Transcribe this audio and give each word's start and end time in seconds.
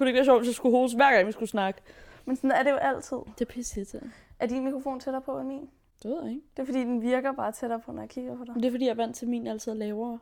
kunne 0.00 0.06
det 0.06 0.10
ikke 0.10 0.18
være 0.18 0.24
sjovt, 0.24 0.40
hvis 0.40 0.48
jeg 0.48 0.54
skulle 0.54 0.76
hoste 0.78 0.96
hver 0.96 1.12
gang, 1.14 1.26
vi 1.26 1.32
skulle 1.32 1.48
snakke? 1.48 1.80
Men 2.24 2.36
sådan 2.36 2.50
er 2.52 2.62
det 2.62 2.70
jo 2.70 2.76
altid. 2.76 3.16
Det 3.38 3.40
er 3.48 3.52
pisse. 3.52 4.00
Er 4.38 4.46
din 4.46 4.64
mikrofon 4.64 5.00
tættere 5.00 5.22
på 5.22 5.38
end 5.38 5.48
min? 5.48 5.68
Det 6.02 6.10
ved 6.10 6.18
jeg 6.22 6.30
ikke. 6.30 6.42
Det 6.56 6.62
er 6.62 6.66
fordi, 6.66 6.78
den 6.80 7.02
virker 7.02 7.32
bare 7.32 7.52
tættere 7.52 7.80
på, 7.80 7.92
når 7.92 8.02
jeg 8.02 8.08
kigger 8.08 8.36
på 8.36 8.44
dig. 8.44 8.54
Men 8.54 8.62
det 8.62 8.68
er 8.68 8.72
fordi, 8.72 8.84
jeg 8.84 8.90
er 8.90 8.96
vant 8.96 9.16
til, 9.16 9.24
at 9.24 9.30
min 9.30 9.46
altid 9.46 9.72
er 9.72 9.76
lavere. 9.76 10.18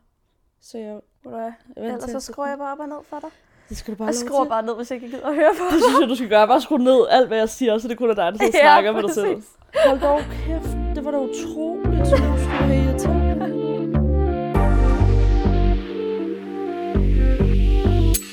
Så 0.61 0.79
jeg 0.79 0.95
Ved 0.95 1.01
du 1.25 1.29
hvad? 1.29 1.39
er 1.39 1.53
vant 1.77 1.77
Ellers 1.77 2.05
til 2.05 2.13
så 2.13 2.21
skruer 2.33 2.47
jeg 2.49 2.59
bare 2.59 2.73
op 2.73 2.79
og 2.81 2.89
ned 2.89 2.97
for 3.09 3.19
dig. 3.21 3.31
Det 3.69 3.77
skal 3.77 3.95
du 3.95 3.99
bare 3.99 4.07
Jeg 4.07 4.15
skruer 4.15 4.45
til. 4.45 4.49
bare 4.49 4.63
ned, 4.63 4.77
hvis 4.77 4.91
jeg 4.91 4.97
ikke 5.03 5.17
gider 5.17 5.29
at 5.29 5.35
høre 5.35 5.51
på 5.59 5.65
Det 5.75 5.83
synes 5.85 6.01
jeg, 6.01 6.09
du 6.09 6.15
skal 6.15 6.29
gøre. 6.29 6.47
Bare 6.49 6.61
skrue 6.61 6.79
ned 6.79 7.07
alt, 7.11 7.29
hvad 7.29 7.39
jeg 7.39 7.49
siger, 7.49 7.79
så 7.79 7.89
det 7.89 7.99
kun 7.99 8.11
er 8.11 8.15
dig, 8.15 8.33
der 8.41 8.45
Ja, 8.55 8.61
snakker 8.61 8.93
med 8.93 9.03
dig 9.03 9.15
selv. 9.15 9.43
Hold 9.87 10.01
dog 10.01 10.21
kæft. 10.47 10.77
Det 10.95 11.05
var 11.05 11.11
da 11.11 11.19
utroligt, 11.19 12.07
så 12.09 12.17
du 12.17 12.23
skulle 12.43 12.49
have 12.49 12.85
irriteret. 12.85 13.39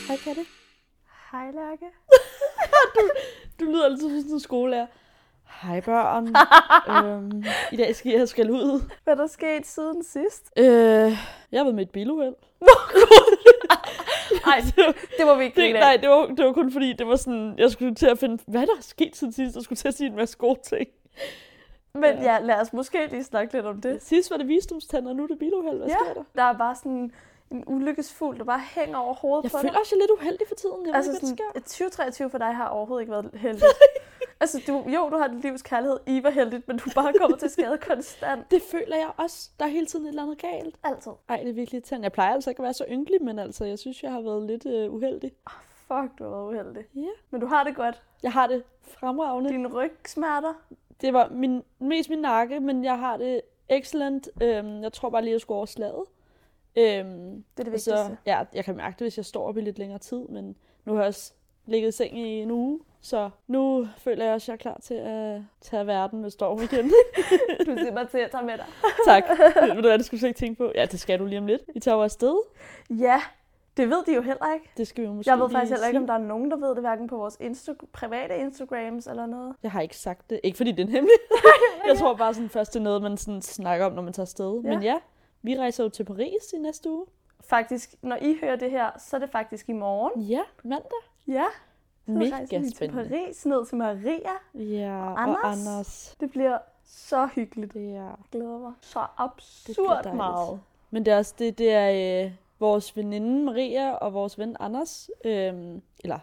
Hej, 0.07 0.17
Katte. 0.23 0.41
Hej, 1.35 1.51
Lærke. 1.51 1.85
Du 3.59 3.65
lyder 3.65 3.85
altid 3.85 4.09
som 4.09 4.19
sådan 4.19 4.33
en 4.33 4.39
skolelærer. 4.39 4.85
Hej, 5.61 5.81
børn. 5.81 6.27
øhm, 7.07 7.43
I 7.71 7.75
dag 7.77 7.95
skal 7.95 8.11
jeg 8.11 8.27
skal 8.29 8.51
ud. 8.51 8.81
Hvad 9.03 9.13
er 9.13 9.17
der 9.17 9.27
sket 9.27 9.67
siden 9.67 10.03
sidst? 10.03 10.51
Øh, 10.57 10.65
jeg 11.51 11.59
har 11.59 11.63
været 11.63 11.75
med 11.75 11.83
et 11.83 11.89
biluheld. 11.89 12.35
Nej, 14.45 14.61
det 15.17 15.25
må 15.25 15.35
vi 15.35 15.43
ikke 15.43 15.61
Det, 15.61 15.73
nej, 15.73 15.97
det 16.01 16.09
var, 16.09 16.25
det 16.25 16.45
var 16.45 16.53
kun 16.53 16.71
fordi, 16.71 16.93
det 16.93 17.07
var 17.07 17.15
sådan, 17.15 17.55
jeg 17.57 17.71
skulle 17.71 17.95
til 17.95 18.07
at 18.07 18.19
finde, 18.19 18.43
hvad 18.47 18.61
der 18.61 18.73
er 18.77 18.81
sket 18.81 19.15
siden 19.15 19.33
sidst. 19.33 19.55
Jeg 19.55 19.63
skulle 19.63 19.77
til 19.77 19.87
at 19.87 19.93
sige 19.93 20.07
en 20.09 20.15
masse 20.15 20.37
gode 20.37 20.59
ting. 20.63 20.87
Men 21.93 22.21
ja, 22.23 22.39
lad 22.39 22.55
os 22.61 22.73
måske 22.73 23.07
lige 23.07 23.23
snakke 23.23 23.53
lidt 23.53 23.65
om 23.65 23.81
det. 23.81 24.01
Sidst 24.03 24.31
var 24.31 24.37
det 24.37 24.47
visdomstænder, 24.47 25.09
og 25.09 25.15
nu 25.15 25.23
er 25.23 25.27
det 25.27 25.39
biluheld. 25.39 25.77
Hvad 25.77 25.87
Ja. 25.87 25.93
sker 25.93 26.13
der? 26.13 26.23
Der 26.35 26.43
er 26.43 26.57
bare 26.57 26.75
sådan 26.75 27.11
ulykkesfuld, 27.67 28.37
der 28.37 28.43
bare 28.43 28.59
hænger 28.75 28.97
over 28.97 29.13
hovedet 29.13 29.43
Jeg 29.43 29.51
på 29.51 29.57
føler 29.57 29.71
dig. 29.71 29.79
også, 29.79 29.95
jeg 29.95 30.01
er 30.01 30.03
lidt 30.03 30.11
uheldig 30.19 30.47
for 30.47 30.55
tiden. 30.55 30.85
Jeg 30.87 30.95
Altså 30.95 31.11
ved 31.11 31.15
ikke, 31.17 31.27
sådan, 31.27 31.37
hvad 31.53 31.61
der 31.61 31.67
sker. 31.69 31.79
et 31.85 31.89
2023 31.89 32.29
for 32.29 32.37
dig 32.37 32.55
har 32.55 32.67
overhovedet 32.67 33.01
ikke 33.03 33.11
været 33.11 33.29
heldigt. 33.33 33.65
altså, 34.41 34.61
du, 34.67 34.73
jo, 34.89 35.09
du 35.09 35.17
har 35.17 35.27
dit 35.27 35.41
livs 35.41 35.61
kærlighed 35.61 35.99
i 36.07 36.23
var 36.23 36.29
heldigt, 36.29 36.67
men 36.67 36.77
du 36.77 36.89
bare 36.95 37.13
kommet 37.19 37.39
til 37.39 37.49
skade 37.49 37.77
konstant. 37.77 38.41
Det 38.51 38.61
føler 38.71 38.95
jeg 38.97 39.09
også. 39.17 39.49
Der 39.59 39.65
er 39.65 39.69
hele 39.69 39.85
tiden 39.85 40.05
et 40.05 40.09
eller 40.09 40.23
andet 40.23 40.37
galt. 40.37 40.75
Altid. 40.83 41.11
Ej, 41.29 41.37
det 41.37 41.49
er 41.49 41.53
virkelig 41.53 41.77
irriterende. 41.77 42.03
Jeg 42.03 42.11
plejer 42.11 42.33
altså 42.33 42.49
ikke 42.49 42.59
at 42.59 42.63
være 42.63 42.73
så 42.73 42.85
ynkelig, 42.89 43.23
men 43.23 43.39
altså, 43.39 43.65
jeg 43.65 43.79
synes, 43.79 44.03
jeg 44.03 44.11
har 44.11 44.21
været 44.21 44.43
lidt 44.47 44.65
øh, 44.65 44.93
uheldig. 44.93 45.31
Fuck, 45.87 46.19
du 46.19 46.23
har 46.23 46.29
været 46.31 46.47
uheldig. 46.47 46.83
Ja. 46.95 47.01
Men 47.31 47.41
du 47.41 47.47
har 47.47 47.63
det 47.63 47.75
godt. 47.75 48.01
Jeg 48.23 48.31
har 48.31 48.47
det 48.47 48.63
fremragende. 48.81 49.49
Dine 49.49 49.67
rygsmerter. 49.67 50.53
Det 51.01 51.13
var 51.13 51.29
min, 51.31 51.63
mest 51.79 52.09
min 52.09 52.19
nakke, 52.19 52.59
men 52.59 52.83
jeg 52.83 52.99
har 52.99 53.17
det 53.17 53.41
excellent. 53.69 54.29
Øhm, 54.41 54.81
jeg 54.83 54.93
tror 54.93 55.09
bare 55.09 55.21
lige, 55.21 55.31
at 55.31 55.33
jeg 55.33 55.41
skulle 55.41 55.55
over 55.57 55.65
slaget. 55.65 56.03
Øhm, 56.77 57.43
Det 57.57 57.59
er 57.59 57.63
det 57.63 57.73
og 57.73 57.79
så, 57.79 57.91
vigtigste. 57.91 58.17
ja, 58.25 58.43
jeg 58.53 58.65
kan 58.65 58.75
mærke 58.77 58.93
det, 58.93 59.01
hvis 59.01 59.17
jeg 59.17 59.25
står 59.25 59.47
op 59.47 59.57
i 59.57 59.61
lidt 59.61 59.79
længere 59.79 59.99
tid, 59.99 60.27
men 60.29 60.55
nu 60.85 60.93
har 60.93 60.99
jeg 61.01 61.07
også 61.07 61.33
ligget 61.65 61.87
i 61.89 61.91
seng 61.91 62.19
i 62.19 62.41
en 62.41 62.51
uge, 62.51 62.79
så 63.01 63.29
nu 63.47 63.87
føler 63.97 64.25
jeg 64.25 64.33
også, 64.33 64.45
at 64.45 64.47
jeg 64.47 64.53
er 64.53 64.57
klar 64.57 64.77
til 64.83 64.93
at 64.93 65.41
tage 65.61 65.87
verden 65.87 66.21
med 66.21 66.29
storm 66.29 66.61
igen. 66.61 66.91
Du 67.67 67.77
siger 67.77 67.91
bare 67.93 68.05
til 68.07 68.17
at 68.17 68.31
tage 68.31 68.45
med 68.45 68.53
dig. 68.57 68.65
tak. 69.07 69.23
Ved 69.61 69.75
du 69.75 69.81
hvad, 69.81 69.97
det 69.97 70.05
skulle 70.05 70.21
du 70.21 70.25
ikke 70.27 70.37
tænke 70.37 70.57
på? 70.57 70.71
Ja, 70.75 70.85
det 70.85 70.99
skal 70.99 71.19
du 71.19 71.25
lige 71.25 71.39
om 71.39 71.47
lidt. 71.47 71.61
Vi 71.73 71.79
tager 71.79 71.95
jo 71.97 72.03
afsted. 72.03 72.35
Ja, 72.89 73.21
det 73.77 73.89
ved 73.89 74.03
de 74.05 74.13
jo 74.15 74.21
heller 74.21 74.53
ikke. 74.53 74.69
Det 74.77 74.87
skal 74.87 75.01
vi 75.03 75.07
jo 75.07 75.13
måske 75.13 75.31
Jeg 75.31 75.39
ved 75.39 75.49
faktisk 75.49 75.71
heller 75.71 75.87
ikke, 75.87 75.95
sige. 75.97 76.01
om 76.01 76.07
der 76.07 76.13
er 76.13 76.17
nogen, 76.27 76.51
der 76.51 76.57
ved 76.57 76.69
det, 76.69 76.79
hverken 76.79 77.07
på 77.07 77.17
vores 77.17 77.35
Insta- 77.41 77.85
private 77.93 78.37
Instagrams 78.37 79.07
eller 79.07 79.25
noget. 79.25 79.55
Jeg 79.63 79.71
har 79.71 79.81
ikke 79.81 79.97
sagt 79.97 80.29
det. 80.29 80.39
Ikke 80.43 80.57
fordi 80.57 80.71
det 80.71 80.85
er 80.85 80.91
hemmeligt. 80.91 81.21
jeg 81.87 81.97
tror 81.97 82.13
bare 82.15 82.33
sådan 82.33 82.49
først, 82.49 82.73
det 82.73 82.79
er 82.79 82.83
noget, 82.83 83.01
man 83.01 83.17
sådan 83.17 83.41
snakker 83.41 83.85
om, 83.85 83.91
når 83.91 84.01
man 84.01 84.13
tager 84.13 84.23
afsted. 84.25 84.61
Ja. 84.63 84.69
Men 84.69 84.83
ja, 84.83 84.95
vi 85.45 85.57
rejser 85.59 85.83
jo 85.83 85.89
til 85.89 86.03
Paris 86.03 86.53
i 86.53 86.57
næste 86.57 86.91
uge. 86.91 87.05
Faktisk, 87.41 87.95
når 88.01 88.15
I 88.15 88.37
hører 88.41 88.55
det 88.55 88.71
her, 88.71 88.89
så 88.97 89.15
er 89.15 89.19
det 89.19 89.29
faktisk 89.29 89.69
i 89.69 89.73
morgen. 89.73 90.21
Ja, 90.21 90.41
mandag. 90.63 90.89
Ja, 91.27 91.45
så 92.05 92.11
rejser 92.11 92.37
Mega 92.41 92.57
vi 92.57 92.65
til 92.65 92.75
spændende. 92.75 93.09
Paris, 93.09 93.45
ned 93.45 93.65
til 93.65 93.77
Maria. 93.77 94.31
Ja, 94.53 95.11
og 95.11 95.21
Anders. 95.21 95.67
Anders. 95.67 96.15
Det 96.19 96.31
bliver 96.31 96.57
så 96.85 97.25
hyggeligt. 97.25 97.73
Det 97.73 97.81
er, 97.95 98.03
Jeg 98.03 98.15
glæder 98.31 98.57
mig 98.59 98.73
så 98.81 99.05
absurd 99.17 100.15
meget. 100.15 100.59
Men 100.91 101.05
det 101.05 101.13
er 101.13 101.17
også 101.17 101.33
det, 101.39 101.57
det 101.57 101.71
er 101.73 102.25
øh, 102.25 102.31
vores 102.59 102.97
veninde 102.97 103.43
Maria 103.45 103.91
og 103.91 104.13
vores 104.13 104.39
ven 104.39 104.57
Anders. 104.59 105.09
Øhm, 105.25 105.81
eller 106.03 106.19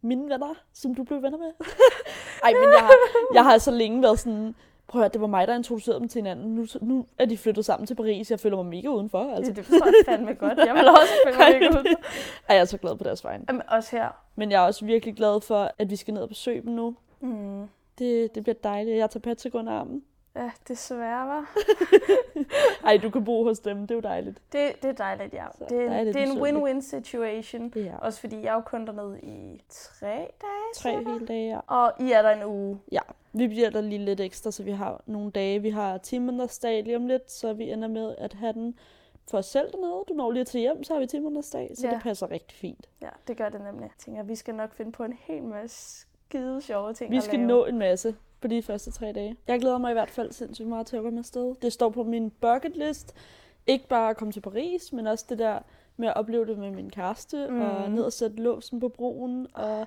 mine 0.00 0.30
venner, 0.30 0.54
som 0.72 0.94
du 0.94 1.04
blev 1.04 1.22
venner 1.22 1.38
med. 1.38 1.52
Ej, 2.44 2.52
men 2.52 2.72
jeg 2.72 2.80
har, 2.80 2.94
jeg 3.34 3.44
har 3.44 3.58
så 3.58 3.70
længe 3.70 4.02
været 4.02 4.18
sådan, 4.18 4.54
prøv 4.88 5.00
at 5.00 5.04
høre, 5.04 5.12
det 5.12 5.20
var 5.20 5.26
mig, 5.26 5.48
der 5.48 5.54
introducerede 5.56 6.00
dem 6.00 6.08
til 6.08 6.18
hinanden. 6.18 6.54
Nu, 6.54 6.66
nu 6.80 7.06
er 7.18 7.24
de 7.26 7.38
flyttet 7.38 7.64
sammen 7.64 7.86
til 7.86 7.94
Paris. 7.94 8.30
Jeg 8.30 8.40
føler 8.40 8.56
mig 8.56 8.66
mega 8.66 8.88
udenfor. 8.88 9.18
Altså. 9.18 9.36
Altså. 9.36 9.52
Det 9.52 9.64
forstår 9.64 9.86
jeg 9.86 9.94
fandme 10.06 10.34
godt. 10.48 10.58
Jeg 10.58 10.74
vil 10.74 10.88
også 10.88 11.12
føle 11.26 11.36
mig 11.36 11.44
Ej, 11.46 11.54
ikke 11.54 11.68
men 11.68 11.78
ud. 11.78 11.82
det- 11.84 11.96
Ej, 12.48 12.54
jeg 12.56 12.60
er 12.60 12.64
så 12.64 12.78
glad 12.78 12.96
på 12.96 13.04
deres 13.04 13.24
vegne. 13.24 13.44
Jamen, 13.48 13.62
også 13.68 13.96
her. 13.96 14.08
Men 14.36 14.50
jeg 14.50 14.62
er 14.62 14.66
også 14.66 14.84
virkelig 14.84 15.14
glad 15.16 15.40
for, 15.40 15.70
at 15.78 15.90
vi 15.90 15.96
skal 15.96 16.14
ned 16.14 16.22
og 16.22 16.28
besøge 16.28 16.62
dem 16.62 16.70
nu. 16.72 16.96
Mm. 17.20 17.64
Det, 17.98 18.34
det 18.34 18.42
bliver 18.42 18.56
dejligt. 18.64 18.96
Jeg 18.96 19.10
tager 19.10 19.20
Patrick 19.22 19.54
under 19.54 19.72
armen. 19.72 20.02
Ja, 20.36 20.50
desværre, 20.68 21.26
var. 21.26 21.54
Ej, 22.84 22.96
du 23.02 23.10
kan 23.10 23.24
bo 23.24 23.44
hos 23.44 23.58
dem. 23.58 23.80
Det 23.80 23.90
er 23.90 23.94
jo 23.94 24.00
dejligt. 24.00 24.38
Det, 24.52 24.72
det 24.82 24.88
er 24.88 24.92
dejligt, 24.92 25.34
ja. 25.34 25.44
Så 25.58 25.64
Det, 25.68 25.82
er- 25.84 26.04
det 26.04 26.16
er 26.16 26.32
en 26.32 26.38
win-win 26.42 26.80
situation. 26.80 27.72
Ja. 27.76 27.96
Også 27.98 28.20
fordi 28.20 28.36
jeg 28.42 28.48
er 28.50 28.54
jo 28.54 28.60
kun 28.60 28.86
dernede 28.86 29.20
i 29.22 29.62
tre 29.68 30.06
dage, 30.16 30.72
Tre 30.74 31.04
hele 31.04 31.26
dage, 31.26 31.48
ja. 31.54 31.60
Og 31.66 31.92
I 32.00 32.12
er 32.12 32.22
der 32.22 32.30
en 32.30 32.44
uge. 32.44 32.80
Ja, 32.92 33.00
vi 33.32 33.48
bliver 33.48 33.70
der 33.70 33.80
lige 33.80 34.04
lidt 34.04 34.20
ekstra, 34.20 34.50
så 34.50 34.62
vi 34.62 34.70
har 34.70 35.02
nogle 35.06 35.30
dage. 35.30 35.62
Vi 35.62 35.70
har 35.70 35.98
10 35.98 36.18
måneders 36.18 36.58
dag 36.58 36.82
lige 36.84 36.96
om 36.96 37.06
lidt, 37.06 37.30
så 37.30 37.52
vi 37.52 37.70
ender 37.70 37.88
med 37.88 38.14
at 38.18 38.32
have 38.32 38.52
den 38.52 38.78
for 39.30 39.38
os 39.38 39.46
selv 39.46 39.72
dernede. 39.72 40.04
Du 40.08 40.14
når 40.14 40.30
lige 40.30 40.40
at 40.40 40.46
tage 40.46 40.62
hjem, 40.62 40.84
så 40.84 40.92
har 40.92 41.00
vi 41.00 41.06
10 41.06 41.18
måneders 41.18 41.50
dag, 41.50 41.70
så 41.74 41.86
Ja. 41.88 41.94
det 41.94 42.02
passer 42.02 42.30
rigtig 42.30 42.58
fint. 42.58 42.88
Ja, 43.02 43.08
det 43.28 43.36
gør 43.36 43.48
det 43.48 43.60
nemlig. 43.60 43.82
Jeg 43.82 43.90
tænker, 43.98 44.22
vi 44.22 44.34
skal 44.34 44.54
nok 44.54 44.72
finde 44.74 44.92
på 44.92 45.04
en 45.04 45.12
hel 45.12 45.42
masse 45.42 46.06
skide 46.28 46.60
sjove 46.62 46.92
ting 46.92 47.10
Vi 47.10 47.20
skal 47.20 47.38
lave. 47.38 47.48
nå 47.48 47.64
en 47.64 47.78
masse 47.78 48.16
på 48.48 48.50
de 48.50 48.62
første 48.62 48.90
tre 48.90 49.12
dage. 49.12 49.36
Jeg 49.48 49.60
glæder 49.60 49.78
mig 49.78 49.90
i 49.90 49.92
hvert 49.92 50.10
fald 50.10 50.32
sindssygt 50.32 50.68
meget 50.68 50.86
til 50.86 50.96
at 50.96 51.02
komme 51.02 51.18
afsted. 51.18 51.54
Det 51.62 51.72
står 51.72 51.88
på 51.90 52.02
min 52.02 52.30
bucket 52.30 52.76
list. 52.76 53.14
Ikke 53.66 53.88
bare 53.88 54.10
at 54.10 54.16
komme 54.16 54.32
til 54.32 54.40
Paris, 54.40 54.92
men 54.92 55.06
også 55.06 55.24
det 55.28 55.38
der 55.38 55.58
med 55.96 56.08
at 56.08 56.16
opleve 56.16 56.46
det 56.46 56.58
med 56.58 56.70
min 56.70 56.90
kæreste, 56.90 57.46
mm. 57.50 57.60
og 57.60 57.90
ned 57.90 58.02
og 58.02 58.12
sætte 58.12 58.36
låsen 58.36 58.80
på 58.80 58.88
broen, 58.88 59.46
og 59.54 59.86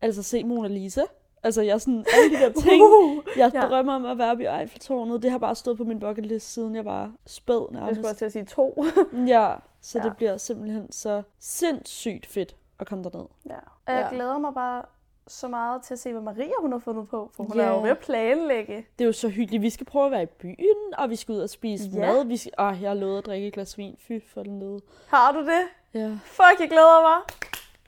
altså 0.00 0.22
se 0.22 0.44
Mona 0.44 0.68
Lisa. 0.68 1.02
Altså, 1.42 1.62
jeg 1.62 1.80
sådan, 1.80 2.04
alle 2.14 2.36
de 2.36 2.42
der 2.44 2.52
ting, 2.60 2.82
Uh, 3.02 3.22
jeg 3.36 3.50
Ja. 3.54 3.60
drømmer 3.60 3.94
om 3.94 4.04
at 4.04 4.18
være 4.18 4.30
oppe 4.30 4.42
i 4.42 4.46
Eiffeltårnet. 4.46 5.22
Det 5.22 5.30
har 5.30 5.38
bare 5.38 5.54
stået 5.54 5.76
på 5.76 5.84
min 5.84 6.00
bucket 6.00 6.26
list, 6.26 6.52
siden 6.52 6.74
jeg 6.74 6.84
var 6.84 7.12
spæd 7.26 7.66
jeg 7.72 7.80
nærmest. 7.80 7.96
skulle 7.96 8.08
også 8.08 8.18
til 8.18 8.24
at 8.24 8.32
sige 8.32 8.44
to. 8.44 8.84
Ja, 9.34 9.54
så 9.80 9.98
Ja. 9.98 10.04
det 10.04 10.16
bliver 10.16 10.36
simpelthen 10.36 10.92
så 10.92 11.22
sindssygt 11.38 12.26
fedt 12.26 12.56
at 12.78 12.86
komme 12.86 13.04
derned. 13.04 13.26
ja. 13.46 13.54
Og 13.86 13.92
jeg 13.94 14.08
Ja. 14.10 14.16
glæder 14.16 14.38
mig 14.38 14.54
bare 14.54 14.82
så 15.28 15.48
meget 15.48 15.82
til 15.82 15.94
at 15.94 15.98
se, 15.98 16.12
hvad 16.12 16.22
Maria 16.22 16.52
hun 16.60 16.72
har 16.72 16.78
fundet 16.78 17.08
på. 17.08 17.30
For 17.36 17.42
hun 17.42 17.56
Ja. 17.56 17.62
er 17.62 17.70
jo 17.70 17.82
ved 17.82 17.90
at 17.90 17.98
planlægge. 17.98 18.76
Det 18.98 19.04
er 19.04 19.06
jo 19.06 19.12
så 19.12 19.28
hyggeligt. 19.28 19.62
Vi 19.62 19.70
skal 19.70 19.86
prøve 19.86 20.04
at 20.06 20.10
være 20.12 20.22
i 20.22 20.26
byen, 20.26 20.94
og 20.98 21.10
vi 21.10 21.16
skal 21.16 21.32
ud 21.32 21.38
og 21.40 21.50
spise 21.50 21.90
Ja. 21.94 21.98
mad. 22.12 22.24
Vi 22.24 22.36
skal... 22.36 22.52
Åh, 22.58 22.82
jeg 22.82 22.90
har 22.90 22.94
lovet 22.94 23.18
at 23.18 23.26
drikke 23.26 23.46
et 23.46 23.52
glas 23.54 23.78
vin. 23.78 23.96
Fy 24.08 24.12
for 24.34 24.42
den 24.42 24.60
lede. 24.60 24.80
Har 25.08 25.32
du 25.32 25.38
det? 25.40 25.62
Ja. 25.94 26.10
Fuck, 26.24 26.60
jeg 26.60 26.68
glæder 26.68 27.02
mig. 27.02 27.22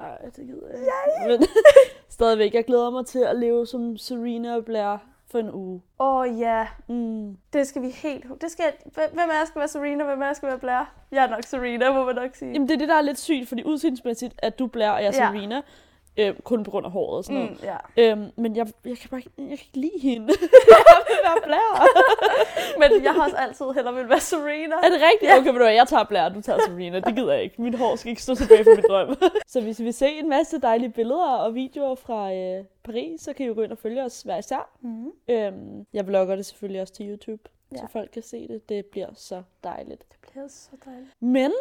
Ej, 0.09 0.19
det 0.37 0.47
gider 0.47 0.67
jeg 0.71 0.79
ikke. 0.79 1.39
Men 1.39 1.49
stadigvæk, 2.09 2.55
jeg 2.55 2.65
glæder 2.65 2.91
mig 2.91 3.07
til 3.07 3.19
at 3.19 3.37
leve 3.37 3.67
som 3.67 3.97
Serena 3.97 4.57
og 4.57 4.65
Blair 4.65 4.97
for 5.31 5.39
en 5.39 5.51
uge. 5.53 5.83
Åh 6.01 6.15
oh, 6.21 6.39
ja, 6.41 6.67
Mm. 6.89 7.37
det 7.53 7.67
skal 7.67 7.83
vi 7.83 7.89
helt... 7.91 8.25
Det 8.41 8.51
skal... 8.51 8.65
Hvem 8.95 9.19
jer 9.19 9.45
skal 9.45 9.59
være 9.59 9.69
Serena, 9.69 10.05
hvem 10.05 10.23
jer 10.23 10.33
skal 10.33 10.49
være 10.49 10.59
Blair? 10.59 10.85
Jeg 11.13 11.25
er 11.25 11.31
nok 11.31 11.43
Serena, 11.43 11.93
må 11.93 12.05
man 12.05 12.15
nok 12.15 12.35
sige. 12.35 12.53
Jamen, 12.53 12.69
det 12.69 12.75
er 12.75 12.79
det, 12.79 12.89
der 12.89 12.95
er 12.95 13.01
lidt 13.01 13.19
sygt, 13.19 13.49
fordi 13.49 13.65
udseendsmæssigt, 13.65 14.35
at 14.39 14.59
du 14.59 14.67
Blair 14.67 14.91
og 14.91 15.03
jeg 15.03 15.09
er 15.09 15.25
Ja. 15.25 15.31
Serena. 15.33 15.61
Øh, 16.21 16.35
kun 16.45 16.65
på 16.65 16.71
grund 16.71 16.87
af 16.87 16.93
håret 16.93 17.17
og 17.19 17.25
sådan 17.25 17.41
noget. 17.41 17.51
Mm, 17.51 17.69
ja. 17.97 18.11
Øhm, 18.11 18.31
men 18.37 18.57
jeg, 18.57 18.67
jeg, 18.85 18.99
kan 18.99 19.11
bare 19.11 19.21
ikke, 19.21 19.31
jeg 19.39 19.47
kan 19.47 19.53
ikke 19.53 19.71
lide 19.73 19.99
hende. 20.03 20.27
jeg 20.73 21.01
vil 21.09 21.19
være 21.25 21.41
Blair. 21.45 21.73
Men 22.81 23.05
jeg 23.05 23.13
har 23.13 23.25
også 23.25 23.37
altid 23.37 23.67
hellere 23.75 23.95
vil 23.95 24.09
være 24.09 24.21
Serena. 24.21 24.75
Er 24.75 24.91
det 24.95 25.01
rigtigt? 25.11 25.33
Okay, 25.33 25.51
men 25.51 25.61
du 25.61 25.65
jeg 25.65 25.89
tager 25.89 26.05
Blair, 26.05 26.29
du 26.29 26.41
tager 26.41 26.59
Serena. 26.59 27.01
Det 27.01 27.15
gider 27.15 27.33
jeg 27.33 27.43
ikke. 27.43 27.63
Mit 27.63 27.79
hår 27.79 27.97
skal 27.97 28.11
ikke 28.11 28.23
stå 28.23 28.35
tilbage 28.35 28.65
for 28.65 28.75
min 28.77 28.85
drøm. 28.89 29.17
så 29.53 29.61
hvis 29.61 29.81
I 29.81 29.85
vil 29.85 29.95
se 29.95 30.09
en 30.09 30.29
masse 30.29 30.61
dejlige 30.61 30.91
billeder 30.91 31.33
og 31.37 31.55
videoer 31.55 31.95
fra 31.95 32.35
øh, 32.35 32.65
Paris, 32.85 33.21
så 33.21 33.33
kan 33.33 33.45
I 33.45 33.49
jo 33.49 33.55
gå 33.55 33.63
ind 33.63 33.73
og 33.73 33.79
følge 33.79 34.05
os 34.05 34.23
hver 34.23 34.39
især. 34.39 34.71
Mm. 34.81 35.13
Øhm, 35.29 35.87
jeg 35.93 36.07
vlogger 36.07 36.37
det 36.37 36.47
selvfølgelig 36.47 36.81
også 36.83 36.95
til 36.95 37.09
YouTube, 37.11 37.43
ja. 37.73 37.77
Ja. 37.77 37.81
så 37.81 37.93
folk 37.93 38.11
kan 38.11 38.23
se 38.23 38.49
det. 38.49 38.69
Det 38.69 38.87
bliver 38.87 39.09
så 39.15 39.43
dejligt. 39.65 40.05
Det 40.09 40.19
bliver 40.31 40.49
så 40.49 40.71
dejligt. 40.85 41.11
Men, 41.21 41.53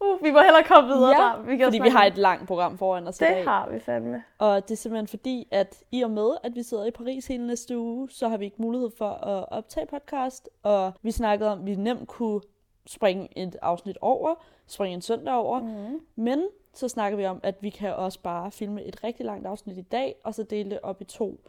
Uh, 0.00 0.22
vi 0.22 0.30
må 0.30 0.40
hellere 0.40 0.62
komme 0.62 0.88
videre 0.88 1.10
ja, 1.10 1.16
der. 1.16 1.42
Vi 1.42 1.56
kan 1.56 1.66
fordi 1.66 1.78
vi 1.82 1.88
har 1.88 2.04
et 2.04 2.18
langt 2.18 2.46
program 2.46 2.78
foran 2.78 3.06
os 3.06 3.20
i 3.20 3.24
Det 3.24 3.30
dag. 3.30 3.44
har 3.44 3.70
vi 3.70 3.78
fandme. 3.78 4.22
Og 4.38 4.62
det 4.62 4.70
er 4.70 4.76
simpelthen 4.76 5.06
fordi, 5.06 5.48
at 5.50 5.82
i 5.92 6.02
og 6.02 6.10
med, 6.10 6.36
at 6.42 6.54
vi 6.54 6.62
sidder 6.62 6.84
i 6.84 6.90
Paris 6.90 7.26
hele 7.26 7.46
næste 7.46 7.78
uge, 7.78 8.10
så 8.10 8.28
har 8.28 8.36
vi 8.36 8.44
ikke 8.44 8.62
mulighed 8.62 8.90
for 8.98 9.08
at 9.10 9.46
optage 9.50 9.86
podcast. 9.86 10.48
Og 10.62 10.92
vi 11.02 11.10
snakkede 11.10 11.52
om, 11.52 11.58
at 11.60 11.66
vi 11.66 11.74
nemt 11.74 12.08
kunne 12.08 12.40
springe 12.86 13.28
et 13.38 13.56
afsnit 13.62 13.98
over, 14.00 14.34
springe 14.66 14.94
en 14.94 15.02
søndag 15.02 15.34
over. 15.34 15.60
Mm. 15.60 16.00
Men 16.16 16.46
så 16.74 16.88
snakker 16.88 17.16
vi 17.16 17.26
om, 17.26 17.40
at 17.42 17.54
vi 17.60 17.70
kan 17.70 17.94
også 17.94 18.20
bare 18.20 18.50
filme 18.50 18.82
et 18.82 19.04
rigtig 19.04 19.26
langt 19.26 19.46
afsnit 19.46 19.78
i 19.78 19.82
dag, 19.82 20.14
og 20.24 20.34
så 20.34 20.42
dele 20.42 20.70
det 20.70 20.78
op 20.82 21.00
i 21.00 21.04
to. 21.04 21.40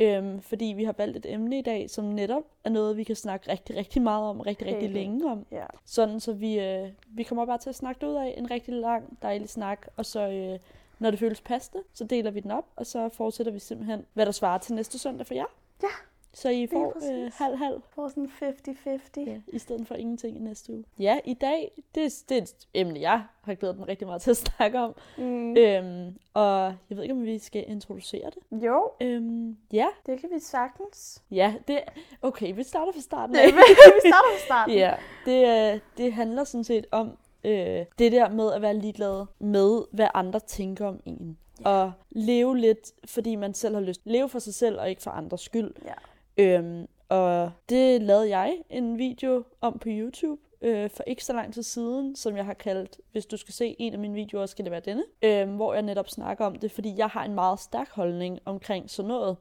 Øhm, 0.00 0.40
fordi 0.40 0.64
vi 0.64 0.84
har 0.84 0.94
valgt 0.98 1.16
et 1.16 1.26
emne 1.32 1.58
i 1.58 1.62
dag, 1.62 1.90
som 1.90 2.04
netop 2.04 2.42
er 2.64 2.70
noget, 2.70 2.96
vi 2.96 3.04
kan 3.04 3.16
snakke 3.16 3.52
rigtig, 3.52 3.76
rigtig 3.76 4.02
meget 4.02 4.24
om, 4.24 4.40
rigtig, 4.40 4.66
rigtig 4.66 4.80
Helt 4.80 4.94
vildt. 4.94 5.08
længe 5.08 5.30
om. 5.30 5.46
Ja. 5.50 5.64
Sådan, 5.84 6.20
så 6.20 6.32
vi, 6.32 6.58
øh, 6.60 6.88
vi 7.08 7.22
kommer 7.22 7.46
bare 7.46 7.58
til 7.58 7.68
at 7.68 7.74
snakke 7.74 8.00
det 8.00 8.06
ud 8.06 8.14
af 8.14 8.34
en 8.36 8.50
rigtig 8.50 8.74
lang, 8.74 9.18
dejlig 9.22 9.48
snak, 9.48 9.86
og 9.96 10.06
så 10.06 10.28
øh, 10.28 10.58
Når 10.98 11.10
det 11.10 11.18
føles 11.20 11.40
passende, 11.40 11.82
så 11.94 12.04
deler 12.04 12.30
vi 12.30 12.40
den 12.40 12.50
op, 12.50 12.64
og 12.76 12.86
så 12.86 13.08
fortsætter 13.08 13.52
vi 13.52 13.58
simpelthen, 13.58 14.06
hvad 14.12 14.26
der 14.26 14.32
svarer 14.32 14.58
til 14.58 14.74
næste 14.74 14.98
søndag 14.98 15.26
for 15.26 15.34
jer. 15.34 15.44
Ja, 15.82 15.88
Så 16.34 16.48
I 16.48 16.66
får 16.66 16.96
øh, 17.12 17.30
halv-halv, 17.34 17.80
For 17.94 18.08
sådan 18.08 18.30
50-50. 18.42 19.30
ja, 19.30 19.40
i 19.48 19.58
stedet 19.58 19.86
for 19.86 19.94
ingenting 19.94 20.36
i 20.36 20.40
næste 20.40 20.72
uge. 20.72 20.84
Ja, 20.98 21.18
i 21.24 21.34
dag, 21.34 21.82
det, 21.94 22.22
det 22.28 22.38
er 22.38 22.42
et 22.42 22.54
emne, 22.74 23.00
jeg 23.00 23.22
har 23.42 23.54
glædet 23.54 23.78
mig 23.78 23.88
rigtig 23.88 24.06
meget 24.06 24.22
til 24.22 24.30
at 24.30 24.36
snakke 24.56 24.78
om. 24.78 24.94
Mm. 25.18 25.56
Øhm, 25.56 26.16
og 26.34 26.74
jeg 26.90 26.96
ved 26.96 27.02
ikke, 27.02 27.14
om 27.14 27.24
vi 27.24 27.38
skal 27.38 27.64
introducere 27.68 28.30
det. 28.30 28.62
Jo, 28.66 28.90
Øhm, 29.00 29.56
ja, 29.72 29.86
det 30.06 30.20
kan 30.20 30.28
vi 30.34 30.40
sagtens. 30.40 31.22
ja, 31.30 31.54
det 31.68 31.80
okay, 32.22 32.54
vi 32.54 32.62
starter 32.62 32.92
fra 32.92 33.00
starten 33.00 33.36
af. 33.36 33.46
vi 33.52 33.52
starter 34.00 34.30
fra 34.38 34.44
starten. 34.44 34.74
Ja, 34.84 34.94
det, 35.26 35.72
øh, 35.74 35.80
det 35.96 36.12
handler 36.12 36.44
sådan 36.44 36.64
set 36.64 36.86
om 36.90 37.16
øh, 37.44 37.84
det 37.98 38.12
der 38.12 38.28
med 38.28 38.52
at 38.52 38.62
være 38.62 38.74
ligeglad 38.74 39.26
med, 39.38 39.82
hvad 39.92 40.08
andre 40.14 40.40
tænker 40.40 40.86
om 40.86 41.00
en. 41.04 41.38
Og 41.64 41.92
leve 42.10 42.58
lidt, 42.58 42.92
fordi 43.04 43.36
man 43.36 43.54
selv 43.54 43.74
har 43.74 43.82
lyst. 43.82 44.00
Leve 44.04 44.28
for 44.28 44.38
sig 44.38 44.54
selv 44.54 44.80
og 44.80 44.90
ikke 44.90 45.02
for 45.02 45.10
andres 45.10 45.40
skyld. 45.40 45.70
Ja. 45.84 45.92
Øhm, 46.36 46.86
og 47.08 47.50
det 47.68 48.02
lavede 48.02 48.28
jeg 48.28 48.58
en 48.70 48.98
video 48.98 49.44
om 49.60 49.78
på 49.78 49.88
YouTube 49.88 50.40
øh, 50.62 50.90
for 50.90 51.02
ikke 51.06 51.24
så 51.24 51.32
lang 51.32 51.54
tid 51.54 51.62
siden, 51.62 52.16
som 52.16 52.36
jeg 52.36 52.44
har 52.44 52.54
kaldt, 52.54 53.00
hvis 53.12 53.26
du 53.26 53.36
skal 53.36 53.54
se 53.54 53.76
en 53.78 53.92
af 53.92 53.98
mine 53.98 54.14
videoer, 54.14 54.46
skal 54.46 54.64
det 54.64 54.72
være 54.72 54.80
denne. 54.80 55.04
Øh, 55.22 55.54
hvor 55.54 55.72
jeg 55.74 55.82
netop 55.82 56.08
snakker 56.08 56.44
om 56.44 56.54
det, 56.58 56.72
fordi 56.72 56.94
jeg 56.96 57.08
har 57.08 57.24
en 57.24 57.34
meget 57.34 57.60
stærk 57.60 57.90
holdning 57.90 58.38
omkring 58.44 58.90
sådan 58.90 59.08
noget. 59.08 59.36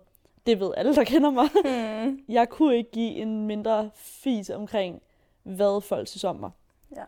Det 0.46 0.60
ved 0.60 0.72
alle, 0.78 0.96
der 0.96 1.04
kender 1.04 1.30
mig. 1.32 1.50
Mm. 1.66 2.20
Jeg 2.34 2.50
kunne 2.50 2.78
ikke 2.78 2.92
give 2.92 3.12
en 3.12 3.48
mindre 3.48 3.90
fis 3.96 4.50
omkring, 4.50 5.02
hvad 5.44 5.82
folk 5.82 6.08
synes 6.08 6.24
om 6.24 6.36
mig. 6.36 6.52
Ja. 6.96 7.04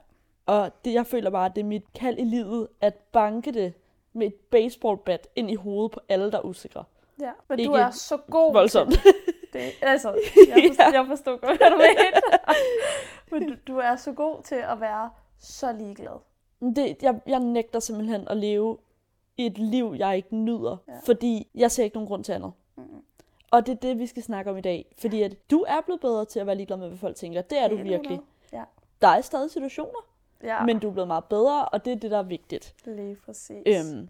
Og 0.46 0.72
det, 0.86 0.94
jeg 0.94 1.06
føler 1.08 1.30
bare, 1.30 1.46
at 1.46 1.56
det 1.56 1.62
er 1.62 1.66
mit 1.66 1.94
kald 1.94 2.18
i 2.20 2.24
livet, 2.24 2.68
at 2.82 2.94
banke 3.12 3.52
det 3.52 3.74
med 4.14 4.28
et 4.28 4.36
baseballbat 4.36 5.28
ind 5.36 5.52
i 5.52 5.56
hovedet 5.56 5.92
på 5.92 6.00
alle, 6.10 6.32
der 6.32 6.38
er 6.38 6.42
usikre. 6.46 6.84
ja. 7.22 7.32
Men 7.50 7.60
Ikke 7.60 7.70
du 7.70 7.74
er 7.76 7.90
så 7.92 8.18
god 8.30 8.54
Voldsomt. 8.54 8.92
til 8.92 9.02
det. 9.54 9.72
Altså, 9.82 10.10
jeg 10.56 10.64
forstår, 10.68 10.84
Ja. 10.92 10.92
jeg 11.00 11.06
forstår 11.08 11.32
godt, 11.38 11.58
hvad 11.58 11.70
du 11.72 11.78
mener. 11.78 12.22
Men 13.32 13.48
du, 13.50 13.56
du 13.68 13.78
er 13.78 13.96
så 13.96 14.12
god 14.12 14.44
til 14.44 14.56
at 14.56 14.82
være 14.82 15.10
så 15.40 15.72
ligeglad. 15.74 16.20
Det, 16.76 16.96
jeg, 17.02 17.20
jeg 17.28 17.40
nægter 17.40 17.80
simpelthen 17.80 18.28
at 18.28 18.38
leve 18.38 18.78
et 19.38 19.58
liv, 19.58 19.96
jeg 19.98 20.16
ikke 20.16 20.36
nyder, 20.36 20.78
Ja. 20.88 20.94
fordi 21.06 21.48
jeg 21.56 21.72
ser 21.72 21.84
ikke 21.84 21.96
nogen 21.96 22.08
grund 22.08 22.24
til 22.24 22.32
andet. 22.32 22.52
Mm. 22.78 22.84
Og 23.52 23.66
det 23.66 23.72
er 23.72 23.76
det, 23.80 24.00
vi 24.00 24.08
skal 24.08 24.24
snakke 24.24 24.52
om 24.52 24.58
i 24.58 24.62
dag. 24.62 24.96
Fordi 24.98 25.22
at 25.22 25.52
du 25.52 25.66
er 25.68 25.82
blevet 25.86 26.02
bedre 26.02 26.26
til 26.26 26.40
at 26.40 26.48
være 26.48 26.56
ligeglad 26.56 26.78
med, 26.78 26.88
hvad 26.88 26.98
folk 26.98 27.16
tænker. 27.16 27.42
Det 27.42 27.58
er 27.60 27.68
du 27.68 27.76
virkelig. 27.76 28.20
Ja. 28.54 28.64
Der 29.02 29.08
er 29.08 29.22
stadig 29.22 29.52
situationer, 29.52 30.08
ja. 30.44 30.66
men 30.66 30.80
du 30.80 30.88
er 30.88 30.92
blevet 30.92 31.08
meget 31.08 31.26
bedre, 31.26 31.66
og 31.66 31.86
det 31.86 31.94
er 31.94 31.98
det, 31.98 32.12
der 32.12 32.18
er 32.18 32.24
vigtigt. 32.24 32.76
lige 32.86 33.16
præcis. 33.26 33.64
Øhm, 33.66 34.10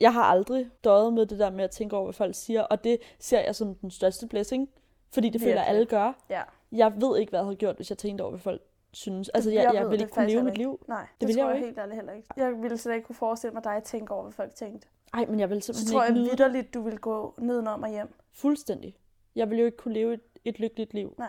jeg 0.00 0.12
har 0.12 0.22
aldrig 0.22 0.70
døjet 0.84 1.12
med 1.12 1.26
det 1.26 1.38
der 1.38 1.50
med 1.50 1.64
at 1.64 1.70
tænke 1.70 1.96
over, 1.96 2.04
hvad 2.04 2.12
folk 2.14 2.34
siger, 2.34 2.62
og 2.62 2.84
det 2.84 2.98
ser 3.18 3.40
jeg 3.40 3.54
som 3.56 3.74
den 3.74 3.90
største 3.90 4.26
blessing, 4.26 4.68
fordi 5.14 5.28
det 5.30 5.40
føler 5.40 5.54
jeg, 5.54 5.66
alle 5.66 5.86
gør. 5.86 6.12
Ja. 6.30 6.42
Jeg 6.72 6.92
ved 7.00 7.18
ikke, 7.18 7.30
hvad 7.30 7.40
jeg 7.40 7.44
havde 7.44 7.56
gjort, 7.56 7.76
hvis 7.76 7.90
jeg 7.90 7.98
tænkte 7.98 8.22
over, 8.22 8.30
hvad 8.30 8.40
folk 8.40 8.62
synes. 8.92 9.28
Altså, 9.28 9.50
jeg, 9.50 9.64
jeg 9.64 9.74
jeg, 9.74 9.82
ved 9.82 9.90
vil 9.90 9.98
det 9.98 10.04
ikke 10.04 10.14
kunne 10.14 10.26
leve 10.26 10.42
mit 10.42 10.58
liv. 10.58 10.84
Nej, 10.88 11.00
det, 11.00 11.20
Det 11.20 11.28
vil 11.28 11.36
tror 11.36 11.44
jeg 11.44 11.50
jo 11.50 11.56
jeg 11.56 11.64
helt 11.64 11.78
ærligt 11.78 11.94
heller 11.96 12.12
ikke. 12.12 12.28
Jeg 12.36 12.62
ville 12.62 12.78
slet 12.78 12.94
ikke 12.94 13.06
kunne 13.06 13.16
forestille 13.16 13.54
mig 13.54 13.64
dig 13.64 13.76
at 13.76 13.84
tænke 13.84 14.14
over, 14.14 14.22
hvad 14.22 14.32
folk 14.32 14.54
tænkte. 14.54 14.88
Nej, 15.14 15.26
men 15.26 15.40
jeg 15.40 15.50
vil 15.50 15.62
Så 15.62 15.66
simpelthen 15.72 15.92
tror 15.92 16.04
ikke 16.04 16.18
jeg 16.20 16.24
vidderligt, 16.30 16.74
du 16.74 16.82
vil 16.82 16.98
gå 16.98 17.34
nedenom 17.38 17.82
og 17.82 17.88
hjem. 17.88 18.14
Fuldstændig. 18.32 18.96
Jeg 19.34 19.50
vil 19.50 19.58
jo 19.58 19.64
ikke 19.64 19.76
kunne 19.76 19.94
leve 19.94 20.14
et, 20.14 20.20
et 20.44 20.58
lykkeligt 20.60 20.94
liv. 20.94 21.22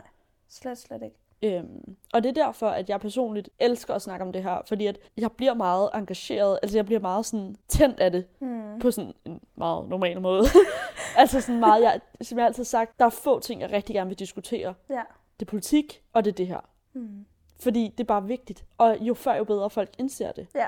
Slet, 0.49 0.77
slet 0.77 1.03
ikke. 1.03 1.15
Øhm, 1.43 1.95
og 2.13 2.23
det 2.23 2.29
er 2.29 2.43
derfor, 2.45 2.67
at 2.67 2.89
jeg 2.89 2.99
personligt 2.99 3.49
elsker 3.59 3.93
at 3.93 4.01
snakke 4.01 4.25
om 4.25 4.31
det 4.31 4.43
her, 4.43 4.61
fordi 4.67 4.85
at 4.85 4.99
jeg 5.17 5.31
bliver 5.31 5.53
meget 5.53 5.89
engageret, 5.93 6.59
altså 6.63 6.77
jeg 6.77 6.85
bliver 6.85 6.99
meget 7.01 7.25
sådan 7.25 7.55
tændt 7.67 7.99
af 7.99 8.11
det, 8.11 8.25
Hmm. 8.39 8.79
på 8.79 8.91
sådan 8.91 9.13
en 9.25 9.41
meget 9.55 9.89
normal 9.89 10.21
måde. 10.21 10.43
altså 11.17 11.41
sådan 11.41 11.59
meget, 11.59 11.81
jeg, 11.83 11.99
som 12.21 12.37
jeg 12.37 12.45
altid 12.47 12.63
har 12.63 12.65
sagt, 12.65 12.99
der 12.99 13.05
er 13.05 13.09
få 13.09 13.39
ting, 13.39 13.61
jeg 13.61 13.71
rigtig 13.71 13.93
gerne 13.95 14.07
vil 14.09 14.19
diskutere. 14.19 14.73
Ja. 14.89 15.01
Det 15.39 15.45
er 15.45 15.49
politik, 15.49 16.03
og 16.13 16.25
det 16.25 16.31
er 16.31 16.35
det 16.35 16.47
her. 16.47 16.59
Hmm. 16.93 17.25
Fordi 17.59 17.87
det 17.97 17.99
er 18.03 18.07
bare 18.07 18.23
vigtigt. 18.27 18.65
Og 18.77 18.97
jo 19.01 19.13
før, 19.13 19.35
jo 19.35 19.43
bedre 19.43 19.69
folk 19.69 19.89
indser 19.97 20.31
det. 20.31 20.47
Ja. 20.55 20.65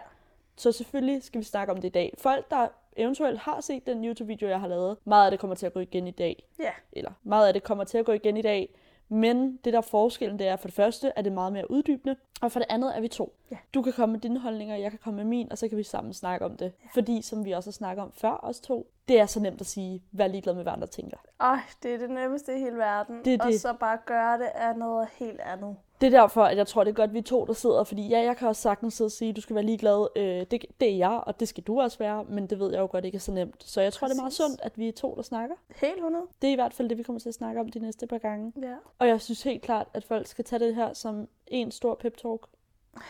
Så 0.58 0.72
selvfølgelig 0.72 1.24
skal 1.24 1.40
vi 1.40 1.46
snakke 1.46 1.74
om 1.74 1.82
det 1.82 1.88
i 1.88 1.92
dag. 1.92 2.14
Folk, 2.18 2.52
der 2.52 2.68
eventuelt 2.98 3.40
har 3.40 3.62
set 3.62 3.88
den 3.88 4.06
YouTube-video, 4.06 4.48
jeg 4.50 4.60
har 4.60 4.68
lavet, 4.68 4.98
meget 5.06 5.26
af 5.26 5.32
det 5.32 5.40
kommer 5.40 5.56
til 5.56 5.66
at 5.66 5.74
gå 5.74 5.80
igen 5.80 6.08
i 6.08 6.12
dag. 6.12 6.48
Ja. 6.60 6.72
Eller 6.94 7.12
meget 7.24 7.48
af 7.48 7.54
det 7.54 7.64
kommer 7.64 7.84
til 7.84 7.98
at 7.98 8.06
gå 8.06 8.12
igen 8.12 8.38
i 8.38 8.42
dag. 8.42 8.76
Men 9.10 9.60
det 9.66 9.74
der 9.74 9.80
er 9.80 9.82
forskellen, 9.82 10.40
det 10.40 10.48
er 10.48 10.56
for 10.56 10.68
det 10.68 10.76
første, 10.76 11.20
at 11.20 11.26
det 11.26 11.32
er 11.32 11.36
meget 11.36 11.54
mere 11.54 11.72
uddybende. 11.72 12.16
Og 12.42 12.52
for 12.52 12.60
det 12.60 12.66
andet 12.70 12.98
er 12.98 13.02
vi 13.02 13.08
to. 13.08 13.36
Ja. 13.52 13.58
Du 13.74 13.82
kan 13.82 13.94
komme 13.94 14.14
med 14.14 14.20
dine 14.22 14.40
holdninger, 14.40 14.76
jeg 14.76 14.92
kan 14.92 15.00
komme 15.04 15.18
med 15.18 15.26
min, 15.26 15.52
og 15.52 15.58
så 15.58 15.68
kan 15.68 15.78
vi 15.78 15.84
sammen 15.84 16.14
snakke 16.14 16.46
om 16.46 16.58
det. 16.58 16.74
Ja. 16.84 16.90
Fordi, 16.94 17.22
som 17.22 17.46
vi 17.46 17.52
også 17.52 17.70
har 17.70 17.74
snakket 17.74 18.04
om 18.04 18.12
før, 18.12 18.40
os 18.44 18.60
to, 18.60 18.88
det 19.08 19.20
er 19.20 19.26
så 19.26 19.40
nemt 19.40 19.62
at 19.62 19.68
sige, 19.68 20.04
vær 20.12 20.28
ligeglad 20.28 20.54
med, 20.54 20.64
hvad 20.64 20.74
andre 20.74 20.88
tænker. 20.88 21.18
Ej, 21.40 21.60
det 21.84 21.94
er 21.94 21.98
det 21.98 22.10
nemmeste 22.10 22.56
i 22.56 22.60
hele 22.60 22.78
verden. 22.78 23.26
Det 23.26 23.42
Og 23.42 23.48
det. 23.48 23.62
så 23.62 23.74
bare 23.80 23.98
gøre 24.06 24.38
det 24.38 24.50
af 24.56 24.78
noget 24.78 25.08
helt 25.20 25.40
andet. 25.40 25.76
Det 26.02 26.14
er 26.14 26.20
derfor, 26.22 26.44
at 26.44 26.58
jeg 26.58 26.68
tror, 26.68 26.84
det 26.84 26.92
er 26.92 26.96
godt, 26.96 27.14
vi 27.14 27.18
er 27.18 27.24
to, 27.24 27.46
der 27.46 27.54
sidder. 27.54 27.84
Fordi 27.84 28.08
ja, 28.08 28.20
jeg 28.20 28.38
kan 28.38 28.48
også 28.48 28.62
sagtens 28.62 28.94
sidde 28.94 29.08
og 29.08 29.12
sige, 29.12 29.34
du 29.34 29.42
skal 29.42 29.56
være 29.56 29.66
ligeglad. 29.66 30.08
Øh, 30.16 30.24
det, 30.24 30.66
det 30.80 30.92
er 30.92 30.98
jeg, 30.98 31.24
og 31.28 31.40
det 31.40 31.48
skal 31.48 31.64
du 31.64 31.82
også 31.82 31.98
være. 31.98 32.24
Men 32.24 32.48
det 32.48 32.60
ved 32.60 32.72
jeg 32.72 32.80
jo 32.80 32.88
godt 32.92 33.06
ikke 33.06 33.16
er 33.16 33.20
så 33.20 33.32
nemt. 33.32 33.64
Så 33.64 33.82
jeg 33.82 33.94
tror, 33.94 34.08
det 34.08 34.14
er 34.14 34.16
meget 34.22 34.28
Præcis. 34.30 34.38
sundt, 34.38 34.62
at 34.64 34.78
vi 34.78 34.88
er 34.88 34.92
to, 34.92 35.16
der 35.16 35.22
snakker. 35.22 35.56
Helt 35.76 35.96
100. 35.96 36.26
Det 36.42 36.48
er 36.48 36.52
i 36.52 36.56
hvert 36.56 36.74
fald 36.74 36.90
det, 36.90 36.98
vi 36.98 37.04
kommer 37.04 37.20
til 37.20 37.30
at 37.30 37.36
snakke 37.36 37.62
om 37.62 37.70
de 37.70 37.80
næste 37.80 38.08
par 38.08 38.18
gange. 38.18 38.54
Ja. 38.62 38.76
Og 39.00 39.08
jeg 39.08 39.22
synes 39.22 39.44
helt 39.44 39.62
klart, 39.62 39.88
at 39.94 40.04
folk 40.04 40.28
skal 40.28 40.46
tage 40.46 40.60
det 40.60 40.76
her 40.76 40.94
som 40.94 41.28
en 41.48 41.72
stor 41.72 41.96
pep-talk. 41.96 42.48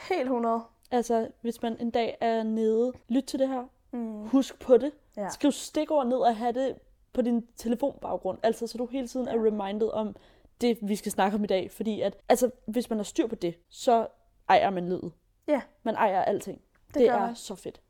Helt 0.09 0.21
100. 0.21 0.61
Altså, 0.91 1.27
hvis 1.41 1.61
man 1.61 1.77
en 1.79 1.91
dag 1.91 2.17
er 2.21 2.43
nede, 2.43 2.93
lyt 3.09 3.23
til 3.23 3.39
det 3.39 3.47
her. 3.47 3.63
Mm. 3.91 4.27
Husk 4.27 4.59
på 4.59 4.77
det. 4.77 4.91
Ja. 5.17 5.29
Skriv 5.29 5.51
stikord 5.51 6.07
ned 6.07 6.17
og 6.17 6.35
have 6.35 6.51
det 6.51 6.75
på 7.13 7.21
din 7.21 7.47
telefonbaggrund. 7.57 8.37
Altså, 8.43 8.67
så 8.67 8.77
du 8.77 8.85
hele 8.85 9.07
tiden 9.07 9.27
er 9.27 9.45
reminded 9.45 9.89
om 9.93 10.15
det, 10.61 10.77
vi 10.81 10.95
skal 10.95 11.11
snakke 11.11 11.35
om 11.37 11.43
i 11.43 11.47
dag. 11.47 11.71
Fordi 11.71 12.01
at, 12.01 12.17
altså, 12.29 12.51
hvis 12.65 12.89
man 12.89 12.99
har 12.99 13.03
styr 13.03 13.27
på 13.27 13.35
det, 13.35 13.55
så 13.69 14.07
ejer 14.49 14.69
man 14.69 14.85
livet. 14.89 15.11
Ja. 15.47 15.61
Man 15.83 15.95
ejer 15.95 16.21
alting. 16.21 16.61
Det, 16.87 16.95
Det, 16.95 17.09
gør 17.09 17.15
er 17.15 17.19
man. 17.25 17.35
så 17.35 17.55
fedt. 17.55 17.81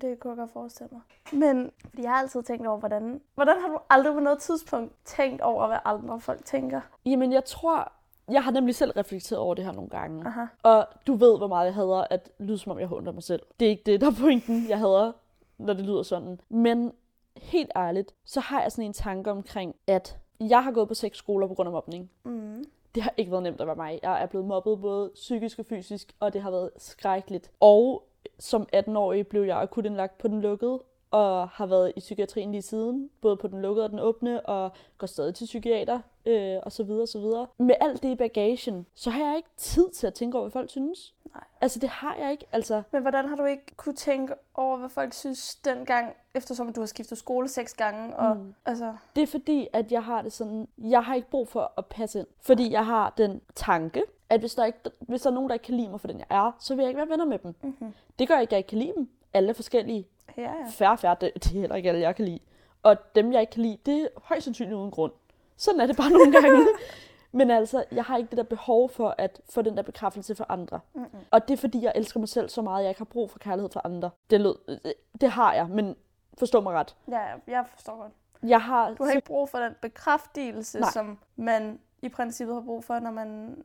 Det 0.00 0.18
kunne 0.20 0.30
jeg 0.30 0.36
godt 0.38 0.50
forestille 0.50 0.88
mig. 0.92 1.00
Men 1.40 1.70
fordi 1.88 2.02
jeg 2.02 2.10
har 2.10 2.18
altid 2.18 2.42
tænkt 2.42 2.66
over, 2.66 2.78
hvordan... 2.78 3.20
Hvordan 3.34 3.60
har 3.60 3.68
du 3.68 3.78
aldrig 3.90 4.14
på 4.14 4.20
noget 4.20 4.38
tidspunkt 4.38 4.94
tænkt 5.04 5.40
over, 5.42 5.66
hvad 5.66 5.78
andre 5.84 6.20
folk 6.20 6.44
tænker? 6.44 6.80
Jamen, 7.06 7.32
jeg 7.32 7.44
tror... 7.44 7.92
Jeg 8.30 8.44
har 8.44 8.50
nemlig 8.50 8.74
selv 8.74 8.90
reflekteret 8.90 9.38
over 9.40 9.54
det 9.54 9.64
her 9.64 9.72
nogle 9.72 9.90
gange. 9.90 10.26
Aha. 10.26 10.44
Og 10.62 10.86
du 11.06 11.14
ved, 11.14 11.38
hvor 11.38 11.46
meget 11.46 11.66
jeg 11.66 11.74
hader 11.74 12.04
at 12.10 12.30
lyde, 12.38 12.58
som 12.58 12.72
om 12.72 12.78
jeg 12.78 12.86
håndter 12.88 13.12
mig 13.12 13.22
selv. 13.22 13.42
Det 13.60 13.66
er 13.66 13.70
ikke 13.70 13.82
det, 13.86 14.00
der 14.00 14.06
er 14.06 14.14
pointen. 14.20 14.68
Jeg 14.68 14.78
hader, 14.78 15.12
når 15.58 15.72
det 15.72 15.84
lyder 15.84 16.02
sådan. 16.02 16.40
Men 16.48 16.92
helt 17.36 17.70
ærligt, 17.76 18.14
så 18.24 18.40
har 18.40 18.62
jeg 18.62 18.72
sådan 18.72 18.84
en 18.84 18.92
tanke 18.92 19.30
omkring, 19.30 19.74
at 19.86 20.18
jeg 20.40 20.64
har 20.64 20.72
gået 20.72 20.88
på 20.88 20.94
seks 20.94 21.18
skoler 21.18 21.46
på 21.46 21.54
grund 21.54 21.66
af 21.66 21.72
mobning. 21.72 22.10
Mm. 22.24 22.64
Det 22.94 23.02
har 23.02 23.14
ikke 23.16 23.32
været 23.32 23.42
nemt 23.42 23.60
at 23.60 23.66
være 23.66 23.76
mig. 23.76 24.00
Jeg 24.02 24.22
er 24.22 24.26
blevet 24.26 24.46
mobbet 24.46 24.80
både 24.80 25.10
psykisk 25.14 25.58
og 25.58 25.66
fysisk, 25.66 26.12
og 26.20 26.32
det 26.32 26.42
har 26.42 26.50
været 26.50 26.70
skrækkeligt. 26.76 27.50
Og 27.60 28.08
som 28.38 28.68
18-årig 28.76 29.26
blev 29.26 29.42
jeg 29.42 29.60
akut 29.60 29.86
indlagt 29.86 30.18
på 30.18 30.28
den 30.28 30.40
lukkede, 30.40 30.82
og 31.10 31.48
har 31.48 31.66
været 31.66 31.92
i 31.96 32.00
psykiatrien 32.00 32.52
lige 32.52 32.62
siden, 32.62 33.10
både 33.20 33.36
på 33.36 33.48
den 33.48 33.62
lukkede 33.62 33.84
og 33.84 33.90
den 33.90 33.98
åbne, 33.98 34.46
og 34.46 34.72
går 34.98 35.06
stadig 35.06 35.34
til 35.34 35.44
psykiater, 35.44 36.00
øh, 36.26 36.56
og 36.62 36.72
så 36.72 36.84
videre, 36.84 37.02
og 37.02 37.08
så 37.08 37.18
videre. 37.20 37.46
Med 37.58 37.74
alt 37.80 38.02
det 38.02 38.08
i 38.08 38.14
bagagen, 38.14 38.86
så 38.94 39.10
har 39.10 39.24
jeg 39.26 39.36
ikke 39.36 39.48
tid 39.56 39.90
til 39.90 40.06
at 40.06 40.14
tænke 40.14 40.38
over, 40.38 40.44
hvad 40.44 40.52
folk 40.52 40.70
synes. 40.70 41.14
Nej. 41.34 41.44
Altså, 41.60 41.78
det 41.78 41.88
har 41.88 42.14
jeg 42.20 42.30
ikke. 42.32 42.46
Altså, 42.52 42.82
Men 42.92 43.02
hvordan 43.02 43.28
har 43.28 43.36
du 43.36 43.44
ikke 43.44 43.76
kunne 43.76 43.94
tænke 43.94 44.34
over, 44.54 44.76
hvad 44.76 44.88
folk 44.88 45.12
synes 45.12 45.54
dengang, 45.54 46.14
eftersom 46.34 46.72
du 46.72 46.80
har 46.80 46.86
skiftet 46.86 47.18
skole 47.18 47.48
seks 47.48 47.74
gange? 47.74 48.16
Og, 48.16 48.36
Mm. 48.36 48.54
altså, 48.66 48.94
det 49.16 49.22
er 49.22 49.26
fordi, 49.26 49.68
at 49.72 49.92
jeg 49.92 50.04
har 50.04 50.22
det 50.22 50.32
sådan, 50.32 50.68
jeg 50.78 51.04
har 51.04 51.14
ikke 51.14 51.30
brug 51.30 51.48
for 51.48 51.72
at 51.78 51.86
passe 51.86 52.18
ind. 52.18 52.26
Fordi 52.40 52.72
jeg 52.72 52.86
har 52.86 53.14
den 53.16 53.40
tanke, 53.54 54.02
at 54.30 54.40
hvis 54.40 54.54
der, 54.54 54.64
ikke, 54.64 54.78
hvis 55.00 55.22
der 55.22 55.30
er 55.30 55.34
nogen, 55.34 55.48
der 55.48 55.54
ikke 55.54 55.64
kan 55.64 55.74
lide 55.76 55.88
mig 55.88 56.00
for 56.00 56.08
den, 56.08 56.18
jeg 56.18 56.26
er, 56.30 56.52
så 56.58 56.74
vil 56.74 56.82
jeg 56.82 56.88
ikke 56.90 56.98
være 56.98 57.08
venner 57.08 57.24
med 57.24 57.38
dem. 57.38 57.54
mm-hmm. 57.62 57.94
Det 58.18 58.28
gør 58.28 58.38
ikke, 58.38 58.48
at 58.48 58.52
jeg 58.52 58.58
ikke 58.58 58.68
kan 58.68 58.78
lide 58.78 58.92
dem. 58.96 59.08
Alle 59.36 59.54
forskellige. 59.54 60.06
ja, 60.36 60.42
ja. 60.42 60.50
Færre, 60.70 60.98
færre, 60.98 61.16
det, 61.20 61.30
det 61.34 61.46
er 61.46 61.60
heller 61.60 61.76
ikke 61.76 61.88
alle, 61.88 62.00
jeg 62.00 62.16
kan 62.16 62.24
lide. 62.24 62.38
Og 62.82 62.96
dem, 63.14 63.32
jeg 63.32 63.40
ikke 63.40 63.50
kan 63.50 63.62
lide, 63.62 63.78
det 63.86 64.02
er 64.02 64.08
højst 64.22 64.44
sandsynligt 64.44 64.76
uden 64.76 64.90
grund. 64.90 65.12
Sådan 65.56 65.80
er 65.80 65.86
det 65.86 65.96
bare 65.96 66.10
nogle 66.10 66.32
gange. 66.32 66.66
Men 67.32 67.50
altså, 67.50 67.84
jeg 67.92 68.04
har 68.04 68.16
ikke 68.16 68.30
det 68.30 68.36
der 68.36 68.42
behov 68.42 68.88
for 68.90 69.14
at 69.18 69.40
få 69.50 69.62
den 69.62 69.76
der 69.76 69.82
bekræftelse 69.82 70.34
fra 70.34 70.46
andre. 70.48 70.80
Mm-mm. 70.94 71.06
Og 71.30 71.48
det 71.48 71.54
er 71.54 71.58
fordi, 71.58 71.82
jeg 71.84 71.92
elsker 71.94 72.20
mig 72.20 72.28
selv 72.28 72.48
så 72.48 72.62
meget, 72.62 72.78
at 72.78 72.82
jeg 72.84 72.90
ikke 72.90 73.00
har 73.00 73.04
brug 73.04 73.30
for 73.30 73.38
kærlighed 73.38 73.70
fra 73.70 73.80
andre. 73.84 74.10
Det, 74.30 74.40
lød, 74.40 74.54
det, 74.84 74.94
det 75.20 75.30
har 75.30 75.54
jeg, 75.54 75.68
men 75.68 75.96
forstå 76.38 76.60
mig 76.60 76.74
ret. 76.74 76.96
ja, 77.08 77.22
jeg 77.46 77.64
forstår 77.74 77.96
godt. 77.96 78.12
Jeg 78.42 78.62
har, 78.62 78.94
Du 78.94 79.04
har 79.04 79.12
ikke 79.12 79.26
brug 79.26 79.48
for 79.48 79.58
den 79.58 79.72
bekræftelse, 79.82 80.80
Nej. 80.80 80.90
som 80.92 81.18
man 81.36 81.78
i 82.02 82.08
princippet 82.08 82.54
har 82.54 82.62
brug 82.62 82.84
for, 82.84 82.98
når 82.98 83.10
man 83.10 83.56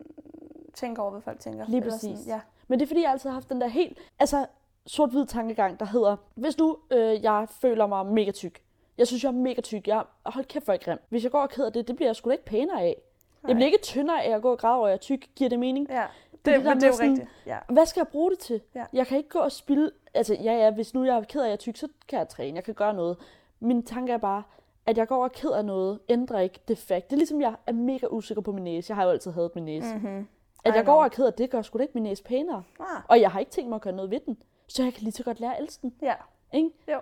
tænker 0.74 1.02
over, 1.02 1.12
hvad 1.12 1.22
folk 1.22 1.40
tænker. 1.40 1.66
Lige 1.68 1.82
præcis. 1.82 2.20
Sådan, 2.20 2.34
ja. 2.34 2.40
Men 2.68 2.80
det 2.80 2.86
er 2.86 2.88
fordi, 2.88 3.02
jeg 3.02 3.12
altid 3.12 3.30
har 3.30 3.34
haft 3.34 3.50
den 3.50 3.62
der 3.62 3.68
helt, 3.68 3.98
altså 4.20 4.46
sort-hvid 4.88 5.26
tankegang, 5.26 5.80
der 5.80 5.86
hedder, 5.86 6.16
hvis 6.36 6.58
nu 6.58 6.78
øh, 6.92 7.24
jeg 7.24 7.48
føler 7.62 7.88
mig 7.88 8.06
mega 8.06 8.32
tyk, 8.32 8.62
jeg 8.98 9.08
synes, 9.08 9.24
jeg 9.24 9.30
er 9.30 9.34
mega 9.34 9.62
tyk, 9.62 9.88
jeg 9.88 10.04
hold 10.26 10.46
kæft, 10.46 10.66
hvor 10.66 10.74
er 10.74 10.78
jeg 10.78 10.86
grim. 10.86 10.98
Hvis 11.10 11.24
jeg 11.24 11.32
går 11.32 11.42
og 11.42 11.50
keder 11.50 11.70
det, 11.70 11.88
det 11.88 11.96
bliver 11.96 12.08
jeg 12.10 12.16
sgu 12.16 12.30
da 12.30 12.32
ikke 12.32 12.46
pænere 12.46 12.82
af. 12.82 12.96
Jeg 13.44 13.48
Nej. 13.48 13.54
bliver 13.54 13.66
ikke 13.66 13.82
tyndere 13.82 14.24
af 14.24 14.36
at 14.36 14.42
gå 14.42 14.52
og 14.52 14.58
græde 14.58 14.76
over, 14.76 14.86
at 14.88 14.90
jeg 14.90 14.96
er 14.96 15.00
tyk. 15.00 15.28
Giver 15.36 15.50
det 15.50 15.60
mening? 15.60 15.88
ja. 15.90 16.06
Det, 16.46 16.46
der 16.46 16.58
det, 16.58 16.66
men 16.66 16.76
det 16.78 16.84
er 16.84 16.88
jo 16.88 16.94
sådan, 16.94 17.12
rigtigt. 17.12 17.30
Ja. 17.46 17.58
Hvad 17.70 17.86
skal 17.86 18.00
jeg 18.00 18.08
bruge 18.08 18.32
det 18.32 18.40
til? 18.40 18.62
Ja. 18.76 18.86
Jeg 18.94 19.08
kan 19.08 19.18
ikke 19.18 19.30
gå 19.30 19.40
og 19.40 19.52
spille... 19.52 19.92
Altså, 20.14 20.34
ja, 20.34 20.54
ja, 20.54 20.72
hvis 20.72 20.94
nu 20.94 21.04
jeg 21.04 21.18
er 21.18 21.24
ked 21.24 21.42
af, 21.42 21.46
at 21.46 21.48
jeg 21.50 21.54
er 21.54 21.58
tyk, 21.58 21.78
så 21.78 21.88
kan 22.08 22.20
jeg 22.20 22.28
træne. 22.28 22.56
Jeg 22.56 22.64
kan 22.64 22.74
gøre 22.74 22.94
noget. 22.94 23.18
Min 23.60 23.84
tanke 23.84 24.14
er 24.14 24.18
bare, 24.18 24.44
at 24.86 24.98
jeg 24.98 25.08
går 25.08 25.18
og 25.18 25.24
er 25.24 25.28
ked 25.28 25.50
af 25.50 25.66
noget, 25.66 26.00
ændrer 26.10 26.40
ikke 26.40 26.60
det 26.68 26.78
fakt. 26.78 27.10
Det 27.10 27.14
er 27.14 27.18
ligesom, 27.18 27.42
jeg 27.42 27.56
er 27.68 27.74
mega 27.74 28.08
usikker 28.10 28.42
på 28.42 28.52
min 28.52 28.64
næse. 28.64 28.92
Jeg 28.92 28.96
har 28.96 29.04
jo 29.04 29.10
altid 29.10 29.32
hadet 29.32 29.56
min 29.56 29.66
næse. 29.66 29.96
Mm. 29.96 30.02
Mm-hmm. 30.02 30.28
At 30.66 30.76
jeg 30.76 30.86
går 30.86 30.94
og 30.96 31.04
er 31.06 31.10
ked 31.10 31.26
af 31.26 31.34
det, 31.34 31.50
gør 31.50 31.62
sgu 31.62 31.78
da 31.78 31.82
ikke 31.84 31.94
min 31.94 32.04
næse 32.04 32.24
pænere. 32.24 32.64
Ah, 32.80 33.02
Og 33.08 33.22
jeg 33.22 33.32
har 33.32 33.40
ikke 33.40 33.52
tænkt 33.52 33.70
mig 33.70 33.76
at 33.76 33.82
gøre 33.82 33.94
noget 33.94 34.12
ved 34.12 34.20
den. 34.26 34.38
Så 34.72 34.84
jeg 34.84 34.94
kan 34.94 35.04
lige 35.04 35.12
så 35.12 35.24
godt 35.24 35.40
lære 35.40 35.56
at 35.58 35.64
elske 35.64 35.82
den. 35.82 35.94
ja. 36.02 36.14
Ikke? 36.54 36.70
Jo. 36.88 37.00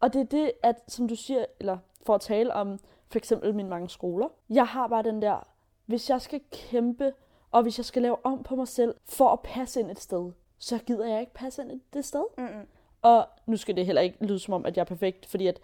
Og 0.00 0.12
det 0.12 0.20
er 0.20 0.24
det, 0.24 0.52
at 0.62 0.76
som 0.88 1.08
du 1.08 1.16
siger, 1.16 1.44
eller 1.60 1.78
for 2.06 2.14
at 2.14 2.20
tale 2.20 2.54
om 2.54 2.78
for 3.08 3.18
eksempel 3.18 3.54
mine 3.54 3.68
mange 3.68 3.88
skoler. 3.88 4.28
Jeg 4.50 4.66
har 4.66 4.86
bare 4.86 5.02
den 5.02 5.22
der, 5.22 5.48
hvis 5.86 6.10
jeg 6.10 6.22
skal 6.22 6.40
kæmpe, 6.52 7.12
og 7.50 7.62
hvis 7.62 7.78
jeg 7.78 7.84
skal 7.84 8.02
lave 8.02 8.26
om 8.26 8.42
på 8.42 8.56
mig 8.56 8.68
selv 8.68 8.94
for 9.04 9.28
at 9.28 9.40
passe 9.40 9.80
ind 9.80 9.90
et 9.90 10.00
sted, 10.00 10.32
så 10.58 10.78
gider 10.78 11.08
jeg 11.08 11.20
ikke 11.20 11.34
passe 11.34 11.62
ind 11.62 11.80
det 11.92 12.04
sted. 12.04 12.24
Mm-mm. 12.38 12.66
Og 13.02 13.26
nu 13.46 13.56
skal 13.56 13.76
det 13.76 13.86
heller 13.86 14.02
ikke 14.02 14.26
lyde 14.26 14.38
som 14.38 14.54
om, 14.54 14.66
at 14.66 14.76
jeg 14.76 14.82
er 14.82 14.86
perfekt, 14.86 15.26
fordi 15.26 15.46
at 15.46 15.60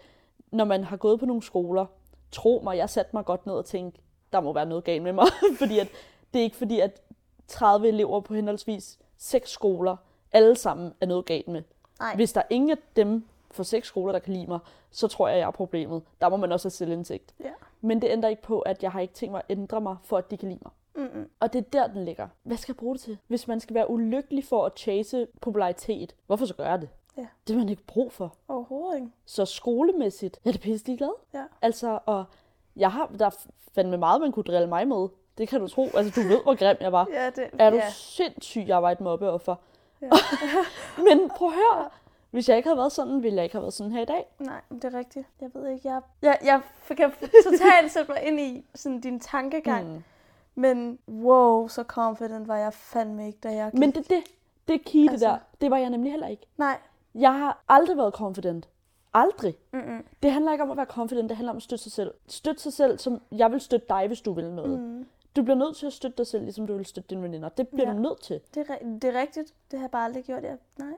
når 0.51 0.65
man 0.65 0.83
har 0.83 0.97
gået 0.97 1.19
på 1.19 1.25
nogle 1.25 1.43
skoler, 1.43 1.85
tro 2.31 2.61
mig, 2.63 2.77
jeg 2.77 2.89
satte 2.89 3.09
mig 3.13 3.25
godt 3.25 3.45
ned 3.45 3.53
og 3.53 3.65
tænkte, 3.65 4.01
der 4.33 4.39
må 4.39 4.53
være 4.53 4.65
noget 4.65 4.83
galt 4.83 5.03
med 5.03 5.13
mig. 5.13 5.25
fordi 5.59 5.79
at 5.79 5.87
det 6.33 6.39
er 6.39 6.43
ikke 6.43 6.57
fordi, 6.57 6.79
at 6.79 7.01
30 7.47 7.87
elever 7.87 8.19
på 8.21 8.33
henholdsvis 8.33 8.99
seks 9.17 9.49
skoler, 9.49 9.97
alle 10.31 10.55
sammen 10.55 10.93
er 11.01 11.05
noget 11.05 11.25
galt 11.25 11.47
med. 11.47 11.61
Nej. 11.99 12.15
Hvis 12.15 12.33
der 12.33 12.41
er 12.41 12.45
ingen 12.49 12.69
af 12.69 12.77
dem 12.95 13.27
for 13.51 13.63
seks 13.63 13.87
skoler, 13.87 14.11
der 14.11 14.19
kan 14.19 14.33
lide 14.33 14.47
mig, 14.47 14.59
så 14.91 15.07
tror 15.07 15.27
jeg, 15.27 15.37
jeg 15.39 15.47
er 15.47 15.51
problemet. 15.51 16.01
Der 16.21 16.29
må 16.29 16.37
man 16.37 16.51
også 16.51 16.65
have 16.65 16.71
selvindsigt. 16.71 17.33
Ja. 17.39 17.49
Men 17.81 18.01
det 18.01 18.09
ændrer 18.09 18.29
ikke 18.29 18.41
på, 18.41 18.59
at 18.59 18.83
jeg 18.83 18.91
har 18.91 18.99
ikke 18.99 19.13
tænkt 19.13 19.31
mig 19.31 19.41
at 19.49 19.57
ændre 19.57 19.81
mig, 19.81 19.95
for 20.03 20.17
at 20.17 20.31
de 20.31 20.37
kan 20.37 20.49
lide 20.49 20.59
mig. 20.61 20.71
Mm-mm. 20.95 21.29
Og 21.39 21.53
det 21.53 21.59
er 21.59 21.69
der, 21.73 21.87
den 21.87 22.05
ligger. 22.05 22.27
Hvad 22.43 22.57
skal 22.57 22.73
jeg 22.73 22.77
bruge 22.77 22.95
det 22.95 23.01
til? 23.01 23.17
Hvis 23.27 23.47
man 23.47 23.59
skal 23.59 23.73
være 23.73 23.89
ulykkelig 23.89 24.45
for 24.45 24.65
at 24.65 24.71
chase 24.75 25.27
popularitet, 25.41 26.15
hvorfor 26.27 26.45
så 26.45 26.53
gøre 26.53 26.77
det? 26.77 26.89
Ja. 27.17 27.27
Det 27.47 27.55
har 27.55 27.59
man 27.59 27.69
ikke 27.69 27.83
brug 27.83 28.11
for. 28.11 28.35
Overhovedet 28.47 28.95
ikke. 28.95 29.11
Så 29.25 29.45
skolemæssigt, 29.45 30.39
jeg 30.45 30.49
er 30.49 30.51
det 30.51 30.61
pisse 30.61 30.95
glad. 30.97 31.11
Ja. 31.33 31.43
Altså, 31.61 31.99
og 32.05 32.25
jeg 32.75 32.91
har, 32.91 33.11
der 33.19 33.25
er 33.25 33.35
fandme 33.75 33.97
meget, 33.97 34.21
man 34.21 34.31
kunne 34.31 34.43
drille 34.43 34.67
mig 34.67 34.87
med. 34.87 35.07
Det 35.37 35.47
kan 35.47 35.59
du 35.59 35.67
tro. 35.67 35.89
Altså, 35.93 36.21
du 36.21 36.27
ved, 36.27 36.43
hvor 36.43 36.55
grim 36.55 36.77
jeg 36.81 36.91
var. 36.91 37.07
Ja, 37.13 37.29
det, 37.29 37.49
Er 37.59 37.69
du 37.69 37.75
ja. 37.75 37.89
sindssyg, 37.89 38.63
jeg 38.67 38.83
var 38.83 38.91
et 38.91 39.01
mobbeoffer. 39.01 39.55
Ja. 40.01 40.09
Men 41.07 41.29
prøv 41.29 41.47
at 41.47 41.53
høre. 41.53 41.89
Hvis 42.31 42.49
jeg 42.49 42.57
ikke 42.57 42.69
havde 42.69 42.77
været 42.77 42.91
sådan, 42.91 43.23
ville 43.23 43.35
jeg 43.35 43.43
ikke 43.43 43.55
have 43.55 43.61
været 43.61 43.73
sådan 43.73 43.91
her 43.91 44.01
i 44.01 44.05
dag. 44.05 44.25
Nej, 44.39 44.61
men 44.69 44.79
det 44.79 44.93
er 44.93 44.97
rigtigt. 44.97 45.27
Jeg 45.41 45.49
ved 45.53 45.67
ikke, 45.67 45.87
jeg, 45.87 46.01
jeg, 46.21 46.37
jeg 46.43 46.61
kan 46.97 47.11
totalt 47.43 47.91
sætte 47.91 48.11
mig 48.11 48.23
ind 48.23 48.39
i 48.39 48.65
sådan 48.75 48.99
din 48.99 49.19
tankegang. 49.19 49.93
Mm. 49.93 50.03
Men 50.55 50.99
wow, 51.07 51.67
så 51.67 51.83
confident 51.83 52.47
var 52.47 52.57
jeg 52.57 52.73
fandme 52.73 53.27
ikke, 53.27 53.39
da 53.43 53.49
jeg 53.55 53.71
gik. 53.71 53.79
Men 53.79 53.91
det, 53.91 54.09
det, 54.09 54.23
det 54.67 54.85
key, 54.85 55.09
Altså- 55.09 55.11
det 55.11 55.21
der. 55.21 55.37
Det 55.61 55.71
var 55.71 55.77
jeg 55.77 55.89
nemlig 55.89 56.11
heller 56.11 56.27
ikke. 56.27 56.45
Nej. 56.57 56.77
Jeg 57.15 57.33
har 57.33 57.63
aldrig 57.69 57.97
været 57.97 58.13
confident. 58.13 58.67
Aldrig. 59.13 59.55
Mm-mm. 59.73 60.05
Det 60.23 60.31
handler 60.31 60.51
ikke 60.51 60.63
om 60.63 60.71
at 60.71 60.77
være 60.77 60.85
confident, 60.85 61.29
det 61.29 61.37
handler 61.37 61.51
om 61.51 61.57
at 61.57 61.63
støtte 61.63 61.83
sig 61.83 61.91
selv. 61.91 62.13
Støtte 62.27 62.61
sig 62.61 62.73
selv, 62.73 62.97
som 62.99 63.21
jeg 63.31 63.51
vil 63.51 63.61
støtte 63.61 63.85
dig, 63.89 64.07
hvis 64.07 64.21
du 64.21 64.33
vil 64.33 64.51
noget. 64.51 64.79
Mm. 64.79 65.05
Du 65.35 65.43
bliver 65.43 65.55
nødt 65.57 65.77
til 65.77 65.85
at 65.85 65.93
støtte 65.93 66.17
dig 66.17 66.27
selv, 66.27 66.43
ligesom 66.43 66.67
du 66.67 66.77
vil 66.77 66.85
støtte 66.85 67.09
dine 67.09 67.21
veninder. 67.23 67.49
Det 67.49 67.67
bliver 67.67 67.87
Ja. 67.87 67.93
du 67.93 67.99
nødt 67.99 68.21
til. 68.21 68.41
Det, 68.55 68.69
er, 68.69 68.75
det 69.01 69.03
er 69.03 69.19
rigtigt. 69.21 69.53
Det 69.71 69.79
har 69.79 69.83
jeg 69.83 69.91
bare 69.91 70.05
aldrig 70.05 70.23
gjort. 70.23 70.43
Jeg, 70.43 70.57
nej. 70.79 70.93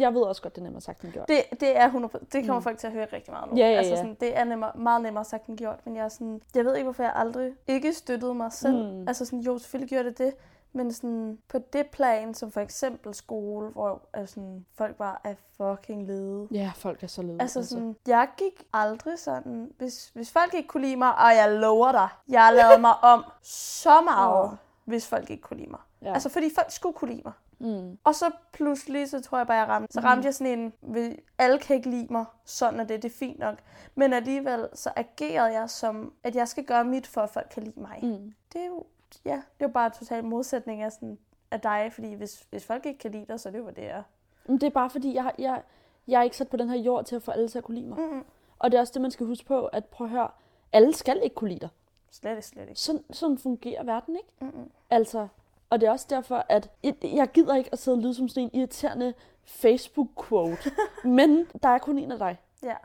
Jeg 0.00 0.14
ved 0.14 0.22
også 0.22 0.42
godt, 0.42 0.54
det 0.54 0.60
er 0.60 0.64
nemmere 0.64 0.80
sagt 0.80 1.02
end 1.02 1.12
gjort. 1.12 1.28
Det, 1.28 1.42
det 1.60 1.76
er 1.76 1.90
100%. 1.90 2.18
Det 2.32 2.46
kommer 2.46 2.54
Mm. 2.54 2.62
folk 2.62 2.78
til 2.78 2.86
at 2.86 2.92
høre 2.92 3.06
rigtig 3.12 3.32
meget 3.32 3.50
nu. 3.50 3.56
Ja, 3.56 3.68
ja, 3.70 3.76
altså 3.76 3.90
ja. 3.92 3.96
sådan, 3.96 4.14
det 4.20 4.38
er 4.38 4.44
nemmere, 4.44 4.72
meget 4.74 5.02
nemmere 5.02 5.24
sagt 5.24 5.46
end 5.46 5.58
gjort. 5.58 5.80
Men 5.84 5.96
jeg 5.96 6.04
er 6.04 6.08
sådan, 6.08 6.40
jeg 6.54 6.64
ved 6.64 6.74
ikke, 6.74 6.84
hvorfor 6.84 7.02
jeg 7.02 7.12
aldrig 7.14 7.52
ikke 7.66 7.92
støttede 7.92 8.34
mig 8.34 8.52
selv. 8.52 8.92
Mm. 8.94 9.08
Altså 9.08 9.24
sådan, 9.24 9.38
jo, 9.40 9.58
selvfølgelig 9.58 9.88
gjorde 9.90 10.04
det 10.08 10.18
det. 10.18 10.34
Men 10.72 10.92
sådan, 10.92 11.38
på 11.48 11.58
det 11.72 11.86
plan, 11.86 12.34
som 12.34 12.50
for 12.50 12.60
eksempel 12.60 13.14
skole, 13.14 13.68
hvor 13.68 14.02
altså, 14.14 14.34
sådan, 14.34 14.66
folk 14.78 14.96
bare 14.96 15.16
er 15.24 15.34
fucking 15.56 16.06
lede. 16.06 16.48
Ja, 16.50 16.72
folk 16.74 17.02
er 17.02 17.06
så 17.06 17.22
lede. 17.22 17.36
Altså 17.40 17.66
sådan, 17.66 17.96
jeg 18.06 18.28
gik 18.36 18.62
aldrig 18.72 19.18
sådan, 19.18 19.70
hvis, 19.78 20.10
hvis 20.14 20.30
folk 20.30 20.54
ikke 20.54 20.68
kunne 20.68 20.82
lide 20.82 20.96
mig, 20.96 21.08
og 21.14 21.34
jeg 21.36 21.52
lover 21.52 21.92
dig, 21.92 22.08
jeg 22.28 22.52
lavede 22.54 22.80
mig 22.80 22.92
om 23.02 23.24
så 23.42 24.00
meget, 24.00 24.44
Åh. 24.44 24.50
hvis 24.84 25.06
folk 25.08 25.30
ikke 25.30 25.42
kunne 25.42 25.56
lide 25.56 25.70
mig. 25.70 25.80
ja. 26.02 26.12
Altså 26.14 26.28
fordi 26.28 26.50
folk 26.54 26.70
skulle 26.70 26.94
kunne 26.94 27.10
lide 27.10 27.22
mig. 27.24 27.32
Mm. 27.58 27.98
Og 28.04 28.14
så 28.14 28.30
pludselig, 28.52 29.08
så 29.10 29.20
tror 29.20 29.38
jeg 29.38 29.46
bare, 29.46 29.56
jeg 29.58 29.68
ramte. 29.68 29.92
Så 29.92 30.00
ramte 30.00 30.26
jeg 30.26 30.34
sådan 30.34 30.58
en, 30.58 30.72
vil- 30.82 31.18
alle 31.38 31.58
kan 31.58 31.76
ikke 31.76 31.90
lide 31.90 32.12
mig, 32.12 32.24
sådan 32.44 32.80
er 32.80 32.84
det, 32.84 33.02
det 33.02 33.12
er 33.12 33.16
fint 33.16 33.38
nok. 33.38 33.58
Men 33.94 34.12
alligevel, 34.12 34.68
så 34.74 34.90
agerede 34.96 35.52
jeg 35.60 35.70
som, 35.70 36.12
at 36.24 36.36
jeg 36.36 36.48
skal 36.48 36.64
gøre 36.64 36.84
mit, 36.84 37.06
for 37.06 37.20
at 37.20 37.30
folk 37.30 37.46
kan 37.50 37.62
lide 37.62 37.80
mig. 37.80 37.98
Mm. 38.02 38.32
Det 38.52 38.60
er 38.60 38.66
jo, 38.66 38.84
ja, 39.24 39.30
det 39.34 39.64
er 39.64 39.68
jo 39.68 39.68
bare 39.68 39.90
total 39.90 40.24
modsætning 40.24 40.82
af, 40.82 40.92
sådan, 40.92 41.18
af 41.50 41.60
dig, 41.60 41.90
fordi 41.92 42.14
hvis, 42.14 42.46
hvis 42.50 42.64
folk 42.66 42.86
ikke 42.86 42.98
kan 42.98 43.12
lide 43.12 43.26
dig, 43.28 43.40
så 43.40 43.48
er 43.48 43.50
det 43.50 43.58
jo, 43.58 43.64
hvad 43.64 43.74
det 43.74 43.90
er. 43.90 44.02
Men 44.46 44.60
det 44.60 44.66
er 44.66 44.70
bare 44.70 44.90
fordi, 44.90 45.14
jeg, 45.14 45.32
jeg, 45.38 45.62
jeg 46.08 46.18
er 46.18 46.22
ikke 46.22 46.36
sat 46.36 46.48
på 46.48 46.56
den 46.56 46.68
her 46.68 46.78
jord 46.78 47.04
til 47.04 47.16
at 47.16 47.22
få 47.22 47.30
alle 47.30 47.48
til 47.48 47.58
at 47.58 47.64
kunne 47.64 47.74
lide 47.74 47.88
mig. 47.88 47.98
Mm-mm. 47.98 48.24
Og 48.58 48.70
det 48.70 48.76
er 48.76 48.80
også 48.80 48.92
det, 48.92 49.02
man 49.02 49.10
skal 49.10 49.26
huske 49.26 49.44
på, 49.46 49.66
at 49.66 49.84
prøv 49.84 50.04
at 50.06 50.10
høre, 50.10 50.28
alle 50.72 50.94
skal 50.94 51.20
ikke 51.22 51.34
kunne 51.34 51.50
lide 51.50 51.60
dig. 51.60 51.68
Slet 52.10 52.30
ikke, 52.30 52.42
slet 52.42 52.68
ikke. 52.68 52.80
Sådan, 52.80 53.04
sådan 53.10 53.38
fungerer 53.38 53.84
verden, 53.84 54.16
ikke? 54.16 54.28
Mm-mm. 54.40 54.70
Altså, 54.90 55.28
og 55.70 55.80
det 55.80 55.86
er 55.86 55.90
også 55.90 56.06
derfor, 56.10 56.46
at 56.48 56.70
jeg, 57.02 57.28
gider 57.34 57.56
ikke 57.56 57.70
at 57.72 57.78
sidde 57.78 57.94
og 57.94 58.02
lyde 58.02 58.14
som 58.14 58.28
sådan 58.28 58.42
en 58.42 58.50
irriterende 58.52 59.14
Facebook-quote. 59.44 60.70
men 61.18 61.46
der 61.62 61.68
er 61.68 61.78
kun 61.78 61.98
en 61.98 62.12
af 62.12 62.18
dig. 62.18 62.38
Ja. 62.62 62.76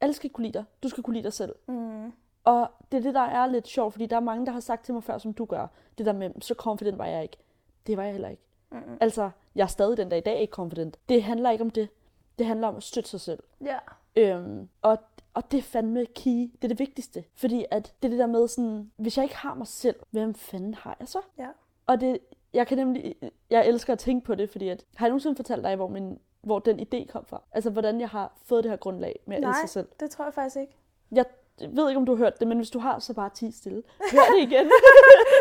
Alle 0.00 0.12
skal 0.12 0.30
kunne 0.30 0.46
lide 0.46 0.58
dig. 0.58 0.64
Du 0.82 0.88
skal 0.88 1.02
kunne 1.02 1.14
lide 1.14 1.24
dig 1.24 1.32
selv. 1.32 1.54
Mm. 1.68 2.12
Og 2.44 2.70
det 2.92 2.98
er 2.98 3.02
det, 3.02 3.14
der 3.14 3.20
er 3.20 3.46
lidt 3.46 3.68
sjovt, 3.68 3.92
fordi 3.92 4.06
der 4.06 4.16
er 4.16 4.20
mange, 4.20 4.46
der 4.46 4.52
har 4.52 4.60
sagt 4.60 4.84
til 4.84 4.94
mig 4.94 5.04
før, 5.04 5.18
som 5.18 5.34
du 5.34 5.44
gør. 5.44 5.66
Det 5.98 6.06
der 6.06 6.12
med, 6.12 6.30
så 6.40 6.54
confident 6.54 6.98
var 6.98 7.06
jeg 7.06 7.22
ikke. 7.22 7.36
Det 7.86 7.96
var 7.96 8.02
jeg 8.02 8.12
heller 8.12 8.28
ikke. 8.28 8.42
Mm-mm. 8.70 8.98
Altså, 9.00 9.30
jeg 9.54 9.62
er 9.62 9.66
stadig 9.66 9.96
den 9.96 10.08
dag 10.08 10.18
i 10.18 10.22
dag 10.22 10.40
ikke 10.40 10.50
confident. 10.50 10.98
Det 11.08 11.22
handler 11.22 11.50
ikke 11.50 11.64
om 11.64 11.70
det. 11.70 11.88
Det 12.38 12.46
handler 12.46 12.68
om 12.68 12.76
at 12.76 12.82
støtte 12.82 13.10
sig 13.10 13.20
selv. 13.20 13.42
Ja. 13.64 13.78
Øhm, 14.16 14.68
og, 14.82 14.98
og 15.34 15.52
det 15.52 15.58
er 15.58 15.62
fandme 15.62 16.06
key. 16.06 16.50
Det 16.52 16.64
er 16.64 16.68
det 16.68 16.78
vigtigste. 16.78 17.24
Fordi 17.34 17.64
at 17.70 17.94
det 18.02 18.08
er 18.08 18.10
det 18.10 18.18
der 18.18 18.26
med 18.26 18.48
sådan, 18.48 18.90
hvis 18.96 19.16
jeg 19.16 19.24
ikke 19.24 19.36
har 19.36 19.54
mig 19.54 19.66
selv, 19.66 19.96
hvem 20.10 20.34
fanden 20.34 20.74
har 20.74 20.96
jeg 21.00 21.08
så? 21.08 21.18
Ja. 21.38 21.48
Og 21.86 22.00
det, 22.00 22.18
jeg 22.52 22.66
kan 22.66 22.78
nemlig, 22.78 23.14
jeg 23.50 23.66
elsker 23.68 23.92
at 23.92 23.98
tænke 23.98 24.24
på 24.24 24.34
det, 24.34 24.50
fordi 24.50 24.68
at, 24.68 24.84
har 24.94 25.06
jeg 25.06 25.10
nogensinde 25.10 25.36
fortalt 25.36 25.64
dig, 25.64 25.76
hvor, 25.76 25.88
min, 25.88 26.18
hvor 26.42 26.58
den 26.58 26.80
idé 26.80 27.06
kom 27.12 27.24
fra? 27.24 27.42
Altså, 27.52 27.70
hvordan 27.70 28.00
jeg 28.00 28.08
har 28.08 28.38
fået 28.44 28.64
det 28.64 28.70
her 28.72 28.76
grundlag 28.76 29.20
med 29.26 29.36
at 29.36 29.40
elske 29.42 29.50
Nej. 29.50 29.60
sig 29.60 29.68
selv. 29.70 29.88
Det 30.00 30.10
tror 30.10 30.24
jeg 30.24 30.34
faktisk 30.34 30.56
ikke. 30.56 30.76
Jeg 31.12 31.24
ved 31.70 31.88
ikke, 31.88 31.98
om 31.98 32.06
du 32.06 32.12
har 32.14 32.24
hørt 32.24 32.40
det, 32.40 32.48
men 32.48 32.56
hvis 32.58 32.70
du 32.70 32.78
har, 32.78 32.98
så 32.98 33.14
bare 33.14 33.30
ti 33.34 33.50
stille. 33.50 33.82
Hør 34.12 34.34
det 34.36 34.42
igen. 34.52 34.70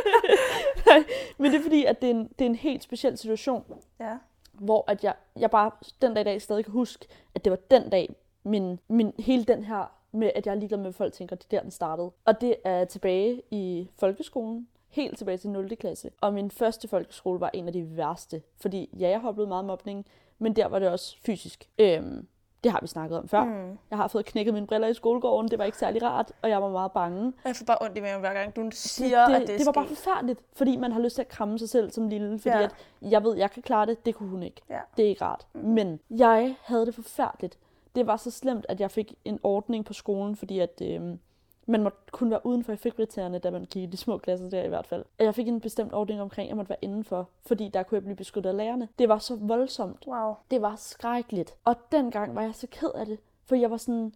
Nej, 0.87 1.03
men 1.37 1.51
det 1.51 1.57
er 1.59 1.63
fordi, 1.63 1.85
at 1.85 2.01
det 2.01 2.07
er, 2.09 2.13
en, 2.13 2.27
det 2.39 2.45
er 2.45 2.49
en 2.49 2.55
helt 2.55 2.83
speciel 2.83 3.17
situation, 3.17 3.63
Ja. 3.99 4.17
hvor 4.53 4.83
at 4.87 5.03
jeg, 5.03 5.15
jeg 5.39 5.51
bare 5.51 5.71
den 6.01 6.13
dag 6.13 6.21
i 6.21 6.23
dag 6.23 6.41
stadig 6.41 6.65
kan 6.65 6.71
huske, 6.71 7.07
at 7.35 7.45
det 7.45 7.51
var 7.51 7.57
den 7.71 7.89
dag, 7.89 8.15
min, 8.43 8.79
min, 8.87 9.13
hele 9.19 9.43
den 9.43 9.63
her 9.63 9.91
med, 10.11 10.31
at 10.35 10.45
jeg 10.45 10.51
er 10.51 10.55
ligeglad 10.55 10.77
med, 10.77 10.85
hvad 10.85 10.93
folk 10.93 11.13
tænker, 11.13 11.35
det 11.35 11.45
er 11.45 11.47
der, 11.57 11.61
den 11.61 11.71
startede. 11.71 12.11
Og 12.25 12.41
det 12.41 12.55
er 12.63 12.85
tilbage 12.85 13.41
i 13.51 13.89
folkeskolen, 13.99 14.67
helt 14.91 15.17
tilbage 15.17 15.37
til 15.37 15.49
0. 15.49 15.75
klasse. 15.75 16.09
Og 16.21 16.33
min 16.33 16.51
første 16.51 16.87
folkeskole 16.87 17.39
var 17.39 17.49
en 17.53 17.67
af 17.67 17.73
de 17.73 17.97
værste, 17.97 18.41
fordi 18.61 18.89
ja, 18.99 19.09
jeg 19.09 19.21
har 19.21 19.29
oplevet 19.29 19.47
meget 19.49 19.65
mobning, 19.65 20.05
men 20.39 20.55
der 20.55 20.67
var 20.67 20.79
det 20.79 20.89
også 20.89 21.17
fysisk. 21.25 21.69
Øhm, 21.79 22.27
det 22.63 22.71
har 22.71 22.79
vi 22.81 22.87
snakket 22.87 23.17
om 23.17 23.27
før. 23.27 23.43
Mm. 23.43 23.77
Jeg 23.89 23.97
har 23.97 24.07
fået 24.07 24.25
knækket 24.25 24.53
mine 24.53 24.67
briller 24.67 24.87
i 24.87 24.93
skolegården, 24.93 25.51
det 25.51 25.59
var 25.59 25.65
ikke 25.65 25.77
særlig 25.77 26.03
rart, 26.03 26.31
og 26.41 26.49
jeg 26.49 26.61
var 26.61 26.69
meget 26.69 26.91
bange. 26.91 27.33
Jeg 27.45 27.55
får 27.55 27.65
bare 27.65 27.77
ondt 27.81 27.97
i 27.97 28.01
maven 28.01 28.19
hver 28.19 28.33
gang, 28.33 28.55
du 28.55 28.69
siger, 28.73 29.27
det, 29.27 29.35
at 29.35 29.41
det 29.41 29.49
er 29.53 29.57
det 29.57 29.65
var 29.65 29.71
bare 29.71 29.87
forfærdeligt, 29.87 30.39
fordi 30.53 30.77
man 30.77 30.91
har 30.91 30.99
lyst 30.99 31.15
til 31.15 31.21
at 31.21 31.27
kramme 31.27 31.59
sig 31.59 31.69
selv 31.69 31.91
som 31.91 32.07
lille, 32.07 32.39
fordi 32.39 32.57
Ja. 32.57 32.63
at 32.63 32.71
jeg 33.01 33.23
ved, 33.23 33.37
jeg 33.37 33.51
kan 33.51 33.61
klare 33.63 33.85
det, 33.85 34.05
det 34.05 34.15
kunne 34.15 34.29
hun 34.29 34.43
ikke. 34.43 34.61
Ja. 34.69 34.79
Det 34.97 35.05
er 35.05 35.09
ikke 35.09 35.23
rart. 35.25 35.47
Mm. 35.53 35.61
Men 35.61 35.99
jeg 36.09 36.55
havde 36.63 36.85
det 36.85 36.95
forfærdeligt. 36.95 37.57
Det 37.95 38.07
var 38.07 38.17
så 38.17 38.31
slemt, 38.31 38.65
at 38.69 38.79
jeg 38.79 38.91
fik 38.91 39.13
en 39.25 39.39
ordning 39.43 39.85
på 39.85 39.93
skolen, 39.93 40.35
fordi 40.35 40.59
at 40.59 40.81
øh, 40.81 41.01
man 41.65 41.83
måtte 41.83 41.97
kun 42.11 42.29
være 42.31 42.45
uden 42.45 42.63
for 42.63 42.73
effektkriterierne, 42.73 43.39
da 43.39 43.51
man 43.51 43.61
gik 43.65 43.83
i 43.83 43.85
de 43.85 43.97
små 43.97 44.17
klasser 44.17 44.49
der 44.49 44.63
i 44.63 44.67
hvert 44.67 44.87
fald. 44.87 45.05
Og 45.19 45.25
jeg 45.25 45.35
fik 45.35 45.47
en 45.47 45.61
bestemt 45.61 45.93
ordning 45.93 46.21
omkring, 46.21 46.45
at 46.45 46.49
jeg 46.49 46.55
måtte 46.57 46.69
være 46.69 46.77
indenfor, 46.81 47.29
fordi 47.45 47.67
der 47.73 47.83
kunne 47.83 47.95
jeg 47.95 48.03
blive 48.03 48.15
beskyttet 48.15 48.49
af 48.49 48.57
lærerne. 48.57 48.87
Det 48.99 49.09
var 49.09 49.17
så 49.17 49.35
voldsomt. 49.35 50.07
Wow. 50.07 50.33
Det 50.51 50.61
var 50.61 50.75
skrækkeligt. 50.75 51.55
Og 51.65 51.75
dengang 51.91 52.35
var 52.35 52.41
jeg 52.41 52.55
så 52.55 52.67
ked 52.71 52.89
af 52.95 53.05
det, 53.05 53.19
for 53.45 53.55
jeg 53.55 53.71
var 53.71 53.77
sådan, 53.77 54.13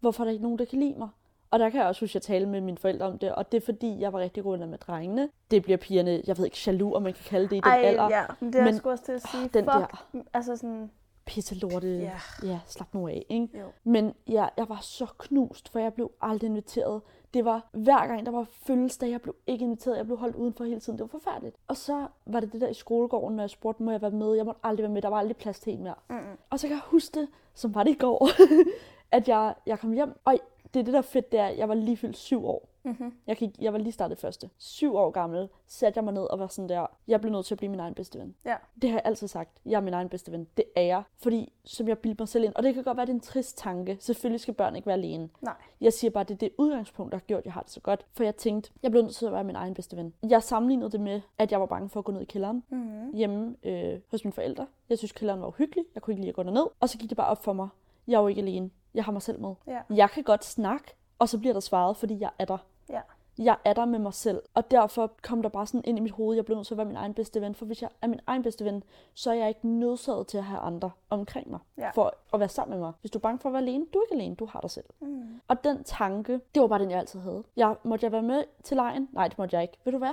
hvorfor 0.00 0.22
er 0.22 0.24
der 0.24 0.32
ikke 0.32 0.42
nogen, 0.42 0.58
der 0.58 0.64
kan 0.64 0.78
lide 0.80 0.94
mig? 0.98 1.08
Og 1.50 1.58
der 1.58 1.70
kan 1.70 1.80
jeg 1.80 1.88
også 1.88 2.00
huske, 2.04 2.10
at 2.10 2.14
jeg 2.14 2.22
talte 2.22 2.46
med 2.50 2.60
mine 2.60 2.76
forældre 2.78 3.06
om 3.06 3.18
det, 3.18 3.34
og 3.34 3.52
det 3.52 3.56
er 3.62 3.64
fordi, 3.64 4.00
jeg 4.00 4.12
var 4.12 4.18
rigtig 4.18 4.42
god 4.42 4.58
med 4.66 4.78
drengene. 4.78 5.28
Det 5.50 5.62
bliver 5.62 5.76
pigerne, 5.76 6.22
jeg 6.26 6.38
ved 6.38 6.44
ikke, 6.44 6.58
jaloux, 6.66 6.96
om 6.96 7.02
man 7.02 7.12
kan 7.12 7.24
kalde 7.24 7.44
det 7.48 7.56
i 7.56 7.60
den 7.60 7.64
Ej, 7.70 7.78
alder. 7.84 8.08
ja. 8.10 8.24
Men 8.40 8.52
det 8.52 8.60
er 8.60 8.64
Men 8.64 8.76
sgu 8.76 8.90
også 8.90 9.04
til 9.04 9.12
at 9.12 9.22
sige. 9.30 9.42
den 9.54 9.64
Fuck. 9.64 9.90
der- 10.12 10.22
Altså 10.34 10.56
sådan, 10.56 10.90
Pisse 11.28 11.54
lorte. 11.54 11.98
Ja. 11.98 12.18
ja, 12.42 12.60
slap 12.66 12.94
nu 12.94 13.08
af, 13.08 13.26
ikke? 13.28 13.58
jo. 13.58 13.66
Men 13.84 14.14
jeg, 14.28 14.50
jeg 14.56 14.68
var 14.68 14.78
så 14.82 15.06
knust, 15.18 15.68
for 15.68 15.78
jeg 15.78 15.94
blev 15.94 16.10
aldrig 16.20 16.48
inviteret. 16.48 17.00
Det 17.34 17.44
var 17.44 17.68
hver 17.72 18.06
gang, 18.06 18.26
der 18.26 18.32
var 18.32 18.46
fødselsdag, 18.50 19.10
jeg 19.10 19.22
blev 19.22 19.34
ikke 19.46 19.64
inviteret. 19.64 19.96
Jeg 19.96 20.04
blev 20.04 20.18
holdt 20.18 20.36
udenfor 20.36 20.64
hele 20.64 20.80
tiden. 20.80 20.98
Det 20.98 21.02
var 21.12 21.18
forfærdeligt. 21.18 21.56
Og 21.68 21.76
så 21.76 22.06
var 22.26 22.40
det 22.40 22.52
det 22.52 22.60
der 22.60 22.68
i 22.68 22.74
skolegården, 22.74 23.36
når 23.36 23.42
jeg 23.42 23.50
spurgte, 23.50 23.82
må 23.82 23.90
jeg 23.90 24.02
være 24.02 24.10
med? 24.10 24.34
Jeg 24.34 24.44
måtte 24.44 24.60
aldrig 24.64 24.82
være 24.82 24.92
med. 24.92 25.02
Der 25.02 25.08
var 25.08 25.18
aldrig 25.18 25.36
plads 25.36 25.60
til 25.60 25.72
en 25.72 25.82
mere. 25.82 25.94
Mm-mm. 26.08 26.38
Og 26.50 26.60
så 26.60 26.66
kan 26.66 26.76
jeg 26.76 26.82
huske 26.84 27.20
det, 27.20 27.28
som 27.54 27.74
var 27.74 27.82
det 27.82 27.90
i 27.90 27.98
går, 27.98 28.28
at 29.16 29.28
jeg, 29.28 29.54
jeg 29.66 29.78
kom 29.78 29.92
hjem. 29.92 30.12
Og 30.24 30.34
det 30.74 30.80
er 30.80 30.84
det 30.84 30.92
der 30.92 30.98
er 30.98 31.02
fedt, 31.02 31.32
det 31.32 31.40
er, 31.40 31.46
at 31.46 31.58
jeg 31.58 31.68
var 31.68 31.74
lige 31.74 31.96
fyldt 31.96 32.16
syv 32.16 32.46
år. 32.46 32.68
Mm-hmm. 32.88 33.14
Jeg, 33.26 33.36
gik, 33.36 33.50
jeg 33.60 33.72
var 33.72 33.78
lige 33.78 33.92
startet 33.92 34.18
første. 34.18 34.50
Syv 34.58 34.96
år 34.96 35.10
gammel 35.10 35.48
satte 35.66 35.98
jeg 35.98 36.04
mig 36.04 36.14
ned 36.14 36.22
og 36.22 36.38
var 36.38 36.46
sådan 36.46 36.68
der, 36.68 36.86
jeg 37.08 37.20
blev 37.20 37.32
nødt 37.32 37.46
til 37.46 37.54
at 37.54 37.58
blive 37.58 37.70
min 37.70 37.80
egen 37.80 37.94
bedste 37.94 38.18
ven. 38.18 38.34
Ja. 38.44 38.54
Det 38.82 38.90
har 38.90 38.96
jeg 38.96 39.02
altid 39.04 39.28
sagt. 39.28 39.50
Jeg 39.66 39.76
er 39.76 39.80
min 39.80 39.94
egen 39.94 40.08
bedste 40.08 40.32
ven. 40.32 40.48
Det 40.56 40.64
er 40.76 40.82
jeg. 40.82 41.02
Fordi, 41.18 41.52
som 41.64 41.88
jeg 41.88 41.98
bildte 41.98 42.20
mig 42.22 42.28
selv 42.28 42.44
ind, 42.44 42.54
og 42.56 42.62
det 42.62 42.74
kan 42.74 42.84
godt 42.84 42.96
være, 42.96 43.06
det 43.06 43.12
er 43.12 43.14
en 43.14 43.20
trist 43.20 43.58
tanke. 43.58 43.96
Selvfølgelig 44.00 44.40
skal 44.40 44.54
børn 44.54 44.76
ikke 44.76 44.86
være 44.86 44.96
alene. 44.96 45.28
Nej. 45.40 45.54
Jeg 45.80 45.92
siger 45.92 46.10
bare, 46.10 46.24
det 46.24 46.34
er 46.34 46.38
det 46.38 46.50
udgangspunkt, 46.58 47.12
der 47.12 47.18
har 47.18 47.24
gjort, 47.24 47.38
at 47.38 47.44
jeg 47.44 47.52
har 47.52 47.60
det 47.62 47.70
så 47.70 47.80
godt. 47.80 48.06
For 48.12 48.24
jeg 48.24 48.36
tænkte, 48.36 48.70
jeg 48.82 48.90
blev 48.90 49.02
nødt 49.02 49.14
til 49.14 49.26
at 49.26 49.32
være 49.32 49.44
min 49.44 49.56
egen 49.56 49.74
bedste 49.74 49.96
ven. 49.96 50.14
Jeg 50.28 50.42
sammenlignede 50.42 50.90
det 50.90 51.00
med, 51.00 51.20
at 51.38 51.52
jeg 51.52 51.60
var 51.60 51.66
bange 51.66 51.88
for 51.88 51.98
at 52.00 52.04
gå 52.04 52.12
ned 52.12 52.20
i 52.20 52.24
kælderen 52.24 52.64
Mm-hmm. 52.68 53.14
hjemme 53.14 53.56
øh, 53.62 54.00
hos 54.10 54.24
mine 54.24 54.32
forældre. 54.32 54.66
Jeg 54.88 54.98
synes, 54.98 55.12
kælderen 55.12 55.40
var 55.40 55.46
uhyggelig. 55.46 55.84
Jeg 55.94 56.02
kunne 56.02 56.12
ikke 56.12 56.20
lide 56.20 56.28
at 56.28 56.34
gå 56.34 56.42
derned. 56.42 56.66
Og 56.80 56.88
så 56.88 56.98
gik 56.98 57.08
det 57.08 57.16
bare 57.16 57.26
op 57.28 57.44
for 57.44 57.52
mig. 57.52 57.68
Jeg 58.06 58.16
er 58.16 58.20
jo 58.20 58.26
ikke 58.26 58.40
alene. 58.40 58.70
Jeg 58.94 59.04
har 59.04 59.12
mig 59.12 59.22
selv 59.22 59.40
med. 59.40 59.54
Ja. 59.66 59.78
Jeg 59.94 60.10
kan 60.10 60.22
godt 60.22 60.44
snakke, 60.44 60.94
og 61.18 61.28
så 61.28 61.38
bliver 61.38 61.52
der 61.52 61.60
svaret, 61.60 61.96
fordi 61.96 62.20
jeg 62.20 62.30
er 62.38 62.44
der. 62.44 62.58
Ja. 62.88 63.00
Jeg 63.38 63.56
er 63.64 63.72
der 63.72 63.84
med 63.84 63.98
mig 63.98 64.14
selv. 64.14 64.42
Og 64.54 64.70
derfor 64.70 65.12
kom 65.22 65.42
der 65.42 65.48
bare 65.48 65.66
sådan 65.66 65.82
ind 65.84 65.98
i 65.98 66.00
mit 66.00 66.12
hoved, 66.12 66.36
jeg 66.36 66.44
blev 66.44 66.56
nødt 66.56 66.66
til 66.66 66.74
at 66.74 66.78
være 66.78 66.86
min 66.86 66.96
egen 66.96 67.14
bedste 67.14 67.40
ven. 67.40 67.54
For 67.54 67.66
hvis 67.66 67.82
jeg 67.82 67.90
er 68.02 68.06
min 68.06 68.20
egen 68.26 68.42
bedste 68.42 68.64
ven, 68.64 68.82
så 69.14 69.30
er 69.30 69.34
jeg 69.34 69.48
ikke 69.48 69.68
nødsaget 69.68 70.26
til 70.26 70.38
at 70.38 70.44
have 70.44 70.60
andre 70.60 70.90
omkring 71.10 71.50
mig. 71.50 71.60
Ja. 71.78 71.90
For 71.90 72.14
at 72.32 72.40
være 72.40 72.48
sammen 72.48 72.78
med 72.78 72.86
mig. 72.86 72.92
Hvis 73.00 73.10
du 73.10 73.18
er 73.18 73.20
bange 73.20 73.38
for 73.38 73.48
at 73.48 73.52
være 73.52 73.62
alene, 73.62 73.86
du 73.92 73.98
er 73.98 74.02
ikke 74.02 74.22
alene, 74.22 74.34
du 74.34 74.46
har 74.46 74.60
dig 74.60 74.70
selv. 74.70 74.86
Mm. 75.00 75.40
Og 75.48 75.64
den 75.64 75.84
tanke, 75.84 76.40
det 76.54 76.62
var 76.62 76.68
bare 76.68 76.78
den, 76.78 76.90
jeg 76.90 76.98
altid 76.98 77.20
havde. 77.20 77.44
Jeg, 77.56 77.76
måtte 77.82 78.04
jeg 78.04 78.12
være 78.12 78.22
med 78.22 78.44
til 78.62 78.76
lejen? 78.76 79.08
Nej, 79.12 79.28
det 79.28 79.38
måtte 79.38 79.56
jeg 79.56 79.62
ikke. 79.62 79.78
Ved 79.84 79.92
du 79.92 79.98
hvad? 79.98 80.12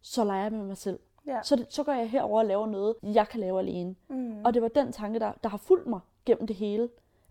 Så 0.00 0.24
leger 0.24 0.42
jeg 0.42 0.52
med 0.52 0.64
mig 0.64 0.76
selv. 0.76 0.98
Ja. 1.26 1.42
Så, 1.42 1.56
det, 1.56 1.66
så 1.68 1.82
går 1.82 1.92
jeg 1.92 2.10
herover 2.10 2.38
og 2.38 2.46
laver 2.46 2.66
noget, 2.66 2.94
jeg 3.02 3.28
kan 3.28 3.40
lave 3.40 3.58
alene. 3.58 3.94
Mm. 4.08 4.44
Og 4.44 4.54
det 4.54 4.62
var 4.62 4.68
den 4.68 4.92
tanke, 4.92 5.18
der, 5.18 5.32
der 5.42 5.48
har 5.48 5.58
fulgt 5.58 5.86
mig 5.86 6.00
gennem 6.26 6.46
det 6.46 6.56
hele. 6.56 6.88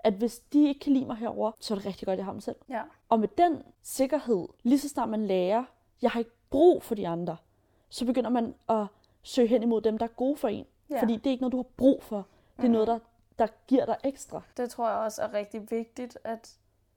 At 0.07 0.13
hvis 0.13 0.39
de 0.39 0.67
ikke 0.67 0.79
kan 0.79 0.93
lide 0.93 1.05
mig 1.05 1.15
herover, 1.17 1.51
så 1.59 1.73
er 1.73 1.77
det 1.77 1.85
rigtig 1.85 2.05
godt, 2.05 2.17
jeg 2.17 2.25
har 2.25 2.33
mig 2.33 2.43
selv. 2.43 2.55
Ja. 2.69 2.81
Og 3.09 3.19
med 3.19 3.27
den 3.37 3.63
sikkerhed, 3.83 4.47
lige 4.63 4.79
så 4.79 4.89
snart 4.89 5.09
man 5.09 5.25
lærer, 5.27 5.63
jeg 6.01 6.11
har 6.11 6.19
ikke 6.19 6.31
brug 6.49 6.83
for 6.83 6.95
de 6.95 7.07
andre, 7.07 7.37
så 7.89 8.05
begynder 8.05 8.29
man 8.29 8.55
at 8.69 8.85
søge 9.23 9.47
hen 9.47 9.63
imod 9.63 9.81
dem, 9.81 9.97
der 9.97 10.05
er 10.05 10.09
gode 10.09 10.35
for 10.37 10.47
en. 10.47 10.65
Ja. 10.89 11.01
Fordi 11.01 11.13
det 11.15 11.25
er 11.27 11.31
ikke 11.31 11.41
noget, 11.41 11.51
du 11.51 11.57
har 11.57 11.63
brug 11.77 12.03
for. 12.03 12.17
Det 12.17 12.23
er 12.57 12.63
Mhm. 12.63 12.71
noget, 12.71 12.87
der, 12.87 12.99
der 13.39 13.47
giver 13.67 13.85
dig 13.85 13.97
ekstra. 14.03 14.41
Det 14.57 14.69
tror 14.69 14.89
jeg 14.89 14.97
også 14.97 15.21
er 15.21 15.33
rigtig 15.33 15.71
vigtigt, 15.71 16.17
at, 16.23 16.53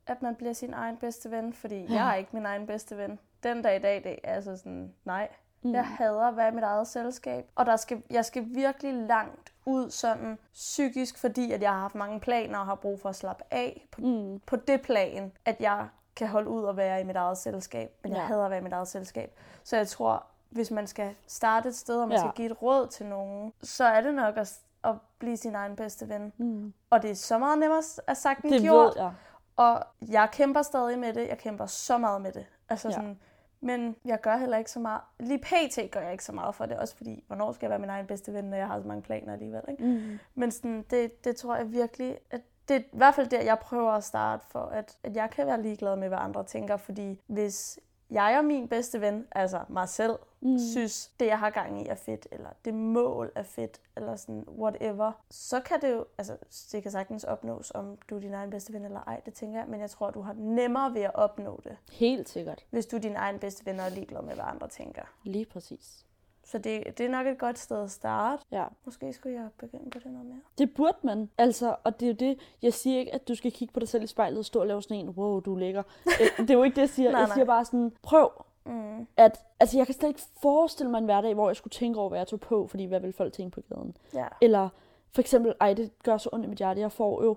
at 0.06 0.22
man 0.22 0.34
bliver 0.34 0.52
sin 0.52 0.72
egen 0.74 0.96
bedste 0.96 1.30
ven, 1.30 1.52
fordi 1.52 1.76
ja. 1.76 1.92
jeg 1.94 2.10
er 2.10 2.14
ikke 2.14 2.30
min 2.32 2.46
egen 2.46 2.66
bedste 2.66 2.96
ven. 2.96 3.18
Den 3.42 3.62
dag 3.62 3.76
i 3.76 3.82
dag, 3.82 4.04
det 4.04 4.18
er 4.24 4.34
altså 4.34 4.56
sådan, 4.56 4.94
nej. 5.04 5.28
Mm. 5.62 5.72
Jeg 5.74 5.86
hader 5.86 6.22
at 6.22 6.36
være 6.36 6.48
i 6.48 6.54
mit 6.54 6.64
eget 6.64 6.86
selskab, 6.86 7.50
og 7.54 7.66
der 7.66 7.76
skal, 7.76 8.02
jeg 8.10 8.24
skal 8.24 8.44
virkelig 8.46 8.94
langt 8.94 9.52
ud 9.70 9.90
sådan 9.90 10.38
psykisk, 10.52 11.18
fordi 11.18 11.52
at 11.52 11.62
jeg 11.62 11.70
har 11.72 11.80
haft 11.80 11.94
mange 11.94 12.20
planer 12.20 12.58
og 12.58 12.66
har 12.66 12.74
brug 12.74 13.00
for 13.00 13.08
at 13.08 13.16
slappe 13.16 13.44
af 13.50 13.88
på, 13.92 14.00
Mm. 14.00 14.40
på 14.46 14.56
det 14.56 14.82
plan, 14.82 15.32
at 15.44 15.56
jeg 15.60 15.88
kan 16.16 16.28
holde 16.28 16.50
ud 16.50 16.62
og 16.64 16.76
være 16.76 17.00
i 17.00 17.04
mit 17.04 17.16
eget 17.16 17.38
selskab, 17.38 17.90
men 18.02 18.12
jeg 18.12 18.18
Ja. 18.20 18.24
hader 18.26 18.44
at 18.44 18.50
være 18.50 18.60
i 18.60 18.62
mit 18.62 18.72
eget 18.72 18.88
selskab. 18.88 19.38
Så 19.64 19.76
jeg 19.76 19.88
tror, 19.88 20.24
hvis 20.50 20.70
man 20.70 20.86
skal 20.86 21.14
starte 21.26 21.68
et 21.68 21.76
sted, 21.76 22.00
og 22.02 22.08
man 22.08 22.16
Ja. 22.16 22.22
skal 22.22 22.32
give 22.34 22.50
et 22.50 22.62
råd 22.62 22.86
til 22.86 23.06
nogen, 23.06 23.52
så 23.62 23.84
er 23.84 24.00
det 24.00 24.14
nok 24.14 24.36
at, 24.36 24.52
at 24.84 24.94
blive 25.18 25.36
sin 25.36 25.54
egen 25.54 25.76
bedste 25.76 26.08
ven. 26.08 26.32
Mm. 26.36 26.72
Og 26.90 27.02
det 27.02 27.10
er 27.10 27.14
så 27.14 27.38
meget 27.38 27.58
nemmere 27.58 27.82
at 28.06 28.16
sagt 28.16 28.44
end 28.44 28.52
Det 28.52 28.62
gjort. 28.62 28.86
ved 28.96 29.02
jeg. 29.02 29.12
Og 29.56 29.82
jeg 30.08 30.28
kæmper 30.32 30.62
stadig 30.62 30.98
med 30.98 31.12
det. 31.12 31.28
Jeg 31.28 31.38
kæmper 31.38 31.66
så 31.66 31.98
meget 31.98 32.20
med 32.22 32.32
det. 32.32 32.46
Altså 32.68 32.88
Ja. 32.88 32.94
sådan, 32.94 33.18
men 33.60 33.96
jeg 34.04 34.20
gør 34.20 34.36
heller 34.36 34.58
ikke 34.58 34.70
så 34.70 34.80
meget. 34.80 35.00
Lige 35.20 35.38
pt. 35.38 35.90
gør 35.90 36.00
jeg 36.00 36.12
ikke 36.12 36.24
så 36.24 36.32
meget 36.32 36.54
for 36.54 36.66
det. 36.66 36.78
Også 36.78 36.96
fordi, 36.96 37.24
hvornår 37.26 37.52
skal 37.52 37.66
jeg 37.66 37.70
være 37.70 37.78
min 37.78 37.90
egen 37.90 38.06
bedste 38.06 38.32
ven, 38.32 38.44
når 38.44 38.56
jeg 38.56 38.66
har 38.66 38.80
så 38.80 38.88
mange 38.88 39.02
planer 39.02 39.32
alligevel. 39.32 39.62
Ikke? 39.68 39.84
Mm. 39.84 40.18
Men 40.34 40.50
sådan, 40.50 40.84
det, 40.90 41.24
det 41.24 41.36
tror 41.36 41.56
jeg 41.56 41.72
virkelig, 41.72 42.18
at 42.30 42.40
det 42.68 42.76
er 42.76 42.80
i 42.80 42.84
hvert 42.92 43.14
fald 43.14 43.26
der, 43.26 43.42
jeg 43.42 43.58
prøver 43.58 43.92
at 43.92 44.04
starte 44.04 44.46
for, 44.50 44.60
at, 44.60 44.98
at 45.02 45.16
jeg 45.16 45.30
kan 45.30 45.46
være 45.46 45.62
ligeglad 45.62 45.96
med, 45.96 46.08
hvad 46.08 46.18
andre 46.20 46.44
tænker. 46.44 46.76
Fordi 46.76 47.20
hvis 47.26 47.78
jeg 48.10 48.38
og 48.38 48.44
min 48.44 48.68
bedste 48.68 49.00
ven, 49.00 49.26
altså 49.32 49.60
mig 49.68 49.88
selv, 49.88 50.18
Mm. 50.42 50.58
synes, 50.58 51.10
det 51.20 51.26
jeg 51.26 51.38
har 51.38 51.50
gang 51.50 51.82
i 51.82 51.86
er 51.88 51.94
fedt, 51.94 52.26
eller 52.32 52.48
det 52.64 52.74
mål 52.74 53.32
er 53.34 53.42
fedt, 53.42 53.80
eller 53.96 54.16
sådan 54.16 54.44
whatever, 54.48 55.12
så 55.30 55.60
kan 55.60 55.80
det 55.80 55.90
jo, 55.92 56.04
altså 56.18 56.36
det 56.72 56.82
kan 56.82 56.90
sagtens 56.90 57.24
opnås, 57.24 57.70
om 57.74 57.98
du 58.10 58.16
er 58.16 58.20
din 58.20 58.34
egen 58.34 58.50
bedste 58.50 58.72
ven 58.72 58.84
eller 58.84 59.00
ej, 59.00 59.20
det 59.26 59.34
tænker 59.34 59.58
jeg, 59.58 59.68
men 59.68 59.80
jeg 59.80 59.90
tror, 59.90 60.10
du 60.10 60.20
har 60.20 60.32
nemmere 60.32 60.94
ved 60.94 61.02
at 61.02 61.14
opnå 61.14 61.60
det, 61.64 61.76
Helt 61.92 62.28
sikkert. 62.28 62.64
hvis 62.70 62.86
du 62.86 62.96
er 62.96 63.00
din 63.00 63.16
egen 63.16 63.38
bedste 63.38 63.66
ven 63.66 63.80
og 63.80 63.86
er 63.86 63.90
ligeglad 63.90 64.22
med, 64.22 64.34
hvad 64.34 64.44
andre 64.48 64.68
tænker. 64.68 65.02
Lige 65.22 65.46
præcis. 65.46 66.06
Så 66.50 66.58
det, 66.58 66.98
det 66.98 67.06
er 67.06 67.10
nok 67.10 67.26
et 67.26 67.38
godt 67.38 67.58
sted 67.58 67.82
at 67.82 67.90
starte. 67.90 68.42
Ja. 68.52 68.64
Måske 68.84 69.12
skulle 69.12 69.36
jeg 69.36 69.48
begynde 69.58 69.90
på 69.90 69.98
det 69.98 70.12
noget 70.12 70.26
mere. 70.26 70.40
Det 70.58 70.74
burde 70.74 70.96
man. 71.02 71.30
Altså, 71.38 71.76
og 71.84 72.00
det 72.00 72.06
er 72.06 72.10
jo 72.10 72.16
det, 72.30 72.38
jeg 72.62 72.72
siger 72.74 72.98
ikke, 72.98 73.14
at 73.14 73.28
du 73.28 73.34
skal 73.34 73.52
kigge 73.52 73.74
på 73.74 73.80
dig 73.80 73.88
selv 73.88 74.02
i 74.02 74.06
spejlet 74.06 74.38
og 74.38 74.44
stå 74.44 74.60
og 74.60 74.66
lave 74.66 74.82
sådan 74.82 74.96
en, 74.96 75.08
wow, 75.08 75.40
du 75.40 75.54
er 75.54 75.58
lækker. 75.58 75.82
Øh, 76.06 76.38
det 76.46 76.50
er 76.50 76.54
jo 76.54 76.62
ikke 76.62 76.74
det, 76.74 76.80
jeg 76.80 76.88
siger. 76.88 77.10
Nej, 77.10 77.18
jeg 77.20 77.28
nej. 77.28 77.34
siger 77.34 77.44
bare 77.44 77.64
sådan, 77.64 77.92
prøv 78.02 78.30
Mm. 78.66 79.06
at, 79.16 79.44
altså 79.60 79.76
jeg 79.78 79.86
kan 79.86 79.94
slet 79.94 80.08
ikke 80.08 80.20
forestille 80.42 80.90
mig 80.90 80.98
en 80.98 81.04
hverdag, 81.04 81.34
hvor 81.34 81.48
jeg 81.48 81.56
skulle 81.56 81.70
tænke 81.72 82.00
over, 82.00 82.08
hvad 82.08 82.18
jeg 82.18 82.26
tog 82.26 82.40
på, 82.40 82.66
fordi 82.66 82.84
hvad 82.84 83.00
vil 83.00 83.12
folk 83.12 83.32
tænke 83.32 83.54
på 83.54 83.74
gaden. 83.74 83.96
Ja. 84.14 84.26
Eller 84.40 84.68
for 85.14 85.20
eksempel, 85.20 85.54
ej, 85.60 85.74
det 85.74 86.02
gør 86.02 86.16
så 86.16 86.28
ondt 86.32 86.44
i 86.46 86.48
mit 86.48 86.58
hjerte, 86.58 86.80
jeg 86.80 86.92
får 86.92 87.22
jo 87.24 87.36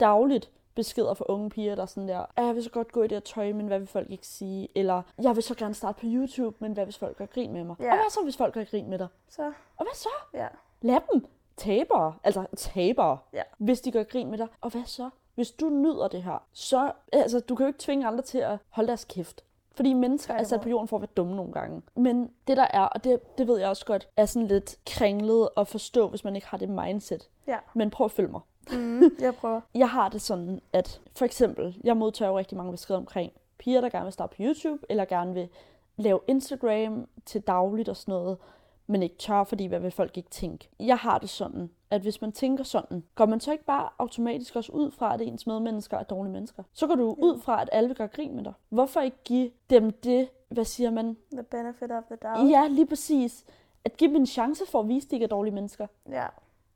dagligt 0.00 0.50
beskeder 0.76 1.14
fra 1.14 1.24
unge 1.28 1.50
piger, 1.50 1.74
der 1.74 1.82
er 1.82 1.86
sådan 1.86 2.08
der, 2.08 2.24
"Ej, 2.36 2.44
jeg 2.44 2.54
vil 2.54 2.64
så 2.64 2.70
godt 2.70 2.92
gå 2.92 3.00
i 3.02 3.06
det 3.08 3.12
her 3.12 3.20
tøj, 3.20 3.52
men 3.52 3.66
hvad 3.66 3.78
vil 3.78 3.88
folk 3.88 4.10
ikke 4.10 4.26
sige? 4.26 4.68
Eller, 4.74 5.02
jeg 5.22 5.34
vil 5.34 5.42
så 5.42 5.54
gerne 5.54 5.74
starte 5.74 6.00
på 6.00 6.06
YouTube, 6.08 6.56
men 6.60 6.72
hvad 6.72 6.84
hvis 6.84 6.98
folk 6.98 7.16
gør 7.16 7.26
grin 7.26 7.52
med 7.52 7.64
mig? 7.64 7.76
Ja. 7.80 7.90
Og 7.90 7.96
hvad 7.96 8.10
så, 8.10 8.20
hvis 8.24 8.36
folk 8.36 8.54
gør 8.54 8.64
grin 8.64 8.90
med 8.90 8.98
dig? 8.98 9.08
Så, 9.28 9.42
Og 9.76 9.84
hvad 9.84 9.94
så? 9.94 10.08
ja. 10.34 10.46
Lad 10.82 10.98
dem. 11.12 11.26
Tabere. 11.56 12.14
Altså 12.24 12.46
tabere. 12.56 13.18
Ja. 13.32 13.42
Hvis 13.58 13.80
de 13.80 13.92
gør 13.92 14.02
grin 14.02 14.30
med 14.30 14.38
dig. 14.38 14.46
Og 14.60 14.70
hvad 14.70 14.82
så? 14.86 15.10
Hvis 15.34 15.50
du 15.50 15.68
nyder 15.68 16.08
det 16.08 16.22
her, 16.22 16.42
så... 16.52 16.92
Altså, 17.12 17.40
du 17.40 17.54
kan 17.54 17.64
jo 17.64 17.68
ikke 17.68 17.78
tvinge 17.78 18.06
andre 18.06 18.22
til 18.22 18.38
at 18.38 18.58
holde 18.68 18.88
deres 18.88 19.04
kæft. 19.04 19.44
Fordi 19.74 19.92
mennesker 19.92 20.34
er 20.34 20.44
sat 20.44 20.60
på 20.60 20.68
jorden 20.68 20.88
for 20.88 20.96
at 20.96 21.00
være 21.00 21.08
dumme 21.16 21.36
nogle 21.36 21.52
gange. 21.52 21.82
Men 21.94 22.30
det 22.46 22.56
der 22.56 22.66
er, 22.70 22.80
og 22.82 23.04
det, 23.04 23.38
det 23.38 23.46
ved 23.48 23.58
jeg 23.58 23.68
også 23.68 23.84
godt, 23.86 24.08
er 24.16 24.26
sådan 24.26 24.48
lidt 24.48 24.76
kringlet 24.86 25.48
at 25.56 25.68
forstå, 25.68 26.08
hvis 26.08 26.24
man 26.24 26.34
ikke 26.36 26.46
har 26.46 26.58
det 26.58 26.68
mindset. 26.68 27.28
Ja. 27.46 27.56
Men 27.74 27.90
prøv 27.90 28.04
at 28.04 28.10
følge 28.10 28.28
mig. 28.32 28.40
Mm. 28.72 29.02
Jeg 29.20 29.34
prøver. 29.34 29.60
Jeg 29.74 29.90
har 29.90 30.08
det 30.08 30.20
sådan, 30.20 30.60
at 30.72 31.00
for 31.16 31.24
eksempel, 31.24 31.80
jeg 31.84 31.96
modtager 31.96 32.30
jo 32.30 32.38
rigtig 32.38 32.56
mange 32.56 32.72
beskeder 32.72 32.98
omkring 32.98 33.32
piger, 33.58 33.80
der 33.80 33.88
gerne 33.88 34.04
vil 34.04 34.12
starte 34.12 34.36
på 34.36 34.42
YouTube, 34.42 34.86
eller 34.88 35.04
gerne 35.04 35.34
vil 35.34 35.48
lave 35.96 36.20
Instagram 36.26 37.08
til 37.26 37.40
dagligt 37.40 37.88
og 37.88 37.96
sådan 37.96 38.12
noget, 38.12 38.38
men 38.86 39.02
ikke 39.02 39.16
tør, 39.18 39.44
fordi 39.44 39.66
hvad 39.66 39.80
vil 39.80 39.90
folk 39.90 40.16
ikke 40.16 40.30
tænke? 40.30 40.68
Jeg 40.80 40.96
har 40.96 41.18
det 41.18 41.28
sådan, 41.28 41.70
at 41.90 42.00
hvis 42.02 42.20
man 42.20 42.32
tænker 42.32 42.64
sådan, 42.64 43.04
går 43.14 43.26
man 43.26 43.40
så 43.40 43.52
ikke 43.52 43.64
bare 43.64 43.88
automatisk 43.98 44.56
også 44.56 44.72
ud 44.72 44.90
fra, 44.90 45.14
at 45.14 45.20
ens 45.20 45.46
medmennesker 45.46 45.98
er 45.98 46.02
dårlige 46.02 46.32
mennesker? 46.32 46.62
Så 46.72 46.86
går 46.86 46.94
du 46.94 47.16
ud 47.18 47.40
fra, 47.40 47.62
at 47.62 47.68
alle 47.72 47.88
vil 47.88 47.96
gøre 47.96 48.08
grin 48.08 48.36
med 48.36 48.44
dig. 48.44 48.52
Hvorfor 48.68 49.00
ikke 49.00 49.16
give 49.24 49.50
dem 49.70 49.92
det, 49.92 50.28
hvad 50.48 50.64
siger 50.64 50.90
man? 50.90 51.16
The 51.32 51.42
benefit 51.42 51.90
of 51.92 52.02
the 52.04 52.16
doubt. 52.16 52.50
Ja, 52.50 52.66
lige 52.68 52.86
præcis. 52.86 53.44
At 53.84 53.96
give 53.96 54.08
dem 54.08 54.16
en 54.16 54.26
chance 54.26 54.66
for 54.66 54.80
at 54.80 54.88
vise, 54.88 55.06
at 55.06 55.10
de 55.10 55.16
ikke 55.16 55.24
er 55.24 55.28
dårlige 55.28 55.54
mennesker. 55.54 55.86
Ja. 56.10 56.26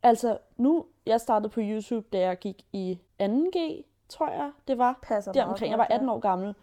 Altså, 0.02 0.38
nu, 0.56 0.84
jeg 1.06 1.20
startede 1.20 1.48
på 1.48 1.60
YouTube, 1.60 2.06
da 2.12 2.18
jeg 2.18 2.38
gik 2.38 2.62
i 2.72 2.98
2G, 3.22 3.58
tror 4.08 4.30
jeg, 4.30 4.50
det 4.68 4.78
var. 4.78 4.98
Passer 5.02 5.32
Der 5.32 5.44
omkring. 5.44 5.70
Jeg 5.70 5.78
var 5.78 5.86
ja. 5.90 5.94
18 5.94 6.08
år 6.08 6.18
gammel, 6.18 6.54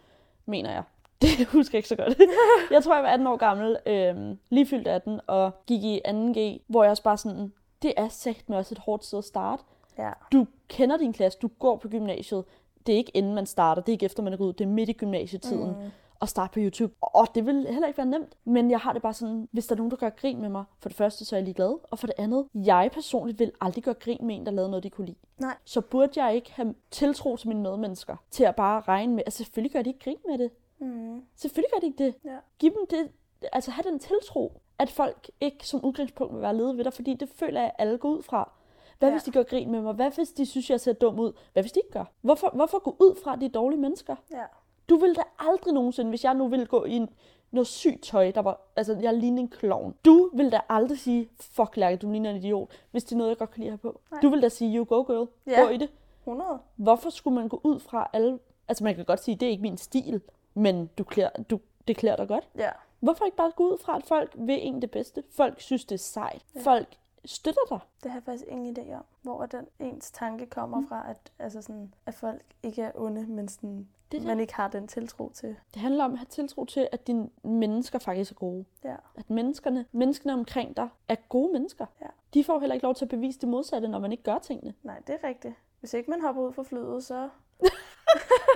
mener 0.46 0.70
jeg. 0.70 0.82
Det 1.22 1.46
husker 1.46 1.76
jeg 1.76 1.78
ikke 1.78 1.88
så 1.88 1.96
godt. 1.96 2.18
jeg 2.70 2.84
tror, 2.84 2.94
jeg 2.94 3.04
var 3.04 3.10
18 3.10 3.26
år 3.26 3.36
gammel, 3.36 3.76
øhm, 3.86 4.38
lige 4.48 4.66
fyldt 4.66 4.88
18, 4.88 5.20
og 5.26 5.52
gik 5.66 5.84
i 5.84 6.00
2G, 6.06 6.60
hvor 6.66 6.82
jeg 6.82 6.90
også 6.90 7.02
bare 7.02 7.16
sådan, 7.16 7.52
det 7.82 7.92
er 7.96 8.08
sagt 8.08 8.48
med 8.48 8.58
også 8.58 8.74
et 8.74 8.78
hårdt 8.78 9.04
sted 9.04 9.18
at 9.18 9.24
starte. 9.24 9.62
Ja. 9.98 10.10
Du 10.32 10.46
kender 10.68 10.96
din 10.96 11.12
klasse, 11.12 11.38
du 11.42 11.48
går 11.58 11.76
på 11.76 11.88
gymnasiet. 11.88 12.44
Det 12.86 12.92
er 12.92 12.96
ikke 12.96 13.16
inden 13.16 13.34
man 13.34 13.46
starter, 13.46 13.82
det 13.82 13.88
er 13.88 13.94
ikke 13.94 14.06
efter 14.06 14.22
man 14.22 14.32
er 14.32 14.36
gået 14.36 14.48
ud, 14.48 14.52
det 14.52 14.64
er 14.64 14.68
midt 14.68 14.88
i 14.88 14.92
gymnasietiden. 14.92 15.70
Mm. 15.70 15.90
At 16.22 16.28
starte 16.28 16.52
på 16.52 16.60
YouTube. 16.60 16.94
Og 17.00 17.26
det 17.34 17.46
vil 17.46 17.66
heller 17.66 17.86
ikke 17.86 17.98
være 17.98 18.06
nemt. 18.06 18.36
Men 18.44 18.70
jeg 18.70 18.78
har 18.78 18.92
det 18.92 19.02
bare 19.02 19.14
sådan, 19.14 19.48
hvis 19.52 19.66
der 19.66 19.74
er 19.74 19.76
nogen, 19.76 19.90
der 19.90 19.96
gør 19.96 20.10
grin 20.10 20.40
med 20.40 20.48
mig, 20.48 20.64
for 20.78 20.88
det 20.88 20.96
første, 20.96 21.24
så 21.24 21.36
er 21.36 21.38
jeg 21.38 21.44
ligeglad. 21.44 21.78
Og 21.90 21.98
for 21.98 22.06
det 22.06 22.14
andet, 22.18 22.46
jeg 22.54 22.90
personligt 22.92 23.38
vil 23.38 23.52
aldrig 23.60 23.84
gøre 23.84 23.94
grin 23.94 24.18
med 24.22 24.36
en, 24.36 24.46
der 24.46 24.52
lavede 24.52 24.70
noget, 24.70 24.82
de 24.84 24.90
kunne 24.90 25.06
lide 25.06 25.18
Nej. 25.38 25.56
så 25.64 25.80
burde 25.80 26.24
jeg 26.24 26.34
ikke 26.34 26.52
have 26.52 26.74
tiltro 26.90 27.36
til 27.36 27.48
mine 27.48 27.60
medmennesker 27.60 28.16
til 28.30 28.44
at 28.44 28.56
bare 28.56 28.80
regne 28.80 29.14
med, 29.14 29.22
at 29.26 29.32
selvfølgelig 29.32 29.72
gør 29.72 29.82
de 29.82 29.90
ikke 29.90 30.00
grin 30.04 30.18
med 30.28 30.38
det. 30.38 30.50
Mm. 30.78 31.22
Selvfølgelig 31.36 31.70
gør 31.74 31.80
de 31.80 31.86
ikke 31.86 32.04
det. 32.04 32.14
Ja. 32.24 32.36
Giv 32.58 32.70
dem 32.72 32.86
det, 32.90 33.08
altså 33.52 33.70
have 33.70 33.90
den 33.90 33.98
tiltro, 33.98 34.60
at 34.78 34.90
folk 34.90 35.30
ikke 35.40 35.66
som 35.68 35.84
udgangspunkt 35.84 36.34
vil 36.34 36.42
være 36.42 36.56
lede 36.56 36.76
ved 36.76 36.84
dig, 36.84 36.92
fordi 36.92 37.14
det 37.14 37.28
føler 37.36 37.60
jeg, 37.60 37.70
at 37.78 37.84
alle 37.86 37.98
går 37.98 38.08
ud 38.08 38.22
fra. 38.22 38.50
Hvad 38.98 39.08
Ja. 39.08 39.12
ja. 39.12 39.18
hvis 39.18 39.22
de 39.24 39.30
gør 39.32 39.42
grin 39.42 39.70
med 39.70 39.80
mig? 39.82 39.92
Hvad 39.92 40.10
hvis 40.10 40.28
de 40.28 40.46
synes, 40.46 40.70
jeg 40.70 40.80
ser 40.80 40.92
dum 40.92 41.18
ud? 41.18 41.32
Hvad 41.52 41.62
hvis 41.62 41.72
de 41.72 41.80
ikke 41.80 41.90
gør? 41.90 42.04
Hvorfor, 42.20 42.50
hvorfor 42.54 42.78
gå 42.78 42.96
ud 43.00 43.18
fra, 43.24 43.32
at 43.32 43.40
de 43.40 43.44
er 43.46 43.50
dårlige 43.50 43.80
mennesker? 43.80 44.16
Ja. 44.32 44.44
Du 44.88 44.96
vil 44.96 45.14
da 45.16 45.22
aldrig 45.38 45.74
nogensinde, 45.74 46.08
hvis 46.08 46.24
jeg 46.24 46.34
nu 46.34 46.48
ville 46.48 46.66
gå 46.66 46.84
i 46.84 47.06
noget 47.50 47.66
sygt 47.66 48.02
tøj, 48.02 48.30
der 48.30 48.40
var, 48.42 48.60
altså 48.76 48.96
jeg 49.02 49.14
ligner 49.14 49.42
en 49.42 49.48
klovn. 49.48 49.94
Du 50.04 50.30
vil 50.34 50.52
da 50.52 50.60
aldrig 50.68 50.98
sige, 50.98 51.28
fuck 51.40 51.76
Lærke, 51.76 51.96
du 51.96 52.10
ligner 52.10 52.30
en 52.30 52.36
idiot, 52.36 52.70
hvis 52.90 53.04
det 53.04 53.12
er 53.12 53.16
noget, 53.16 53.30
jeg 53.30 53.38
godt 53.38 53.50
kan 53.50 53.60
lide 53.60 53.70
have 53.70 53.78
på. 53.78 54.00
Nej. 54.10 54.20
Du 54.20 54.28
vil 54.28 54.42
da 54.42 54.48
sige, 54.48 54.76
you 54.78 54.84
go 54.84 55.02
girl, 55.02 55.28
Ja. 55.46 55.60
gå 55.62 55.68
i 55.68 55.76
det. 55.76 55.90
100. 56.24 56.58
Hvorfor 56.76 57.10
skulle 57.10 57.34
man 57.34 57.48
gå 57.48 57.60
ud 57.64 57.80
fra 57.80 58.10
alle... 58.12 58.38
Altså 58.68 58.84
man 58.84 58.94
kan 58.94 59.04
godt 59.04 59.22
sige, 59.24 59.34
det 59.36 59.46
er 59.46 59.50
ikke 59.50 59.62
min 59.62 59.76
stil, 59.78 60.20
men 60.54 60.90
du 60.98 61.04
klæder, 61.04 61.30
du, 61.50 61.60
det 61.88 61.96
klæder 61.96 62.16
dig 62.16 62.28
godt. 62.28 62.48
Ja. 62.58 62.70
Hvorfor 63.00 63.24
ikke 63.24 63.36
bare 63.36 63.50
gå 63.56 63.72
ud 63.72 63.78
fra, 63.78 63.96
at 63.96 64.02
folk 64.04 64.32
vil 64.38 64.66
en 64.66 64.82
det 64.82 64.90
bedste? 64.90 65.22
Folk 65.30 65.60
synes, 65.60 65.84
det 65.84 65.94
er 65.94 65.98
sejt. 65.98 66.42
Ja. 66.54 66.60
Folk 66.60 66.88
støtter 67.28 67.60
dig. 67.68 67.78
Det 68.02 68.10
har 68.10 68.16
jeg 68.18 68.24
faktisk 68.24 68.44
ingen 68.48 68.76
idé 68.78 68.92
om, 68.94 69.04
hvor 69.22 69.46
den 69.46 69.66
ens 69.78 70.10
tanke 70.10 70.46
kommer 70.46 70.80
Mm. 70.80 70.88
fra, 70.88 71.10
at, 71.10 71.32
altså 71.38 71.62
sådan, 71.62 71.94
at 72.06 72.14
folk 72.14 72.42
ikke 72.62 72.82
er 72.82 72.92
onde, 72.94 73.26
men 73.26 73.48
sådan, 73.48 73.88
Det, 74.12 74.22
man 74.24 74.40
ikke 74.40 74.54
har 74.54 74.68
den 74.68 74.88
tiltro 74.88 75.30
til. 75.34 75.56
det 75.74 75.82
handler 75.82 76.04
om 76.04 76.12
at 76.12 76.18
have 76.18 76.26
tiltro 76.26 76.64
til, 76.64 76.88
at 76.92 77.06
dine 77.06 77.30
mennesker 77.42 77.98
faktisk 77.98 78.30
er 78.30 78.34
gode. 78.34 78.64
Ja. 78.84 78.96
At 79.16 79.30
menneskerne, 79.30 79.86
menneskene 79.92 80.32
omkring 80.32 80.76
dig 80.76 80.88
er 81.08 81.16
gode 81.28 81.52
mennesker. 81.52 81.86
Ja. 82.00 82.06
De 82.34 82.44
får 82.44 82.58
heller 82.58 82.74
ikke 82.74 82.84
lov 82.86 82.94
til 82.94 83.04
at 83.04 83.08
bevise 83.08 83.40
det 83.40 83.48
modsatte, 83.48 83.88
når 83.88 83.98
man 83.98 84.12
ikke 84.12 84.24
gør 84.24 84.38
tingene. 84.38 84.74
Nej, 84.82 85.02
det 85.06 85.18
er 85.22 85.28
rigtigt. 85.28 85.54
Hvis 85.80 85.94
ikke 85.94 86.10
man 86.10 86.20
hopper 86.20 86.42
ud 86.42 86.52
fra 86.52 86.62
flyet, 86.62 87.04
så... 87.04 87.28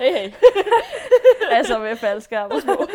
Hey, 0.01 0.13
hey. 0.13 0.31
altså 1.57 1.79
med 1.79 1.95
faldskærm 1.95 2.51
og 2.51 2.61
små. 2.61 2.73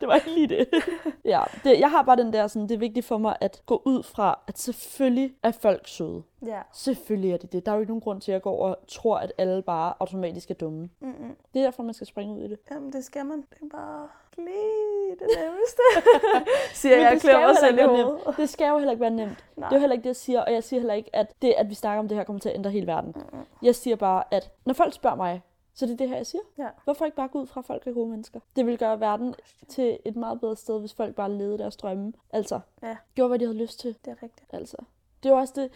det 0.00 0.08
var 0.08 0.14
ikke 0.14 0.30
lige 0.30 0.48
det. 0.48 0.68
ja, 1.24 1.42
det, 1.64 1.80
jeg 1.80 1.90
har 1.90 2.02
bare 2.02 2.16
den 2.16 2.32
der, 2.32 2.46
sådan, 2.46 2.68
det 2.68 2.74
er 2.74 2.78
vigtigt 2.78 3.06
for 3.06 3.18
mig 3.18 3.36
at 3.40 3.62
gå 3.66 3.82
ud 3.84 4.02
fra, 4.02 4.38
at 4.46 4.58
selvfølgelig 4.58 5.34
er 5.42 5.50
folk 5.50 5.88
søde. 5.88 6.22
Ja. 6.46 6.60
Selvfølgelig 6.72 7.32
er 7.32 7.36
det 7.36 7.52
det. 7.52 7.66
Der 7.66 7.72
er 7.72 7.76
jo 7.76 7.80
ikke 7.80 7.90
nogen 7.90 8.00
grund 8.00 8.20
til, 8.20 8.32
at 8.32 8.34
jeg 8.34 8.42
går 8.42 8.66
og 8.66 8.76
tror, 8.88 9.18
at 9.18 9.32
alle 9.38 9.62
bare 9.62 9.94
automatisk 10.00 10.50
er 10.50 10.54
dumme. 10.54 10.90
Mm-mm. 11.00 11.36
Det 11.54 11.60
er 11.60 11.64
derfor, 11.64 11.82
man 11.82 11.94
skal 11.94 12.06
springe 12.06 12.34
ud 12.34 12.44
i 12.44 12.48
det. 12.48 12.58
Jamen, 12.70 12.92
det 12.92 13.04
skal 13.04 13.26
man. 13.26 13.38
Det 13.38 13.58
er 13.62 13.76
bare 13.76 14.08
lige 14.36 15.10
det 15.18 15.28
nemmeste. 15.38 15.82
Siger 16.80 16.96
jeg, 16.96 17.04
det 17.04 17.14
og 17.14 17.20
skal 17.20 17.30
klør 17.30 17.40
jo 17.40 17.46
mig 17.46 17.46
heller 17.46 17.60
selv 17.60 17.78
i 17.78 17.80
ikke 17.80 17.92
være 17.92 18.04
hovedet. 18.04 18.36
Det 18.36 18.48
skal 18.48 18.68
jo 18.68 18.78
heller 18.78 18.90
ikke 18.92 19.00
være 19.00 19.10
nemt. 19.10 19.44
Nej. 19.56 19.68
Det 19.68 19.74
er 19.74 19.78
jo 19.78 19.80
heller 19.80 19.94
ikke 19.94 20.02
det, 20.02 20.08
jeg 20.08 20.16
siger, 20.16 20.40
og 20.40 20.52
jeg 20.52 20.64
siger 20.64 20.80
heller 20.80 20.94
ikke, 20.94 21.16
at 21.16 21.32
det, 21.42 21.54
at 21.58 21.70
vi 21.70 21.74
snakker 21.74 21.98
om 21.98 22.08
det 22.08 22.16
her, 22.16 22.24
kommer 22.24 22.40
til 22.40 22.48
at 22.48 22.54
ændre 22.54 22.70
hele 22.70 22.86
verden. 22.86 23.12
Mm-mm. 23.16 23.44
Jeg 23.62 23.74
siger 23.74 23.96
bare, 23.96 24.24
at 24.30 24.50
når 24.64 24.74
folk 24.74 24.94
spørger 24.94 25.16
mig, 25.16 25.42
så 25.74 25.86
det 25.86 25.92
er 25.92 25.96
det 25.96 26.08
her, 26.08 26.16
jeg 26.16 26.26
siger. 26.26 26.42
Ja. 26.58 26.66
Hvorfor 26.84 27.04
ikke 27.04 27.16
bare 27.16 27.28
gå 27.28 27.40
ud 27.40 27.46
fra, 27.46 27.60
at 27.60 27.64
folk 27.66 27.86
er 27.86 27.92
gode 27.92 28.08
mennesker? 28.10 28.40
Det 28.56 28.66
vil 28.66 28.78
gøre 28.78 29.00
verden 29.00 29.34
til 29.68 29.98
et 30.04 30.16
meget 30.16 30.40
bedre 30.40 30.56
sted, 30.56 30.80
hvis 30.80 30.94
folk 30.94 31.14
bare 31.14 31.32
levede 31.32 31.58
deres 31.58 31.76
drømme. 31.76 32.12
Altså, 32.32 32.60
Ja. 32.82 32.96
gjorde, 33.14 33.28
hvad 33.28 33.38
de 33.38 33.44
havde 33.44 33.58
lyst 33.58 33.80
til. 33.80 33.96
Det 34.04 34.10
er 34.10 34.22
rigtigt. 34.22 34.54
Altså, 34.54 34.76
det 35.22 35.30
var 35.32 35.38
også 35.38 35.52
det... 35.56 35.70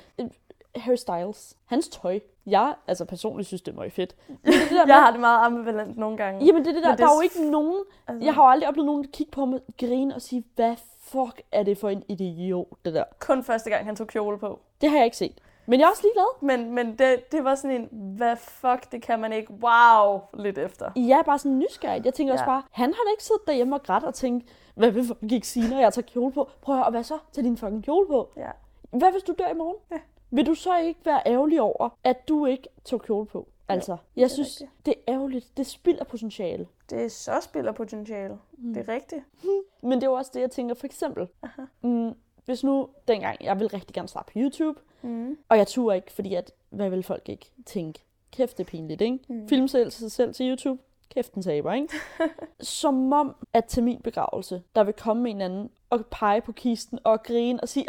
Harry 0.78 0.96
Styles. 0.96 1.56
Hans 1.66 1.88
tøj. 1.88 2.20
Jeg, 2.46 2.74
altså 2.86 3.04
personligt 3.04 3.46
synes, 3.46 3.62
det 3.62 3.72
er 3.72 3.76
meget 3.76 3.92
fedt. 3.92 4.14
Men 4.28 4.36
det 4.44 4.52
det 4.52 4.70
der 4.70 4.84
med, 4.86 4.94
Jeg 4.94 5.02
har 5.02 5.10
det 5.10 5.20
meget 5.20 5.46
ambivalent 5.46 5.96
nogle 5.98 6.16
gange. 6.16 6.44
Jamen 6.46 6.64
det 6.64 6.70
er 6.70 6.74
det 6.74 6.82
der, 6.82 6.90
det 6.90 6.98
der 6.98 7.04
er 7.04 7.14
jo 7.14 7.20
ikke 7.20 7.50
nogen... 7.50 7.82
altså, 8.08 8.24
Jeg 8.24 8.34
har 8.34 8.42
jo 8.42 8.48
aldrig 8.48 8.68
oplevet 8.68 8.86
nogen 8.86 9.06
kigge 9.12 9.30
på 9.30 9.44
mig, 9.44 9.60
grine 9.80 10.14
og 10.14 10.22
sige, 10.22 10.44
hvad 10.54 10.76
fuck 11.00 11.42
er 11.52 11.62
det 11.62 11.78
for 11.78 11.88
en 11.88 12.02
idiot, 12.08 12.66
det 12.84 12.94
der. 12.94 13.04
kun 13.18 13.44
første 13.44 13.70
gang, 13.70 13.84
han 13.86 13.96
tog 13.96 14.06
kjole 14.06 14.38
på. 14.38 14.60
Det 14.80 14.90
har 14.90 14.96
jeg 14.96 15.04
ikke 15.04 15.16
set. 15.16 15.40
Men 15.66 15.80
jeg 15.80 15.86
er 15.86 15.90
også 15.90 16.02
ligeglad. 16.02 16.26
Men, 16.40 16.74
men 16.74 16.98
det, 16.98 17.32
det 17.32 17.44
var 17.44 17.54
sådan 17.54 17.80
en, 17.80 17.88
hvad 18.16 18.36
fuck, 18.36 18.92
det 18.92 19.02
kan 19.02 19.20
man 19.20 19.32
ikke. 19.32 19.52
Wow, 19.52 20.20
lidt 20.34 20.58
efter. 20.58 20.90
Jeg 20.96 21.18
er 21.18 21.22
bare 21.22 21.38
sådan 21.38 21.58
nysgerrig. 21.58 22.04
Jeg 22.04 22.14
tænker 22.14 22.32
ja. 22.32 22.34
også 22.34 22.44
bare, 22.44 22.62
han 22.70 22.94
har 22.94 23.02
da 23.04 23.10
ikke 23.10 23.24
siddet 23.24 23.46
derhjemme 23.46 23.76
og 23.76 23.82
grædt 23.82 24.04
og 24.04 24.14
tænkt, 24.14 24.48
hvad 24.74 24.90
vil 24.90 25.06
folk 25.06 25.32
ikke 25.32 25.48
sige, 25.48 25.70
når 25.70 25.80
jeg 25.80 25.92
tager 25.92 26.06
kjole 26.06 26.32
på? 26.32 26.48
Prøv 26.62 26.74
at 26.74 26.78
høre, 26.78 26.86
og 26.86 26.90
hvad 26.90 27.02
så? 27.02 27.18
Tag 27.32 27.44
din 27.44 27.56
fucking 27.56 27.84
kjole 27.84 28.06
på. 28.06 28.28
Ja. 28.36 28.50
Hvad 28.90 29.12
hvis 29.12 29.22
du 29.22 29.34
dør 29.38 29.48
i 29.48 29.54
morgen? 29.54 29.76
Ja. 29.90 29.96
Vil 30.30 30.46
du 30.46 30.54
så 30.54 30.78
ikke 30.78 31.00
være 31.04 31.22
ærgerlig 31.26 31.60
over, 31.60 31.88
at 32.04 32.28
du 32.28 32.46
ikke 32.46 32.68
tog 32.84 33.02
kjole 33.02 33.26
på? 33.26 33.48
Altså, 33.68 33.96
jeg 34.16 34.22
er 34.24 34.28
synes, 34.28 34.48
rigtigt. 34.60 34.86
det 34.86 34.94
er 35.06 35.12
ærgerligt. 35.14 35.56
Det 35.56 35.66
spilder 35.66 36.04
potentiale. 36.04 36.66
Det 36.90 37.04
er 37.04 37.08
så 37.08 37.32
spiller 37.42 37.72
potentiale. 37.72 38.38
Mm. 38.58 38.74
Det 38.74 38.88
er 38.88 38.92
rigtigt. 38.94 39.24
Men 39.82 39.92
det 39.92 40.02
er 40.02 40.06
jo 40.10 40.12
også 40.12 40.30
det, 40.34 40.40
jeg 40.40 40.50
tænker, 40.50 40.74
for 40.74 40.86
eksempel. 40.86 41.28
Aha. 41.42 41.62
Mm, 41.82 42.14
hvis 42.44 42.64
nu, 42.64 42.88
dengang, 43.08 43.36
jeg 43.44 43.60
vil 43.60 43.68
rigtig 43.68 43.94
gerne 43.94 44.08
starte 44.08 44.32
på 44.32 44.38
YouTube, 44.38 44.80
Mm. 45.02 45.38
og 45.48 45.58
jeg 45.58 45.66
turde 45.66 45.96
ikke, 45.96 46.12
fordi 46.12 46.34
at, 46.34 46.52
hvad 46.70 46.90
vil 46.90 47.02
folk 47.02 47.28
ikke 47.28 47.50
tænke? 47.66 48.04
Kæft, 48.32 48.58
det 48.58 48.64
er 48.64 48.68
pinligt, 48.70 49.00
ikke? 49.00 49.18
Mm. 49.28 49.48
Film 49.48 49.68
selv 49.68 49.90
sig 49.90 50.12
selv 50.12 50.34
til 50.34 50.50
YouTube. 50.50 50.82
Kæft, 51.14 51.34
den 51.34 51.42
taber, 51.42 51.72
ikke? 51.72 51.88
Som 52.60 53.12
om, 53.12 53.36
at 53.52 53.64
til 53.64 53.82
min 53.82 54.00
begravelse, 54.02 54.62
der 54.74 54.84
vil 54.84 54.94
komme 54.94 55.30
en 55.30 55.40
anden 55.40 55.70
og 55.90 56.06
pege 56.06 56.40
på 56.40 56.52
kisten 56.52 56.98
og 57.04 57.22
grine 57.22 57.60
og 57.60 57.68
sige, 57.68 57.84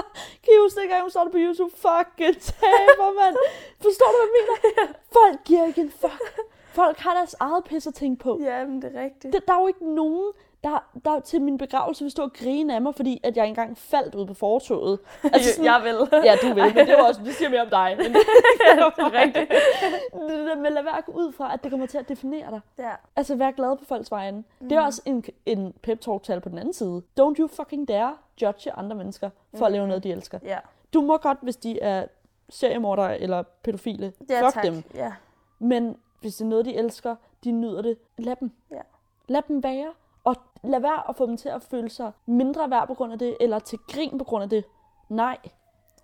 kan 0.42 0.52
I 0.54 0.58
huske 0.62 0.80
dengang, 0.80 1.00
hun 1.00 1.10
startede 1.10 1.32
på 1.32 1.38
YouTube? 1.38 1.72
Fucking 1.76 2.40
taber, 2.42 3.14
mand! 3.20 3.36
Forstår 3.82 4.06
du, 4.06 4.16
hvad 4.18 4.28
jeg 4.36 4.60
mener? 4.62 4.94
Folk 5.12 5.44
giver 5.44 5.66
ikke 5.66 5.80
en 5.80 5.90
fuck. 5.90 6.40
Folk 6.72 6.98
har 6.98 7.14
deres 7.14 7.36
eget 7.40 7.64
pis 7.64 7.86
at 7.86 7.94
tænke 7.94 8.22
på. 8.22 8.40
Ja, 8.42 8.66
men 8.66 8.82
det 8.82 8.96
er 8.96 9.02
rigtigt. 9.02 9.32
Der, 9.32 9.40
der 9.40 9.54
er 9.54 9.60
jo 9.60 9.66
ikke 9.66 9.94
nogen, 9.94 10.32
der, 10.64 10.84
der 11.04 11.20
til 11.20 11.42
min 11.42 11.58
begravelse 11.58 12.04
vil 12.04 12.10
stå 12.10 12.22
og 12.22 12.32
grine 12.32 12.74
af 12.74 12.80
mig, 12.82 12.94
fordi 12.94 13.20
at 13.22 13.36
jeg 13.36 13.46
engang 13.48 13.78
faldt 13.78 14.14
ud 14.14 14.26
på 14.26 14.34
fortoget. 14.34 14.98
Altså, 15.22 15.62
jeg 15.70 15.80
vil. 15.84 16.20
Ja, 16.24 16.34
du 16.42 16.54
vil, 16.54 16.74
men 16.74 16.86
det, 16.86 16.96
var 16.96 17.02
også, 17.08 17.20
det 17.24 17.34
siger 17.34 17.48
mere 17.48 17.60
om 17.62 17.70
dig. 17.70 17.94
Men 17.96 18.06
det, 18.06 18.14
ja, 18.66 18.74
det 18.74 18.98
er 18.98 19.12
rigtigt. 19.12 19.50
det 20.28 20.46
der 20.46 20.56
med 20.56 20.66
at 20.66 20.72
lade 20.72 20.84
være 20.84 20.98
at 20.98 21.04
gå 21.04 21.12
ud 21.12 21.32
fra, 21.32 21.54
at 21.54 21.62
det 21.62 21.70
kommer 21.70 21.86
til 21.86 21.98
at 21.98 22.08
definere 22.08 22.50
dig. 22.50 22.60
Ja. 22.78 22.90
Altså, 23.16 23.36
vær 23.36 23.50
glad 23.50 23.76
på 23.76 23.84
folks 23.84 24.10
vegne. 24.10 24.44
Mm. 24.60 24.68
Det 24.68 24.78
er 24.78 24.82
også 24.82 25.02
en, 25.04 25.24
en 25.46 25.74
pep 25.82 26.00
talk 26.00 26.22
tal 26.22 26.40
på 26.40 26.48
den 26.48 26.58
anden 26.58 26.74
side. 26.74 27.02
Don't 27.20 27.34
you 27.38 27.46
fucking 27.48 27.88
dare 27.88 28.16
judge 28.42 28.72
andre 28.72 28.96
mennesker 28.96 29.30
for 29.56 29.66
at 29.66 29.72
lave 29.72 29.86
noget, 29.88 30.02
de 30.04 30.12
elsker. 30.12 30.38
Ja. 30.42 30.58
Du 30.94 31.00
må 31.00 31.16
godt, 31.16 31.38
hvis 31.42 31.56
de 31.56 31.80
er 31.80 32.06
seriemordere 32.48 33.20
eller 33.20 33.42
pædofile. 33.62 34.12
ja 34.30 34.46
Fuck 34.46 34.54
tak. 34.54 34.64
dem. 34.64 34.82
Ja. 34.94 35.12
Men 35.58 35.96
hvis 36.20 36.36
det 36.36 36.44
er 36.44 36.48
noget, 36.48 36.64
de 36.64 36.74
elsker, 36.74 37.16
de 37.44 37.50
nyder 37.50 37.82
det, 37.82 37.98
lad 38.18 38.36
dem. 38.40 38.50
Ja. 38.70 38.80
Lad 39.28 39.42
dem 39.48 39.62
være. 39.62 39.92
Og 40.24 40.36
lad 40.62 40.80
være 40.80 41.08
at 41.08 41.16
få 41.16 41.26
dem 41.26 41.36
til 41.36 41.48
at 41.48 41.62
føle 41.62 41.88
sig 41.90 42.12
mindre 42.26 42.70
værd 42.70 42.86
på 42.86 42.94
grund 42.94 43.12
af 43.12 43.18
det, 43.18 43.36
eller 43.40 43.58
til 43.58 43.78
grin 43.88 44.18
på 44.18 44.24
grund 44.24 44.42
af 44.42 44.50
det. 44.50 44.64
Nej. 45.08 45.38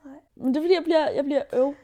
Nej. 0.05 0.15
Men 0.35 0.49
det 0.49 0.57
er 0.57 0.63
fordi, 0.65 0.75
jeg 0.75 0.85
bliver, 0.85 1.11
jeg 1.11 1.25
bliver 1.25 1.43
øv. 1.53 1.75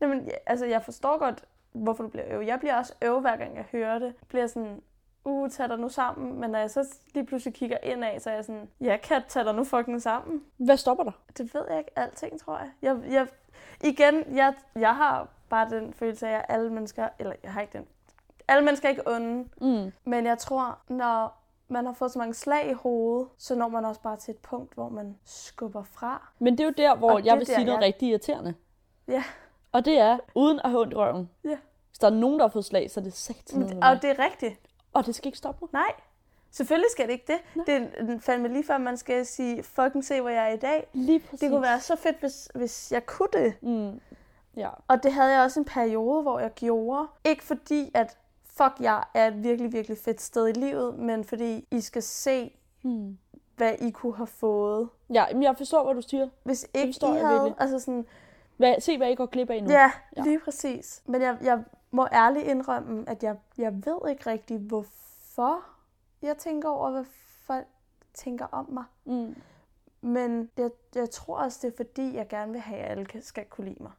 Jamen, 0.00 0.24
ja, 0.24 0.32
altså, 0.46 0.66
jeg 0.66 0.82
forstår 0.82 1.18
godt, 1.18 1.44
hvorfor 1.72 2.02
du 2.02 2.08
bliver 2.08 2.26
øv. 2.30 2.40
Jeg 2.42 2.58
bliver 2.58 2.76
også 2.78 2.94
øv, 3.02 3.20
hver 3.20 3.36
gang 3.36 3.56
jeg 3.56 3.64
hører 3.72 3.98
det. 3.98 4.06
Jeg 4.06 4.28
bliver 4.28 4.46
sådan, 4.46 4.82
uh, 5.24 5.50
tag 5.50 5.68
dig 5.68 5.78
nu 5.78 5.88
sammen. 5.88 6.40
Men 6.40 6.50
når 6.50 6.58
jeg 6.58 6.70
så 6.70 6.94
lige 7.14 7.26
pludselig 7.26 7.54
kigger 7.54 7.78
ind 7.82 8.04
af, 8.04 8.20
så 8.20 8.30
er 8.30 8.34
jeg 8.34 8.44
sådan, 8.44 8.68
ja, 8.80 8.96
kat, 9.02 9.24
tag 9.28 9.44
dig 9.44 9.54
nu 9.54 9.64
fucking 9.64 10.02
sammen. 10.02 10.44
Hvad 10.56 10.76
stopper 10.76 11.04
dig? 11.04 11.12
Det 11.38 11.54
ved 11.54 11.62
jeg 11.68 11.78
ikke 11.78 11.98
alting, 11.98 12.40
tror 12.40 12.58
jeg. 12.58 12.70
jeg, 12.82 12.98
jeg 13.10 13.26
igen, 13.84 14.36
jeg, 14.36 14.54
jeg 14.74 14.96
har 14.96 15.28
bare 15.48 15.70
den 15.70 15.92
følelse 15.92 16.28
af, 16.28 16.36
at 16.36 16.44
alle 16.48 16.70
mennesker, 16.70 17.08
eller 17.18 17.32
jeg 17.42 17.52
har 17.52 17.60
ikke 17.60 17.78
den, 17.78 17.86
alle 18.48 18.64
mennesker 18.64 18.88
er 18.88 18.90
ikke 18.90 19.06
onde, 19.14 19.48
Mm. 19.60 19.92
men 20.04 20.26
jeg 20.26 20.38
tror, 20.38 20.78
når 20.88 21.41
man 21.72 21.86
har 21.86 21.92
fået 21.92 22.10
så 22.12 22.18
mange 22.18 22.34
slag 22.34 22.70
i 22.70 22.72
hovedet, 22.72 23.28
så 23.38 23.54
når 23.54 23.68
man 23.68 23.84
også 23.84 24.00
bare 24.00 24.16
til 24.16 24.32
et 24.34 24.38
punkt, 24.38 24.74
hvor 24.74 24.88
man 24.88 25.18
skubber 25.24 25.82
fra. 25.82 26.32
Men 26.38 26.52
det 26.58 26.60
er 26.60 26.64
jo 26.64 26.74
der, 26.76 26.94
hvor 26.96 27.10
Og 27.10 27.24
jeg 27.24 27.38
vil 27.38 27.46
der, 27.46 27.54
sige 27.54 27.64
noget 27.64 27.78
jeg- 27.78 27.86
rigtig 27.86 28.08
irriterende. 28.08 28.54
Ja. 29.08 29.24
Og 29.72 29.84
det 29.84 29.98
er, 29.98 30.18
uden 30.34 30.60
at 30.64 30.70
have 30.70 30.80
ondt 30.80 30.92
i 30.92 30.96
røven. 30.96 31.30
Ja. 31.44 31.58
Hvis 31.88 31.98
der 31.98 32.06
er 32.06 32.10
nogen, 32.14 32.38
der 32.38 32.44
har 32.44 32.50
fået 32.50 32.64
slag, 32.64 32.90
så 32.90 33.00
er 33.00 33.04
det 33.04 33.12
satan 33.12 33.60
noget. 33.60 33.84
Og 33.84 34.02
det 34.02 34.10
er 34.10 34.18
rigtigt. 34.18 34.60
Og 34.92 35.06
det 35.06 35.14
skal 35.14 35.26
ikke 35.28 35.38
stoppe 35.38 35.58
mig. 35.62 35.68
Nej, 35.72 35.92
selvfølgelig 36.50 36.90
skal 36.90 37.06
det 37.06 37.12
ikke 37.12 37.32
det. 37.32 37.38
Nej. 37.54 37.64
Det 37.66 37.90
er 38.14 38.18
fandme 38.20 38.48
lige 38.48 38.64
før, 38.64 38.78
man 38.78 38.96
skal 38.96 39.26
sige, 39.26 39.62
fucking 39.62 40.04
se, 40.04 40.20
hvor 40.20 40.30
jeg 40.30 40.48
er 40.50 40.52
i 40.54 40.56
dag. 40.56 40.86
Lige 40.92 41.20
præcis. 41.20 41.40
Det 41.40 41.50
kunne 41.50 41.62
være 41.62 41.80
så 41.80 41.96
fedt, 41.96 42.20
hvis, 42.20 42.50
hvis 42.54 42.92
jeg 42.92 43.06
kunne 43.06 43.28
det. 43.32 43.54
Mm. 43.62 44.00
Ja. 44.56 44.68
Og 44.88 45.02
det 45.02 45.12
havde 45.12 45.32
jeg 45.32 45.42
også 45.42 45.60
en 45.60 45.64
periode, 45.66 46.22
hvor 46.22 46.38
jeg 46.38 46.50
gjorde. 46.54 47.06
Ikke 47.24 47.44
fordi, 47.44 47.90
at 47.94 48.18
fuck, 48.62 48.80
jeg 48.80 49.04
er 49.14 49.26
et 49.28 49.42
virkelig, 49.42 49.72
virkelig 49.72 49.98
fedt 49.98 50.20
sted 50.20 50.48
i 50.48 50.52
livet, 50.52 50.98
men 50.98 51.24
fordi 51.24 51.66
I 51.70 51.80
skal 51.80 52.02
se, 52.02 52.56
Mm. 52.84 53.18
hvad 53.56 53.74
I 53.80 53.90
kunne 53.90 54.16
have 54.16 54.26
fået. 54.26 54.88
Ja, 55.12 55.24
men 55.32 55.42
jeg 55.42 55.56
forstår, 55.56 55.84
hvad 55.84 55.94
du 55.94 56.08
siger. 56.08 56.28
Hvis 56.42 56.66
ikke 56.74 56.88
forstår 56.92 57.12
I 57.14 57.16
jeg 57.16 57.26
havde... 57.26 57.40
virkelig. 57.40 57.60
Altså 57.60 57.78
sådan, 57.78 58.06
Hvad, 58.56 58.80
se, 58.80 58.96
hvad 58.96 59.10
I 59.10 59.14
går 59.14 59.26
glip 59.26 59.50
af 59.50 59.62
nu. 59.62 59.70
ja, 59.70 59.92
Ja. 60.16 60.22
lige 60.22 60.38
præcis. 60.40 61.02
Men 61.06 61.22
jeg, 61.22 61.38
jeg 61.42 61.64
må 61.90 62.06
ærligt 62.12 62.46
indrømme, 62.46 63.04
at 63.08 63.22
jeg, 63.22 63.36
jeg 63.58 63.72
ved 63.86 64.10
ikke 64.10 64.30
rigtig, 64.30 64.58
hvorfor 64.58 65.64
jeg 66.22 66.36
tænker 66.36 66.68
over, 66.68 66.90
hvad 66.90 67.04
folk 67.46 67.66
tænker 68.14 68.46
om 68.52 68.66
mig. 68.70 68.84
Mm. 69.04 69.36
Men 70.00 70.50
jeg, 70.56 70.70
jeg 70.94 71.10
tror 71.10 71.36
også, 71.36 71.58
det 71.62 71.72
er 71.72 71.76
fordi, 71.76 72.14
jeg 72.16 72.28
gerne 72.28 72.52
vil 72.52 72.60
have, 72.60 72.80
at 72.80 72.90
alle 72.90 73.06
skal 73.22 73.44
kunne 73.44 73.64
lide 73.68 73.82
mig. 73.82 73.92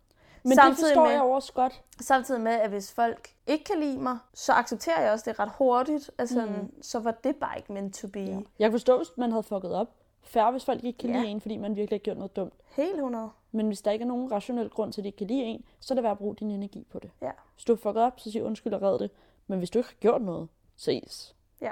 Men 0.44 0.56
Samtidig 0.56 0.78
det 0.78 0.86
forstår 0.88 1.04
med- 1.04 1.12
jeg 1.12 1.22
også 1.22 1.54
godt. 1.54 1.82
Samtidig 2.02 2.42
med, 2.42 2.52
at 2.52 2.70
hvis 2.70 2.94
folk 2.94 3.30
ikke 3.48 3.64
kan 3.64 3.80
lide 3.80 3.98
mig, 4.00 4.18
så 4.34 4.54
accepterer 4.54 5.02
jeg 5.02 5.12
også 5.12 5.30
det 5.32 5.40
ret 5.40 5.52
hurtigt. 5.58 6.12
Altså, 6.18 6.46
mm. 6.46 6.82
så 6.84 7.00
var 7.00 7.12
det 7.12 7.36
bare 7.36 7.58
ikke 7.58 7.74
meant 7.74 7.96
to 7.96 8.08
be. 8.08 8.20
Ja. 8.20 8.32
Jeg 8.34 8.42
kan 8.60 8.72
forstå, 8.72 8.98
hvis 8.98 9.08
man 9.18 9.32
havde 9.32 9.44
fucket 9.44 9.72
op. 9.76 9.88
Færre, 10.22 10.52
hvis 10.52 10.66
folk 10.66 10.84
ikke 10.84 10.98
kan 10.98 11.10
Ja. 11.10 11.20
lide 11.20 11.28
en, 11.28 11.42
fordi 11.42 11.58
man 11.58 11.76
virkelig 11.76 12.00
har 12.00 12.04
gjort 12.04 12.18
noget 12.18 12.36
dumt. 12.36 12.54
Helt 12.66 12.96
100. 12.96 13.30
Men 13.52 13.68
hvis 13.68 13.82
der 13.82 13.92
ikke 13.92 14.04
er 14.04 14.08
nogen 14.08 14.32
rationel 14.32 14.70
grund 14.70 14.94
til, 14.94 15.02
at 15.02 15.04
de 15.04 15.08
ikke 15.08 15.18
kan 15.18 15.28
lide 15.28 15.44
en, 15.44 15.66
så 15.80 15.94
er 15.94 15.96
det 15.96 16.04
værd 16.04 16.12
at 16.12 16.18
bruge 16.18 16.36
din 16.36 16.52
energi 16.52 16.88
på 16.92 17.00
det. 17.00 17.12
Ja. 17.22 17.32
Hvis 17.56 17.64
du 17.66 17.72
har 17.74 17.78
fucket 17.78 18.04
op, 18.04 18.20
så 18.20 18.32
sig 18.32 18.44
undskyld 18.44 18.74
og 18.74 18.82
red 18.82 19.00
det. 19.00 19.12
Men 19.48 19.58
hvis 19.60 19.70
du 19.70 19.80
ikke 19.80 19.90
har 19.90 19.96
gjort 20.00 20.22
noget, 20.22 20.48
ses. 20.76 21.36
Ja. 21.62 21.72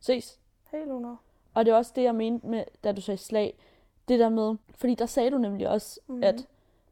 Ses. 0.00 0.38
Helt 0.72 0.86
100. 0.86 1.16
Og 1.54 1.64
det 1.66 1.72
er 1.72 1.76
også 1.76 1.92
det, 1.96 2.02
jeg 2.02 2.14
mente 2.14 2.46
med, 2.46 2.64
da 2.84 2.92
du 2.92 3.00
sagde 3.00 3.18
slag. 3.18 3.58
Det 4.08 4.18
der 4.18 4.28
med, 4.28 4.56
fordi 4.76 4.94
der 4.94 5.06
sagde 5.06 5.30
du 5.30 5.38
nemlig 5.38 5.68
også, 5.68 6.00
mm. 6.06 6.22
at 6.22 6.46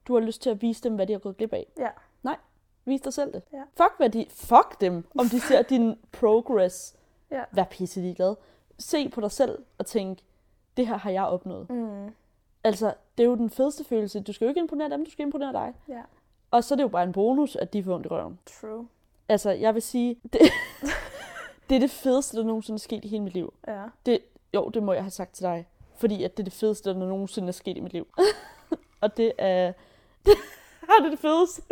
du 0.06 0.14
har 0.14 0.20
lyst 0.20 0.42
til 0.42 0.50
at 0.50 0.62
vise 0.62 0.82
dem, 0.82 0.94
hvad 0.94 1.06
de 1.06 1.12
har 1.12 1.20
gået 1.20 1.36
glip 1.36 1.52
af. 1.52 1.66
Ja. 1.78 1.88
Nej, 2.22 2.36
vis 2.84 3.00
dig 3.00 3.12
selv 3.12 3.32
det. 3.32 3.42
Ja. 3.52 3.62
Fuck, 3.76 3.92
hvad 3.96 4.10
de, 4.10 4.26
fuck 4.30 4.80
dem, 4.80 5.04
om 5.18 5.28
de 5.28 5.40
ser 5.40 5.62
din 5.72 5.98
progress. 6.12 6.96
Ja. 7.30 7.42
Vær 7.52 7.64
pisse 7.64 8.00
ligeglad. 8.00 8.34
Se 8.78 9.08
på 9.08 9.20
dig 9.20 9.30
selv 9.30 9.58
og 9.78 9.86
tænk, 9.86 10.18
det 10.76 10.86
her 10.86 10.96
har 10.96 11.10
jeg 11.10 11.24
opnået. 11.24 11.70
Mm. 11.70 12.14
Altså, 12.64 12.94
det 13.18 13.24
er 13.24 13.28
jo 13.28 13.34
den 13.34 13.50
fedeste 13.50 13.84
følelse. 13.84 14.20
Du 14.20 14.32
skal 14.32 14.44
jo 14.44 14.48
ikke 14.48 14.60
imponere 14.60 14.90
dem, 14.90 15.04
du 15.04 15.10
skal 15.10 15.22
imponere 15.22 15.52
dig. 15.52 15.74
Ja. 15.88 16.02
Og 16.50 16.64
så 16.64 16.74
er 16.74 16.76
det 16.76 16.82
jo 16.82 16.88
bare 16.88 17.02
en 17.04 17.12
bonus, 17.12 17.56
at 17.56 17.72
de 17.72 17.84
får 17.84 17.94
ondt 17.94 18.06
i 18.06 18.08
røven. 18.08 18.38
True. 18.60 18.88
Altså, 19.28 19.50
jeg 19.50 19.74
vil 19.74 19.82
sige, 19.82 20.16
det, 20.32 20.40
det 21.68 21.74
er 21.74 21.80
det 21.80 21.90
fedeste, 21.90 22.36
der 22.36 22.44
nogensinde 22.44 22.76
er 22.76 22.80
sket 22.80 23.04
i 23.04 23.08
hele 23.08 23.22
mit 23.22 23.34
liv. 23.34 23.54
Ja. 23.66 23.82
Det, 24.06 24.20
jo, 24.54 24.68
det 24.68 24.82
må 24.82 24.92
jeg 24.92 25.02
have 25.02 25.10
sagt 25.10 25.34
til 25.34 25.42
dig. 25.44 25.68
Fordi 25.94 26.24
at 26.24 26.36
det 26.36 26.42
er 26.42 26.44
det 26.44 26.52
fedeste, 26.52 26.90
der 26.90 26.96
nogensinde 26.96 27.48
er 27.48 27.52
sket 27.52 27.76
i 27.76 27.80
mit 27.80 27.92
liv. 27.92 28.06
og 29.00 29.16
det 29.16 29.32
er... 29.38 29.72
har 30.88 30.98
det 31.02 31.10
det 31.12 31.18
fedeste. 31.18 31.62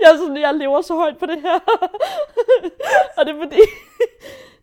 Jeg, 0.00 0.08
er 0.12 0.16
sådan, 0.16 0.36
jeg 0.36 0.54
lever 0.54 0.80
så 0.80 0.94
højt 0.94 1.18
på 1.18 1.26
det 1.26 1.40
her. 1.40 1.58
og 3.16 3.26
det 3.26 3.34
er 3.34 3.40
fordi... 3.42 3.60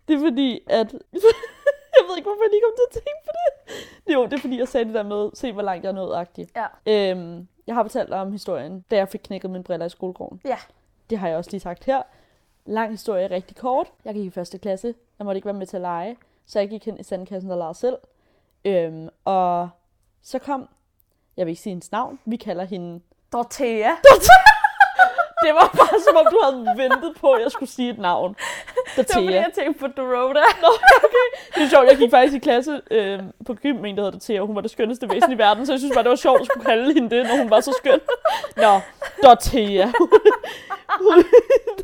det 0.07 0.15
er 0.15 0.19
fordi, 0.19 0.60
at... 0.67 0.93
jeg 1.97 2.03
ved 2.07 2.17
ikke, 2.17 2.29
hvorfor 2.29 2.43
jeg 2.43 2.51
lige 2.51 2.63
kom 2.65 2.75
til 2.77 2.88
at 2.89 2.93
tænke 2.93 3.21
på 3.27 3.31
det. 3.38 4.13
Jo, 4.13 4.25
det 4.25 4.33
er 4.33 4.38
fordi, 4.38 4.60
jeg 4.60 4.67
sagde 4.67 4.86
det 4.86 4.93
der 4.93 5.03
med, 5.03 5.29
se 5.33 5.51
hvor 5.51 5.62
langt 5.62 5.83
jeg 5.83 5.89
er 5.89 5.93
nået 5.93 6.15
agtigt. 6.15 6.51
Ja. 6.55 6.67
Øhm, 6.86 7.47
jeg 7.67 7.75
har 7.75 7.83
fortalt 7.83 8.10
dig 8.10 8.19
om 8.21 8.31
historien, 8.31 8.86
da 8.91 8.95
jeg 8.95 9.10
fik 9.10 9.21
knækket 9.23 9.51
mine 9.51 9.63
briller 9.63 9.86
i 9.86 9.89
skolegården. 9.89 10.41
Ja. 10.45 10.57
Det 11.10 11.17
har 11.17 11.27
jeg 11.27 11.38
også 11.38 11.51
lige 11.51 11.62
sagt 11.62 11.83
her. 11.83 12.01
Lang 12.65 12.91
historie, 12.91 13.27
rigtig 13.27 13.57
kort. 13.57 13.88
Jeg 14.05 14.13
gik 14.13 14.25
i 14.25 14.29
første 14.29 14.57
klasse. 14.57 14.95
Jeg 15.19 15.25
måtte 15.25 15.38
ikke 15.38 15.45
være 15.45 15.53
med 15.53 15.67
til 15.67 15.77
at 15.77 15.81
lege. 15.81 16.17
Så 16.45 16.60
jeg 16.60 16.69
gik 16.69 16.86
hen 16.86 16.99
i 16.99 17.03
sandkassen 17.03 17.51
og 17.51 17.57
legede 17.57 17.73
selv. 17.73 17.97
Øhm, 18.65 19.10
og 19.25 19.69
så 20.21 20.39
kom, 20.39 20.69
jeg 21.38 21.45
vil 21.45 21.51
ikke 21.51 21.62
sige 21.62 21.71
hendes 21.71 21.91
navn, 21.91 22.19
vi 22.25 22.36
kalder 22.36 22.63
hende 22.63 23.01
Dorothea. 23.33 23.91
Det 25.43 25.53
var 25.53 25.69
bare 25.77 25.99
som 26.05 26.15
om, 26.15 26.25
du 26.31 26.39
havde 26.43 26.77
ventet 26.77 27.15
på, 27.21 27.31
at 27.31 27.41
jeg 27.43 27.51
skulle 27.51 27.69
sige 27.69 27.89
et 27.89 27.99
navn. 27.99 28.35
Det 28.95 28.97
var 28.97 29.03
fordi, 29.13 29.25
Dorthea. 29.25 29.41
jeg 29.41 29.51
tænkte 29.55 29.79
på 29.79 29.87
Dorota. 29.87 30.39
Nå, 30.61 30.67
okay. 31.05 31.27
Det 31.55 31.63
er 31.63 31.69
sjovt, 31.69 31.87
jeg 31.89 31.97
gik 31.97 32.11
faktisk 32.11 32.35
i 32.35 32.39
klasse 32.39 32.81
øh, 32.91 33.19
på 33.45 33.53
gym 33.53 33.75
med 33.75 33.89
en, 33.89 33.97
der 33.97 34.03
hedder 34.03 34.11
Dorthea, 34.11 34.39
hun 34.39 34.55
var 34.55 34.61
det 34.61 34.71
skønneste 34.71 35.09
væsen 35.09 35.31
i 35.31 35.37
verden, 35.37 35.65
så 35.65 35.73
jeg 35.73 35.79
synes 35.79 35.93
bare, 35.95 36.03
det 36.03 36.09
var 36.09 36.15
sjovt 36.15 36.41
at 36.41 36.45
skulle 36.45 36.65
kalde 36.65 36.93
hende 36.93 37.09
det, 37.15 37.27
når 37.27 37.37
hun 37.37 37.49
var 37.49 37.59
så 37.59 37.75
skøn. 37.81 37.99
Nå, 38.55 38.79
Dorthea. 39.23 39.85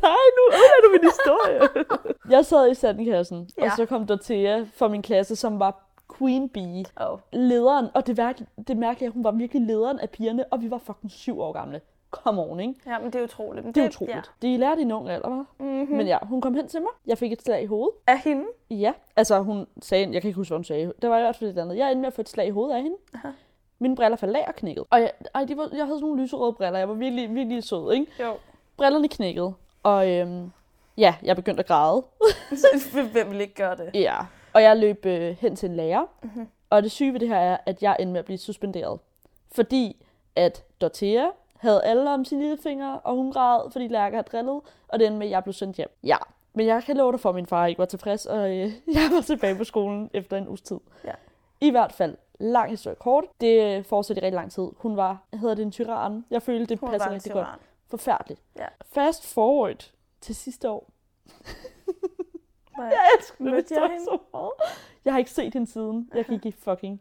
Nej, 0.04 0.24
nu 0.36 0.42
ødelægger 0.52 0.80
du 0.84 0.88
min 0.92 1.04
historie. 1.10 1.86
Jeg 2.30 2.44
sad 2.44 2.70
i 2.70 2.74
sandkassen, 2.74 3.48
ja. 3.58 3.64
og 3.64 3.70
så 3.76 3.86
kom 3.86 4.06
Dorthea 4.06 4.64
fra 4.78 4.88
min 4.88 5.02
klasse, 5.02 5.36
som 5.36 5.58
var 5.60 5.84
Queen 6.18 6.48
Bee. 6.48 6.84
Oh. 6.96 7.18
Lederen, 7.32 7.88
og 7.94 8.06
det, 8.06 8.16
værk, 8.16 8.40
det 8.68 8.76
mærkelige 8.76 9.06
er, 9.06 9.10
at 9.10 9.14
hun 9.14 9.24
var 9.24 9.30
virkelig 9.30 9.62
lederen 9.62 9.98
af 9.98 10.10
pigerne, 10.10 10.44
og 10.50 10.62
vi 10.62 10.70
var 10.70 10.78
fucking 10.78 11.10
syv 11.10 11.40
år 11.40 11.52
gamle. 11.52 11.80
Come 12.10 12.42
on, 12.42 12.60
ikke? 12.60 12.74
Ja, 12.86 12.98
men 12.98 13.12
det 13.12 13.18
er 13.18 13.24
utroligt. 13.24 13.64
Men 13.64 13.74
Det 13.74 13.82
er 13.82 13.86
utroligt. 13.88 14.32
Ja. 14.42 14.46
De 14.48 14.56
lærte 14.56 14.80
i 14.80 14.84
en 14.84 14.92
ung 14.92 15.08
alder, 15.10 15.28
hva'? 15.28 15.64
Mm-hmm. 15.64 15.96
Men 15.96 16.06
ja, 16.06 16.18
hun 16.22 16.40
kom 16.40 16.54
hen 16.54 16.68
til 16.68 16.80
mig. 16.80 16.90
Jeg 17.06 17.18
fik 17.18 17.32
et 17.32 17.42
slag 17.42 17.62
i 17.62 17.66
hovedet. 17.66 17.94
Af 18.06 18.18
hende? 18.18 18.44
Ja. 18.70 18.92
Altså, 19.16 19.40
hun 19.40 19.66
sagde, 19.82 20.04
jeg 20.12 20.22
kan 20.22 20.28
ikke 20.28 20.36
huske, 20.36 20.50
hvad 20.50 20.58
hun 20.58 20.64
sagde. 20.64 20.92
Det 21.02 21.10
var 21.10 21.18
i 21.18 21.20
hvert 21.20 21.36
fald 21.36 21.50
et 21.50 21.58
andet. 21.58 21.76
Jeg 21.76 21.88
endte 21.90 22.00
med 22.00 22.06
at 22.06 22.12
få 22.12 22.20
et 22.20 22.28
slag 22.28 22.46
i 22.46 22.50
hovedet 22.50 22.74
af 22.74 22.82
hende. 22.82 22.96
Aha. 23.14 23.28
Mine 23.78 23.96
briller 23.96 24.16
faldt 24.16 24.36
af 24.36 24.44
og 24.48 24.54
knækkede. 24.54 24.86
Og 24.90 25.00
jeg, 25.00 25.10
ej, 25.34 25.44
de 25.44 25.56
var, 25.56 25.68
jeg 25.72 25.84
havde 25.84 25.98
sådan 25.98 26.00
nogle 26.00 26.22
lyserøde 26.22 26.52
briller. 26.52 26.78
Jeg 26.78 26.88
var 26.88 26.94
virkelig, 26.94 27.34
virkelig 27.34 27.64
sød, 27.64 27.92
ikke? 27.92 28.06
Jo. 28.20 28.32
Brillerne 28.76 29.08
knækkede. 29.08 29.54
Og 29.82 30.10
øhm, 30.10 30.52
ja, 30.96 31.14
jeg 31.22 31.36
begyndte 31.36 31.60
at 31.60 31.66
græde. 31.66 32.02
Hvem 33.12 33.30
vil 33.30 33.40
ikke 33.40 33.54
gøre 33.54 33.76
det? 33.76 33.90
Ja. 33.94 34.16
Og 34.54 34.62
jeg 34.62 34.76
løb 34.76 35.06
øh, 35.06 35.36
hen 35.40 35.56
til 35.56 35.68
en 35.70 35.76
lærer. 35.76 36.06
Mhm. 36.22 36.48
Og 36.70 36.82
det 36.82 36.90
syge 36.90 37.12
ved 37.12 37.20
det 37.20 37.28
her 37.28 37.36
er, 37.38 37.56
at 37.66 37.82
jeg 37.82 37.96
endte 38.00 38.12
med 38.12 38.18
at 38.18 38.24
blive 38.24 38.38
suspenderet. 38.38 39.00
Fordi 39.52 40.04
at 40.36 40.64
Dorthea 40.80 41.26
havde 41.56 41.84
alle 41.84 42.10
om 42.10 42.24
sine 42.24 42.40
lille 42.40 42.58
fingre, 42.62 43.00
og 43.00 43.14
hun 43.14 43.32
græd, 43.32 43.70
fordi 43.70 43.88
Lærke 43.88 44.16
havde 44.16 44.28
drillet, 44.32 44.60
og 44.88 44.98
det 44.98 45.06
endte 45.06 45.18
med, 45.18 45.26
at 45.26 45.30
jeg 45.30 45.42
blev 45.42 45.52
sendt 45.52 45.76
hjem. 45.76 45.88
Ja, 46.02 46.16
men 46.52 46.66
jeg 46.66 46.82
kan 46.82 46.96
love 46.96 47.12
dig 47.12 47.20
for, 47.20 47.28
at 47.28 47.34
min 47.34 47.46
far 47.46 47.66
ikke 47.66 47.78
var 47.78 47.84
tilfreds, 47.84 48.26
og 48.26 48.56
øh, 48.56 48.72
jeg 48.98 49.08
var 49.12 49.20
tilbage 49.20 49.56
på 49.56 49.64
skolen 49.64 50.10
efter 50.12 50.36
en 50.36 50.48
uges 50.48 50.60
tid. 50.62 50.80
Ja. 51.04 51.12
I 51.60 51.70
hvert 51.70 51.92
fald, 51.92 52.16
lang 52.38 52.70
historie 52.70 52.96
kort, 52.96 53.24
det 53.40 53.78
øh, 53.78 53.84
fortsatte 53.84 54.22
i 54.22 54.24
rigtig 54.24 54.36
lang 54.36 54.52
tid. 54.52 54.68
Hun 54.76 54.96
var, 54.96 55.18
hedder 55.32 55.54
det 55.54 55.62
en 55.62 55.70
tyran? 55.70 56.24
Jeg 56.30 56.42
følte, 56.42 56.66
det 56.66 56.78
Hun 56.78 56.90
passer 56.90 57.10
rigtig 57.10 57.32
godt. 57.32 57.48
Forfærdeligt. 57.88 58.40
Ja. 58.58 58.66
Fast 58.82 59.26
forward 59.26 59.90
til 60.20 60.34
sidste 60.34 60.70
år. 60.70 60.88
Jeg 62.78 63.06
elsker 63.18 63.44
Mødte 63.44 63.74
jeg 63.74 64.00
så 64.04 64.18
meget. 64.32 64.50
Jeg 65.04 65.12
har 65.12 65.18
ikke 65.18 65.30
set 65.30 65.52
hende 65.52 65.66
siden. 65.66 66.10
Jeg 66.14 66.24
gik 66.24 66.46
i 66.46 66.50
fucking 66.50 67.00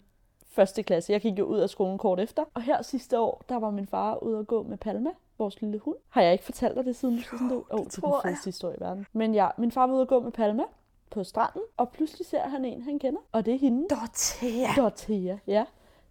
første 0.53 0.83
klasse. 0.83 1.13
Jeg 1.13 1.21
gik 1.21 1.39
jo 1.39 1.45
ud 1.45 1.59
af 1.59 1.69
skolen 1.69 1.97
kort 1.97 2.19
efter. 2.19 2.43
Og 2.53 2.62
her 2.62 2.81
sidste 2.81 3.19
år, 3.19 3.43
der 3.49 3.55
var 3.59 3.69
min 3.69 3.88
far 3.88 4.15
ude 4.23 4.39
at 4.39 4.47
gå 4.47 4.63
med 4.63 4.77
Palma, 4.77 5.09
vores 5.38 5.62
lille 5.62 5.79
hund. 5.79 5.97
Har 6.09 6.21
jeg 6.21 6.31
ikke 6.31 6.43
fortalt 6.43 6.75
dig 6.75 6.86
det 6.86 6.95
siden? 6.95 7.15
Jo, 7.15 7.23
sådan, 7.23 7.49
det, 7.49 7.63
oh, 7.69 7.79
det 7.79 7.86
er 7.86 7.89
tror 8.01 8.12
den 8.12 8.29
fedeste 8.29 8.45
historie 8.47 8.77
i 8.77 8.79
verden. 8.79 9.05
Men 9.13 9.33
ja, 9.33 9.47
min 9.57 9.71
far 9.71 9.88
var 9.88 9.93
ude 9.93 10.01
at 10.01 10.07
gå 10.07 10.19
med 10.19 10.31
Palma 10.31 10.63
på 11.09 11.23
stranden, 11.23 11.62
og 11.77 11.89
pludselig 11.89 12.27
ser 12.27 12.41
han 12.41 12.65
en, 12.65 12.81
han 12.81 12.99
kender. 12.99 13.19
Og 13.31 13.45
det 13.45 13.53
er 13.53 13.57
hende. 13.57 13.88
Dorothea. 13.89 14.67
Dorthea, 14.77 15.38
ja. 15.47 15.65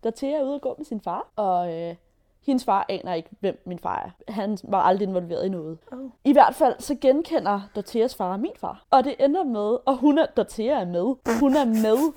Dorthea 0.05 0.31
er 0.31 0.43
ude 0.45 0.55
at 0.55 0.61
gå 0.61 0.75
med 0.79 0.85
sin 0.85 1.01
far, 1.01 1.29
og 1.37 1.75
øh, 1.75 1.95
hendes 2.47 2.65
far 2.65 2.87
aner 2.89 3.15
ikke, 3.15 3.31
hvem 3.41 3.63
min 3.67 3.79
far 3.79 3.97
er. 4.07 4.33
Han 4.33 4.59
var 4.65 4.83
aldrig 4.83 5.09
involveret 5.09 5.47
i 5.47 5.49
noget. 5.49 5.79
Oh. 5.93 5.99
I 6.25 6.33
hvert 6.33 6.55
fald 6.55 6.75
så 6.79 6.97
genkender 7.01 7.61
Dortheas 7.75 8.15
far 8.15 8.37
min 8.37 8.53
far. 8.57 8.85
Og 8.91 9.05
det 9.05 9.15
ender 9.21 9.45
med, 9.45 9.79
og 9.87 9.97
hun 9.97 10.19
er, 10.19 10.27
Dorthea 10.27 10.81
er 10.81 10.85
med. 10.85 11.39
Hun 11.41 11.57
er 11.57 11.65
med. 11.65 12.13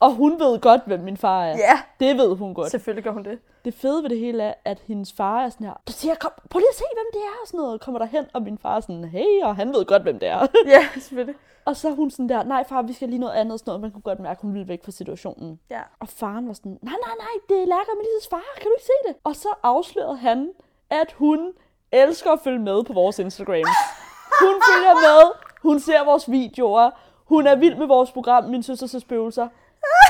Og 0.00 0.12
hun 0.12 0.40
ved 0.40 0.60
godt, 0.60 0.80
hvem 0.86 1.00
min 1.00 1.16
far 1.16 1.44
er. 1.44 1.56
Ja, 1.56 1.80
Det 2.00 2.16
ved 2.16 2.36
hun 2.36 2.54
godt. 2.54 2.70
selvfølgelig 2.70 3.04
gør 3.04 3.10
hun 3.10 3.24
det. 3.24 3.38
Det 3.64 3.74
fede 3.74 4.02
ved 4.02 4.10
det 4.10 4.18
hele 4.18 4.42
er, 4.42 4.54
at 4.64 4.78
hendes 4.86 5.12
far 5.12 5.40
er 5.44 5.48
sådan 5.50 5.66
her, 5.66 5.74
Dorthea, 5.88 6.14
kom, 6.14 6.30
prøv 6.50 6.58
lige 6.58 6.68
at 6.68 6.76
se, 6.76 6.84
hvem 6.94 7.06
det 7.12 7.20
er, 7.20 7.36
og 7.42 7.46
sådan 7.48 7.58
noget. 7.60 7.80
Kommer 7.80 7.98
der 7.98 8.06
hen, 8.06 8.24
og 8.34 8.42
min 8.42 8.58
far 8.58 8.76
er 8.76 8.80
sådan, 8.80 9.04
hey, 9.04 9.42
og 9.42 9.56
han 9.56 9.68
ved 9.72 9.84
godt, 9.84 10.02
hvem 10.02 10.18
det 10.18 10.28
er. 10.28 10.46
Ja, 10.74 10.88
selvfølgelig. 11.00 11.34
og 11.64 11.76
så 11.76 11.88
er 11.88 11.92
hun 11.92 12.10
sådan 12.10 12.28
der, 12.28 12.42
nej 12.42 12.64
far, 12.68 12.82
vi 12.82 12.92
skal 12.92 13.08
lige 13.08 13.18
noget 13.18 13.32
andet, 13.34 13.58
sådan 13.60 13.68
noget. 13.70 13.80
Man 13.80 13.90
kunne 13.90 14.02
godt 14.02 14.20
mærke, 14.20 14.38
at 14.38 14.42
hun 14.42 14.54
ville 14.54 14.68
væk 14.68 14.84
fra 14.84 14.90
situationen. 14.92 15.60
Ja. 15.70 15.80
Og 16.00 16.08
faren 16.08 16.46
var 16.48 16.52
sådan, 16.54 16.78
nej, 16.82 16.94
nej, 17.06 17.14
nej, 17.18 17.34
det 17.48 17.56
er 17.62 17.66
Lærke 17.66 17.90
og 17.90 17.96
Melisses 17.96 18.28
far, 18.30 18.44
kan 18.56 18.64
du 18.64 18.74
ikke 18.78 18.86
se 18.86 19.08
det? 19.08 19.16
Og 19.24 19.36
så 19.36 19.48
afslørede 19.62 20.16
han, 20.16 20.50
at 20.90 21.12
hun 21.12 21.52
elsker 21.92 22.30
at 22.30 22.40
følge 22.44 22.58
med 22.58 22.84
på 22.84 22.92
vores 22.92 23.18
Instagram. 23.18 23.64
Hun 24.44 24.54
følger 24.70 24.94
med, 24.94 25.32
hun 25.62 25.80
ser 25.80 26.04
vores 26.04 26.30
videoer, 26.30 26.90
hun 27.24 27.46
er 27.46 27.56
vild 27.56 27.76
med 27.76 27.86
vores 27.86 28.10
program, 28.12 28.44
Min 28.44 28.62
Søsters 28.62 28.94
og 28.94 29.00
Spøgelser. 29.00 29.48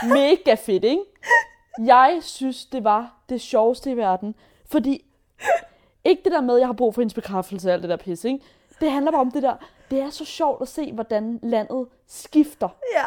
Mega 0.06 0.54
fedt, 0.54 0.84
ikke? 0.84 1.02
Jeg 1.84 2.18
synes, 2.20 2.66
det 2.66 2.84
var 2.84 3.12
det 3.28 3.40
sjoveste 3.40 3.90
i 3.90 3.96
verden, 3.96 4.34
fordi 4.70 5.04
ikke 6.04 6.22
det 6.24 6.32
der 6.32 6.40
med, 6.40 6.54
at 6.54 6.60
jeg 6.60 6.68
har 6.68 6.72
brug 6.72 6.94
for 6.94 7.00
hendes 7.00 7.14
bekræftelse 7.14 7.68
og 7.68 7.72
alt 7.72 7.82
det 7.82 7.90
der 7.90 7.96
pis, 7.96 8.24
ikke? 8.24 8.40
Det 8.80 8.90
handler 8.90 9.12
bare 9.12 9.20
om 9.20 9.30
det 9.30 9.42
der, 9.42 9.54
det 9.90 10.00
er 10.00 10.10
så 10.10 10.24
sjovt 10.24 10.62
at 10.62 10.68
se, 10.68 10.92
hvordan 10.92 11.40
landet 11.42 11.86
skifter 12.06 12.68
Ja. 12.96 13.06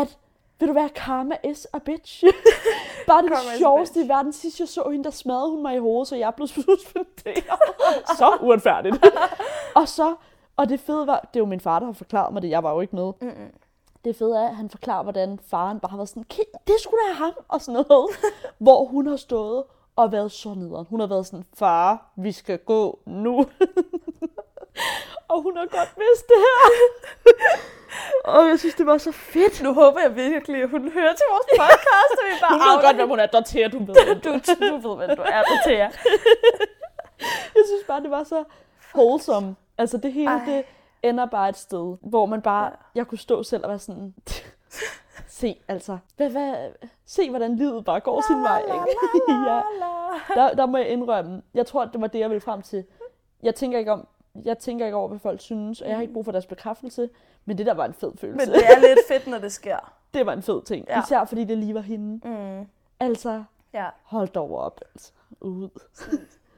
at, 0.00 0.18
vil 0.58 0.68
du 0.68 0.72
være 0.74 0.88
karma 0.88 1.34
is 1.44 1.66
a 1.72 1.78
bitch? 1.78 2.24
Bare 3.06 3.22
det 3.22 3.30
Karma 3.30 3.56
sjoveste 3.58 4.04
i 4.04 4.08
verden. 4.08 4.32
Sidst 4.32 4.60
jeg 4.60 4.68
så 4.68 4.88
hende, 4.90 5.04
der 5.04 5.10
smadrede 5.10 5.50
hun 5.50 5.62
mig 5.62 5.74
i 5.74 5.78
hovedet, 5.78 6.08
så 6.08 6.16
jeg 6.16 6.34
blev 6.34 6.48
suspenderet. 6.56 7.44
så 8.16 8.38
uretfærdigt. 8.40 9.06
og 9.74 9.88
så, 9.88 10.14
og 10.56 10.68
det 10.68 10.80
fede 10.80 11.06
var, 11.06 11.18
det 11.20 11.36
er 11.36 11.40
jo 11.40 11.46
min 11.46 11.60
far, 11.60 11.78
der 11.78 11.86
har 11.86 11.92
forklaret 11.92 12.32
mig 12.32 12.42
det, 12.42 12.50
jeg 12.50 12.62
var 12.62 12.72
jo 12.72 12.80
ikke 12.80 12.96
med. 12.96 13.12
Mm-mm. 13.20 13.50
Det 14.04 14.16
fede 14.16 14.36
er, 14.38 14.48
at 14.48 14.56
han 14.56 14.70
forklarer, 14.70 15.02
hvordan 15.02 15.38
faren 15.50 15.80
bare 15.80 15.90
har 15.90 15.96
været 15.96 16.08
sådan, 16.08 16.24
"Ki- 16.32 16.52
det 16.66 16.74
skulle 16.80 17.00
da 17.08 17.12
ham, 17.14 17.32
og 17.48 17.60
sådan 17.62 17.84
noget. 17.88 18.10
hvor 18.64 18.84
hun 18.84 19.06
har 19.06 19.16
stået 19.16 19.64
og 19.96 20.12
været 20.12 20.32
så 20.32 20.54
nederen. 20.54 20.86
Hun 20.90 21.00
har 21.00 21.06
været 21.06 21.26
sådan, 21.26 21.44
far, 21.58 22.12
vi 22.16 22.32
skal 22.32 22.58
gå 22.58 22.98
nu. 23.06 23.46
og 25.32 25.42
hun 25.42 25.56
har 25.56 25.66
godt 25.66 25.94
vidst 25.96 26.26
det 26.28 26.36
her. 26.46 26.70
og 28.38 28.48
jeg 28.48 28.58
synes, 28.58 28.74
det 28.74 28.86
var 28.86 28.98
så 28.98 29.12
fedt. 29.12 29.62
Nu 29.62 29.74
håber 29.74 30.00
jeg 30.00 30.16
virkelig, 30.16 30.62
at 30.62 30.70
hun 30.70 30.88
hører 30.92 31.12
til 31.14 31.24
vores 31.30 31.46
podcast, 31.60 32.12
og 32.20 32.24
vi 32.30 32.34
bare 32.40 32.52
Hun 32.52 32.60
ved 32.76 32.82
godt, 32.84 32.96
hvem 32.96 33.08
hun 33.08 33.20
er. 33.20 33.26
Dorthea, 33.26 33.68
du 33.68 33.78
ved. 33.78 33.94
du, 34.24 34.30
du 34.82 34.88
ved, 34.88 34.96
hvem 34.96 35.16
du 35.16 35.22
er, 35.22 35.42
Dorothea. 35.42 35.88
Jeg 37.54 37.64
synes 37.66 37.84
bare, 37.88 38.02
det 38.02 38.10
var 38.10 38.24
så 38.24 38.44
wholesome. 38.94 39.56
Altså 39.78 39.96
det 39.98 40.12
hele, 40.12 40.30
Ej. 40.30 40.44
det 40.46 40.64
ender 41.02 41.26
bare 41.26 41.48
et 41.48 41.56
sted, 41.56 41.96
hvor 42.00 42.26
man 42.26 42.42
bare, 42.42 42.64
Ja. 42.64 42.70
jeg 42.94 43.06
kunne 43.06 43.18
stå 43.18 43.42
selv 43.42 43.64
og 43.64 43.68
være 43.70 43.78
sådan, 43.78 44.14
se 45.28 45.60
altså, 45.68 45.98
hvad, 46.16 46.30
hvad, 46.30 46.70
se 47.06 47.30
hvordan 47.30 47.56
livet 47.56 47.84
bare 47.84 48.00
går 48.00 48.20
sin 48.26 48.42
vej. 48.42 48.58
Ikke? 48.60 49.32
ja. 49.50 49.60
der, 50.34 50.54
der 50.54 50.66
må 50.66 50.78
jeg 50.78 50.88
indrømme, 50.88 51.42
jeg 51.54 51.66
tror, 51.66 51.84
det 51.84 52.00
var 52.00 52.06
det, 52.06 52.18
jeg 52.18 52.30
ville 52.30 52.40
frem 52.40 52.62
til. 52.62 52.84
Jeg 53.42 53.54
tænker 53.54 53.78
ikke 53.78 53.92
om, 53.92 54.06
jeg 54.44 54.58
tænker 54.58 54.84
ikke 54.84 54.96
over, 54.96 55.08
hvad 55.08 55.18
folk 55.18 55.40
synes, 55.40 55.80
og 55.80 55.88
jeg 55.88 55.96
har 55.96 56.02
ikke 56.02 56.14
brug 56.14 56.24
for 56.24 56.32
deres 56.32 56.46
bekræftelse, 56.46 57.08
men 57.44 57.58
det 57.58 57.66
der 57.66 57.74
var 57.74 57.84
en 57.84 57.94
fed 57.94 58.12
følelse. 58.16 58.46
Men 58.50 58.54
det 58.54 58.64
er 58.66 58.80
lidt 58.80 58.98
fedt, 59.10 59.26
når 59.26 59.38
det 59.38 59.52
sker. 59.52 59.92
det 60.14 60.26
var 60.26 60.32
en 60.32 60.42
fed 60.42 60.62
ting. 60.62 60.86
Ja. 60.88 61.02
Især 61.02 61.24
fordi 61.24 61.44
det 61.44 61.58
lige 61.58 61.74
var 61.74 61.80
hende. 61.80 62.28
Mm. 62.28 62.66
Altså, 63.00 63.44
Ja, 63.74 63.86
hold 64.02 64.28
dog 64.28 64.58
op. 64.58 64.80
Altså. 64.94 65.12
Ud. 65.40 65.68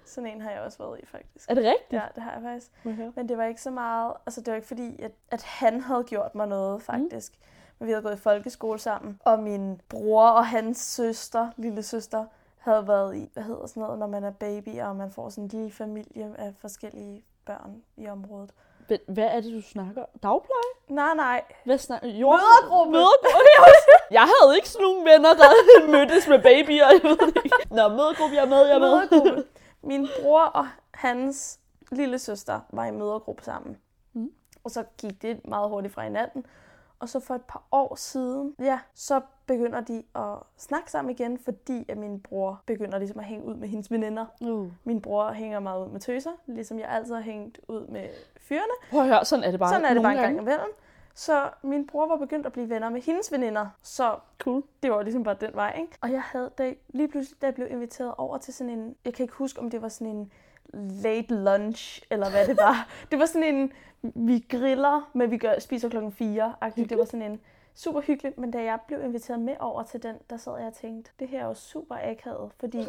sådan 0.07 0.31
en 0.31 0.41
har 0.41 0.51
jeg 0.51 0.61
også 0.61 0.79
været 0.79 1.01
i, 1.03 1.07
faktisk. 1.07 1.51
Er 1.51 1.55
det 1.55 1.65
rigtigt? 1.65 1.93
Ja, 1.93 2.03
det 2.15 2.23
har 2.23 2.33
jeg 2.33 2.43
faktisk. 2.43 2.71
Høre? 2.85 3.13
Men 3.17 3.29
det 3.29 3.39
var 3.39 3.45
ikke 3.45 3.63
så 3.63 3.71
meget, 3.71 4.13
altså 4.27 4.41
det 4.41 4.49
var 4.49 4.55
ikke 4.55 4.69
fordi, 4.69 5.03
at, 5.03 5.13
at 5.31 5.43
han 5.43 5.81
havde 5.81 6.05
gjort 6.05 6.35
mig 6.35 6.47
noget, 6.47 6.83
faktisk. 6.83 7.33
Mm. 7.33 7.45
Men 7.79 7.87
vi 7.87 7.93
havde 7.93 8.03
gået 8.03 8.15
i 8.15 8.21
folkeskole 8.21 8.79
sammen, 8.79 9.21
og 9.25 9.39
min 9.39 9.81
bror 9.89 10.29
og 10.29 10.47
hans 10.47 10.79
søster, 10.79 11.49
lille 11.57 11.83
søster, 11.83 12.25
havde 12.59 12.89
været 12.89 13.17
i, 13.17 13.31
hvad 13.35 13.43
hedder 13.43 13.67
sådan 13.67 13.83
noget, 13.83 13.99
når 13.99 14.07
man 14.07 14.25
er 14.25 14.31
baby, 14.31 14.81
og 14.81 14.97
man 14.97 15.11
får 15.11 15.29
sådan 15.29 15.45
en 15.45 15.49
lille 15.49 15.71
familie 15.73 16.35
af 16.39 16.53
forskellige 16.61 17.25
børn 17.47 17.83
i 17.97 18.09
området. 18.09 18.51
Men 18.89 18.99
Hvad 19.09 19.25
er 19.25 19.41
det, 19.41 19.53
du 19.53 19.63
snakker? 19.63 20.05
Dagpleje? 20.23 20.71
Nej, 20.89 21.15
nej. 21.15 21.43
Hvad 21.65 21.79
snakker 21.79 22.09
jo, 22.09 22.31
Mødergruppe. 22.31 22.93
Mødergruppe. 22.93 23.49
Jeg 24.11 24.23
havde 24.23 24.57
ikke 24.57 24.69
sådan 24.69 24.85
nogle 24.85 25.11
venner, 25.11 25.35
der 25.35 25.51
mødtes 25.97 26.29
med 26.29 26.39
babyer. 26.43 26.87
Jeg 26.93 27.01
ved 27.03 27.33
ikke. 27.45 27.57
Nå, 27.71 27.89
mødergruppe, 27.89 28.35
jeg 28.37 28.45
er 28.45 28.49
med, 28.49 28.67
jeg 28.67 28.75
er 28.75 28.79
med. 28.79 28.91
Mødergruppe. 28.91 29.45
Min 29.87 30.09
bror 30.21 30.41
og 30.43 30.67
hans 30.95 31.61
lille 31.93 32.19
søster 32.19 32.61
var 32.71 32.85
i 32.87 32.91
mødergruppe 32.91 33.45
sammen. 33.45 33.77
Mm. 34.13 34.31
Og 34.65 34.71
så 34.71 34.85
gik 34.99 35.23
det 35.23 35.49
meget 35.49 35.69
hurtigt 35.71 35.95
fra 35.95 36.03
hinanden. 36.03 36.47
Og 36.99 37.09
så 37.09 37.21
for 37.21 37.35
et 37.35 37.43
par 37.49 37.63
år 37.73 37.95
siden, 37.95 38.55
ja, 38.59 38.79
så 38.95 39.21
begynder 39.47 39.81
de 39.81 40.03
at 40.15 40.39
snakke 40.57 40.91
sammen 40.91 41.11
igen, 41.11 41.39
fordi 41.39 41.85
at 41.89 41.99
min 41.99 42.21
bror 42.21 42.63
begynder 42.67 42.99
ligesom 42.99 43.19
at 43.19 43.25
hænge 43.25 43.45
ud 43.45 43.55
med 43.55 43.69
hendes 43.69 43.91
veninder. 43.91 44.27
Uh. 44.41 44.69
Min 44.85 45.01
bror 45.01 45.33
hænger 45.33 45.61
meget 45.61 45.87
ud 45.87 45.91
med 45.91 46.01
tøser, 46.01 46.31
ligesom 46.47 46.79
jeg 46.79 46.89
altid 46.89 47.15
har 47.15 47.23
hængt 47.23 47.61
ud 47.69 47.87
med 47.87 48.09
fyrene. 48.41 48.73
Prøv 48.91 49.01
at 49.01 49.07
høre, 49.09 49.25
sådan 49.25 49.45
er 49.45 49.51
det 49.51 49.61
bare 49.61 49.69
Sådan 49.69 49.85
er 49.85 49.95
det 49.95 50.03
bare 50.03 50.13
en 50.13 50.19
gang 50.19 50.37
gange. 50.37 50.43
imellem. 50.43 50.69
Så 51.15 51.51
min 51.63 51.87
bror 51.87 52.07
var 52.07 52.17
begyndt 52.17 52.47
at 52.47 52.53
blive 52.53 52.69
venner 52.71 52.91
med 52.91 53.01
hendes 53.01 53.33
veninder, 53.33 53.67
så 53.83 54.17
Cool. 54.39 54.63
det 54.83 54.91
var 54.91 55.03
ligesom 55.03 55.23
bare 55.23 55.37
den 55.41 55.51
vej, 55.55 55.77
ikke? 55.81 55.93
Og 56.01 56.13
jeg 56.13 56.23
havde, 56.23 56.51
da, 56.59 56.75
lige 56.89 57.09
pludselig, 57.09 57.43
da 57.43 57.47
jeg 57.47 57.55
blev 57.55 57.71
inviteret 57.71 58.15
over 58.19 58.39
til 58.39 58.55
sådan 58.55 58.79
en, 58.79 58.97
jeg 59.05 59.15
kan 59.15 59.25
ikke 59.25 59.35
huske, 59.35 59.61
om 59.61 59.71
det 59.71 59.83
var 59.83 59.89
sådan 59.89 60.17
en 60.17 60.33
late 61.03 61.35
lunch, 61.35 62.03
eller 62.11 62.31
hvad 62.31 62.47
det 62.47 62.57
var. 62.57 62.89
det 63.11 63.19
var 63.19 63.27
sådan 63.27 63.55
en, 63.55 63.73
vi 64.03 64.47
griller, 64.49 65.11
men 65.13 65.31
vi 65.31 65.39
gør, 65.39 65.59
spiser 65.59 65.89
klokken 65.89 66.13
4. 66.13 66.55
-agtigt. 66.63 66.87
Det 66.87 66.99
var 66.99 67.05
sådan 67.05 67.23
en 67.33 67.41
super 67.75 68.01
hyggeligt, 68.01 68.39
men 68.39 68.51
da 68.51 68.63
jeg 68.63 68.79
blev 68.87 69.05
inviteret 69.05 69.41
med 69.41 69.57
over 69.61 69.83
til 69.83 70.03
den, 70.03 70.17
der 70.31 70.37
sad 70.37 70.59
jeg 70.59 70.67
og 70.67 70.75
tænkte, 70.75 71.11
det 71.19 71.29
her 71.29 71.41
er 71.41 71.47
jo 71.47 71.55
super 71.55 71.97
akavet, 72.03 72.53
fordi 72.61 72.85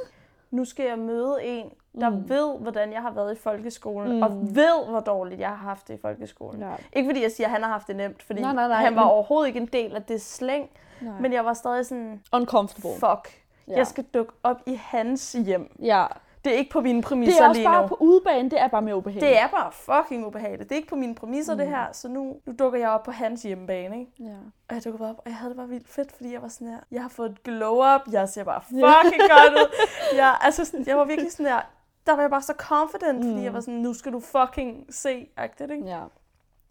nu 0.52 0.66
skal 0.66 0.86
jeg 0.86 1.00
møde 1.00 1.44
en, 1.44 1.72
der 2.02 2.10
Mm. 2.10 2.30
ved, 2.30 2.58
hvordan 2.60 2.94
jeg 2.94 3.02
har 3.02 3.12
været 3.12 3.38
i 3.38 3.40
folkeskolen, 3.40 4.16
Mm. 4.16 4.22
og 4.24 4.30
ved, 4.56 4.86
hvor 4.90 5.00
dårligt 5.00 5.40
jeg 5.40 5.50
har 5.50 5.56
haft 5.56 5.88
det 5.88 5.94
i 5.94 5.98
folkeskolen. 6.02 6.62
Ja. 6.62 6.72
Ikke 6.94 7.08
fordi 7.10 7.22
jeg 7.22 7.32
siger, 7.32 7.48
at 7.48 7.52
han 7.54 7.64
har 7.64 7.70
haft 7.72 7.88
det 7.88 7.96
nemt, 7.96 8.24
fordi 8.24 8.42
Nej, 8.42 8.54
nej, 8.54 8.68
nej, 8.68 8.78
han 8.84 8.96
var 8.96 9.02
men- 9.02 9.12
overhovedet 9.12 9.48
ikke 9.48 9.60
en 9.60 9.66
del 9.74 9.96
af 9.96 10.04
det 10.04 10.22
slæng, 10.22 10.70
Nej. 11.02 11.14
men 11.20 11.34
jeg 11.34 11.46
var 11.46 11.54
stadig 11.54 11.86
sådan, 11.86 12.22
Uncomfortable. 12.34 12.90
fuck, 13.00 13.42
Ja. 13.68 13.78
jeg 13.78 13.88
skal 13.88 14.04
dukke 14.04 14.32
op 14.44 14.58
i 14.66 14.74
hans 14.84 15.32
hjem. 15.46 15.76
Ja. 15.82 16.06
Det 16.46 16.54
er 16.54 16.58
ikke 16.58 16.72
på 16.72 16.82
mine 16.82 16.98
Det 16.98 17.06
præmisser 17.06 17.44
er 17.44 17.48
også 17.50 17.60
lige 17.62 17.68
bare 17.70 17.82
nu. 17.82 17.88
på 17.88 17.98
udebane, 18.00 18.50
det 18.50 18.62
er 18.62 18.68
bare 18.68 18.82
mere 18.82 18.96
ubehageligt. 18.96 19.30
Det 19.32 19.40
er 19.42 19.48
bare 19.48 19.72
fucking 19.72 20.26
ubehageligt. 20.28 20.70
Det 20.70 20.72
er 20.72 20.76
ikke 20.78 20.88
på 20.90 20.96
mine 20.96 21.16
præmisser, 21.16 21.54
mm. 21.54 21.58
det 21.60 21.68
her. 21.68 21.86
Så 21.92 22.08
nu, 22.08 22.36
nu 22.46 22.54
dukker 22.60 22.80
jeg 22.80 22.90
op 22.90 23.04
på 23.04 23.12
hans 23.12 23.44
hjemmebane, 23.44 24.00
ikke? 24.00 24.12
Ja. 24.20 24.26
Og 24.70 24.76
jeg 24.76 24.86
dukker 24.86 24.98
bare 25.00 25.10
op, 25.10 25.16
og 25.18 25.24
jeg 25.26 25.36
havde 25.36 25.50
det 25.50 25.58
bare 25.58 25.68
vildt 25.68 25.90
fedt, 25.90 26.12
fordi 26.12 26.34
jeg 26.34 26.42
var 26.42 26.48
sådan 26.48 26.68
her, 26.68 26.78
jeg 26.92 27.02
har 27.02 27.10
fået 27.10 27.32
et 27.32 27.44
glow 27.44 27.76
up, 27.96 28.02
jeg 28.12 28.30
ser 28.30 28.44
bare 28.44 28.62
fucking 28.62 29.22
godt 29.30 29.54
ud. 29.54 29.76
Jeg, 30.18 30.38
altså 30.42 30.66
sådan, 30.66 30.86
jeg 30.88 30.98
var 30.98 31.06
virkelig 31.06 31.32
sådan 31.32 31.46
der, 31.46 31.60
der 32.06 32.14
var 32.14 32.22
jeg 32.22 32.30
bare 32.30 32.42
så 32.42 32.54
confident, 32.58 33.20
mm. 33.20 33.32
fordi 33.32 33.44
jeg 33.44 33.54
var 33.54 33.60
sådan, 33.60 33.74
nu 33.80 33.94
skal 33.94 34.14
du 34.14 34.20
fucking 34.20 34.86
se, 34.90 35.28
agtigt, 35.38 35.72
ikke? 35.72 35.86
ja. 35.86 36.04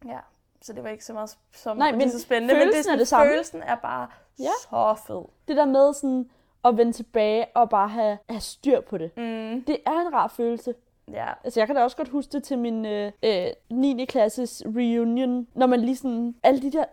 Ja. 0.06 0.18
Så 0.62 0.72
det 0.72 0.82
var 0.84 0.90
ikke 0.90 1.04
så 1.04 1.12
meget 1.12 1.36
som 1.52 1.76
Nej, 1.76 1.92
men 1.92 2.10
så 2.10 2.20
spændende, 2.20 2.54
men 2.54 2.60
det 2.60 2.66
er, 2.66 2.72
følelsen 2.72 2.82
sådan, 2.84 2.94
er 2.94 2.98
det 2.98 3.08
samme. 3.08 3.30
følelsen 3.30 3.62
er 3.62 3.74
bare 3.74 4.08
Ja. 4.38 4.50
så 4.70 4.94
fed. 5.06 5.22
Det 5.48 5.56
der 5.56 5.64
med 5.64 5.92
sådan 5.94 6.30
at 6.64 6.76
vende 6.76 6.92
tilbage 6.92 7.46
og 7.54 7.70
bare 7.70 7.88
have, 7.88 8.18
have 8.28 8.40
styr 8.40 8.80
på 8.80 8.98
det. 8.98 9.16
Mm. 9.16 9.64
Det 9.66 9.76
er 9.86 10.00
en 10.06 10.14
rar 10.14 10.28
følelse. 10.28 10.74
Ja. 11.12 11.26
Altså, 11.44 11.60
jeg 11.60 11.66
kan 11.66 11.76
da 11.76 11.82
også 11.82 11.96
godt 11.96 12.08
huske 12.08 12.32
det 12.32 12.42
til 12.42 12.58
min 12.58 12.86
øh, 12.86 13.12
øh, 13.22 13.46
9. 13.70 14.04
klasses 14.04 14.62
reunion, 14.66 15.46
når 15.54 15.66
man 15.66 15.80
lige 15.80 15.96
sådan, 15.96 16.34
alle 16.42 16.62
de 16.62 16.72
der 16.72 16.84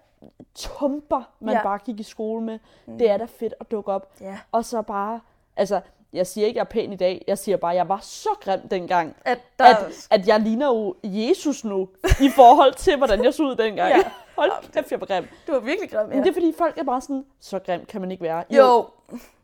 tumper, 0.55 1.23
man 1.39 1.55
Ja. 1.55 1.63
bare 1.63 1.77
gik 1.77 1.99
i 1.99 2.03
skole 2.03 2.41
med, 2.43 2.59
mm. 2.85 2.97
det 2.97 3.09
er 3.09 3.17
da 3.17 3.25
fedt 3.25 3.53
at 3.59 3.71
dukke 3.71 3.91
op. 3.91 4.11
Ja. 4.21 4.39
Og 4.51 4.65
så 4.65 4.81
bare, 4.81 5.19
altså, 5.57 5.81
jeg 6.13 6.27
siger 6.27 6.47
ikke, 6.47 6.57
jeg 6.57 6.61
er 6.63 6.69
pæn 6.69 6.93
i 6.93 6.95
dag, 6.95 7.23
jeg 7.27 7.37
siger 7.37 7.57
bare, 7.57 7.75
jeg 7.75 7.89
var 7.89 7.99
så 8.01 8.29
grim 8.41 8.59
dengang. 8.71 9.15
At 9.25 9.39
der, 9.59 9.65
At, 9.65 10.07
at 10.09 10.27
jeg 10.27 10.39
ligner 10.39 10.67
jo 10.67 10.95
Jesus 11.03 11.63
nu, 11.65 11.89
i 12.21 12.29
forhold 12.29 12.73
til, 12.73 12.97
hvordan 12.97 13.23
jeg 13.23 13.33
så 13.33 13.43
ud 13.43 13.55
dengang. 13.55 13.89
Ja. 13.97 14.03
Hold 14.35 14.51
kæft, 14.73 14.91
jeg 14.91 14.99
var 15.01 15.05
grim. 15.07 15.27
du 15.47 15.51
var 15.51 15.59
virkelig 15.59 15.89
grim, 15.91 15.99
ja. 16.09 16.15
Men 16.15 16.23
det 16.23 16.29
er 16.29 16.33
fordi, 16.33 16.53
folk 16.57 16.77
er 16.77 16.83
bare 16.83 17.01
sådan, 17.01 17.25
så 17.39 17.59
grim 17.59 17.85
kan 17.85 18.01
man 18.01 18.11
ikke 18.11 18.23
være. 18.23 18.43
Jo, 18.49 18.85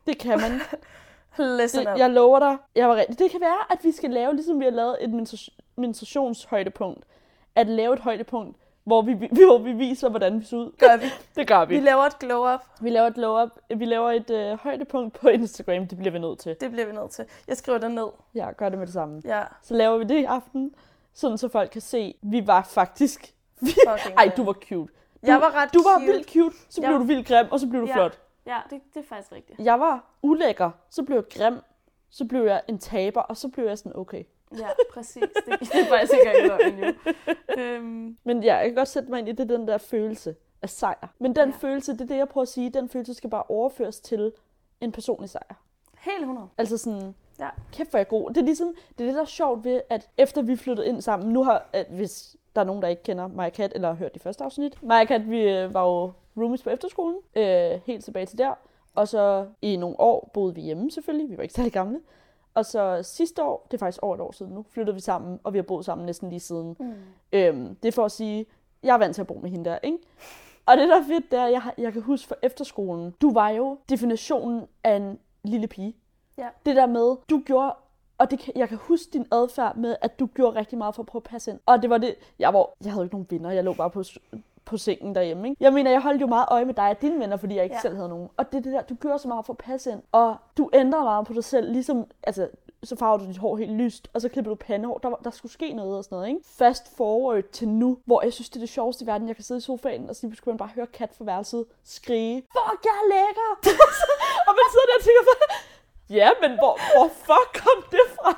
Det 0.06 0.18
kan 0.18 0.40
man. 0.40 0.60
listen 1.58 1.80
Det, 1.86 1.92
up. 1.92 1.98
jeg 1.98 2.10
lover 2.10 2.38
dig, 2.38 2.56
jeg 2.74 2.88
var 2.88 2.96
rigtig. 2.96 3.18
Det 3.18 3.30
kan 3.30 3.40
være, 3.40 3.58
at 3.72 3.78
vi 3.84 3.92
skal 3.92 4.10
lave, 4.10 4.34
ligesom 4.34 4.60
vi 4.60 4.64
har 4.64 4.72
lavet 4.72 4.96
et 5.00 5.10
menstru- 5.10 5.56
menstruationshøjdepunkt, 5.76 7.04
at 7.54 7.66
lave 7.68 7.94
et 7.94 8.00
højdepunkt, 8.00 8.56
hvor 8.88 9.02
vi, 9.02 9.12
vi- 9.14 9.30
hvor 9.46 9.58
vi 9.58 9.72
viser, 9.72 10.08
hvordan 10.08 10.40
vi 10.40 10.44
ser 10.44 10.56
ud. 10.56 10.72
Gør 10.78 10.96
vi. 10.96 11.06
Det 11.36 11.48
gør 11.48 11.64
vi. 11.64 11.74
Vi 11.74 11.80
laver 11.80 12.02
et 12.02 12.18
glow 12.18 12.54
up. 12.54 12.60
Vi 12.80 12.90
laver 12.90 13.06
et 13.06 13.14
glow 13.14 13.42
up. 13.42 13.50
Vi 13.78 13.84
laver 13.84 14.10
et 14.10 14.30
øh, 14.30 14.58
højdepunkt 14.58 15.20
på 15.20 15.28
Instagram. 15.28 15.86
Det 15.88 15.98
bliver 15.98 16.12
vi 16.12 16.18
nødt 16.18 16.38
til. 16.38 16.56
Det 16.60 16.70
bliver 16.70 16.86
vi 16.86 16.92
nødt 16.92 17.10
til. 17.10 17.24
Jeg 17.48 17.56
skriver 17.56 17.78
det 17.78 17.90
ned. 17.90 18.08
Ja, 18.34 18.52
gør 18.56 18.68
det 18.68 18.78
med 18.78 18.86
det 18.86 18.94
samme. 18.94 19.22
Ja. 19.24 19.42
Så 19.62 19.74
laver 19.74 19.98
vi 19.98 20.04
det 20.04 20.14
i 20.20 20.24
aften, 20.24 20.74
sådan 21.14 21.38
så 21.38 21.48
folk 21.48 21.70
kan 21.70 21.80
se, 21.80 22.14
vi 22.22 22.46
var 22.46 22.62
faktisk... 22.62 23.34
Fucking 23.60 24.14
Ej, 24.16 24.32
du 24.36 24.44
var 24.44 24.52
cute. 24.52 24.92
Jeg 25.22 25.40
var 25.40 25.54
ret 25.62 25.74
Du 25.74 25.82
var 25.82 25.98
cute. 25.98 26.12
vildt 26.12 26.30
cute, 26.32 26.56
så 26.68 26.80
Jeg- 26.82 26.88
blev 26.88 26.98
du 26.98 27.04
vildt 27.04 27.26
grim, 27.28 27.46
og 27.50 27.60
så 27.60 27.66
blev 27.68 27.82
du 27.82 27.86
Ja. 27.86 27.94
flot. 27.94 28.18
Ja, 28.46 28.56
det, 28.70 28.80
det 28.94 29.00
er 29.00 29.06
faktisk 29.08 29.32
rigtigt. 29.32 29.58
Jeg 29.60 29.80
var 29.80 30.04
ulækker, 30.22 30.70
så 30.90 31.02
blev 31.02 31.16
jeg 31.16 31.24
grim, 31.38 31.58
så 32.10 32.24
blev 32.24 32.44
jeg 32.44 32.62
en 32.68 32.78
taber, 32.78 33.20
og 33.20 33.36
så 33.36 33.48
blev 33.48 33.66
jeg 33.66 33.78
sådan, 33.78 33.92
okay. 33.96 34.24
Ja, 34.58 34.68
præcis. 34.92 35.22
Det, 35.22 35.60
det 35.60 35.74
er 35.80 35.86
faktisk 35.88 36.12
ikke 36.12 36.42
engang 36.42 36.86
jo. 36.86 36.92
Øhm, 37.62 38.16
Men 38.24 38.42
ja, 38.42 38.56
jeg 38.56 38.64
kan 38.66 38.74
godt 38.74 38.88
sætte 38.88 39.10
mig 39.10 39.18
ind 39.18 39.28
i 39.28 39.32
det, 39.32 39.48
den 39.48 39.68
der 39.68 39.78
følelse 39.78 40.34
af 40.62 40.70
sejr. 40.70 41.08
Men 41.18 41.36
den 41.36 41.48
Ja. 41.48 41.54
følelse, 41.60 41.92
det 41.92 42.00
er 42.00 42.04
det, 42.06 42.16
jeg 42.16 42.28
prøver 42.28 42.42
at 42.42 42.48
sige, 42.48 42.70
den 42.70 42.88
følelse 42.88 43.14
skal 43.14 43.30
bare 43.30 43.42
overføres 43.48 44.00
til 44.00 44.32
en 44.80 44.92
personlig 44.92 45.30
sejr. 45.30 45.54
helt 45.98 46.20
100. 46.20 46.48
Altså 46.58 46.78
sådan, 46.78 47.14
Ja. 47.40 47.48
kæft 47.72 47.90
hvor 47.90 47.98
jeg 47.98 48.08
god. 48.08 48.28
Det 48.30 48.36
er 48.36 48.44
ligesom, 48.44 48.74
det 48.98 49.04
er 49.04 49.08
det, 49.08 49.14
der 49.14 49.20
er 49.20 49.24
sjovt 49.26 49.64
ved, 49.64 49.80
at 49.90 50.08
efter 50.16 50.42
vi 50.42 50.56
flyttede 50.56 50.88
ind 50.88 51.00
sammen, 51.02 51.32
nu 51.32 51.44
har, 51.44 51.66
at 51.72 51.86
hvis 51.90 52.36
der 52.54 52.60
er 52.60 52.64
nogen, 52.66 52.82
der 52.82 52.88
ikke 52.88 53.02
kender 53.02 53.26
Maja 53.28 53.50
Kat, 53.50 53.72
eller 53.74 53.88
har 53.88 53.94
hørt 53.94 54.14
de 54.14 54.18
første 54.20 54.44
afsnit. 54.44 54.82
Maja 54.82 55.04
Kat, 55.04 55.30
vi 55.30 55.42
øh, 55.42 55.74
var 55.74 55.84
jo 55.84 56.12
roomies 56.36 56.62
på 56.62 56.70
efterskolen, 56.70 57.16
øh, 57.36 57.80
helt 57.86 58.04
tilbage 58.04 58.26
til 58.26 58.38
der. 58.38 58.54
Og 58.94 59.08
så 59.08 59.46
i 59.62 59.76
nogle 59.76 60.00
år 60.00 60.30
boede 60.34 60.54
vi 60.54 60.60
hjemme 60.60 60.90
selvfølgelig, 60.90 61.30
vi 61.30 61.36
var 61.36 61.42
ikke 61.42 61.54
særlig 61.54 61.72
gamle. 61.72 62.00
Og 62.58 62.66
så 62.66 63.00
sidste 63.02 63.42
år, 63.42 63.66
det 63.70 63.76
er 63.76 63.78
faktisk 63.78 64.02
over 64.02 64.14
et 64.14 64.20
år 64.20 64.32
siden 64.32 64.52
nu, 64.52 64.64
flyttede 64.70 64.94
vi 64.94 65.00
sammen, 65.00 65.40
og 65.44 65.52
vi 65.52 65.58
har 65.58 65.62
boet 65.62 65.84
sammen 65.84 66.06
næsten 66.06 66.28
lige 66.28 66.40
siden. 66.40 66.76
Mm. 66.80 66.92
Øhm, 67.32 67.74
det 67.74 67.88
er 67.88 67.92
for 67.92 68.04
at 68.04 68.12
sige, 68.12 68.46
jeg 68.82 68.94
er 68.94 68.98
vant 68.98 69.14
til 69.14 69.20
at 69.20 69.26
bo 69.26 69.38
med 69.42 69.50
hende 69.50 69.70
der, 69.70 69.78
ikke? 69.82 69.98
Og 70.66 70.76
det, 70.76 70.88
der 70.88 71.00
er 71.00 71.04
fedt, 71.04 71.30
det 71.30 71.38
er, 71.38 71.46
jeg, 71.46 71.62
jeg 71.78 71.92
kan 71.92 72.02
huske 72.02 72.28
fra 72.28 72.34
efterskolen, 72.42 73.14
du 73.20 73.32
var 73.32 73.48
jo 73.48 73.78
definitionen 73.88 74.66
af 74.84 74.96
en 74.96 75.18
lille 75.44 75.66
pige. 75.66 75.96
Ja. 76.38 76.48
Det 76.66 76.76
der 76.76 76.86
med, 76.86 77.16
du 77.30 77.42
gjorde, 77.46 77.74
og 78.18 78.30
det 78.30 78.38
kan, 78.38 78.52
jeg 78.56 78.68
kan 78.68 78.78
huske 78.78 79.10
din 79.12 79.26
adfærd 79.32 79.76
med, 79.76 79.96
at 80.00 80.18
du 80.18 80.26
gjorde 80.26 80.58
rigtig 80.58 80.78
meget 80.78 80.94
for 80.94 81.02
at 81.02 81.06
prøve 81.06 81.20
at 81.20 81.30
passe 81.30 81.50
ind. 81.50 81.60
Og 81.66 81.82
det 81.82 81.90
var 81.90 81.98
det, 81.98 82.14
jeg 82.38 82.54
var, 82.54 82.66
jeg 82.84 82.92
havde 82.92 83.04
ikke 83.04 83.14
nogen 83.14 83.26
venner, 83.30 83.50
jeg 83.50 83.64
lå 83.64 83.72
bare 83.72 83.90
på, 83.90 84.02
på 84.68 84.76
sengen 84.76 85.14
derhjemme, 85.14 85.48
ikke? 85.48 85.64
Jeg 85.64 85.72
mener, 85.72 85.90
jeg 85.90 86.00
holdt 86.00 86.20
jo 86.20 86.26
meget 86.26 86.46
øje 86.50 86.64
med 86.64 86.74
dig 86.74 86.90
og 86.90 87.00
dine 87.02 87.20
venner, 87.20 87.36
fordi 87.36 87.54
jeg 87.54 87.64
ikke 87.64 87.76
Ja. 87.76 87.80
selv 87.80 87.96
havde 87.96 88.08
nogen. 88.08 88.28
Og 88.36 88.52
det 88.52 88.58
er 88.58 88.62
det 88.62 88.72
der, 88.72 88.82
du 88.82 88.94
gjorde 88.94 89.18
så 89.18 89.28
meget 89.28 89.46
for 89.46 89.52
at 89.52 89.58
passe 89.58 89.90
ind, 89.90 90.02
og 90.12 90.36
du 90.58 90.70
ændrer 90.72 91.02
meget 91.02 91.26
på 91.26 91.32
dig 91.32 91.44
selv, 91.44 91.72
ligesom, 91.72 92.04
altså, 92.22 92.48
så 92.82 92.96
farver 92.96 93.18
du 93.18 93.26
dit 93.26 93.36
hår 93.38 93.56
helt 93.56 93.72
lyst, 93.72 94.08
og 94.14 94.20
så 94.20 94.28
klipper 94.28 94.50
du 94.50 94.54
pandehår. 94.54 94.98
Der, 94.98 95.10
der 95.24 95.30
skulle 95.30 95.52
ske 95.52 95.72
noget 95.72 95.98
og 95.98 96.04
sådan 96.04 96.16
noget, 96.16 96.28
ikke? 96.28 96.40
Fast 96.58 96.96
forward 96.96 97.42
til 97.52 97.68
nu, 97.68 97.98
hvor 98.04 98.22
jeg 98.22 98.32
synes, 98.32 98.48
det 98.50 98.56
er 98.56 98.60
det 98.60 98.68
sjoveste 98.68 99.04
i 99.04 99.06
verden. 99.06 99.28
Jeg 99.28 99.36
kan 99.36 99.44
sidde 99.44 99.58
i 99.58 99.60
sofaen, 99.60 100.08
og 100.08 100.16
så 100.16 100.20
lige 100.22 100.30
pludselig 100.30 100.52
man 100.52 100.58
bare 100.58 100.70
høre 100.74 100.86
kat 100.86 101.10
fra 101.18 101.24
værelset 101.24 101.64
skrige, 101.84 102.36
fuck, 102.42 102.84
jeg 102.84 102.96
er 103.02 103.06
lækker! 103.14 103.50
og 104.48 104.52
man 104.58 104.66
sidder 104.72 104.86
der 104.90 104.96
og 105.00 105.04
tænker 105.06 105.22
ja, 106.10 106.30
men 106.42 106.50
hvor, 106.58 106.74
hvor 106.96 107.08
fuck 107.08 107.64
kom 107.64 107.78
det 107.90 108.06
fra? 108.16 108.30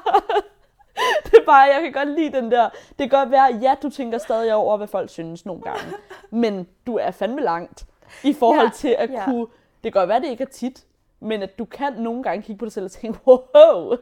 det 1.25 1.35
er 1.35 1.45
bare, 1.47 1.61
jeg 1.61 1.81
kan 1.83 1.93
godt 1.93 2.09
lide 2.19 2.33
den 2.33 2.51
der. 2.51 2.69
Det 2.99 3.11
kan 3.11 3.19
godt 3.19 3.31
være, 3.31 3.59
ja, 3.63 3.75
du 3.83 3.91
tænker 3.91 4.19
stadig 4.19 4.55
over, 4.55 4.77
hvad 4.77 4.87
folk 4.87 5.11
synes 5.11 5.47
nogle 5.47 5.63
gange. 5.63 5.83
Men 6.31 6.67
du 6.87 6.97
er 6.97 7.11
fandme 7.11 7.41
langt 7.41 7.85
i 8.25 8.33
forhold 8.33 8.67
Ja, 8.67 8.73
til 8.75 8.97
at 8.99 9.11
ja. 9.11 9.25
kunne... 9.25 9.47
Det 9.85 9.93
kan 9.93 10.01
godt 10.01 10.09
være, 10.09 10.21
det 10.21 10.29
ikke 10.29 10.43
er 10.45 10.49
tit, 10.49 10.85
men 11.21 11.43
at 11.43 11.59
du 11.59 11.65
kan 11.65 11.93
nogle 11.93 12.23
gange 12.23 12.43
kigge 12.43 12.59
på 12.59 12.65
dig 12.65 12.73
selv 12.73 12.85
og 12.85 12.91
tænke, 12.91 13.19
wow, 13.27 13.39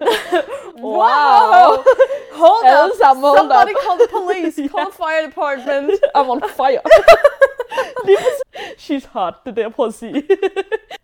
wow, 0.96 1.68
Hold 2.32 2.64
Alle 2.66 2.92
up. 2.92 2.98
sammen, 3.02 3.24
hold 3.24 3.38
Somebody 3.38 3.72
up. 3.74 3.82
call 3.84 3.96
the 4.02 4.08
police. 4.18 4.56
Call 4.74 4.86
the 4.90 4.96
fire 5.04 5.22
department. 5.28 5.90
I'm 6.18 6.28
on 6.34 6.40
fire. 6.60 6.82
She's 8.78 9.06
hot, 9.08 9.34
det 9.44 9.50
er 9.50 9.54
det, 9.54 9.62
jeg 9.62 9.72
prøver 9.72 9.88
at 9.88 9.94
sige. 9.94 10.22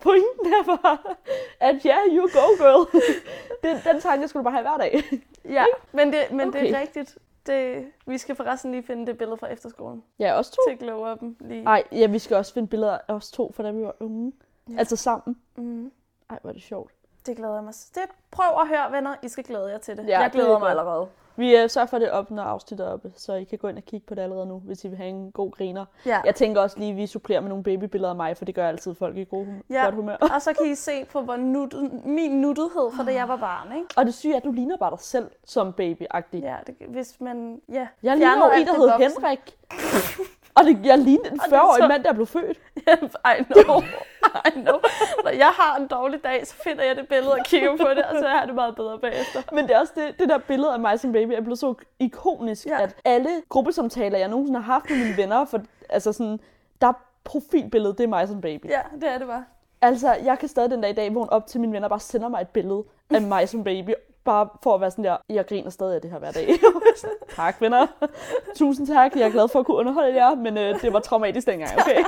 Pointen 0.01 0.47
er 0.53 0.77
bare, 0.83 0.99
at 1.61 1.85
ja, 1.85 1.97
you 2.11 2.23
go, 2.33 2.47
girl. 2.65 3.03
Den, 3.63 3.77
den 3.93 4.01
tanke 4.01 4.29
skal 4.29 4.39
du 4.39 4.43
bare 4.43 4.55
have 4.55 4.63
hver 4.63 4.77
dag. 4.77 5.03
Ja, 5.49 5.65
men 5.93 6.13
det, 6.13 6.19
men 6.31 6.49
okay. 6.49 6.61
det 6.61 6.71
er 6.71 6.81
rigtigt. 6.81 7.19
Det, 7.47 7.87
vi 8.07 8.19
skal 8.19 8.35
forresten 8.37 8.71
lige 8.73 8.83
finde 8.83 9.07
det 9.07 9.19
billede 9.19 9.37
fra 9.37 9.53
efterskolen. 9.53 10.03
Ja, 10.19 10.35
også 10.35 10.51
to. 10.53 10.61
Til 10.69 10.79
glow 10.79 11.15
up'en 11.15 11.35
lige. 11.41 11.63
Ej, 11.67 11.83
ja, 11.93 12.07
vi 12.07 12.19
skal 12.19 12.37
også 12.37 12.55
finde 12.55 12.69
billeder 12.69 12.99
af 13.09 13.15
os 13.15 13.31
to, 13.31 13.53
fra 13.57 13.63
da 13.63 13.71
vi 13.71 13.83
var 13.83 13.95
unge. 14.01 14.33
Ja. 14.71 14.79
Altså 14.79 14.97
sammen. 14.97 15.37
Mm. 15.57 15.91
Ej, 16.35 16.39
hvor 16.43 16.51
er 16.51 16.55
det 16.55 16.63
sjovt. 16.63 16.93
Det 17.27 17.37
glæder 17.37 17.55
jeg 17.55 17.65
mig. 17.65 17.75
Det, 17.95 18.03
prøv 18.31 18.47
at 18.61 18.69
høre, 18.69 18.93
venner. 18.93 19.15
I 19.23 19.29
skal 19.29 19.45
glæde 19.45 19.67
jer 19.71 19.79
til 19.79 19.97
det. 19.97 20.07
Ja, 20.09 20.21
jeg 20.21 20.33
det 20.33 20.39
er 20.39 20.43
glæder 20.43 20.59
mig 20.59 20.61
godt. 20.61 20.71
allerede. 20.71 21.07
Vi 21.37 21.63
uh, 21.65 21.71
sørger 21.71 21.87
for, 21.87 21.97
at 21.97 22.01
det 22.01 22.09
er 22.09 22.13
op, 22.13 22.31
når 22.31 22.43
afsnittet 22.43 22.87
er 22.87 22.93
oppe, 22.93 23.13
så 23.17 23.35
I 23.35 23.45
kan 23.45 23.59
gå 23.59 23.69
ind 23.69 23.77
og 23.77 23.83
kigge 23.85 24.07
på 24.07 24.15
det 24.15 24.23
allerede 24.23 24.47
nu, 24.47 24.59
hvis 24.59 24.85
I 24.85 24.89
vil 24.89 24.97
have 24.97 25.09
en 25.09 25.31
god 25.33 25.51
griner. 25.51 25.85
Ja. 26.07 26.21
Jeg 26.25 26.35
tænker 26.35 26.61
også 26.61 26.79
lige, 26.79 26.91
at 26.91 26.97
vi 26.97 27.07
supplerer 27.07 27.41
med 27.41 27.49
nogle 27.49 27.65
babybilleder 27.65 28.11
af 28.11 28.17
mig, 28.17 28.37
for 28.37 28.45
det 28.45 28.55
gør 28.55 28.69
altid 28.69 28.95
folk 28.95 29.17
i 29.17 29.25
god, 29.25 29.47
Ja. 29.71 29.85
godt 29.85 29.95
humør. 29.95 30.17
Og 30.35 30.43
så 30.43 30.53
kan 30.53 30.67
I 30.67 30.75
se 30.75 31.05
på, 31.05 31.21
hvor 31.21 31.37
nuttet, 31.37 32.05
min 32.05 32.41
nuttethed 32.41 32.91
fra 32.97 33.05
da 33.05 33.13
jeg 33.15 33.29
var 33.29 33.37
barn, 33.37 33.77
ikke? 33.77 33.89
Og 33.97 34.07
det 34.07 34.15
syge 34.15 34.33
er, 34.33 34.37
at 34.37 34.45
du 34.45 34.53
ligner 34.53 34.77
bare 34.77 34.91
dig 34.91 35.01
selv 35.01 35.31
som 35.47 35.73
baby-agtig. 35.73 36.41
Ja, 36.41 36.57
det, 36.67 36.75
hvis 36.89 37.21
man... 37.21 37.61
Ja, 37.73 37.87
Jeg 38.03 38.17
ligner 38.17 38.37
jo 38.47 38.61
en, 38.61 38.67
der 38.67 38.73
det 38.73 38.81
hed 38.81 38.89
voksne. 38.91 39.09
Henrik. 39.29 39.59
Og 40.57 40.65
det, 40.65 40.81
jeg 40.87 40.99
lignede 40.99 41.31
en 41.33 41.41
Og 41.41 41.47
det 41.47 41.53
er 41.53 41.61
40-årig 41.61 41.83
så- 41.83 41.89
mand, 41.89 42.05
der 42.05 42.13
blev 42.13 42.27
født. 42.27 42.59
I 43.39 43.43
know. 43.53 43.81
I 44.47 44.51
know. 44.51 44.79
Når 45.25 45.31
jeg 45.31 45.47
har 45.61 45.77
en 45.77 45.87
dårlig 45.87 46.25
dag, 46.25 46.47
så 46.47 46.55
finder 46.65 46.85
jeg 46.85 46.97
det 46.97 47.09
billede 47.09 47.33
og 47.33 47.39
kigger 47.45 47.71
på 47.77 47.89
det, 47.95 48.05
og 48.05 48.17
så 48.19 48.29
har 48.29 48.39
jeg 48.39 48.47
det 48.47 48.55
meget 48.55 48.77
bedre 48.77 48.99
bagefter. 48.99 49.43
Men 49.57 49.67
det 49.67 49.75
er 49.77 49.81
også 49.81 49.93
det, 49.97 50.19
det 50.19 50.29
der 50.29 50.39
billede 50.39 50.73
af 50.73 50.81
mig 50.81 51.01
som 51.01 51.13
baby 51.13 51.33
er 51.33 51.41
blevet 51.41 51.59
så 51.59 51.75
ikonisk, 51.99 52.67
Ja. 52.67 52.83
at 52.83 52.97
alle 53.05 53.31
gruppesamtaler, 53.49 54.19
jeg 54.19 54.29
nogensinde 54.29 54.61
har 54.61 54.73
haft 54.73 54.91
med 54.91 54.99
mine 54.99 55.17
venner, 55.17 55.45
for, 55.45 55.61
altså 55.89 56.13
sådan, 56.13 56.41
der 56.81 56.93
profilbillede, 57.25 57.93
det 57.93 58.05
er 58.05 58.09
mig 58.09 58.29
som 58.29 58.41
baby. 58.41 58.67
Ja, 58.69 58.81
det 59.01 59.09
er 59.09 59.19
det 59.19 59.27
bare. 59.27 59.45
Altså, 59.83 60.17
jeg 60.25 60.39
kan 60.39 60.49
stadig 60.49 60.71
den 60.71 60.81
dag 60.81 60.91
i 60.91 60.95
dag 60.95 61.15
vågne 61.15 61.33
op 61.33 61.47
til 61.47 61.61
mine 61.61 61.73
venner 61.73 61.87
og 61.87 61.91
bare 61.91 62.01
sender 62.01 62.29
mig 62.29 62.41
et 62.41 62.49
billede 62.49 62.85
af 63.11 63.23
mig 63.23 63.49
som 63.49 63.65
baby. 63.65 63.91
Bare 64.25 64.49
for 64.63 64.75
at 64.75 64.81
være 64.81 64.91
sådan 64.91 65.05
der, 65.05 65.17
jeg 65.29 65.47
griner 65.47 65.71
stadig 65.71 65.95
af 65.95 66.01
det 66.01 66.11
her 66.11 66.19
hver 66.19 66.31
dag. 66.31 66.49
tak, 67.37 67.61
venner. 67.61 67.87
Tusind 68.57 68.87
tak. 68.87 69.17
Jeg 69.17 69.27
er 69.27 69.31
glad 69.33 69.49
for 69.49 69.61
at 69.61 69.67
kunne 69.67 69.77
underholde 69.77 70.15
jer, 70.15 70.35
men 70.35 70.59
øh, 70.59 70.81
det 70.83 70.93
var 70.93 71.01
traumatisk 71.01 71.47
dengang, 71.47 71.71
okay? 71.79 72.05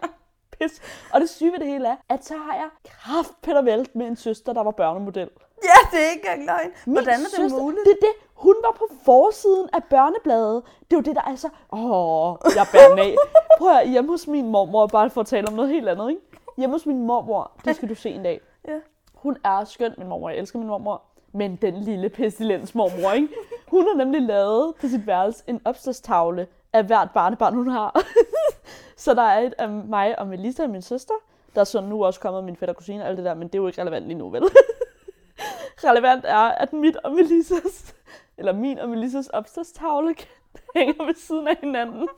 Pis. 0.60 0.82
Og 1.12 1.20
det 1.20 1.30
syge 1.30 1.52
ved 1.52 1.58
det 1.58 1.68
hele 1.68 1.88
er, 1.88 1.96
at 2.08 2.24
så 2.24 2.34
har 2.36 2.54
jeg 2.54 2.68
kraft 2.84 3.32
Peter 3.42 3.62
Velt 3.62 3.94
med 3.94 4.06
en 4.06 4.16
søster, 4.16 4.52
der 4.52 4.62
var 4.62 4.70
børnemodel. 4.70 5.30
Ja, 5.64 5.96
det 5.96 6.06
er 6.06 6.10
ikke 6.10 6.28
engang 6.28 6.46
løgn. 6.46 6.70
Min 6.86 6.94
Hvordan 6.94 7.14
er 7.14 7.18
det 7.18 7.30
søster, 7.30 7.58
muligt? 7.58 7.84
Det 7.84 7.90
er 7.90 8.06
det. 8.06 8.26
Hun 8.34 8.54
var 8.62 8.72
på 8.78 8.88
forsiden 9.04 9.68
af 9.72 9.84
børnebladet. 9.84 10.62
Det 10.80 10.92
er 10.92 10.96
jo 10.96 11.00
det, 11.00 11.16
der 11.16 11.22
er 11.22 11.36
så... 11.36 11.48
Åh, 11.72 12.36
jeg 12.56 12.66
bærer 12.72 12.96
af. 12.96 13.14
Prøv 13.58 13.76
at 13.76 13.88
hjemme 13.88 14.10
hos 14.10 14.26
min 14.26 14.46
mormor, 14.50 14.86
bare 14.86 15.10
for 15.10 15.20
at 15.20 15.26
tale 15.26 15.48
om 15.48 15.54
noget 15.54 15.70
helt 15.70 15.88
andet, 15.88 16.10
ikke? 16.10 16.22
Hjemme 16.56 16.74
hos 16.74 16.86
min 16.86 17.06
mormor, 17.06 17.50
det 17.64 17.76
skal 17.76 17.88
du 17.88 17.94
se 17.94 18.10
en 18.10 18.22
dag. 18.22 18.40
Ja. 18.68 18.78
Hun 19.14 19.36
er 19.44 19.64
skøn, 19.64 19.94
min 19.98 20.08
mormor. 20.08 20.28
Jeg 20.28 20.38
elsker 20.38 20.58
min 20.58 20.68
mormor. 20.68 21.02
Men 21.36 21.56
den 21.56 21.74
lille 21.74 22.08
pestilens 22.08 22.74
mormor, 22.74 23.12
ikke? 23.12 23.28
Hun 23.68 23.86
har 23.86 23.94
nemlig 23.94 24.22
lavet 24.22 24.74
på 24.80 24.88
sit 24.88 25.06
værelse 25.06 25.44
en 25.46 25.60
opslagstavle 25.64 26.46
af 26.72 26.84
hvert 26.84 27.10
barnebarn, 27.14 27.54
hun 27.54 27.68
har. 27.68 28.02
så 28.96 29.14
der 29.14 29.22
er 29.22 29.40
et 29.40 29.54
af 29.58 29.68
mig 29.68 30.18
og 30.18 30.26
Melissa 30.26 30.62
og 30.62 30.70
min 30.70 30.82
søster. 30.82 31.14
Der 31.54 31.60
er 31.60 31.64
så 31.64 31.80
nu 31.80 32.04
også 32.04 32.20
kommet 32.20 32.44
min 32.44 32.56
fætter 32.56 32.72
og 32.72 32.76
kusine 32.76 33.02
og 33.02 33.08
alt 33.08 33.16
det 33.16 33.24
der, 33.24 33.34
men 33.34 33.48
det 33.48 33.54
er 33.54 33.58
jo 33.58 33.66
ikke 33.66 33.80
relevant 33.80 34.06
lige 34.06 34.18
nu, 34.18 34.30
vel? 34.30 34.42
relevant 35.90 36.24
er, 36.24 36.36
at 36.36 36.72
mit 36.72 36.96
og 36.96 37.12
Melissas, 37.12 37.94
eller 38.38 38.52
min 38.52 38.78
og 38.78 38.88
Melissas 38.88 39.28
opslagstavle 39.28 40.14
hænger 40.76 41.06
ved 41.06 41.14
siden 41.14 41.48
af 41.48 41.56
hinanden. 41.60 42.08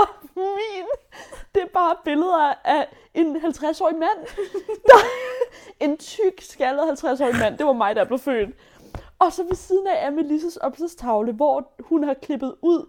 Og 0.00 0.06
min, 0.36 0.86
det 1.54 1.62
er 1.62 1.66
bare 1.74 1.96
billeder 2.04 2.54
af 2.64 2.88
en 3.14 3.36
50-årig 3.36 3.96
mand. 3.96 4.18
Der, 4.88 4.96
en 5.80 5.96
tyk, 5.96 6.40
skaldet 6.40 7.04
50-årig 7.04 7.38
mand. 7.38 7.58
Det 7.58 7.66
var 7.66 7.72
mig, 7.72 7.96
der 7.96 8.04
blev 8.04 8.18
født. 8.18 8.50
Og 9.18 9.32
så 9.32 9.42
ved 9.42 9.54
siden 9.54 9.86
af 9.86 10.06
er 10.06 10.10
Melissas 10.10 10.56
opslagstavle, 10.56 11.32
hvor 11.32 11.72
hun 11.80 12.04
har 12.04 12.14
klippet 12.14 12.54
ud 12.62 12.86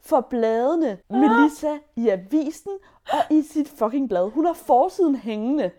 for 0.00 0.20
bladene 0.20 0.98
Melissa 1.10 1.78
i 1.96 2.08
avisen 2.08 2.72
og 3.12 3.18
i 3.30 3.42
sit 3.42 3.72
fucking 3.78 4.08
blad. 4.08 4.30
Hun 4.30 4.46
har 4.46 4.52
forsiden 4.52 5.16
hængende, 5.16 5.70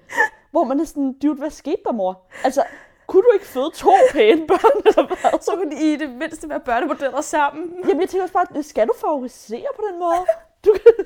hvor 0.52 0.64
man 0.64 0.80
er 0.80 0.86
sådan, 0.86 1.14
dude, 1.14 1.36
hvad 1.36 1.50
skete 1.50 1.82
der, 1.86 1.92
mor? 1.92 2.22
Altså, 2.44 2.64
kunne 3.08 3.24
du 3.24 3.30
ikke 3.34 3.46
føde 3.46 3.72
to 3.74 3.92
pæne 4.12 4.48
børn, 4.48 4.82
eller 4.86 5.08
hvad? 5.08 5.40
Så 5.42 5.52
kunne 5.56 5.72
de 5.72 5.94
i 5.94 5.96
det 5.96 6.10
mindste 6.10 6.50
være 6.50 6.60
børnemodeller 6.60 7.22
sammen. 7.22 7.84
Jamen, 7.88 8.02
jeg 8.02 8.10
tænker 8.10 8.24
også 8.24 8.34
bare, 8.34 8.64
skal 8.64 8.88
du 8.88 8.94
favorisere 9.02 9.68
på 9.76 9.84
den 9.92 10.00
måde? 10.00 10.26
Du 10.66 10.74
kan... 10.74 11.06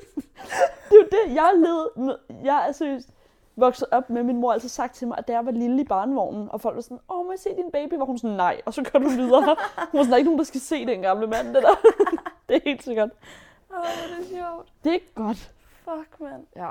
Det 0.90 1.00
er 1.00 1.04
jo 1.04 1.08
det, 1.10 1.34
jeg 1.34 1.50
led 1.56 2.04
med. 2.04 2.16
Jeg 2.44 2.68
er 2.68 2.72
seriøst 2.72 3.08
vokset 3.56 3.88
op 3.90 4.10
med, 4.10 4.22
min 4.22 4.36
mor 4.36 4.52
altid 4.52 4.68
sagt 4.68 4.94
til 4.94 5.08
mig, 5.08 5.18
at 5.18 5.28
da 5.28 5.32
jeg 5.32 5.46
var 5.46 5.50
lille 5.52 5.80
i 5.80 5.84
barnevognen, 5.84 6.48
og 6.50 6.60
folk 6.60 6.74
var 6.74 6.80
sådan, 6.82 6.98
åh, 7.08 7.26
må 7.26 7.32
jeg 7.32 7.38
se 7.38 7.48
din 7.56 7.70
baby? 7.72 7.94
Var 7.94 8.04
hun 8.04 8.18
sådan, 8.18 8.36
nej, 8.36 8.60
og 8.66 8.74
så 8.74 8.82
kører 8.82 9.02
du 9.02 9.08
videre. 9.08 9.42
Hun 9.92 9.98
var 9.98 10.02
sådan, 10.02 10.06
der 10.06 10.12
er 10.12 10.16
ikke 10.16 10.28
nogen, 10.28 10.38
der 10.38 10.44
skal 10.44 10.60
se 10.60 10.86
den 10.86 11.02
gamle 11.02 11.26
mand, 11.26 11.54
det 11.54 11.62
der. 11.62 11.74
det 12.48 12.56
er 12.56 12.60
helt 12.64 12.82
sikkert. 12.82 13.10
Åh, 13.70 13.76
oh, 13.78 13.84
det 13.84 14.24
er 14.26 14.28
sjovt. 14.38 14.68
Det 14.84 14.94
er 14.94 14.98
godt. 15.14 15.52
Fuck, 15.84 16.20
mand. 16.20 16.46
Ja. 16.56 16.70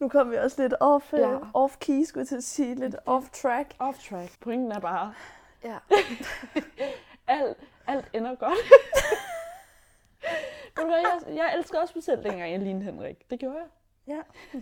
Nu 0.00 0.08
kom 0.08 0.30
vi 0.30 0.36
også 0.36 0.62
lidt 0.62 0.74
off, 0.80 1.12
Ja. 1.12 1.30
ja. 1.30 1.38
off 1.54 1.76
key, 1.80 2.04
skulle 2.04 2.20
jeg 2.22 2.28
til 2.28 2.36
at 2.36 2.44
sige. 2.44 2.74
Lidt 2.74 2.96
off 3.06 3.30
track. 3.30 3.74
Off 3.78 3.98
track. 4.10 4.40
Pointen 4.40 4.72
er 4.72 4.80
bare, 4.80 5.14
Ja. 5.64 5.76
alt, 7.28 7.56
alt 7.86 8.06
ender 8.12 8.34
godt. 8.34 8.58
Du 10.76 10.86
hvad, 10.86 10.96
jeg, 10.96 11.36
jeg 11.36 11.54
elsker 11.58 11.80
også 11.80 11.92
mig 11.96 12.04
selv, 12.04 12.24
dengang 12.24 12.50
jeg 12.52 12.60
lignede 12.60 12.84
Henrik. 12.84 13.30
Det 13.30 13.38
gjorde 13.40 13.56
jeg. 13.56 13.66
Ja, 14.06 14.18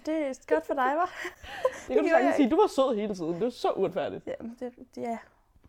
det 0.06 0.14
er 0.26 0.54
godt 0.54 0.66
for 0.66 0.74
dig, 0.74 0.84
var. 0.96 1.10
Det 1.64 1.86
kan 1.86 1.96
du 1.96 2.02
gjorde 2.02 2.08
sagtens 2.10 2.36
sige. 2.36 2.50
Du 2.50 2.56
var 2.56 2.66
sød 2.66 2.96
hele 2.96 3.14
tiden. 3.14 3.32
Det 3.34 3.40
var 3.40 3.50
så 3.50 3.70
uretfærdigt. 3.70 4.26
Ja, 4.26 4.32
det, 4.60 4.72
ja, 4.96 5.18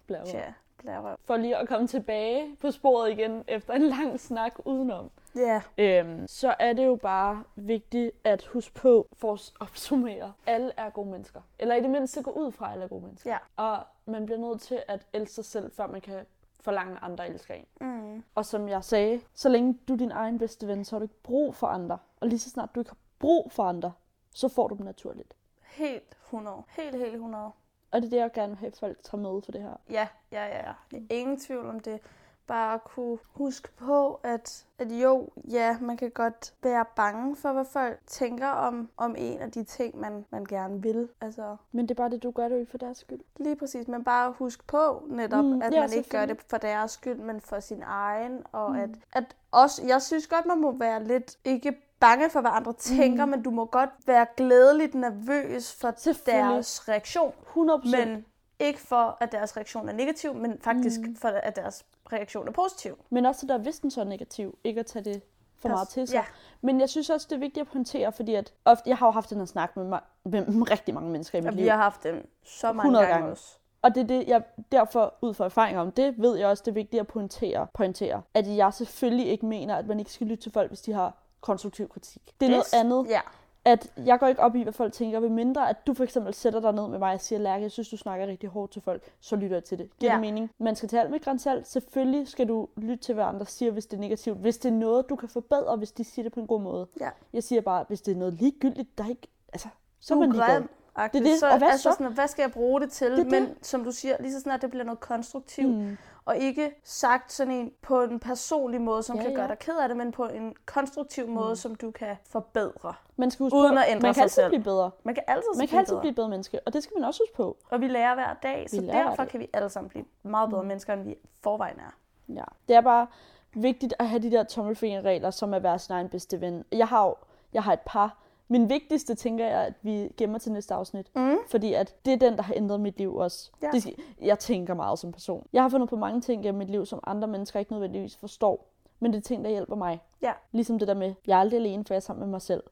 Blærerøv. 0.07 0.27
tja, 0.27 0.53
blærerøv. 0.77 1.17
For 1.25 1.37
lige 1.37 1.57
at 1.57 1.67
komme 1.67 1.87
tilbage 1.87 2.55
på 2.61 2.71
sporet 2.71 3.11
igen 3.11 3.43
efter 3.47 3.73
en 3.73 3.81
lang 3.81 4.19
snak 4.19 4.53
udenom. 4.65 5.11
Ja, 5.35 5.61
Øhm, 5.77 6.27
så 6.27 6.55
er 6.59 6.73
det 6.73 6.85
jo 6.85 6.95
bare 6.95 7.43
vigtigt 7.55 8.11
at 8.23 8.45
huske 8.45 8.73
på, 8.73 9.07
for 9.17 9.33
at 9.33 9.51
opsummere, 9.59 10.33
alle 10.45 10.71
er 10.77 10.89
gode 10.89 11.09
mennesker. 11.09 11.41
Eller 11.59 11.75
i 11.75 11.81
det 11.81 11.89
mindste 11.89 12.23
gå 12.23 12.31
ud 12.31 12.51
fra, 12.51 12.65
at 12.67 12.71
alle 12.71 12.83
er 12.83 12.87
gode 12.87 13.01
mennesker. 13.05 13.31
ja. 13.31 13.37
Og 13.63 13.77
man 14.05 14.25
bliver 14.25 14.39
nødt 14.39 14.61
til 14.61 14.83
at 14.87 15.05
elske 15.13 15.33
sig 15.35 15.45
selv, 15.45 15.71
før 15.71 15.87
man 15.87 16.01
kan 16.01 16.25
forlange, 16.64 16.95
at 16.95 17.03
andre 17.03 17.30
elsker 17.30 17.53
en. 17.53 17.66
Mm. 17.82 18.24
Og 18.36 18.45
som 18.45 18.70
jeg 18.70 18.84
sagde, 18.84 19.22
så 19.34 19.49
længe 19.49 19.80
du 19.88 19.93
er 19.93 19.97
din 19.97 20.11
egen 20.11 20.38
bedste 20.39 20.68
ven, 20.68 20.86
så 20.86 20.95
har 20.95 20.99
du 20.99 21.03
ikke 21.03 21.22
brug 21.24 21.55
for 21.55 21.68
andre. 21.68 21.97
Og 22.20 22.28
lige 22.28 22.39
så 22.39 22.49
snart 22.49 22.76
du 22.76 22.80
ikke 22.80 22.91
har 22.91 22.97
brug 23.20 23.51
for 23.51 23.64
andre, 23.64 23.93
så 24.34 24.47
får 24.47 24.68
du 24.68 24.76
dem 24.76 24.86
naturligt. 24.86 25.36
Helt 25.61 26.18
100. 26.26 26.64
Helt, 26.70 26.97
helt 26.97 27.14
100. 27.14 27.51
Og 27.91 28.01
det 28.01 28.05
er 28.05 28.09
det, 28.09 28.18
jeg 28.18 28.32
gerne 28.32 28.49
vil 28.49 28.57
have, 28.57 28.68
at 28.68 28.78
folk 28.80 28.97
tager 29.03 29.22
med 29.22 29.41
for 29.41 29.51
det 29.51 29.61
her. 29.61 29.76
Ja, 29.89 30.07
ja, 30.32 30.45
ja. 30.45 30.68
ja. 30.68 30.74
Det 30.91 31.07
er 31.09 31.16
ingen 31.16 31.39
tvivl 31.39 31.70
om 31.70 31.80
det. 31.80 31.99
Bare 32.47 32.73
at 32.73 32.83
kunne 32.83 33.17
huske 33.33 33.69
på, 33.77 34.19
at, 34.23 34.65
at 34.79 34.91
jo, 34.91 35.29
ja, 35.49 35.77
man 35.81 35.97
kan 35.97 36.11
godt 36.11 36.53
være 36.63 36.85
bange 36.95 37.35
for, 37.35 37.51
hvad 37.53 37.65
folk 37.65 37.99
tænker 38.07 38.47
om, 38.47 38.89
om 38.97 39.15
en 39.17 39.39
af 39.39 39.51
de 39.51 39.63
ting, 39.63 39.99
man, 39.99 40.25
man 40.29 40.45
gerne 40.45 40.81
vil. 40.81 41.09
Altså, 41.21 41.55
Men 41.71 41.85
det 41.85 41.91
er 41.91 41.95
bare 42.03 42.09
det, 42.09 42.23
du 42.23 42.31
gør 42.31 42.43
det 42.47 42.55
jo 42.55 42.59
ikke 42.59 42.71
for 42.71 42.77
deres 42.77 42.97
skyld. 42.97 43.19
lige 43.39 43.55
præcis. 43.55 43.87
Men 43.87 44.03
bare 44.03 44.31
husk 44.31 44.67
på 44.67 45.03
netop, 45.09 45.45
Mm, 45.45 45.51
mm, 45.51 45.61
at 45.61 45.73
ja, 45.73 45.79
man 45.81 45.93
ikke 45.93 46.09
gør 46.09 46.17
selvfølgelig. 46.17 46.37
det 46.39 46.45
for 46.49 46.57
deres 46.57 46.91
skyld, 46.91 47.17
men 47.17 47.41
for 47.41 47.59
sin 47.59 47.83
egen. 47.85 48.43
Og 48.51 48.71
Mm. 48.71 48.77
at, 48.79 48.89
at 49.13 49.35
også, 49.51 49.83
jeg 49.87 50.01
synes 50.01 50.27
godt, 50.27 50.45
man 50.45 50.61
må 50.61 50.71
være 50.71 51.03
lidt, 51.03 51.37
ikke 51.45 51.73
bange 51.99 52.29
for, 52.29 52.41
hvad 52.41 52.51
andre 52.53 52.73
tænker, 52.73 53.25
Mm. 53.25 53.31
men 53.31 53.43
du 53.43 53.51
må 53.51 53.65
godt 53.65 53.89
være 54.05 54.25
glædeligt 54.37 54.95
nervøs 54.95 55.75
for 55.81 55.93
Selvfølgelig. 55.97 56.53
deres 56.53 56.89
reaktion. 56.89 57.33
100 57.41 57.81
Men 58.05 58.25
ikke 58.68 58.80
for, 58.80 59.18
at 59.20 59.32
deres 59.32 59.57
reaktion 59.57 59.89
er 59.89 59.93
negativ, 59.93 60.34
men 60.34 60.57
faktisk 60.61 60.99
Mm. 61.01 61.16
for, 61.16 61.28
at 61.28 61.55
deres 61.55 61.86
reaktion 62.14 62.47
er 62.47 62.51
positiv. 62.51 62.97
Men 63.09 63.26
også 63.26 63.41
det 63.41 63.49
der, 63.49 63.57
hvis 63.57 63.80
den 63.80 63.91
så 63.91 64.01
er 64.01 64.05
negativ, 64.05 64.57
ikke 64.64 64.80
at 64.80 64.86
tage 64.86 65.05
det 65.05 65.22
for 65.57 65.70
meget 65.70 65.89
til 65.89 66.07
sig. 66.07 66.16
Ja, 66.16 66.24
Men 66.61 66.80
jeg 66.80 66.89
synes 66.89 67.09
også, 67.09 67.28
det 67.30 67.36
er 67.36 67.39
vigtigt 67.39 67.61
at 67.61 67.72
pointere, 67.72 68.11
fordi 68.11 68.36
at 68.36 68.53
ofte, 68.66 68.89
jeg 68.89 68.97
har 68.97 69.05
jo 69.07 69.11
haft 69.11 69.30
den 69.30 69.38
her 69.38 69.45
snak 69.45 69.76
med, 69.78 69.86
mig, 69.86 69.99
med 70.24 70.72
rigtig 70.72 70.93
mange 70.93 71.09
mennesker 71.11 71.38
i 71.38 71.41
mit 71.41 71.47
og 71.47 71.53
liv. 71.53 71.64
vi 71.64 71.68
har 71.70 71.78
haft 71.78 72.03
dem 72.03 72.30
så 72.43 72.68
mange 72.74 72.80
100 72.88 73.05
gange, 73.05 73.14
gange. 73.18 73.32
også. 73.32 73.57
Og 73.82 73.95
det 73.95 74.01
er 74.03 74.07
det, 74.07 74.28
jeg 74.28 74.43
derfor 74.72 75.14
ud 75.22 75.34
fra 75.34 75.45
erfaringer 75.45 75.82
om 75.82 75.91
det, 75.91 76.14
ved 76.18 76.36
jeg 76.38 76.47
også, 76.47 76.61
det 76.66 76.72
er 76.72 76.74
vigtigt 76.76 76.99
at 77.01 77.07
pointere, 77.07 77.68
pointere, 77.74 78.22
at 78.34 78.47
jeg 78.55 78.74
selvfølgelig 78.74 79.28
ikke 79.28 79.45
mener, 79.45 79.76
at 79.76 79.88
man 79.88 79.99
ikke 79.99 80.11
skal 80.11 80.28
lytte 80.28 80.43
til 80.43 80.51
folk, 80.51 80.70
hvis 80.70 80.82
de 80.82 80.93
har 80.93 81.14
konstruktiv 81.41 81.89
kritik. 81.89 82.22
Det 82.39 82.45
er 82.45 82.49
noget 82.51 82.74
andet, 82.74 83.05
Ja, 83.09 83.20
at 83.66 83.91
jeg 84.05 84.20
går 84.20 84.28
ikke 84.28 84.41
op 84.41 84.55
i, 84.55 84.64
hvad 84.64 84.74
folk 84.74 84.93
tænker, 84.93 85.20
ved 85.20 85.30
mindre 85.30 85.70
at 85.70 85.88
du 85.88 85.93
for 85.93 86.03
eksempel 86.03 86.34
sætter 86.34 86.59
dig 86.59 86.74
ned 86.74 86.88
med 86.88 86.99
mig 86.99 87.14
og 87.14 87.22
siger, 87.22 87.39
Lærke, 87.39 87.64
jeg 87.64 87.72
synes, 87.72 87.89
du 87.89 87.97
snakker 87.97 88.28
rigtig 88.28 88.49
hårdt 88.49 88.72
til 88.72 88.82
folk, 88.82 89.11
så 89.20 89.36
lytter 89.36 89.55
jeg 89.55 89.64
til 89.64 89.78
det. 89.78 89.89
Giver 89.99 90.11
Ja. 90.11 90.16
det 90.18 90.22
mening? 90.22 90.49
Man 90.59 90.76
skal 90.76 90.89
tage 90.89 91.01
alt 91.01 91.11
med 91.11 91.20
grænsalt. 91.20 91.68
Selvfølgelig 91.68 92.28
skal 92.28 92.47
du 92.47 92.68
lytte 92.78 93.03
til, 93.03 93.16
hvad 93.16 93.24
andre 93.26 93.45
siger, 93.45 93.72
hvis 93.72 93.86
det 93.86 93.97
er 93.97 94.01
negativt. 94.01 94.38
Hvis 94.38 94.57
det 94.57 94.70
er 94.70 94.74
noget, 94.76 95.09
du 95.09 95.16
kan 95.16 95.30
forbedre, 95.30 95.76
hvis 95.78 95.91
de 95.91 96.03
siger 96.03 96.24
det 96.24 96.34
på 96.34 96.39
en 96.39 96.47
god 96.47 96.61
måde. 96.61 96.88
ja. 96.99 97.09
Jeg 97.34 97.43
siger 97.43 97.61
bare, 97.61 97.86
hvis 97.88 98.01
det 98.01 98.11
er 98.11 98.16
noget 98.18 98.34
ligegyldigt, 98.34 98.97
der 98.97 99.09
ikke... 99.09 99.28
Altså, 99.53 99.68
så 99.99 100.14
er 100.14 100.18
man 100.20 100.32
ligeglad. 100.32 100.61
Det 100.61 100.68
er 100.97 101.07
det. 101.07 101.39
Så, 101.39 101.49
Og 101.49 101.57
hvad 101.57 101.68
altså 101.68 101.91
så? 101.91 101.95
Sådan, 101.97 102.14
hvad 102.14 102.28
skal 102.28 102.43
jeg 102.43 102.51
bruge 102.51 102.82
det 102.82 102.91
til? 102.91 103.11
Det 103.11 103.18
det 103.18 103.28
Men 103.28 103.43
det. 103.43 103.55
som 103.61 103.84
du 103.84 103.91
siger, 103.91 104.16
lige 104.20 104.32
så 104.34 104.39
snart 104.39 104.61
det 104.61 104.70
bliver 104.70 104.84
noget 104.84 104.99
konstruktivt, 104.99 105.78
mm. 105.78 105.97
Og 106.26 106.38
ikke 106.38 106.71
sagt 106.84 107.32
sådan 107.32 107.53
en 107.53 107.71
på 107.82 108.01
en 108.01 108.19
personlig 108.19 108.82
måde, 108.82 109.03
som 109.03 109.15
Ja, 109.15 109.21
kan 109.21 109.32
ja. 109.32 109.38
gøre 109.38 109.47
dig 109.47 109.59
ked 109.59 109.78
af 109.78 109.88
det, 109.88 109.97
men 109.97 110.11
på 110.11 110.26
en 110.26 110.55
konstruktiv 110.65 111.28
måde, 111.28 111.49
Mm. 111.49 111.55
som 111.55 111.76
du 111.76 111.91
kan 111.91 112.15
forbedre. 112.30 112.93
Man 113.15 113.32
skal 113.32 113.43
huske 113.43 113.55
Uden 113.57 113.74
på, 113.74 113.80
at 113.80 113.86
ændre 113.88 114.01
man 114.01 114.07
kan 114.07 114.13
sig 114.13 114.21
altid 114.24 114.36
selv. 114.36 114.49
blive 114.49 114.63
bedre. 114.63 114.91
Man 115.03 115.15
kan 115.15 115.24
altid, 115.28 115.49
Man 115.57 115.67
kan 115.67 115.80
altid 115.80 115.99
blive 115.99 116.09
et 116.09 116.15
bedre 116.15 116.30
menneske, 116.30 116.59
og 116.65 116.74
det 116.74 116.84
skal 116.84 116.93
man 116.99 117.03
også 117.07 117.21
huske 117.24 117.36
på. 117.36 117.57
Og 117.69 117.82
vi 117.82 117.88
lærer 117.88 118.13
hver 118.13 118.34
dag, 118.43 118.69
så 118.69 118.80
Vi 118.82 118.86
hver 118.86 119.03
derfor 119.07 119.26
kan 119.26 119.39
vi 119.39 119.49
alle 119.53 119.69
sammen 119.69 119.89
blive 119.89 120.05
meget 120.24 120.49
bedre 120.49 120.61
Mm. 120.61 120.67
mennesker, 120.67 120.93
end 120.93 121.03
vi 121.03 121.15
forvejen 121.43 121.80
er. 121.80 121.95
Ja. 122.36 122.43
Det 122.67 122.76
er 122.76 122.82
bare 122.82 123.07
vigtigt 123.53 123.93
at 123.99 124.09
have 124.09 124.21
de 124.21 124.32
der 124.32 124.43
tommelfingerregler, 124.43 125.30
som 125.32 125.53
at 125.53 125.63
være 125.63 125.80
sin 125.80 125.93
egen 125.93 126.09
bedste 126.09 126.41
ven. 126.41 126.65
Jeg 126.71 126.88
har 126.88 127.05
jo 127.05 127.15
jeg 127.53 127.63
har 127.63 127.74
et 127.74 127.80
par. 127.86 128.17
Min 128.47 128.69
vigtigste 128.69 129.15
tænker 129.15 129.45
jeg, 129.45 129.59
at 129.61 129.73
vi 129.81 130.09
gemmer 130.17 130.39
til 130.39 130.51
næste 130.51 130.73
afsnit. 130.73 131.15
Mm. 131.15 131.37
Fordi 131.47 131.73
at 131.73 132.05
det 132.05 132.13
er 132.13 132.17
den, 132.17 132.37
der 132.37 132.43
har 132.43 132.53
ændret 132.57 132.79
mit 132.79 132.97
liv 132.97 133.15
også. 133.15 133.51
Ja. 133.61 133.69
Det, 133.73 133.95
jeg 134.21 134.39
tænker 134.39 134.73
meget 134.73 134.99
som 134.99 135.11
person. 135.11 135.47
Jeg 135.53 135.61
har 135.61 135.69
fundet 135.69 135.89
på 135.89 135.95
mange 135.95 136.21
ting 136.21 136.43
gennem 136.43 136.59
mit 136.59 136.69
liv, 136.69 136.85
som 136.85 136.99
andre 137.03 137.27
mennesker 137.27 137.59
ikke 137.59 137.71
nødvendigvis 137.71 138.15
forstår. 138.15 138.67
Men 138.99 139.13
det 139.13 139.17
er 139.17 139.21
ting, 139.21 139.43
der 139.43 139.49
hjælper 139.49 139.75
mig. 139.75 140.01
Ja. 140.21 140.31
Ligesom 140.51 140.79
det 140.79 140.87
der 140.87 140.93
med, 140.93 141.13
jeg 141.27 141.35
er 141.35 141.39
aldrig 141.39 141.59
alene, 141.59 141.85
for 141.85 141.93
jeg 141.93 141.97
er 141.97 142.01
sammen 142.01 142.19
med 142.19 142.31
mig 142.31 142.41
selv. 142.41 142.63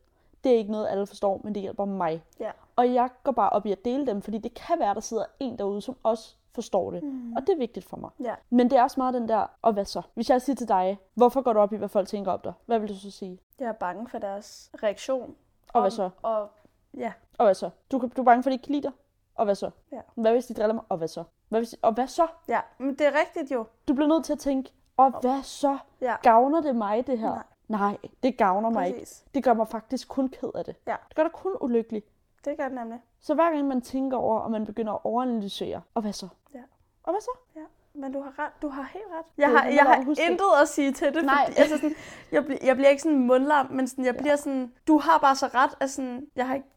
Det 0.44 0.52
er 0.52 0.58
ikke 0.58 0.72
noget, 0.72 0.88
alle 0.90 1.08
forstår, 1.08 1.42
men 1.44 1.56
det 1.56 1.62
hjælper 1.62 1.86
mig. 1.86 2.24
Ja. 2.40 2.52
Og 2.76 2.94
jeg 2.94 3.10
går 3.24 3.32
bare 3.32 3.50
op 3.50 3.66
i 3.66 3.72
at 3.72 3.86
dele 3.86 4.06
dem, 4.06 4.22
fordi 4.22 4.38
det 4.38 4.54
kan 4.54 4.80
være, 4.80 4.94
der 4.94 5.00
sidder 5.00 5.26
en 5.40 5.58
derude, 5.58 5.82
som 5.82 5.96
også 6.04 6.36
forstår 6.54 6.92
det. 6.92 7.04
Mm. 7.04 7.34
Og 7.34 7.42
det 7.42 7.50
er 7.50 7.58
vigtigt 7.58 7.86
for 7.86 7.98
mig. 7.98 8.10
Ja. 8.24 8.34
Men 8.50 8.70
det 8.70 8.78
er 8.78 8.84
også 8.84 9.00
meget 9.00 9.14
den 9.14 9.30
der, 9.30 9.46
og 9.62 9.74
hvad 9.74 9.86
så? 9.86 10.02
Hvis 10.14 10.30
jeg 10.30 10.42
siger 10.42 10.56
til 10.56 10.68
dig, 10.68 10.98
hvorfor 11.14 11.42
går 11.42 11.54
du 11.54 11.60
op 11.60 11.74
i, 11.74 11.78
hvad 11.78 11.90
folk 11.90 12.08
tænker 12.08 12.32
om 12.32 12.40
dig? 12.44 12.54
Hvad 12.66 12.80
vil 12.80 12.90
du 12.90 12.96
så 12.96 13.12
sige? 13.12 13.40
Jeg 13.60 13.68
er 13.68 13.72
bange 13.74 14.08
for 14.08 14.18
deres 14.18 14.72
reaktion. 14.84 15.36
Og 15.74 15.82
hvad 15.82 15.92
så? 15.92 16.10
Og 16.22 16.50
ja, 16.98 17.14
Og 17.38 17.46
hvad 17.46 17.54
så? 17.56 17.70
Du, 17.92 18.10
du 18.16 18.22
er 18.22 18.26
bange 18.26 18.44
for, 18.44 18.50
at 18.50 18.52
de 18.52 18.56
ikke 18.56 18.64
kan 18.64 18.72
lide 18.72 18.84
dig? 18.84 18.92
Og 19.36 19.46
hvad 19.46 19.56
så? 19.56 19.70
Ja. 19.92 20.02
Hvad 20.16 20.32
hvis 20.32 20.46
de 20.46 20.54
driller 20.54 20.74
mig? 20.74 20.84
Og 20.90 20.98
hvad 20.98 21.08
så? 21.08 21.24
Hvad 21.50 21.60
hvis, 21.60 21.76
og 21.82 21.94
hvad 21.94 22.08
så? 22.08 22.28
ja, 22.48 22.62
men 22.78 22.90
det 22.90 23.08
er 23.08 23.12
rigtigt 23.20 23.52
jo. 23.52 23.66
Du 23.88 23.94
bliver 23.94 24.08
nødt 24.08 24.26
til 24.26 24.34
at 24.34 24.40
tænke, 24.40 24.74
og 24.98 25.20
hvad 25.22 25.44
så? 25.44 25.78
Ja. 26.02 26.16
Gavner 26.24 26.62
det 26.62 26.76
mig, 26.76 27.08
det 27.08 27.20
her? 27.20 27.30
Nej. 27.30 27.44
Nej, 27.68 27.98
det 28.24 28.38
gavner 28.38 28.70
mig 28.70 28.88
ikke. 28.88 29.00
Præcis. 29.00 29.26
Det 29.34 29.44
gør 29.44 29.54
mig 29.54 29.68
faktisk 29.68 30.08
kun 30.08 30.30
ked 30.30 30.50
af 30.56 30.66
det. 30.66 30.76
Ja. 30.88 30.96
Det 31.08 31.16
gør 31.16 31.24
dig 31.24 31.32
kun 31.32 31.58
ulykkelig. 31.62 32.04
Det 32.46 32.58
gør 32.58 32.64
det 32.64 32.74
nemlig. 32.74 33.00
Så 33.20 33.34
hver 33.34 33.52
gang 33.52 33.68
man 33.68 33.82
tænker 33.82 34.18
over, 34.18 34.40
og 34.40 34.52
man 34.52 34.66
begynder 34.66 34.94
at 34.94 35.00
overanalysere, 35.04 35.82
og 35.94 36.02
hvad 36.02 36.14
så? 36.14 36.28
Ja. 36.54 36.64
Og 37.04 37.14
hvad 37.14 37.22
så? 37.22 37.32
Ja, 37.56 37.62
men 37.94 38.14
du 38.14 38.22
har 38.22 38.34
ret. 38.40 38.52
Du 38.62 38.70
har 38.70 38.90
helt 38.94 39.06
ret. 39.20 39.26
Jeg 39.38 39.50
har, 39.50 39.66
jeg 39.66 39.84
har 39.84 39.96
intet 40.30 40.46
at 40.62 40.68
sige 40.68 40.92
til 40.92 41.14
det. 41.14 41.26
Nej. 41.26 41.46
Fordi, 41.46 41.58
altså 41.60 41.76
sådan, 41.76 41.96
jeg, 42.32 42.46
bliver, 42.46 42.60
jeg 42.64 42.76
bliver 42.76 42.90
ikke 42.90 43.02
sådan 43.02 43.20
mundlam, 43.20 43.68
men 43.72 43.88
sådan, 43.88 44.06
jeg 44.06 44.16
bliver 44.18 44.36
sådan, 44.36 44.72
du 44.88 44.98
har 44.98 45.18
bare 45.18 45.36
så 45.36 45.46
ret, 45.56 45.72
at 45.80 45.90
sådan, 45.90 46.28
jeg 46.36 46.48
har 46.48 46.56
ikke, 46.56 46.68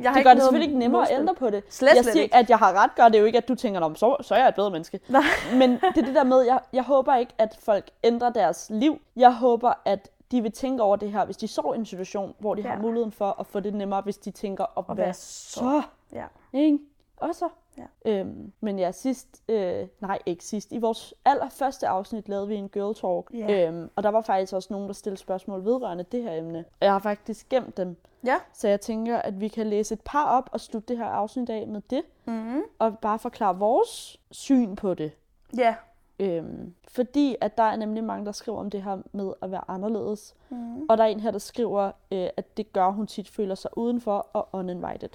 jeg 0.00 0.10
har 0.10 0.14
det 0.14 0.24
gør 0.24 0.34
det 0.34 0.42
selvfølgelig 0.42 0.66
ikke 0.68 0.78
nemmere 0.78 1.02
at 1.02 1.08
modspil. 1.08 1.20
ændre 1.20 1.34
på 1.34 1.50
det. 1.50 1.64
Slet, 1.70 1.94
jeg 1.94 2.04
slet 2.04 2.12
siger, 2.12 2.22
ikke. 2.22 2.34
at 2.36 2.50
jeg 2.50 2.58
har 2.58 2.72
ret, 2.82 2.94
gør 2.94 3.08
det 3.08 3.20
jo 3.20 3.24
ikke, 3.24 3.38
at 3.38 3.48
du 3.48 3.54
tænker, 3.54 3.80
om 3.80 3.96
så, 3.96 4.16
så 4.20 4.34
er 4.34 4.38
jeg 4.38 4.48
et 4.48 4.54
bedre 4.54 4.70
menneske. 4.70 5.00
Nej. 5.08 5.22
Men 5.60 5.70
det 5.70 5.96
er 5.96 6.02
det 6.02 6.14
der 6.14 6.24
med, 6.24 6.40
jeg, 6.40 6.60
jeg 6.72 6.82
håber 6.82 7.16
ikke, 7.16 7.32
at 7.38 7.58
folk 7.62 7.90
ændrer 8.04 8.30
deres 8.30 8.66
liv. 8.74 9.00
Jeg 9.16 9.34
håber, 9.34 9.72
at 9.84 10.10
de 10.30 10.42
vil 10.42 10.52
tænke 10.52 10.82
over 10.82 10.96
det 10.96 11.12
her, 11.12 11.24
hvis 11.24 11.36
de 11.36 11.46
i 11.74 11.78
en 11.78 11.86
situation, 11.86 12.34
hvor 12.38 12.54
de 12.54 12.62
ja. 12.62 12.68
har 12.68 12.74
Ja. 12.74 12.82
muligheden 12.82 13.12
for 13.12 13.36
at 13.40 13.46
få 13.46 13.60
det 13.60 13.74
nemmere, 13.74 14.00
hvis 14.00 14.16
de 14.18 14.30
tænker, 14.30 14.64
og, 14.64 14.84
Og 14.88 14.94
hvad 14.94 15.04
hvad 15.04 15.14
så? 15.14 15.58
så? 15.60 15.82
Ja. 16.12 16.24
Ikke? 16.52 16.78
Og 17.16 17.34
så? 17.34 17.48
Ja. 17.78 18.10
Øhm, 18.20 18.52
men 18.60 18.78
ja, 18.78 18.92
sidst, 18.92 19.42
øh, 19.48 19.86
nej 20.00 20.18
ikke 20.26 20.44
sidst, 20.44 20.72
i 20.72 20.78
vores 20.78 21.14
allerførste 21.24 21.88
afsnit 21.88 22.28
lavede 22.28 22.48
vi 22.48 22.54
en 22.54 22.68
girl 22.68 22.94
talk, 22.94 23.48
Ja. 23.48 23.68
øhm, 23.68 23.90
og 23.96 24.02
der 24.02 24.08
var 24.08 24.20
faktisk 24.20 24.52
også 24.52 24.68
nogen, 24.72 24.86
der 24.88 24.94
stillede 24.94 25.20
spørgsmål 25.20 25.64
vedrørende 25.64 26.04
det 26.12 26.22
her 26.22 26.32
emne. 26.32 26.58
Og 26.58 26.84
jeg 26.84 26.92
har 26.92 26.98
faktisk 26.98 27.48
gemt 27.48 27.76
dem, 27.76 27.96
Ja. 28.26 28.36
så 28.52 28.68
jeg 28.68 28.80
tænker, 28.80 29.16
at 29.18 29.40
vi 29.40 29.48
kan 29.48 29.66
læse 29.66 29.94
et 29.94 30.00
par 30.04 30.24
op 30.24 30.48
og 30.52 30.60
slutte 30.60 30.88
det 30.88 30.98
her 30.98 31.06
afsnit 31.06 31.50
af 31.50 31.66
med 31.68 31.80
det, 31.90 32.02
Mm-hmm. 32.24 32.62
og 32.78 32.98
bare 32.98 33.18
forklare 33.18 33.58
vores 33.58 34.20
syn 34.30 34.76
på 34.76 34.94
det. 34.94 35.12
Ja. 35.58 35.74
Øhm, 36.20 36.74
fordi 36.88 37.36
at 37.40 37.58
der 37.58 37.62
er 37.64 37.76
nemlig 37.76 38.04
mange, 38.04 38.26
der 38.26 38.32
skriver 38.32 38.58
om 38.58 38.70
det 38.70 38.82
her 38.82 38.98
med 39.12 39.32
at 39.42 39.50
være 39.50 39.64
anderledes. 39.68 40.34
Mm-hmm. 40.48 40.86
Og 40.88 40.98
der 40.98 41.04
er 41.04 41.08
en 41.08 41.20
her, 41.20 41.30
der 41.30 41.38
skriver, 41.38 41.84
øh, 42.12 42.28
at 42.36 42.56
det 42.56 42.72
gør, 42.72 42.90
hun 42.90 43.06
tit 43.06 43.28
føler 43.28 43.54
sig 43.54 43.78
udenfor 43.78 44.26
og 44.32 44.48
uninvited. 44.52 45.08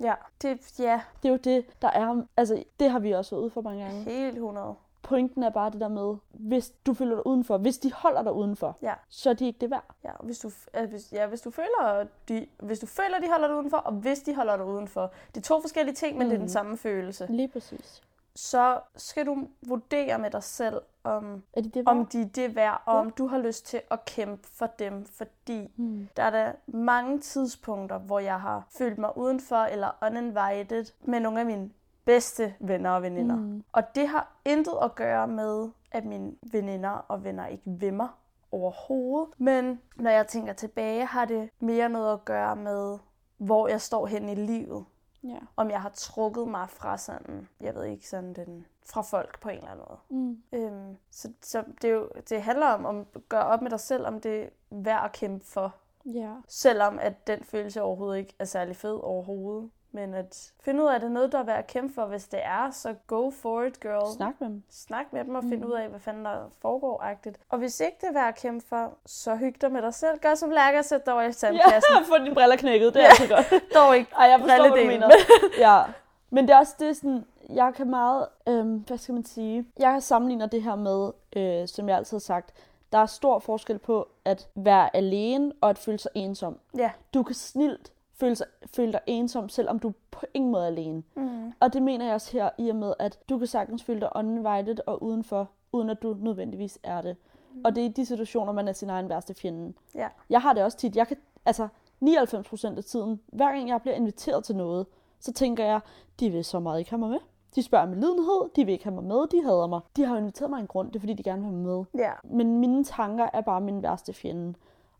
Ja. 0.00 0.14
Det, 0.42 0.78
ja, 0.78 1.00
Det 1.22 1.28
er 1.28 1.32
jo 1.32 1.38
det, 1.44 1.82
der 1.82 1.88
er... 1.88 2.22
Altså, 2.36 2.64
det 2.80 2.90
har 2.90 2.98
vi 2.98 3.12
også 3.12 3.34
været 3.34 3.42
ude 3.42 3.50
for 3.50 3.60
mange 3.60 3.84
gange. 3.84 4.02
helt 4.02 4.34
100. 4.36 4.74
Pointen 5.02 5.42
er 5.42 5.50
bare 5.50 5.70
det 5.70 5.80
der 5.80 5.88
med, 5.88 6.14
hvis 6.30 6.72
du 6.86 6.94
føler 6.94 7.14
dig 7.14 7.26
udenfor, 7.26 7.58
hvis 7.58 7.78
de 7.78 7.92
holder 7.92 8.22
dig 8.22 8.32
udenfor, 8.32 8.76
Ja. 8.82 8.94
så 9.08 9.30
er 9.30 9.34
de 9.34 9.46
ikke 9.46 9.58
det 9.60 9.70
værd. 9.70 9.84
Ja, 10.04 10.10
hvis 10.22 10.38
du, 10.38 10.50
altså, 10.72 10.90
hvis, 10.90 11.12
ja, 11.12 11.26
hvis 11.26 11.40
du 11.40 11.50
føler, 11.50 12.06
de, 12.28 12.46
hvis 12.62 12.78
du 12.78 12.86
føler, 12.86 13.18
de 13.20 13.30
holder 13.30 13.46
dig 13.48 13.56
udenfor, 13.56 13.76
og 13.76 13.92
hvis 13.92 14.18
de 14.20 14.34
holder 14.34 14.56
dig 14.56 14.66
udenfor. 14.66 15.12
Det 15.34 15.36
er 15.36 15.44
to 15.44 15.60
forskellige 15.60 15.94
ting, 15.94 16.18
men 16.18 16.26
mm. 16.26 16.28
det 16.28 16.34
er 16.34 16.38
den 16.38 16.44
Mhm. 16.44 16.48
samme 16.48 16.76
følelse. 16.76 17.26
Lige 17.30 17.48
præcis. 17.48 18.02
Så 18.36 18.80
skal 18.96 19.26
du 19.26 19.48
vurdere 19.68 20.18
med 20.18 20.30
dig 20.30 20.42
selv, 20.42 20.80
om, 21.04 21.42
Er 21.52 21.60
de 21.60 21.68
det 21.68 21.76
værd? 21.86 21.96
om 21.96 22.06
de 22.06 22.20
er 22.22 22.26
det 22.28 22.54
værd, 22.56 22.82
og 22.86 22.94
Ja. 22.94 23.00
om 23.00 23.10
du 23.10 23.26
har 23.26 23.38
lyst 23.38 23.66
til 23.66 23.80
at 23.90 24.04
kæmpe 24.04 24.48
for 24.52 24.66
dem, 24.66 25.04
fordi 25.04 25.72
Hmm. 25.76 26.08
der 26.16 26.22
er 26.22 26.30
der 26.30 26.52
mange 26.66 27.18
tidspunkter, 27.20 27.98
hvor 27.98 28.18
jeg 28.18 28.40
har 28.40 28.66
følt 28.78 28.98
mig 28.98 29.16
udenfor 29.16 29.56
eller 29.56 29.88
uninvited 30.06 30.84
med 31.04 31.20
nogle 31.20 31.40
af 31.40 31.46
mine 31.46 31.70
bedste 32.04 32.54
venner 32.60 32.90
og 32.90 33.02
veninder. 33.02 33.36
Mm. 33.36 33.64
Og 33.72 33.94
det 33.94 34.08
har 34.08 34.32
intet 34.44 34.74
at 34.82 34.94
gøre 34.94 35.28
med, 35.28 35.68
at 35.92 36.04
mine 36.04 36.32
veninder 36.52 36.90
og 36.90 37.24
venner 37.24 37.46
ikke 37.46 37.62
vil 37.66 37.94
mig 37.94 38.08
overhovedet. 38.52 39.28
Men 39.38 39.80
når 39.96 40.10
jeg 40.10 40.26
tænker 40.26 40.52
tilbage, 40.52 41.06
har 41.06 41.24
det 41.24 41.50
mere 41.60 41.88
noget 41.88 42.12
at 42.12 42.24
gøre 42.24 42.56
med, 42.56 42.98
hvor 43.38 43.68
jeg 43.68 43.80
står 43.80 44.06
hen 44.06 44.28
i 44.28 44.34
livet. 44.34 44.84
Ja. 45.24 45.38
Om 45.56 45.70
jeg 45.70 45.82
har 45.82 45.88
trukket 45.88 46.48
mig 46.48 46.70
fra 46.70 46.98
sådan, 46.98 47.48
jeg 47.60 47.74
ved 47.74 47.84
ikke, 47.84 48.08
sådan 48.08 48.34
den, 48.34 48.66
fra 48.84 49.02
folk 49.02 49.40
på 49.40 49.48
en 49.48 49.56
eller 49.56 49.70
anden 49.70 49.86
måde. 49.88 50.20
Mm. 50.20 50.42
Øhm, 50.52 50.96
så 51.10 51.32
så 51.42 51.64
det, 51.82 51.90
er 51.90 51.94
jo, 51.94 52.10
det 52.28 52.42
handler 52.42 52.66
om, 52.66 52.86
om 52.86 53.06
at 53.14 53.28
gøre 53.28 53.44
op 53.44 53.62
med 53.62 53.70
dig 53.70 53.80
selv, 53.80 54.06
om 54.06 54.20
det 54.20 54.42
er 54.42 54.48
værd 54.70 55.04
at 55.04 55.12
kæmpe 55.12 55.44
for. 55.44 55.74
Ja. 56.04 56.34
Selvom 56.48 56.98
at 56.98 57.26
den 57.26 57.44
følelse 57.44 57.82
overhovedet 57.82 58.18
ikke 58.18 58.34
er 58.38 58.44
særlig 58.44 58.76
fed 58.76 59.00
overhovedet. 59.02 59.70
Men 59.92 60.14
at 60.14 60.52
finde 60.64 60.82
ud 60.82 60.88
af, 60.88 60.94
at 60.94 61.00
det 61.00 61.06
er 61.06 61.10
noget, 61.12 61.32
der 61.32 61.38
er 61.38 61.42
værd 61.42 61.58
at 61.58 61.66
kæmpe 61.66 61.94
for. 61.94 62.06
Hvis 62.06 62.28
det 62.28 62.40
er, 62.44 62.70
så 62.70 62.94
go 63.06 63.30
for 63.30 63.62
it, 63.62 63.80
girl. 63.80 64.16
Snak 64.16 64.34
med 64.40 64.48
dem. 64.48 64.62
Snak 64.70 65.12
med 65.12 65.24
dem 65.24 65.34
og 65.34 65.42
find 65.42 65.60
Mm. 65.64 65.68
ud 65.70 65.72
af, 65.72 65.88
hvad 65.88 66.00
fanden 66.00 66.24
der 66.24 66.50
foregår-agtigt. 66.62 67.38
Og 67.48 67.58
hvis 67.58 67.80
ikke 67.80 67.96
det 68.00 68.08
er 68.08 68.12
værd 68.12 68.28
at 68.28 68.34
kæmpe 68.36 68.66
for, 68.68 68.92
så 69.06 69.36
hyg 69.36 69.54
dig 69.60 69.72
med 69.72 69.82
dig 69.82 69.94
selv. 69.94 70.18
Gør 70.18 70.34
som 70.34 70.50
Lærke 70.50 70.78
og 70.78 70.84
sæt 70.84 71.06
dig 71.06 71.14
over 71.14 71.22
i 71.22 71.32
sandkassen. 71.32 71.94
Ja, 71.96 72.16
få 72.16 72.24
dine 72.24 72.34
briller 72.34 72.56
knækket, 72.56 72.94
det 72.94 73.00
er 73.02 73.04
Ja. 73.04 73.10
altid 73.10 73.28
godt. 73.28 73.62
Dog 73.74 73.96
ikke 73.96 74.10
Ej, 74.16 74.24
jeg 74.24 74.40
forstår, 74.40 74.68
hvad 74.68 74.80
du 74.82 74.86
mener. 74.86 75.08
ja. 75.68 75.82
Men 76.30 76.48
det 76.48 76.54
er 76.54 76.58
også 76.58 76.74
det, 76.78 76.96
sådan, 76.96 77.24
jeg 77.48 77.72
kan 77.74 77.90
meget, 77.90 78.26
øhm, 78.48 78.84
hvad 78.86 78.98
skal 78.98 79.14
man 79.14 79.24
sige, 79.24 79.66
jeg 79.78 80.02
sammenligner 80.02 80.46
det 80.46 80.62
her 80.62 80.74
med, 80.74 81.10
øh, 81.36 81.68
som 81.68 81.88
jeg 81.88 81.96
altid 81.96 82.14
har 82.16 82.20
sagt, 82.20 82.52
der 82.92 82.98
er 82.98 83.06
stor 83.06 83.38
forskel 83.38 83.78
på 83.78 84.08
at 84.24 84.48
være 84.54 84.96
alene 84.96 85.52
og 85.60 85.70
at 85.70 85.78
føle 85.78 85.98
sig 85.98 86.10
ensom. 86.14 86.58
Ja. 86.76 86.90
Du 87.14 87.22
kan 87.22 87.34
snilt 87.34 87.92
føle, 88.20 88.36
sig, 88.36 88.46
føle 88.66 88.92
dig 88.92 89.00
ensom, 89.06 89.48
selvom 89.48 89.78
du 89.78 89.92
på 90.10 90.26
ingen 90.34 90.52
måde 90.52 90.62
er 90.62 90.66
alene. 90.66 91.02
Mm. 91.14 91.52
Og 91.60 91.72
det 91.72 91.82
mener 91.82 92.04
jeg 92.04 92.14
også 92.14 92.32
her 92.32 92.50
i 92.58 92.68
og 92.68 92.76
med, 92.76 92.94
at 92.98 93.18
du 93.28 93.38
kan 93.38 93.46
sagtens 93.46 93.84
føle 93.84 94.00
dig 94.00 94.10
uninvited 94.14 94.76
og 94.86 95.02
udenfor, 95.02 95.50
uden 95.72 95.90
at 95.90 96.02
du 96.02 96.16
nødvendigvis 96.20 96.78
er 96.82 97.00
det. 97.00 97.16
Og 97.64 97.74
det 97.74 97.80
er 97.80 97.88
i 97.88 97.92
de 97.92 98.06
situationer, 98.06 98.52
man 98.52 98.68
er 98.68 98.72
sin 98.72 98.90
egen 98.90 99.08
værste 99.08 99.34
fjende. 99.34 99.72
Ja. 99.94 100.08
Jeg 100.30 100.40
har 100.40 100.52
det 100.52 100.62
også 100.64 100.78
tit. 100.78 100.96
Jeg 100.96 101.08
kan, 101.08 101.16
altså 101.46 101.68
99% 102.04 102.76
af 102.76 102.84
tiden, 102.84 103.20
hver 103.26 103.52
gang 103.52 103.68
jeg 103.68 103.82
bliver 103.82 103.94
inviteret 103.94 104.44
til 104.44 104.56
noget, 104.56 104.86
så 105.20 105.32
tænker 105.32 105.64
jeg, 105.64 105.80
de 106.20 106.30
vil 106.30 106.44
så 106.44 106.60
meget 106.60 106.78
ikke 106.78 106.90
have 106.90 106.98
mig 106.98 107.10
med. 107.10 107.18
De 107.54 107.62
spørger 107.62 107.86
om 107.86 107.92
lidenhed, 107.92 108.50
de 108.56 108.64
vil 108.64 108.72
ikke 108.72 108.84
have 108.84 108.94
mig 108.94 109.04
med, 109.04 109.26
de 109.26 109.42
hader 109.42 109.66
mig. 109.66 109.80
De 109.96 110.04
har 110.04 110.14
jo 110.14 110.20
inviteret 110.20 110.50
mig 110.50 110.60
en 110.60 110.66
grund, 110.66 110.88
det 110.88 110.96
er 110.96 111.00
fordi, 111.00 111.12
de 111.12 111.22
gerne 111.22 111.42
vil 111.42 111.50
have 111.50 111.56
mig 111.56 111.76
med. 111.76 112.04
Ja. 112.04 112.12
Men 112.24 112.58
mine 112.58 112.84
tanker 112.84 113.28
er 113.32 113.40
bare 113.40 113.60
min 113.60 113.82
værste 113.82 114.12
fjende. 114.12 114.54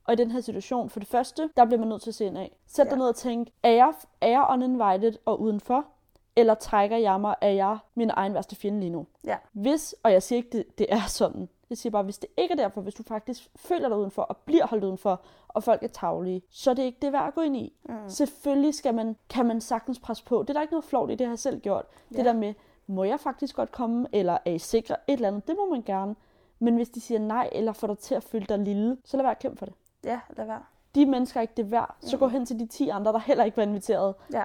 Og 0.05 0.13
i 0.13 0.17
den 0.17 0.31
her 0.31 0.41
situation, 0.41 0.91
for 0.91 1.01
det 1.01 1.09
første, 1.09 1.51
der 1.57 1.65
bliver 1.65 1.79
man 1.79 1.89
nødt 1.89 2.03
til 2.03 2.11
at 2.11 2.15
se 2.15 2.25
ind 2.27 2.39
af. 2.39 2.57
Sæt 2.67 2.87
dig 2.87 2.93
Ja. 2.93 2.99
ned 2.99 3.09
og 3.09 3.17
tænk, 3.17 3.49
er 3.63 3.71
jeg, 3.71 3.93
er 4.21 4.29
jeg 4.29 4.47
uninvited 4.51 5.19
og 5.25 5.41
udenfor? 5.41 5.85
Eller 6.37 6.55
trækker 6.55 6.97
jeg 6.97 7.21
mig, 7.21 7.35
er 7.41 7.49
jeg 7.51 7.79
min 7.95 8.11
egen 8.15 8.35
værste 8.35 8.57
fjende 8.57 8.81
lige 8.81 8.91
nu? 8.91 9.07
Ja. 9.25 9.37
Hvis, 9.53 9.95
og 10.03 10.13
jeg 10.13 10.23
siger 10.23 10.37
ikke, 10.37 10.49
det, 10.59 10.79
det 10.79 10.87
er 10.93 11.01
sådan. 11.09 11.49
Jeg 11.71 11.79
siger 11.79 11.91
bare, 11.91 12.03
hvis 12.03 12.19
det 12.19 12.31
ikke 12.37 12.53
er 12.53 12.57
derfor, 12.57 12.81
hvis 12.81 12.95
du 12.95 13.03
faktisk 13.03 13.51
føler 13.57 13.89
dig 13.89 13.99
udenfor 13.99 14.23
og 14.23 14.37
bliver 14.37 14.67
holdt 14.67 14.85
udenfor, 14.85 15.21
og 15.49 15.63
folk 15.63 15.83
er 15.83 15.89
tavlige, 15.89 16.43
så 16.51 16.71
er 16.71 16.75
det 16.75 16.83
ikke 16.83 16.99
det 17.03 17.13
værd 17.13 17.27
at 17.27 17.35
gå 17.35 17.41
ind 17.41 17.57
i. 17.57 17.73
Mm. 17.89 17.95
Selvfølgelig 18.09 18.75
skal 18.75 18.95
man, 18.95 19.17
kan 19.29 19.47
man 19.47 19.61
sagtens 19.61 19.99
presse 19.99 20.25
på. 20.25 20.43
Det 20.43 20.51
er 20.51 20.55
der 20.55 20.61
ikke 20.61 20.73
noget 20.73 20.85
flot 20.85 21.11
i, 21.11 21.15
det 21.15 21.27
har 21.27 21.33
jeg 21.33 21.39
selv 21.39 21.61
gjort. 21.61 21.85
Ja. 22.13 22.17
Det 22.17 22.25
der 22.25 22.33
med, 22.33 22.55
må 22.87 23.05
jeg 23.05 23.21
faktisk 23.21 23.57
godt 23.57 23.73
komme, 23.73 24.07
eller 24.13 24.39
er 24.45 24.51
I 24.51 24.59
sikre? 24.59 24.97
Et 25.07 25.13
eller 25.13 25.29
andet, 25.29 25.47
det 25.49 25.57
må 25.57 25.71
man 25.71 25.83
gerne. 25.83 26.15
Men 26.59 26.77
hvis 26.77 26.89
de 26.89 27.01
siger 27.01 27.19
nej, 27.19 27.49
eller 27.53 27.73
får 27.73 27.87
dig 27.87 27.99
til 27.99 28.15
at 28.15 28.23
føle 28.23 28.47
dig 28.49 28.59
lille, 28.59 28.97
så 29.05 29.17
lad 29.17 29.25
være 29.25 29.31
at 29.31 29.39
kæmpe 29.39 29.59
for 29.59 29.67
det. 29.67 29.75
Ja, 30.05 30.21
lad 30.37 30.47
være. 30.47 30.63
De 30.95 31.07
mennesker 31.07 31.41
er 31.41 31.43
ikke 31.43 31.55
det 31.57 31.71
værd, 31.71 31.95
så 32.01 32.17
Mm. 32.17 32.21
gå 32.21 32.29
hen 32.29 32.47
til 32.47 32.61
de 32.61 32.67
10 32.67 32.89
andre, 32.89 33.13
der 33.13 33.19
heller 33.19 33.45
ikke 33.45 33.57
var 33.57 33.63
inviteret, 33.63 34.15
Ja. 34.33 34.45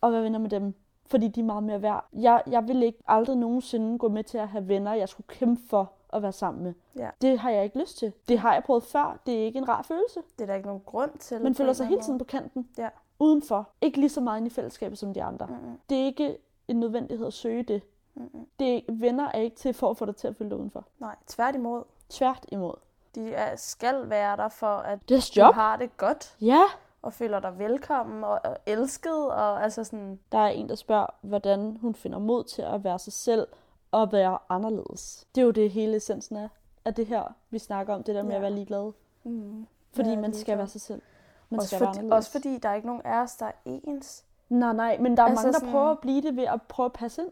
og 0.00 0.12
vær 0.12 0.20
venner 0.20 0.38
med 0.38 0.50
dem. 0.50 0.74
Fordi 1.06 1.28
de 1.28 1.40
er 1.40 1.44
meget 1.44 1.62
mere 1.62 1.82
værd. 1.82 2.04
Jeg, 2.12 2.42
jeg 2.50 2.68
vil 2.68 2.82
ikke 2.82 2.98
aldrig 3.08 3.36
nogensinde 3.36 3.98
gå 3.98 4.08
med 4.08 4.24
til 4.24 4.38
at 4.38 4.48
have 4.48 4.68
venner, 4.68 4.92
jeg 4.94 5.08
skulle 5.08 5.26
kæmpe 5.26 5.62
for 5.68 5.92
at 6.12 6.22
være 6.22 6.32
sammen 6.32 6.62
med. 6.64 6.74
Ja. 6.96 7.10
Det 7.22 7.38
har 7.38 7.50
jeg 7.50 7.64
ikke 7.64 7.78
lyst 7.80 7.98
til. 7.98 8.12
Det 8.28 8.38
har 8.38 8.52
jeg 8.54 8.64
prøvet 8.64 8.82
før. 8.82 9.18
Det 9.26 9.40
er 9.40 9.44
ikke 9.44 9.58
en 9.58 9.68
rar 9.68 9.82
følelse. 9.82 10.20
Det 10.38 10.42
er 10.42 10.46
der 10.46 10.54
ikke 10.54 10.66
nogen 10.66 10.82
grund 10.86 11.10
til. 11.18 11.42
Man 11.42 11.54
føler 11.54 11.72
sig 11.72 11.86
hele 11.86 12.00
tiden 12.02 12.18
på 12.18 12.24
kanten. 12.24 12.68
Ja. 12.78 12.88
Udenfor. 13.18 13.68
Ikke 13.80 13.98
lige 14.00 14.08
så 14.10 14.20
meget 14.20 14.38
inde 14.38 14.46
i 14.46 14.50
fællesskabet 14.50 14.98
som 14.98 15.14
de 15.14 15.22
andre. 15.22 15.46
måde. 15.46 15.60
Mm-mm. 15.60 15.78
Det 15.88 16.00
er 16.00 16.04
ikke 16.04 16.38
en 16.68 16.80
nødvendighed 16.80 17.26
at 17.26 17.32
søge 17.32 17.62
det. 17.62 17.82
Mm-mm. 18.14 18.46
det 18.58 18.84
venner 18.88 19.28
er 19.34 19.38
ikke 19.38 19.56
til 19.56 19.74
for 19.74 19.90
at 19.90 19.96
få 19.96 20.04
dig 20.04 20.16
til 20.16 20.28
at 20.28 20.36
føle 20.36 20.50
dig 20.50 20.58
udenfor. 20.58 20.84
Nej, 20.98 21.16
tværtimod. 21.26 21.82
Tvært 22.08 22.46
imod. 22.48 22.74
De 23.16 23.34
er, 23.34 23.56
skal 23.56 24.10
være 24.10 24.36
der 24.36 24.48
for, 24.48 24.66
at 24.76 25.08
deres 25.08 25.30
du 25.30 25.42
har 25.42 25.76
det 25.76 25.96
godt, 25.96 26.36
Ja. 26.40 26.62
og 27.02 27.12
føler 27.12 27.40
dig 27.40 27.58
velkommen 27.58 28.24
og, 28.24 28.40
og 28.44 28.56
elsket, 28.66 29.26
og 29.30 29.62
altså 29.62 29.84
sådan, 29.84 30.18
Der 30.32 30.38
er 30.38 30.48
en, 30.48 30.68
der 30.68 30.74
spørger, 30.74 31.06
hvordan 31.20 31.78
hun 31.80 31.94
finder 31.94 32.18
mod 32.18 32.44
til 32.44 32.62
at 32.62 32.84
være 32.84 32.98
sig 32.98 33.12
selv 33.12 33.46
og 33.92 34.12
være 34.12 34.38
anderledes. 34.48 35.26
Det 35.34 35.40
er 35.40 35.44
jo 35.44 35.50
det 35.50 35.70
hele 35.70 35.96
essensen 35.96 36.36
af, 36.36 36.48
af 36.84 36.94
det 36.94 37.06
her, 37.06 37.22
vi 37.50 37.58
snakker 37.58 37.94
om, 37.94 38.02
det 38.02 38.14
der 38.14 38.22
med 38.22 38.30
Ja. 38.30 38.36
at 38.36 38.42
være 38.42 38.52
ligeglad. 38.52 38.92
mm, 39.24 39.66
Fordi 39.94 40.08
Være 40.08 40.20
man 40.20 40.32
skal 40.32 40.36
ligeglad. 40.38 40.56
være 40.56 40.66
sig 40.68 40.80
selv. 40.80 41.02
Man 41.50 41.58
også, 41.60 41.68
skal 41.68 41.80
være 41.80 41.88
fordi, 41.88 41.98
anderledes. 41.98 42.26
også 42.26 42.32
fordi 42.32 42.58
der 42.58 42.68
er 42.68 42.74
ikke 42.74 42.86
nogen 42.86 43.02
af 43.04 43.22
os, 43.22 43.36
der 43.36 43.46
er 43.46 43.52
ens. 43.64 44.24
Nej, 44.48 44.72
nej, 44.72 44.98
men 45.00 45.16
der 45.16 45.22
er 45.22 45.26
Altså 45.26 45.42
mange, 45.46 45.52
der 45.52 45.58
sådan- 45.58 45.72
prøver 45.72 45.90
at 45.90 45.98
blive 45.98 46.22
det 46.22 46.36
ved 46.36 46.44
at 46.44 46.62
prøve 46.62 46.84
at 46.84 46.92
passe 46.92 47.22
ind. 47.22 47.30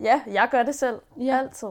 Ja, 0.00 0.22
jeg 0.26 0.48
gør 0.50 0.62
det 0.62 0.74
selv. 0.74 1.00
Ja. 1.20 1.38
Altid. 1.38 1.68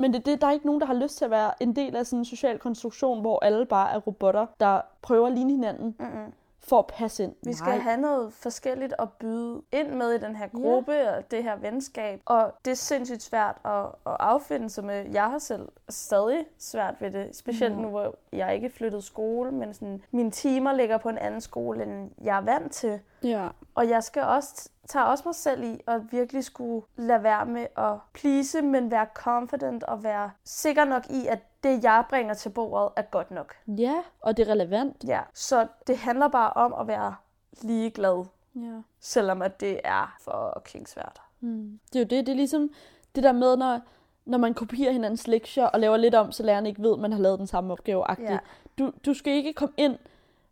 Men 0.00 0.12
det, 0.12 0.26
det, 0.26 0.40
der 0.40 0.46
er 0.46 0.52
ikke 0.52 0.66
nogen, 0.66 0.80
der 0.80 0.86
har 0.86 0.94
lyst 0.94 1.16
til 1.18 1.24
at 1.24 1.30
være 1.30 1.62
en 1.62 1.76
del 1.76 1.96
af 1.96 2.06
sådan 2.06 2.18
en 2.18 2.24
social 2.24 2.58
konstruktion, 2.58 3.20
hvor 3.20 3.44
alle 3.44 3.66
bare 3.66 3.92
er 3.92 3.98
robotter, 3.98 4.46
der 4.60 4.80
prøver 5.02 5.26
at 5.26 5.32
ligne 5.32 5.50
hinanden 5.52 5.96
Mm-mm. 5.98 6.32
for 6.60 6.78
at 6.78 6.86
passe 6.86 7.22
ind. 7.22 7.34
Vi 7.46 7.52
skal 7.52 7.68
Nej. 7.70 7.78
have 7.78 7.96
noget 8.00 8.32
forskelligt 8.32 8.94
at 8.98 9.12
byde 9.12 9.62
ind 9.72 9.88
med 9.88 10.10
i 10.12 10.18
den 10.18 10.36
her 10.36 10.48
gruppe 10.48 10.92
ja. 10.92 11.16
og 11.16 11.30
det 11.30 11.42
her 11.42 11.56
venskab. 11.56 12.20
Og 12.24 12.52
det 12.64 12.70
er 12.70 12.74
sindssygt 12.74 13.22
svært 13.22 13.56
at, 13.64 13.80
at 14.06 14.16
affinde 14.20 14.70
sig 14.70 14.84
med. 14.84 15.04
Jeg 15.12 15.24
har 15.30 15.38
selv 15.38 15.68
stadig 15.88 16.44
svært 16.58 16.94
ved 17.00 17.10
det. 17.10 17.36
Specielt 17.36 17.74
Ja. 17.74 17.80
nu, 17.80 17.88
hvor 17.88 18.14
jeg 18.32 18.54
ikke 18.54 18.70
flyttet 18.70 19.04
skole, 19.04 19.50
men 19.50 19.74
sådan, 19.74 20.02
mine 20.10 20.30
timer 20.30 20.72
ligger 20.72 20.98
på 20.98 21.08
en 21.08 21.18
anden 21.18 21.40
skole, 21.40 21.82
end 21.82 22.10
jeg 22.22 22.36
er 22.36 22.40
vant 22.40 22.72
til. 22.72 23.00
Ja. 23.24 23.48
Og 23.74 23.88
jeg 23.88 24.04
skal 24.04 24.22
også, 24.22 24.68
tager 24.88 25.06
også 25.06 25.22
mig 25.26 25.34
selv 25.34 25.62
i 25.64 25.80
at 25.86 26.12
virkelig 26.12 26.44
skulle 26.44 26.86
lade 26.96 27.22
være 27.22 27.46
med 27.46 27.66
at 27.76 27.92
please, 28.14 28.62
men 28.62 28.90
være 28.90 29.06
confident 29.14 29.84
og 29.84 30.02
være 30.04 30.30
sikker 30.44 30.84
nok 30.84 31.10
i, 31.10 31.26
at 31.26 31.38
det, 31.62 31.84
jeg 31.84 32.04
bringer 32.10 32.34
til 32.34 32.48
bordet, 32.50 32.92
er 32.96 33.02
godt 33.02 33.30
nok. 33.30 33.54
Ja, 33.66 33.94
og 34.20 34.36
det 34.36 34.48
er 34.48 34.52
relevant. 34.52 34.96
Ja, 35.06 35.20
så 35.34 35.66
det 35.86 35.96
handler 35.96 36.28
bare 36.28 36.52
om 36.52 36.74
at 36.80 36.86
være 36.86 37.14
ligeglad, 37.62 38.24
Ja. 38.56 38.80
selvom 39.00 39.42
at 39.42 39.60
det 39.60 39.80
er 39.84 40.16
fucking 40.20 40.88
svært. 40.88 41.20
Mm. 41.40 41.80
Det 41.92 41.96
er 41.96 42.00
jo 42.00 42.06
det, 42.08 42.26
det 42.26 42.32
er 42.32 42.36
ligesom 42.36 42.70
det 43.14 43.22
der 43.22 43.32
med, 43.32 43.56
når, 43.56 43.80
når 44.24 44.38
man 44.38 44.54
kopierer 44.54 44.92
hinandens 44.92 45.26
lektier 45.26 45.66
og 45.66 45.80
laver 45.80 45.96
lidt 45.96 46.14
om, 46.14 46.32
så 46.32 46.42
læreren 46.42 46.66
ikke 46.66 46.82
ved, 46.82 46.92
at 46.92 46.98
man 46.98 47.12
har 47.12 47.20
lavet 47.20 47.38
den 47.38 47.46
samme 47.46 47.72
opgave. 47.72 48.04
Ja. 48.20 48.38
Du, 48.78 48.92
du 49.06 49.14
skal 49.14 49.32
ikke 49.32 49.52
komme 49.52 49.74
ind, 49.76 49.98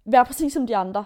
være 0.05 0.25
præcis 0.25 0.53
som 0.53 0.67
de 0.67 0.77
andre. 0.77 1.05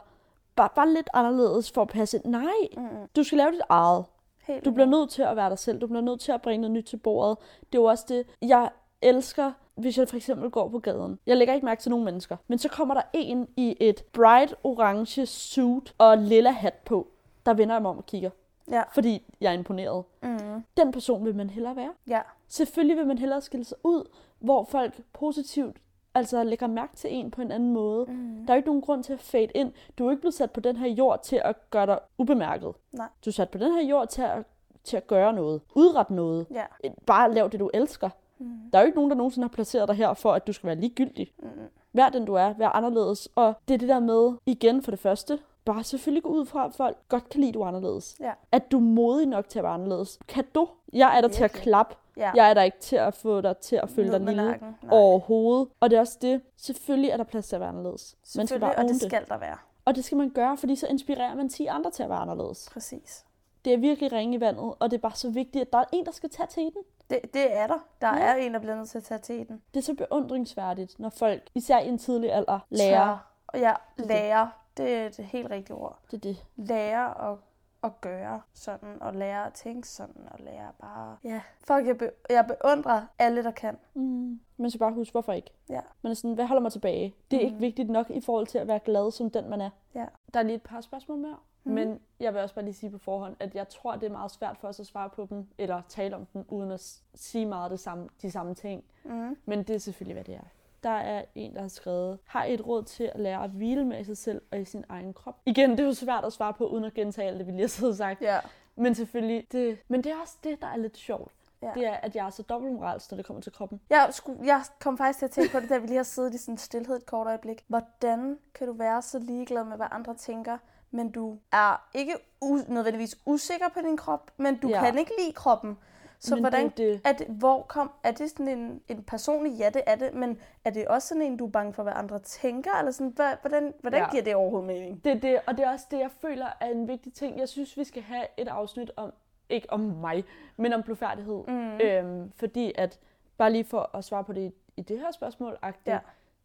Bare, 0.56 0.68
bare 0.74 0.92
lidt 0.94 1.08
anderledes 1.14 1.70
for 1.70 1.82
at 1.82 1.88
passe 1.88 2.16
ind. 2.16 2.24
Nej, 2.24 2.44
Mm-mm. 2.76 3.08
du 3.16 3.22
skal 3.22 3.38
lave 3.38 3.50
dit 3.52 3.60
eget. 3.68 4.04
Helt 4.46 4.64
Du 4.64 4.70
bliver 4.70 4.86
nødt 4.86 5.10
til 5.10 5.22
at 5.22 5.36
være 5.36 5.50
dig 5.50 5.58
selv. 5.58 5.80
Du 5.80 5.86
bliver 5.86 6.00
nødt 6.00 6.20
til 6.20 6.32
at 6.32 6.42
bringe 6.42 6.60
noget 6.60 6.72
nyt 6.72 6.84
til 6.84 6.96
bordet. 6.96 7.38
Det 7.72 7.78
er 7.78 7.82
jo 7.82 7.84
også 7.84 8.04
det, 8.08 8.26
jeg 8.42 8.70
elsker, 9.02 9.52
hvis 9.74 9.98
jeg 9.98 10.08
for 10.08 10.16
eksempel 10.16 10.50
går 10.50 10.68
på 10.68 10.78
gaden. 10.78 11.18
Jeg 11.26 11.36
lægger 11.36 11.54
ikke 11.54 11.64
mærke 11.64 11.82
til 11.82 11.90
nogen 11.90 12.04
mennesker. 12.04 12.36
Men 12.48 12.58
så 12.58 12.68
kommer 12.68 12.94
der 12.94 13.02
en 13.12 13.48
i 13.56 13.76
et 13.80 14.04
bright 14.12 14.54
orange 14.64 15.26
suit 15.26 15.94
og 15.98 16.18
lilla 16.18 16.50
hat 16.50 16.74
på, 16.74 17.08
der 17.46 17.54
vender 17.54 17.74
jeg 17.74 17.82
mig 17.82 17.90
om 17.90 17.98
og 17.98 18.06
kigger. 18.06 18.30
Ja. 18.70 18.82
Fordi 18.94 19.34
jeg 19.40 19.48
er 19.48 19.58
imponeret. 19.58 20.04
Mm. 20.22 20.62
Den 20.76 20.92
person 20.92 21.24
vil 21.24 21.34
man 21.36 21.50
hellere 21.50 21.76
være. 21.76 21.92
Ja. 22.08 22.20
Selvfølgelig 22.48 22.96
vil 22.96 23.06
man 23.06 23.18
hellere 23.18 23.40
skille 23.40 23.64
sig 23.64 23.78
ud, 23.84 24.08
hvor 24.38 24.64
folk 24.64 25.00
positivt 25.12 25.76
altså 26.16 26.44
lægger 26.44 26.66
mærke 26.66 26.96
til 26.96 27.14
en 27.14 27.30
på 27.30 27.42
en 27.42 27.52
anden 27.52 27.72
måde. 27.72 28.04
Mm. 28.08 28.44
Der 28.46 28.52
er 28.52 28.54
jo 28.54 28.56
ikke 28.56 28.68
nogen 28.68 28.82
grund 28.82 29.02
til 29.04 29.12
at 29.12 29.20
fade 29.20 29.48
ind. 29.54 29.72
Du 29.98 30.04
er 30.04 30.06
jo 30.06 30.10
ikke 30.10 30.20
blevet 30.20 30.34
sat 30.34 30.50
på 30.50 30.60
den 30.60 30.76
her 30.76 30.88
jord 30.88 31.22
til 31.22 31.40
at 31.44 31.70
gøre 31.70 31.86
dig 31.86 31.98
ubemærket. 32.18 32.72
Nej. 32.92 33.08
Du 33.24 33.30
er 33.30 33.32
sat 33.32 33.48
på 33.50 33.58
den 33.58 33.72
her 33.72 33.82
jord 33.88 34.08
til 34.08 34.22
at, 34.22 34.44
til 34.84 34.96
at 34.96 35.06
gøre 35.06 35.32
noget. 35.32 35.60
Udrette 35.74 36.14
noget. 36.14 36.46
Ja. 36.50 36.64
Bare 37.06 37.34
lav 37.34 37.48
det, 37.52 37.60
du 37.60 37.70
elsker. 37.74 38.10
Mm. 38.38 38.46
Der 38.72 38.78
er 38.78 38.82
jo 38.82 38.86
ikke 38.86 38.98
nogen, 38.98 39.10
der 39.10 39.16
nogensinde 39.16 39.44
har 39.44 39.52
placeret 39.52 39.88
dig 39.88 39.96
her 39.96 40.14
for, 40.14 40.32
at 40.32 40.46
du 40.46 40.52
skal 40.52 40.66
være 40.66 40.76
ligegyldig. 40.76 41.32
Mm. 41.38 41.48
Vær 41.92 42.08
den, 42.08 42.24
du 42.24 42.34
er. 42.34 42.54
Vær 42.58 42.68
anderledes. 42.68 43.28
Og 43.34 43.54
det 43.68 43.74
er 43.74 43.78
det 43.78 43.88
der 43.88 44.00
med, 44.00 44.32
igen 44.46 44.82
for 44.82 44.90
det 44.90 45.00
første, 45.00 45.38
bare 45.64 45.84
selvfølgelig 45.84 46.22
gå 46.22 46.28
ud 46.28 46.46
fra, 46.46 46.66
at 46.66 46.74
folk 46.74 46.96
godt 47.08 47.28
kan 47.28 47.40
lide, 47.40 47.48
at 47.48 47.54
du 47.54 47.60
er 47.60 47.66
anderledes. 47.66 48.16
Ja. 48.20 48.32
At 48.52 48.70
du 48.72 48.76
er 48.76 48.82
modig 48.82 49.26
nok 49.26 49.48
til 49.48 49.58
at 49.58 49.62
være 49.62 49.72
anderledes. 49.72 50.18
Kan 50.28 50.44
du? 50.54 50.68
Jeg 50.92 51.16
er 51.16 51.20
der 51.20 51.28
til 51.28 51.44
at 51.44 51.50
Virkelig. 51.50 51.62
klappe. 51.62 51.94
Ja. 52.16 52.32
Jeg 52.34 52.50
er 52.50 52.54
der 52.54 52.62
ikke 52.62 52.78
til 52.80 52.96
at 52.96 53.14
få 53.14 53.40
dig 53.40 53.56
til 53.56 53.76
at 53.76 53.90
føle 53.90 54.08
Ned 54.08 54.18
dig 54.18 54.26
lille 54.28 54.60
overhovedet. 54.90 55.68
Og 55.80 55.90
det 55.90 55.96
er 55.96 56.00
også 56.00 56.18
det. 56.22 56.40
Selvfølgelig 56.56 57.10
er 57.10 57.16
der 57.16 57.24
plads 57.24 57.48
til 57.48 57.56
at 57.56 57.60
være 57.60 57.68
anderledes. 57.68 58.16
Man 58.36 58.46
skal 58.46 58.60
bare 58.60 58.74
og 58.74 58.82
det 58.84 58.90
det. 58.90 59.02
skal 59.02 59.24
der 59.28 59.38
være. 59.38 59.56
Og 59.84 59.94
det 59.96 60.04
skal 60.04 60.18
man 60.18 60.30
gøre, 60.30 60.56
fordi 60.56 60.76
så 60.76 60.86
inspirerer 60.86 61.34
man 61.34 61.48
10 61.48 61.66
andre 61.66 61.90
til 61.90 62.02
at 62.02 62.08
være 62.08 62.18
anderledes. 62.18 62.68
Præcis. 62.72 63.24
Det 63.64 63.72
er 63.74 63.76
virkelig 63.78 64.12
ringe 64.12 64.36
i 64.36 64.40
vandet, 64.40 64.74
og 64.78 64.90
det 64.90 64.96
er 64.96 65.00
bare 65.00 65.14
så 65.14 65.30
vigtigt, 65.30 65.62
at 65.62 65.72
der 65.72 65.78
er 65.78 65.84
en, 65.92 66.04
der 66.06 66.12
skal 66.12 66.30
tage 66.30 66.46
teten. 66.50 66.82
Det, 67.10 67.20
det 67.34 67.56
er 67.56 67.66
der. 67.66 67.78
Der 68.00 68.16
Ja. 68.16 68.22
er 68.24 68.34
en, 68.34 68.54
der 68.54 68.60
bliver 68.60 68.76
nødt 68.76 68.88
til 68.88 68.98
at 68.98 69.04
tage 69.04 69.18
til 69.18 69.48
den. 69.48 69.62
Det 69.74 69.80
er 69.80 69.84
så 69.84 69.94
beundringsværdigt, 69.94 70.98
når 70.98 71.08
folk, 71.10 71.42
især 71.54 71.78
i 71.78 71.88
en 71.88 71.98
tidlig 71.98 72.32
alder, 72.32 72.58
lærer. 72.70 73.06
Tør. 73.06 73.32
Og 73.46 73.58
ja, 73.60 73.72
det. 73.96 74.06
lære, 74.06 74.50
det 74.76 74.94
er 74.94 75.06
et 75.06 75.16
helt 75.16 75.50
rigtigt 75.50 75.78
ord. 75.78 75.98
Det 76.10 76.16
er 76.16 76.20
det. 76.20 76.44
Lære 76.56 77.30
at, 77.32 77.38
at 77.86 78.00
gøre 78.00 78.40
sådan, 78.54 79.02
og 79.02 79.14
lære 79.14 79.46
at 79.46 79.52
tænke 79.52 79.88
sådan, 79.88 80.28
og 80.30 80.38
lære 80.40 80.72
bare... 80.80 81.16
Ja, 81.24 81.40
fuck, 81.58 81.86
jeg, 81.86 81.98
be, 81.98 82.10
jeg 82.30 82.46
beundrer 82.46 83.06
alle, 83.18 83.44
der 83.44 83.50
kan. 83.50 83.78
Mm. 83.94 84.40
Man 84.56 84.70
skal 84.70 84.78
bare 84.78 84.92
huske, 84.92 85.12
hvorfor 85.12 85.32
ikke. 85.32 85.50
Ja. 85.68 85.80
Er 86.04 86.14
sådan, 86.14 86.34
hvad 86.34 86.46
holder 86.46 86.62
mig 86.62 86.72
tilbage? 86.72 87.14
Det 87.30 87.36
er 87.36 87.40
Mhm. 87.40 87.46
ikke 87.46 87.58
vigtigt 87.58 87.90
nok 87.90 88.10
i 88.10 88.20
forhold 88.20 88.46
til 88.46 88.58
at 88.58 88.68
være 88.68 88.78
glad 88.84 89.10
som 89.10 89.30
den, 89.30 89.50
man 89.50 89.60
er. 89.60 89.70
Ja. 89.94 90.06
Der 90.34 90.40
er 90.40 90.44
lige 90.44 90.56
et 90.56 90.62
par 90.62 90.80
spørgsmål 90.80 91.18
mere. 91.18 91.36
Mhm. 91.64 91.74
Men 91.74 92.00
jeg 92.20 92.34
vil 92.34 92.42
også 92.42 92.54
bare 92.54 92.64
lige 92.64 92.74
sige 92.74 92.90
på 92.90 92.98
forhånd, 92.98 93.36
at 93.40 93.54
jeg 93.54 93.68
tror, 93.68 93.92
det 93.96 94.02
er 94.06 94.10
meget 94.12 94.30
svært 94.30 94.56
for 94.56 94.68
os 94.68 94.80
at 94.80 94.86
svare 94.86 95.10
på 95.10 95.26
dem, 95.30 95.46
eller 95.58 95.82
tale 95.88 96.16
om 96.16 96.26
dem, 96.26 96.44
uden 96.48 96.70
at 96.70 97.00
sige 97.14 97.46
meget 97.46 97.70
det 97.70 97.80
samme, 97.80 98.08
de 98.22 98.30
samme 98.30 98.54
ting. 98.54 98.84
Mm. 99.04 99.36
Men 99.44 99.62
det 99.62 99.74
er 99.74 99.78
selvfølgelig, 99.78 100.14
hvad 100.14 100.24
det 100.24 100.34
er. 100.34 100.46
Der 100.86 100.92
er 100.92 101.24
en, 101.34 101.54
der 101.54 101.60
har 101.60 101.68
skrevet, 101.68 102.18
har 102.24 102.44
I 102.44 102.54
et 102.54 102.66
råd 102.66 102.82
til 102.82 103.10
at 103.14 103.20
lære 103.20 103.44
at 103.44 103.50
hvile 103.50 103.84
med 103.84 104.04
sig 104.04 104.16
selv 104.16 104.42
og 104.52 104.60
i 104.60 104.64
sin 104.64 104.84
egen 104.88 105.12
krop? 105.14 105.36
Igen, 105.46 105.70
det 105.70 105.80
er 105.80 105.84
jo 105.84 105.94
svært 105.94 106.24
at 106.24 106.32
svare 106.32 106.52
på, 106.52 106.66
uden 106.66 106.84
at 106.84 106.94
gentage 106.94 107.28
alt 107.28 107.38
det, 107.38 107.46
vi 107.46 107.52
lige 107.52 107.68
har 107.86 107.92
sagt. 107.92 108.22
Ja. 108.22 108.40
Men 108.76 108.94
selvfølgelig, 108.94 109.46
det, 109.52 109.78
men 109.88 110.04
det 110.04 110.12
er 110.12 110.16
også 110.22 110.36
det, 110.44 110.60
der 110.60 110.66
er 110.66 110.76
lidt 110.76 110.96
sjovt. 110.96 111.32
Ja. 111.62 111.70
Det 111.74 111.86
er, 111.86 111.92
at 111.94 112.16
jeg 112.16 112.26
er 112.26 112.30
så 112.30 112.42
dobbeltmoralsk, 112.42 113.10
når 113.10 113.16
det 113.16 113.26
kommer 113.26 113.42
til 113.42 113.52
kroppen. 113.52 113.80
Jeg, 113.90 114.08
skulle, 114.10 114.38
jeg 114.46 114.62
kom 114.80 114.98
faktisk 114.98 115.18
til 115.18 115.24
at 115.26 115.30
tænke 115.30 115.52
på 115.52 115.60
det, 115.60 115.68
da 115.68 115.78
vi 115.78 115.86
lige 115.86 115.96
har 115.96 116.02
siddet 116.02 116.34
i 116.34 116.38
sådan 116.38 116.54
en 116.54 116.58
stillhed 116.58 116.96
et 116.96 117.06
kort 117.06 117.26
øjeblik. 117.26 117.64
Hvordan 117.66 118.38
kan 118.54 118.66
du 118.66 118.72
være 118.72 119.02
så 119.02 119.18
ligeglad 119.18 119.64
med, 119.64 119.76
hvad 119.76 119.86
andre 119.90 120.14
tænker, 120.14 120.58
men 120.90 121.10
du 121.10 121.38
er 121.52 121.88
ikke 121.94 122.14
u- 122.44 122.72
nødvendigvis 122.72 123.18
usikker 123.26 123.68
på 123.68 123.80
din 123.80 123.96
krop, 123.96 124.30
men 124.36 124.56
du 124.56 124.68
ja. 124.68 124.84
kan 124.84 124.98
ikke 124.98 125.12
lide 125.18 125.32
kroppen. 125.32 125.78
Så 126.20 126.34
Men 126.34 126.42
hvordan, 126.42 126.68
det 126.68 126.86
er 126.88 126.92
det. 126.92 127.00
er 127.04 127.12
det, 127.12 127.26
hvor 127.26 127.62
kom, 127.62 127.90
er 128.02 128.10
det 128.12 128.30
sådan 128.30 128.48
en, 128.48 128.82
en 128.88 129.02
personlig, 129.02 129.52
ja 129.58 129.70
det 129.74 129.82
er 129.86 129.94
det, 129.96 130.14
men 130.14 130.38
er 130.64 130.70
det 130.70 130.88
også 130.88 131.08
sådan 131.08 131.22
en, 131.22 131.36
du 131.36 131.46
er 131.46 131.50
bange 131.50 131.72
for, 131.72 131.82
hvad 131.82 131.92
andre 131.96 132.18
tænker, 132.18 132.70
eller 132.78 132.92
sådan, 132.92 133.12
hvad, 133.16 133.32
hvordan, 133.40 133.74
hvordan 133.80 134.00
Ja. 134.00 134.10
giver 134.10 134.22
det 134.22 134.34
overhovedet 134.34 134.66
mening? 134.66 135.04
Det 135.04 135.22
det, 135.22 135.40
og 135.46 135.56
det 135.56 135.64
er 135.66 135.70
også 135.72 135.86
det, 135.90 135.98
jeg 135.98 136.10
føler 136.10 136.46
er 136.60 136.66
en 136.70 136.88
vigtig 136.88 137.12
ting. 137.12 137.38
Jeg 137.38 137.48
synes, 137.48 137.76
vi 137.76 137.84
skal 137.84 138.02
have 138.02 138.24
et 138.36 138.48
afsnit 138.48 138.90
om, 138.96 139.12
ikke 139.48 139.72
om 139.72 139.80
mig, 139.80 140.24
men 140.56 140.72
om 140.72 140.82
blodfærdighed. 140.82 141.44
Mm. 141.48 141.80
Øhm, 141.80 142.32
fordi 142.36 142.72
at, 142.78 142.98
bare 143.38 143.52
lige 143.52 143.64
for 143.64 143.90
at 143.96 144.04
svare 144.04 144.24
på 144.24 144.32
det 144.32 144.40
i, 144.40 144.52
i 144.76 144.82
det 144.82 144.98
her 144.98 145.10
spørgsmål, 145.10 145.58
Ja. 145.86 145.98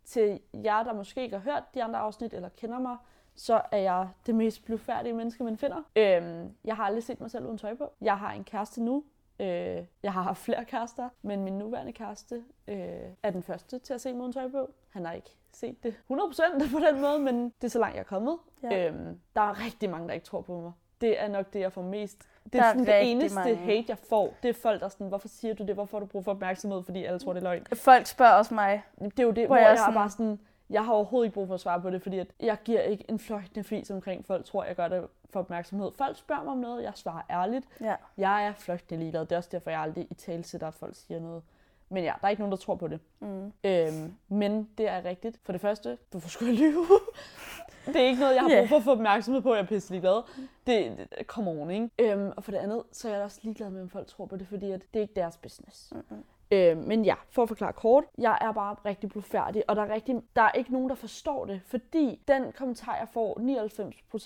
til 0.05 0.39
jer, 0.53 0.83
der 0.83 0.93
måske 0.93 1.21
ikke 1.23 1.37
har 1.37 1.51
hørt 1.51 1.63
de 1.73 1.83
andre 1.83 1.99
afsnit, 1.99 2.33
eller 2.33 2.49
kender 2.49 2.79
mig, 2.79 2.97
så 3.35 3.61
er 3.71 3.77
jeg 3.77 4.07
det 4.25 4.35
mest 4.35 4.65
blodfærdige 4.65 5.13
menneske, 5.13 5.43
man 5.43 5.57
finder. 5.57 5.77
Øhm, 5.95 6.49
jeg 6.65 6.75
har 6.75 6.83
aldrig 6.83 7.03
set 7.03 7.21
mig 7.21 7.31
selv 7.31 7.45
uden 7.45 7.57
tøj 7.57 7.75
på. 7.75 7.91
Jeg 8.01 8.17
har 8.17 8.31
en 8.31 8.43
kæreste 8.43 8.83
nu. 8.83 9.03
Øh, 9.41 9.83
jeg 10.03 10.13
har 10.13 10.21
haft 10.21 10.39
flere 10.39 10.65
kærester, 10.65 11.09
men 11.21 11.43
min 11.43 11.53
nuværende 11.57 11.91
kæreste 11.93 12.43
øh, 12.67 12.77
er 13.23 13.29
den 13.31 13.43
første 13.43 13.79
til 13.79 13.93
at 13.93 14.01
se 14.01 14.13
mig 14.13 14.21
uden 14.21 14.33
tøj 14.33 14.49
på. 14.49 14.73
Han 14.89 15.05
har 15.05 15.13
ikke 15.13 15.35
set 15.53 15.83
det 15.83 15.93
100% 16.11 16.71
på 16.73 16.79
den 16.91 17.01
måde, 17.01 17.19
men 17.19 17.43
det 17.43 17.63
er 17.63 17.67
så 17.67 17.79
langt, 17.79 17.95
jeg 17.95 17.99
er 18.01 18.05
kommet. 18.05 18.37
Ja. 18.63 18.87
Øhm, 18.87 19.19
der 19.35 19.41
er 19.41 19.65
rigtig 19.65 19.89
mange, 19.89 20.07
der 20.07 20.13
ikke 20.13 20.25
tror 20.25 20.41
på 20.41 20.59
mig. 20.59 20.71
Det 21.01 21.21
er 21.21 21.27
nok 21.27 21.53
det, 21.53 21.59
jeg 21.59 21.71
får 21.73 21.81
mest. 21.81 22.27
Det 22.43 22.53
Der 22.53 22.59
er, 22.59 22.63
er 22.63 22.69
sådan 22.71 22.85
det 22.85 23.11
eneste 23.11 23.35
mange. 23.35 23.55
hate, 23.55 23.85
jeg 23.87 23.97
får. 23.97 24.33
Det 24.43 24.49
er 24.49 24.53
folk, 24.53 24.79
der 24.79 24.85
er 24.85 24.89
sådan, 24.89 25.07
hvorfor 25.07 25.27
siger 25.27 25.53
du 25.53 25.63
det? 25.65 25.73
Hvorfor 25.75 25.97
har 25.97 25.99
du 25.99 26.05
brug 26.05 26.23
for 26.23 26.31
opmærksomhed? 26.31 26.83
Fordi 26.83 27.03
alle 27.05 27.19
tror, 27.19 27.33
det 27.33 27.39
er 27.39 27.43
løgn. 27.43 27.65
Folk 27.75 28.05
spørger 28.05 28.33
også 28.33 28.53
mig. 28.53 28.81
Det 28.99 29.19
er 29.19 29.23
jo 29.23 29.31
det, 29.31 29.37
hvor, 29.37 29.47
Hvor 29.47 29.55
jeg, 29.55 29.63
jeg 29.63 29.69
jeg 29.69 29.77
sådan- 29.77 29.93
er 29.93 29.97
bare 29.99 30.09
sådan, 30.09 30.39
jeg 30.69 30.85
har 30.85 30.93
overhovedet 30.93 31.25
ikke 31.27 31.33
brug 31.33 31.47
for 31.47 31.53
at 31.53 31.59
svare 31.59 31.81
på 31.81 31.89
det, 31.89 32.01
fordi 32.01 32.19
at 32.19 32.27
jeg 32.39 32.57
giver 32.63 32.81
ikke 32.81 33.05
en 33.09 33.19
fløjtende 33.19 33.63
fis 33.63 33.91
omkring, 33.91 34.25
folk 34.25 34.45
tror, 34.45 34.63
jeg 34.63 34.75
gør 34.75 34.87
det 34.87 35.07
for 35.31 35.39
opmærksomhed. 35.39 35.91
Folk 35.91 36.17
spørger 36.17 36.43
mig 36.43 36.51
om 36.51 36.57
noget, 36.57 36.83
jeg 36.83 36.91
svarer 36.95 37.21
ærligt. 37.29 37.65
Ja. 37.81 37.95
Jeg 38.17 38.45
er 38.45 38.53
fløjtende 38.53 38.99
ligeglad. 38.99 39.21
Det 39.21 39.31
er 39.31 39.37
også 39.37 39.49
derfor, 39.51 39.69
jeg 39.69 39.79
aldrig 39.79 40.07
i 40.09 40.13
tale 40.13 40.43
sætter, 40.43 40.67
at 40.67 40.73
folk 40.73 40.95
siger 40.95 41.19
noget. 41.19 41.43
Men 41.89 42.03
ja, 42.03 42.13
der 42.21 42.25
er 42.25 42.29
ikke 42.29 42.41
nogen, 42.41 42.51
der 42.51 42.57
tror 42.57 42.75
på 42.75 42.87
det. 42.87 42.99
Mm. 43.19 43.53
Øhm, 43.63 44.13
men 44.27 44.69
det 44.77 44.89
er 44.89 45.05
rigtigt. 45.05 45.39
For 45.43 45.51
det 45.51 45.61
første, 45.61 45.97
hvorfor 46.11 46.29
skulle 46.29 46.51
jeg 46.51 46.59
lyve? 46.59 46.85
det 47.85 47.95
er 47.95 48.05
ikke 48.05 48.19
noget, 48.19 48.35
jeg 48.35 48.41
har 48.41 48.49
brug 48.49 48.67
for 48.67 48.75
at 48.75 48.83
få 48.83 48.91
opmærksomhed 48.91 49.41
på. 49.41 49.53
Jeg 49.53 49.61
er 49.61 49.65
pisse 49.65 49.91
ligeglad. 49.91 50.23
Det, 50.67 50.97
det 50.97 51.27
come 51.27 51.51
on, 51.51 51.71
ikke? 51.71 51.89
Øhm, 51.99 52.31
og 52.37 52.43
for 52.43 52.51
det 52.51 52.57
andet, 52.57 52.83
så 52.91 53.09
er 53.09 53.13
jeg 53.13 53.23
også 53.23 53.39
ligeglad 53.43 53.69
med, 53.69 53.81
om 53.81 53.89
folk 53.89 54.07
tror 54.07 54.25
på 54.25 54.37
det, 54.37 54.47
fordi 54.47 54.71
at 54.71 54.81
det 54.93 54.99
er 54.99 55.01
ikke 55.01 55.13
deres 55.13 55.37
business. 55.37 55.91
Mm-mm. 55.91 56.23
Øh, 56.51 56.77
men 56.77 57.05
ja, 57.05 57.15
for 57.29 57.43
at 57.43 57.47
forklare 57.47 57.73
kort, 57.73 58.03
jeg 58.17 58.37
er 58.41 58.51
bare 58.51 58.75
rigtig 58.85 59.09
blodfærdig, 59.09 59.63
og 59.67 59.75
der 59.75 59.81
er, 59.81 59.93
rigtig, 59.93 60.21
der 60.35 60.41
er 60.41 60.51
ikke 60.51 60.71
nogen, 60.71 60.89
der 60.89 60.95
forstår 60.95 61.45
det, 61.45 61.61
fordi 61.65 62.21
den 62.27 62.51
kommentar, 62.51 62.97
jeg 62.97 63.07
får 63.07 63.39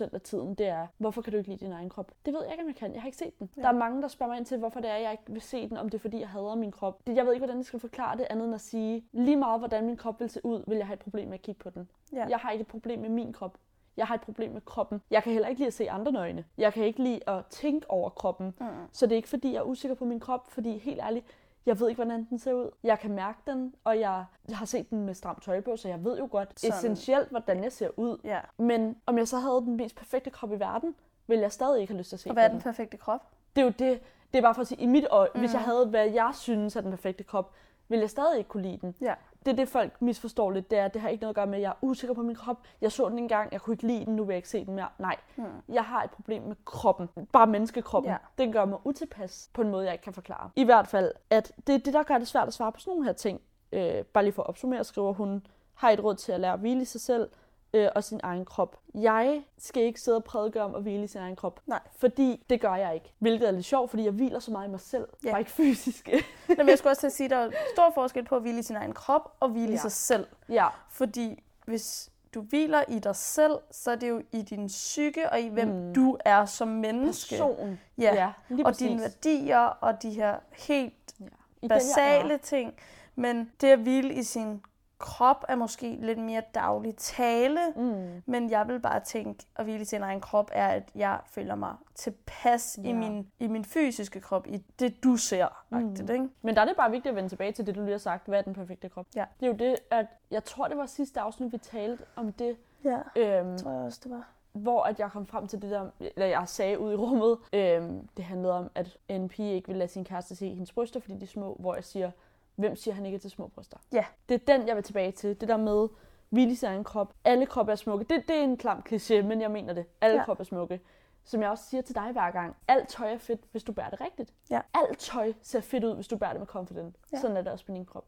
99% 0.07 0.13
af 0.13 0.21
tiden, 0.21 0.55
det 0.55 0.67
er, 0.67 0.87
hvorfor 0.97 1.21
kan 1.21 1.31
du 1.31 1.37
ikke 1.37 1.49
lide 1.49 1.65
din 1.65 1.71
egen 1.71 1.89
krop? 1.89 2.11
Det 2.25 2.33
ved 2.33 2.41
jeg 2.43 2.51
ikke, 2.51 2.63
om 2.63 2.67
jeg 2.67 2.75
kan. 2.75 2.93
Jeg 2.93 3.01
har 3.01 3.07
ikke 3.07 3.17
set 3.17 3.39
den. 3.39 3.49
Ja. 3.57 3.61
Ja. 3.61 3.67
Der 3.67 3.73
er 3.73 3.77
mange, 3.77 4.01
der 4.01 4.07
spørger 4.07 4.31
mig 4.31 4.37
ind 4.37 4.45
til, 4.45 4.57
hvorfor 4.57 4.79
det 4.79 4.89
er, 4.89 4.95
jeg 4.95 5.11
ikke 5.11 5.23
vil 5.27 5.41
se 5.41 5.69
den, 5.69 5.77
om 5.77 5.89
det 5.89 5.97
er, 5.97 6.01
fordi 6.01 6.19
jeg 6.19 6.29
hader 6.29 6.55
min 6.55 6.71
krop. 6.71 7.07
Det, 7.07 7.15
jeg 7.15 7.25
ved 7.25 7.33
ikke, 7.33 7.41
hvordan 7.45 7.57
jeg 7.57 7.65
skal 7.65 7.79
forklare 7.79 8.17
det, 8.17 8.27
andet 8.29 8.45
end 8.45 8.55
at 8.55 8.61
sige, 8.61 9.03
lige 9.11 9.37
meget, 9.37 9.59
hvordan 9.59 9.85
min 9.85 9.97
krop 9.97 10.19
vil 10.19 10.29
se 10.29 10.45
ud, 10.45 10.63
vil 10.67 10.77
jeg 10.77 10.87
have 10.87 10.93
et 10.93 10.99
problem 10.99 11.27
med 11.27 11.33
at 11.33 11.41
kigge 11.41 11.59
på 11.59 11.69
den. 11.69 11.89
Ja. 12.13 12.25
Jeg 12.29 12.37
har 12.37 12.51
ikke 12.51 12.61
et 12.61 12.67
problem 12.67 12.99
med 12.99 13.09
min 13.09 13.33
krop. 13.33 13.57
Jeg 13.97 14.07
har 14.07 14.15
et 14.15 14.21
problem 14.21 14.51
med 14.51 14.61
kroppen. 14.61 15.01
Jeg 15.11 15.23
kan 15.23 15.33
heller 15.33 15.47
ikke 15.47 15.59
lide 15.59 15.67
at 15.67 15.73
se 15.73 15.89
andre 15.91 16.11
nøgne. 16.11 16.45
Jeg 16.57 16.73
kan 16.73 16.85
ikke 16.85 17.03
lide 17.03 17.29
at 17.29 17.45
tænke 17.49 17.91
over 17.91 18.09
kroppen. 18.09 18.53
Mm. 18.59 18.65
Så 18.91 19.05
det 19.05 19.11
er 19.11 19.15
ikke 19.15 19.29
fordi, 19.29 19.53
jeg 19.53 19.59
er 19.59 19.63
usikker 19.63 19.95
på 19.95 20.05
min 20.05 20.19
krop, 20.19 20.51
fordi 20.51 20.77
helt 20.77 20.99
ærligt, 20.99 21.25
jeg 21.65 21.79
ved 21.79 21.89
ikke, 21.89 21.97
hvordan 22.03 22.27
den 22.29 22.39
ser 22.39 22.53
ud. 22.53 22.69
Jeg 22.83 22.99
kan 22.99 23.11
mærke 23.11 23.39
den, 23.47 23.73
og 23.83 23.99
jeg 23.99 24.25
har 24.53 24.65
set 24.65 24.89
den 24.89 25.05
med 25.05 25.13
stramt 25.13 25.43
tøj 25.43 25.61
på, 25.61 25.77
så 25.77 25.87
jeg 25.87 26.03
ved 26.05 26.17
jo 26.17 26.27
godt 26.31 26.59
Sådan. 26.59 26.75
essentielt, 26.75 27.29
hvordan 27.29 27.63
jeg 27.63 27.71
ser 27.71 27.89
ud. 27.97 28.17
Ja. 28.23 28.39
Men 28.57 28.97
om 29.05 29.17
jeg 29.17 29.27
så 29.27 29.37
havde 29.37 29.61
den 29.61 29.77
mest 29.77 29.95
perfekte 29.95 30.29
krop 30.29 30.51
i 30.53 30.59
verden, 30.59 30.95
ville 31.27 31.41
jeg 31.41 31.51
stadig 31.51 31.81
ikke 31.81 31.93
have 31.93 31.97
lyst 31.97 32.09
til 32.09 32.15
at 32.15 32.19
se 32.19 32.29
Og 32.29 32.33
hvad 32.33 32.43
er 32.43 32.47
den 32.47 32.61
perfekte 32.61 32.97
krop? 32.97 33.21
Det 33.55 33.61
er 33.61 33.65
jo 33.65 33.71
det. 33.79 33.99
Det 34.33 34.37
er 34.37 34.41
bare 34.41 34.53
for 34.55 34.61
at 34.61 34.67
sige, 34.67 34.81
i 34.81 34.85
mit 34.85 35.05
øje, 35.11 35.29
mm. 35.33 35.39
hvis 35.39 35.53
jeg 35.53 35.59
Mhm. 35.61 35.69
havde, 35.69 35.85
hvad 35.85 36.09
jeg 36.09 36.31
synes 36.33 36.75
er 36.75 36.81
den 36.81 36.91
perfekte 36.91 37.23
krop, 37.23 37.51
ville 37.87 38.01
jeg 38.01 38.09
stadig 38.09 38.37
ikke 38.37 38.47
kunne 38.47 38.63
lide 38.63 38.77
den. 38.81 38.95
Ja. 39.01 39.13
Det 39.45 39.51
er 39.51 39.55
det, 39.55 39.69
folk 39.69 40.01
misforstår 40.01 40.51
lidt. 40.51 40.71
Det 40.71 40.79
er, 40.79 40.87
det 40.87 41.01
har 41.01 41.09
ikke 41.09 41.21
noget 41.21 41.31
at 41.31 41.35
gøre 41.35 41.47
med, 41.47 41.55
at 41.55 41.61
jeg 41.61 41.69
er 41.69 41.73
usikker 41.81 42.13
på 42.13 42.21
min 42.21 42.35
krop. 42.35 42.57
Jeg 42.81 42.91
så 42.91 43.09
den 43.09 43.19
engang, 43.19 43.51
jeg 43.53 43.61
kunne 43.61 43.73
ikke 43.73 43.87
lide 43.87 44.05
den, 44.05 44.15
nu 44.15 44.23
vil 44.23 44.33
jeg 44.33 44.37
ikke 44.37 44.49
se 44.49 44.65
den 44.65 44.75
mere. 44.75 44.87
Nej, 44.99 45.15
Mm. 45.35 45.43
jeg 45.69 45.83
har 45.83 46.03
et 46.03 46.09
problem 46.11 46.43
med 46.43 46.55
kroppen. 46.65 47.09
Bare 47.33 47.47
menneskekroppen. 47.47 48.11
Ja. 48.11 48.17
Den 48.37 48.51
gør 48.51 48.65
mig 48.65 48.79
utilpas 48.83 49.49
på 49.53 49.61
en 49.61 49.69
måde, 49.69 49.85
jeg 49.85 49.93
ikke 49.93 50.03
kan 50.03 50.13
forklare. 50.13 50.49
I 50.55 50.63
hvert 50.63 50.87
fald, 50.87 51.11
at 51.29 51.51
det 51.67 51.75
er 51.75 51.79
det, 51.79 51.93
der 51.93 52.03
gør 52.03 52.17
det 52.17 52.27
svært 52.27 52.47
at 52.47 52.53
svare 52.53 52.71
på 52.71 52.79
sådan 52.79 52.91
nogle 52.91 53.05
her 53.05 53.13
ting. 53.13 53.41
Øh, 53.71 54.03
bare 54.03 54.23
lige 54.23 54.33
for 54.33 54.43
at 54.43 54.49
opsummere, 54.49 54.83
skriver 54.83 55.13
hun, 55.13 55.47
har 55.73 55.89
et 55.89 56.03
råd 56.03 56.15
til 56.15 56.31
at 56.31 56.39
lære 56.39 56.53
at 56.53 56.59
hvile 56.59 56.81
i 56.81 56.85
sig 56.85 57.01
selv 57.01 57.29
øh, 57.75 57.89
og 57.95 58.03
sin 58.03 58.19
egen 58.23 58.45
krop. 58.45 58.77
Jeg 58.93 59.43
skal 59.57 59.83
ikke 59.83 60.01
sidde 60.01 60.17
og 60.17 60.23
prædike 60.23 60.61
om 60.61 60.75
at 60.75 60.81
hvile 60.81 61.03
i 61.03 61.07
sin 61.07 61.21
egen 61.21 61.35
krop. 61.35 61.59
Nej. 61.65 61.79
Fordi 61.97 62.43
det 62.49 62.61
gør 62.61 62.75
jeg 62.75 62.93
ikke. 62.93 63.13
Hvilket 63.19 63.47
er 63.47 63.51
lidt 63.51 63.65
sjovt, 63.65 63.89
fordi 63.89 64.03
jeg 64.03 64.11
hviler 64.11 64.39
så 64.39 64.51
meget 64.51 64.67
i 64.67 64.71
mig 64.71 64.79
selv. 64.79 65.07
Ja. 65.25 65.29
Bare 65.31 65.39
ikke 65.39 65.51
fysisk. 65.51 66.09
Men 66.57 66.69
jeg 66.69 66.77
skulle 66.77 66.91
også 66.91 67.09
sige, 67.09 67.25
at 67.25 67.31
der 67.31 67.37
er 67.37 67.51
stor 67.73 67.91
forskel 67.93 68.25
på 68.25 68.35
at 68.35 68.41
hvile 68.41 68.59
i 68.59 68.63
sin 68.63 68.75
egen 68.75 68.93
krop 68.93 69.35
og 69.39 69.49
hvile 69.49 69.65
ja. 69.65 69.71
i 69.71 69.73
Ja. 69.73 69.77
sig 69.81 69.91
selv. 69.91 70.27
ja. 70.49 70.67
Fordi 70.89 71.43
hvis 71.65 72.11
du 72.33 72.41
hviler 72.41 72.83
i 72.87 72.99
dig 72.99 73.15
selv, 73.15 73.53
så 73.71 73.91
er 73.91 73.95
det 73.95 74.09
jo 74.09 74.21
i 74.31 74.41
din 74.41 74.67
psyke 74.67 75.29
og 75.29 75.39
i 75.39 75.47
hvem 75.47 75.67
Mm. 75.67 75.93
du 75.93 76.17
er 76.25 76.45
som 76.45 76.67
menneske. 76.67 77.29
Person. 77.35 77.79
Ja. 77.97 78.13
ja 78.15 78.31
og 78.65 78.79
dine 78.79 79.01
værdier 79.01 79.59
og 79.59 80.01
de 80.03 80.09
her 80.09 80.35
helt 80.51 80.93
I 81.11 81.13
den, 81.21 81.29
jeg 81.61 81.69
basale 81.69 82.37
ting. 82.37 82.73
Men 83.15 83.51
det 83.61 83.67
at 83.67 83.79
hvile 83.79 84.13
i 84.13 84.23
sin 84.23 84.61
krop 84.97 85.43
er 85.47 85.55
måske 85.55 85.97
lidt 86.01 86.19
mere 86.19 86.41
daglig 86.55 86.95
tale. 86.97 87.59
Mm. 87.75 88.21
Men 88.25 88.49
jeg 88.49 88.67
vil 88.67 88.79
bare 88.79 88.99
tænke, 88.99 89.45
at 89.55 89.63
hvile 89.65 89.81
i 89.81 89.85
sin 89.85 90.01
egen 90.01 90.21
krop 90.21 90.49
er, 90.53 90.67
at 90.67 90.89
jeg 90.95 91.19
føler 91.25 91.55
mig 91.55 91.75
tilpas 91.95 92.79
ja. 92.83 92.89
i, 92.89 92.93
min, 92.93 93.27
i 93.39 93.47
min 93.47 93.65
fysiske 93.65 94.19
krop, 94.21 94.47
i 94.47 94.57
det 94.79 95.03
du 95.03 95.17
ser. 95.17 95.47
Mm. 95.69 95.95
Ikke? 96.13 96.29
Men 96.41 96.55
der 96.55 96.61
er 96.61 96.65
det 96.65 96.75
bare 96.77 96.91
vigtigt 96.91 97.09
at 97.09 97.15
vende 97.15 97.29
tilbage 97.29 97.51
til 97.51 97.65
det, 97.67 97.75
du 97.75 97.81
lige 97.81 97.91
har 97.91 97.97
sagt. 97.97 98.27
Hvad 98.27 98.39
er 98.39 98.43
den 98.43 98.53
perfekte 98.53 98.89
krop? 98.89 99.05
Ja. 99.15 99.25
Det 99.39 99.45
er 99.45 99.49
jo 99.51 99.57
det, 99.57 99.75
at 99.91 100.05
jeg 100.31 100.43
tror, 100.43 100.67
det 100.67 100.77
var 100.77 100.85
sidste 100.85 101.19
afsnit, 101.19 101.51
vi 101.53 101.57
talte 101.57 102.03
om 102.15 102.31
det. 102.33 102.57
Ja, 102.83 102.97
Øhm, 103.15 103.57
tror 103.57 103.71
jeg 103.71 103.81
også, 103.81 103.99
det 104.03 104.11
var. 104.11 104.27
hvor 104.53 104.83
at 104.83 104.99
jeg 104.99 105.11
kom 105.11 105.25
frem 105.25 105.47
til 105.47 105.61
det 105.61 105.71
der, 105.71 105.89
eller 105.99 106.25
jeg 106.25 106.43
sagde 106.47 106.79
ud 106.79 106.91
i 106.93 106.95
rummet, 106.95 107.37
øhm, 107.53 108.07
det 108.17 108.25
handlede 108.25 108.53
om, 108.53 108.71
at 108.75 108.97
en 109.07 109.27
pige 109.29 109.53
ikke 109.53 109.67
vil 109.67 109.77
lade 109.77 109.89
sin 109.89 110.03
kæreste 110.05 110.35
se 110.35 110.49
hendes 110.49 110.71
bryster, 110.71 110.99
fordi 110.99 111.15
de 111.17 111.23
er 111.23 111.27
små, 111.27 111.55
hvor 111.59 111.75
jeg 111.75 111.83
siger, 111.83 112.11
hvem 112.55 112.75
siger 112.75 112.95
han 112.95 113.05
ikke 113.05 113.15
er 113.15 113.19
til 113.19 113.29
små 113.29 113.47
bryster? 113.47 113.77
Ja. 113.93 114.05
Det 114.29 114.35
er 114.49 114.57
den, 114.57 114.67
jeg 114.67 114.75
vil 114.75 114.83
tilbage 114.83 115.11
til. 115.11 115.41
Det 115.41 115.49
der 115.49 115.57
med, 115.57 115.87
hvile 116.29 116.51
i 116.51 116.55
sin 116.55 116.67
egen 116.69 116.83
krop. 116.83 117.13
Alle 117.23 117.45
kroppe 117.45 117.71
er 117.71 117.75
smukke. 117.75 118.05
Det, 118.09 118.27
det 118.27 118.35
er 118.35 118.43
en 118.43 118.57
klam 118.57 118.83
kliché, 118.89 119.21
men 119.21 119.41
jeg 119.41 119.51
mener 119.51 119.73
det. 119.73 119.85
Alle 120.01 120.17
Ja. 120.17 120.25
kroppe 120.25 120.41
er 120.41 120.45
smukke. 120.45 120.81
Som 121.23 121.41
jeg 121.41 121.49
også 121.49 121.63
siger 121.63 121.81
til 121.81 121.95
dig 121.95 122.11
hver 122.11 122.31
gang. 122.31 122.55
Alt 122.67 122.87
tøj 122.89 123.13
er 123.13 123.17
fedt, 123.17 123.41
hvis 123.51 123.63
du 123.63 123.71
bærer 123.71 123.89
det 123.89 124.01
rigtigt. 124.01 124.33
Ja. 124.49 124.61
Alt 124.73 124.99
tøj 124.99 125.33
ser 125.41 125.61
fedt 125.61 125.83
ud, 125.83 125.95
hvis 125.95 126.07
du 126.07 126.17
bærer 126.17 126.31
det 126.31 126.39
med 126.39 126.47
confident. 126.47 126.95
Ja. 127.13 127.19
Sådan 127.19 127.37
er 127.37 127.41
det 127.41 127.51
også 127.51 127.65
på 127.65 127.71
din 127.71 127.85
krop. 127.85 128.05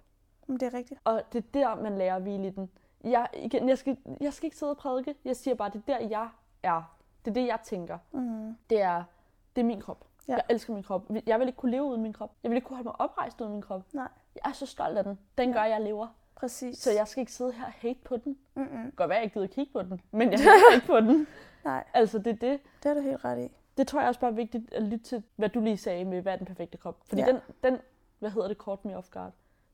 Men 0.48 0.60
det 0.60 0.74
er 0.74 0.78
rigtigt. 0.78 1.00
Og 1.04 1.22
det 1.34 1.40
er 1.40 1.48
der, 1.54 1.76
man 1.84 1.98
lærer 1.98 2.16
at 2.16 2.22
hvile 2.22 2.48
i 2.48 2.50
den. 2.50 2.70
Jeg, 3.04 3.28
igen, 3.34 3.70
jeg, 3.70 3.78
skal, 3.78 3.98
jeg 4.22 4.34
skal 4.34 4.48
ikke 4.48 4.58
sidde 4.58 4.70
og 4.72 4.78
prædike. 4.78 5.16
Jeg 5.26 5.36
siger 5.36 5.56
bare, 5.56 5.70
det 5.70 5.84
er 5.88 5.98
der, 6.00 6.08
jeg 6.08 6.30
er. 6.64 6.98
Det 7.26 7.32
er 7.32 7.34
det, 7.34 7.48
jeg 7.48 7.60
tænker. 7.64 7.98
Mm. 8.12 8.56
Det 8.70 8.82
er, 8.82 9.04
det 9.56 9.62
er 9.62 9.66
min 9.66 9.82
krop. 9.82 10.06
Ja. 10.28 10.34
Ja. 10.34 10.36
Jeg 10.38 10.44
elsker 10.50 10.74
min 10.74 10.84
krop. 10.84 11.10
Jeg 11.26 11.40
vil 11.40 11.48
ikke 11.48 11.58
kunne 11.58 11.72
leve 11.72 11.84
uden 11.84 12.02
min 12.02 12.14
krop. 12.14 12.32
Jeg 12.44 12.52
vil 12.52 12.56
ikke 12.56 12.66
kunne 12.68 12.78
holde 12.78 12.88
mig 12.88 13.02
oprejst 13.02 13.42
uden 13.42 13.52
min 13.52 13.62
krop. 13.62 13.82
Nej. 13.94 14.08
Jeg 14.36 14.50
er 14.50 14.54
så 14.54 14.66
stolt 14.66 14.98
af 14.98 15.04
den. 15.04 15.20
Den 15.38 15.54
gør, 15.54 15.64
jeg 15.64 15.82
lever. 15.82 16.08
Præcis. 16.36 16.78
Så 16.78 16.92
jeg 16.92 17.08
skal 17.08 17.22
ikke 17.22 17.32
sidde 17.32 17.52
her 17.52 17.66
og 17.66 17.72
hate 17.72 18.00
på 18.06 18.18
den. 18.18 18.38
Mm-mm. 18.56 18.92
Godt 18.96 19.10
være, 19.10 19.16
jeg 19.18 19.24
ikke 19.24 19.34
gider 19.34 19.48
kigge 19.48 19.74
på 19.74 19.82
den. 19.82 20.02
Men 20.12 20.32
jeg 20.32 20.40
hater 20.40 20.76
ikke 20.76 20.88
på 20.88 21.00
den. 21.00 21.28
Nej, 21.66 21.84
Altså, 21.94 22.18
det 22.20 22.28
er 22.28 22.36
det. 22.36 22.60
det 22.84 22.90
er 22.90 22.94
du 22.94 23.02
helt 23.02 23.26
ret 23.26 23.46
i. 23.46 23.52
Det 23.78 23.88
tror 23.88 24.00
jeg 24.00 24.08
også 24.08 24.20
bare 24.20 24.32
er 24.32 24.36
vigtigt 24.36 24.74
at 24.74 24.84
lytte 24.84 25.06
til, 25.06 25.24
hvad 25.36 25.50
du 25.50 25.60
lige 25.60 25.78
sagde 25.78 26.06
med, 26.06 26.22
hvad 26.22 26.34
er 26.34 26.38
den 26.38 26.46
perfekte 26.46 26.78
krop. 26.78 26.98
Fordi 27.08 27.22
Ja. 27.22 27.28
ja. 27.28 27.32
den, 27.34 27.42
den, 27.64 27.80
hvad 28.20 28.30
hedder 28.30 28.48
det, 28.48 28.58
caught 28.58 28.86
me 28.86 28.98
off 28.98 29.10
guard. 29.10 29.32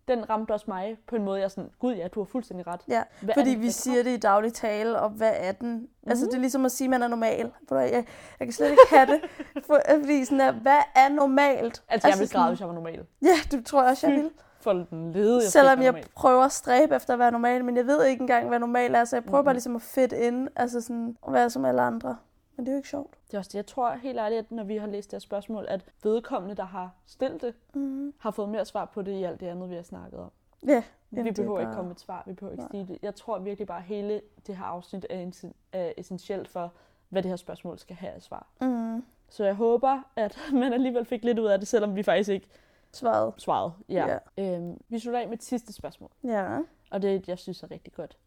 Den 0.07 0.29
ramte 0.29 0.51
også 0.51 0.65
mig 0.67 0.97
på 1.07 1.15
en 1.15 1.23
måde, 1.23 1.37
jeg 1.39 1.43
er 1.45 1.49
sådan, 1.49 1.69
gud 1.79 1.93
ja, 1.95 2.07
du 2.07 2.19
har 2.19 2.25
fuldstændig 2.25 2.67
ret. 2.67 2.81
Ja, 2.87 3.03
Hvad 3.21 3.33
fordi 3.37 3.51
den 3.53 3.61
vi 3.61 3.69
siger 3.71 4.03
det 4.03 4.11
i 4.11 4.17
daglig 4.17 4.53
tale, 4.53 4.99
og 4.99 5.09
hvad 5.09 5.31
er 5.35 5.51
den? 5.51 5.69
Mm-hmm. 5.71 5.87
Altså, 6.09 6.25
Mhm. 6.25 6.29
det 6.31 6.37
er 6.37 6.41
ligesom 6.41 6.65
at 6.65 6.71
sige, 6.71 6.85
at 6.85 6.89
man 6.89 7.03
er 7.03 7.07
normal. 7.07 7.51
Hvad, 7.67 7.81
Jeg, 7.81 8.05
jeg 8.39 8.47
kan 8.47 8.51
slet 8.51 8.69
ikke 8.71 8.81
have 8.89 9.05
det. 9.05 9.21
For, 9.67 9.79
fordi 9.99 10.25
sådan 10.25 10.39
der, 10.39 10.51
hvad 10.51 10.77
er 10.95 11.09
normalt? 11.09 11.83
Altså, 11.89 12.07
jeg 12.07 12.19
ville 12.19 12.31
græde, 12.33 12.49
hvis 12.49 12.59
jeg 12.59 12.67
var 12.67 12.73
normal. 12.75 13.05
Ja, 13.21 13.35
det 13.51 13.65
tror 13.65 13.81
jeg 13.81 13.91
også, 13.91 14.07
jeg 14.07 14.15
Fy 14.17 14.21
vil. 14.21 14.31
For 14.61 14.73
den 14.73 15.11
lede, 15.11 15.41
jeg 15.43 15.51
Selvom 15.51 15.77
jeg 15.79 15.83
jeg 15.83 15.91
normal. 15.91 16.05
prøver 16.15 16.43
at 16.43 16.51
stræbe 16.51 16.95
efter 16.95 17.13
at 17.13 17.19
være 17.19 17.31
normal, 17.31 17.65
men 17.65 17.77
jeg 17.77 17.87
ved 17.87 18.05
ikke 18.05 18.21
engang, 18.21 18.47
hvad 18.49 18.59
normal 18.59 18.95
er, 18.95 19.05
så 19.05 19.15
jeg 19.15 19.23
prøver 19.23 19.41
Mhm. 19.41 19.45
bare 19.45 19.53
ligesom 19.53 19.75
at 19.75 19.81
fit 19.81 20.11
ind, 20.13 20.47
altså 20.55 20.81
sådan 20.81 21.17
at 21.27 21.33
være 21.33 21.49
som 21.49 21.65
alle 21.65 21.81
andre. 21.81 22.17
Men 22.57 22.65
det 22.65 22.71
er 22.71 22.75
jo 22.75 22.77
ikke 22.77 22.89
sjovt. 22.89 23.13
Det 23.33 23.37
er 23.37 23.39
også 23.39 23.49
det. 23.49 23.55
Jeg 23.55 23.65
tror 23.65 23.91
helt 23.95 24.19
ærligt, 24.19 24.39
at 24.39 24.51
når 24.51 24.63
vi 24.63 24.77
har 24.77 24.87
læst 24.87 25.11
det 25.11 25.15
her 25.15 25.19
spørgsmål, 25.19 25.65
at 25.69 25.85
vedkommende, 26.03 26.55
der 26.55 26.63
har 26.63 26.91
stillet 27.05 27.41
det, 27.41 27.53
Mm. 27.73 28.13
har 28.19 28.31
fået 28.31 28.49
mere 28.49 28.65
svar 28.65 28.85
på 28.85 29.01
det 29.01 29.11
i 29.11 29.23
alt 29.23 29.39
det 29.39 29.47
andet, 29.47 29.69
vi 29.69 29.75
har 29.75 29.81
snakket 29.83 30.19
om. 30.19 30.31
Ja, 30.67 30.83
vi 31.09 31.17
Jamen, 31.17 31.27
er 31.31 31.35
behøver 31.35 31.59
ikke 31.59 31.67
bare- 31.67 31.75
komme 31.75 31.87
med 31.89 31.95
et 31.95 32.01
svar, 32.01 32.23
vi 32.27 32.33
behøver 32.33 32.51
ikke 32.51 32.65
sige 32.71 32.87
det. 32.87 32.99
Jeg 33.01 33.15
tror 33.15 33.39
virkelig 33.39 33.67
bare, 33.67 33.77
at 33.77 33.83
hele 33.83 34.21
det 34.47 34.57
her 34.57 34.65
afsnit 34.65 35.05
er, 35.09 35.27
essen- 35.27 35.53
er 35.71 35.93
essentielt 35.97 36.47
for, 36.47 36.73
hvad 37.09 37.23
det 37.23 37.29
her 37.29 37.35
spørgsmål 37.35 37.79
skal 37.79 37.95
have 37.95 38.11
af 38.13 38.21
svar. 38.21 38.47
mm. 38.61 39.03
Så 39.29 39.45
jeg 39.45 39.55
håber, 39.55 40.01
at 40.15 40.37
man 40.61 40.73
alligevel 40.73 41.05
fik 41.05 41.23
lidt 41.23 41.39
ud 41.39 41.45
af 41.47 41.59
det, 41.59 41.67
selvom 41.67 41.95
vi 41.95 42.03
faktisk 42.03 42.29
ikke 42.29 42.47
svaret. 42.91 43.33
svarede. 43.37 43.71
Ja. 43.89 44.17
Øhm, 44.37 44.81
vi 44.89 44.99
slutter 44.99 45.19
af 45.19 45.27
med 45.27 45.37
et 45.37 45.43
sidste 45.43 45.73
spørgsmål, 45.73 46.09
Ja. 46.23 46.59
og 46.91 47.01
det 47.01 47.11
er 47.11 47.15
et, 47.15 47.27
jeg 47.27 47.37
synes 47.39 47.63
er 47.63 47.71
rigtig 47.71 47.93
godt. 47.93 48.17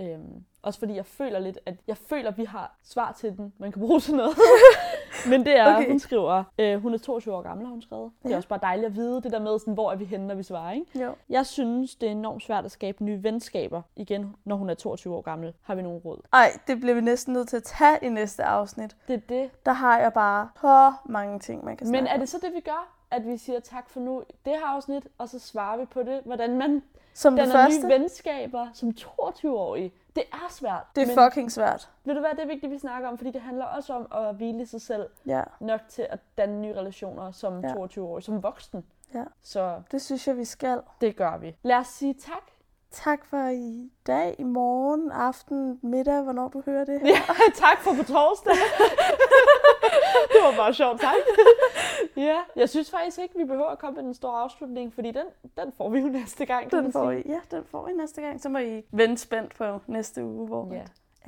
Øhm, 0.00 0.44
også 0.62 0.78
fordi 0.78 0.94
jeg 0.94 1.06
føler 1.06 1.38
lidt, 1.38 1.58
at 1.66 1.74
jeg 1.86 1.96
føler, 1.96 2.30
at 2.30 2.38
vi 2.38 2.44
har 2.44 2.76
svar 2.84 3.12
til 3.12 3.36
den, 3.36 3.52
man 3.58 3.72
kan 3.72 3.80
bruge 3.82 4.00
til 4.06 4.14
noget. 4.14 4.36
Men 5.30 5.44
det 5.44 5.56
er, 5.58 5.76
Okay. 5.76 5.88
hun 5.88 5.98
skriver, 5.98 6.44
øh, 6.58 6.82
hun 6.82 6.94
er 6.94 6.98
22 6.98 7.34
år 7.34 7.42
gammel, 7.42 7.66
har 7.66 7.70
hun 7.72 7.82
skrevet. 7.82 8.12
Det 8.22 8.26
er 8.28 8.30
Ja. 8.30 8.36
også 8.36 8.48
bare 8.48 8.58
dejligt 8.62 8.86
at 8.86 8.96
vide 8.96 9.22
det 9.22 9.32
der 9.32 9.38
med, 9.38 9.58
sådan, 9.58 9.74
hvor 9.74 9.92
er 9.92 9.96
vi 9.96 10.04
henne, 10.04 10.26
når 10.26 10.34
vi 10.34 10.42
svarer, 10.42 10.72
ikke? 10.72 11.04
Jo. 11.04 11.14
Jeg 11.28 11.46
synes, 11.46 11.94
det 11.94 12.06
er 12.06 12.10
enormt 12.12 12.42
svært 12.42 12.64
at 12.64 12.70
skabe 12.70 13.04
nye 13.04 13.22
venskaber. 13.22 13.82
Igen, 13.96 14.36
når 14.44 14.56
hun 14.56 14.70
er 14.70 14.74
22 14.74 15.14
år 15.14 15.20
gammel, 15.22 15.52
har 15.62 15.74
vi 15.74 15.82
nogle 15.82 16.00
råd. 16.04 16.18
Ej, 16.32 16.50
det 16.66 16.80
bliver 16.80 16.94
vi 16.94 17.00
næsten 17.00 17.32
nødt 17.32 17.48
til 17.48 17.56
at 17.56 17.62
tage 17.62 17.98
i 18.02 18.08
næste 18.08 18.44
afsnit. 18.44 18.96
Det 19.08 19.14
er 19.14 19.20
det. 19.28 19.50
Der 19.66 19.72
har 19.72 19.98
jeg 19.98 20.12
bare 20.12 20.48
så 20.60 20.92
mange 21.04 21.38
ting, 21.38 21.64
man 21.64 21.76
kan 21.76 21.86
Men 21.86 21.92
snakke 21.94 22.08
er 22.08 22.14
om. 22.14 22.20
det 22.20 22.28
så 22.28 22.38
det, 22.42 22.54
vi 22.54 22.60
gør? 22.60 22.92
At 23.10 23.26
vi 23.26 23.36
siger 23.36 23.60
tak 23.60 23.90
for 23.90 24.00
nu 24.00 24.22
det 24.44 24.52
her 24.52 24.66
afsnit, 24.66 25.08
og 25.18 25.28
så 25.28 25.38
svarer 25.38 25.76
vi 25.76 25.84
på 25.84 26.02
det, 26.02 26.20
hvordan 26.24 26.58
man 26.58 26.82
Som 27.16 27.36
det 27.36 27.40
danner 27.40 27.52
første, 27.54 27.86
nye 27.86 27.94
venskaber 27.94 28.68
som 28.72 28.88
22-årig. 29.00 29.92
Det 30.16 30.24
er 30.32 30.46
svært. 30.50 30.86
det 30.96 31.02
er 31.02 31.06
men 31.06 31.16
fucking 31.24 31.52
svært. 31.52 31.90
ved 32.04 32.14
du 32.14 32.20
hvad, 32.20 32.30
det 32.30 32.40
er 32.40 32.46
vigtigt, 32.46 32.72
vi 32.72 32.78
snakker 32.78 33.08
om, 33.08 33.18
fordi 33.18 33.30
det 33.30 33.40
handler 33.40 33.64
også 33.64 33.92
om 33.94 34.06
at 34.26 34.34
hvile 34.34 34.66
sig 34.66 34.80
selv 34.80 35.08
Ja, 35.26 35.42
nok 35.60 35.80
til 35.88 36.06
at 36.10 36.18
danne 36.38 36.60
nye 36.60 36.74
relationer 36.74 37.30
som 37.30 37.60
Ja. 37.60 37.72
22-årig, 37.72 38.24
som 38.24 38.42
voksen. 38.42 38.84
Ja. 39.14 39.24
Så 39.42 39.82
det 39.90 40.02
synes 40.02 40.28
jeg, 40.28 40.36
vi 40.36 40.44
skal. 40.44 40.80
det 41.00 41.16
gør 41.16 41.36
vi. 41.36 41.56
Lad 41.62 41.76
os 41.76 41.86
sige 41.86 42.14
tak. 42.14 42.42
Tak 43.04 43.24
for 43.30 43.48
i 43.48 43.90
dag, 44.06 44.36
i 44.38 44.42
morgen, 44.42 45.10
aften, 45.12 45.78
middag, 45.82 46.22
hvornår 46.22 46.48
du 46.48 46.62
hører 46.66 46.84
det. 46.84 47.00
her. 47.00 47.06
Ja, 47.08 47.20
tak 47.66 47.78
for 47.80 47.90
på 47.98 48.02
torsdag. 48.04 48.52
det 50.32 50.40
var 50.44 50.54
bare 50.56 50.74
sjovt, 50.74 51.00
tak. 51.00 51.14
ja, 52.26 52.36
jeg 52.56 52.68
synes 52.68 52.90
faktisk 52.90 53.18
ikke, 53.18 53.34
vi 53.38 53.44
behøver 53.44 53.68
at 53.68 53.78
komme 53.78 53.94
med 53.96 54.04
den 54.04 54.14
store 54.14 54.40
afslutning, 54.42 54.94
fordi 54.94 55.10
den, 55.10 55.26
den 55.56 55.72
får 55.76 55.88
vi 55.90 55.98
jo 56.00 56.06
næste 56.08 56.44
gang, 56.46 56.70
Den 56.70 56.92
får. 56.92 57.10
I, 57.10 57.22
ja, 57.26 57.40
den 57.50 57.64
får 57.70 57.88
I 57.88 57.92
næste 57.92 58.20
gang. 58.22 58.40
Så 58.40 58.48
må 58.48 58.58
I 58.58 58.82
vente 58.90 59.22
spændt 59.22 59.54
på 59.56 59.64
næste 59.86 60.24
uge, 60.24 60.46
hvor 60.46 60.68
Ja. 60.74 60.82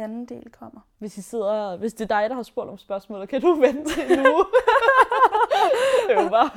anden 0.04 0.24
del 0.24 0.50
kommer. 0.60 0.80
Hvis, 0.98 1.16
I 1.18 1.22
sidder, 1.22 1.76
hvis 1.76 1.94
det 1.94 2.10
er 2.10 2.20
dig, 2.20 2.30
der 2.30 2.36
har 2.36 2.42
spurgt 2.42 2.70
om 2.70 2.78
spørgsmålet, 2.78 3.28
kan 3.28 3.40
du 3.40 3.54
vente 3.54 3.90
en 4.10 4.18
uge? 4.18 4.44
det 6.08 6.14
jo 6.24 6.28
bare... 6.28 6.50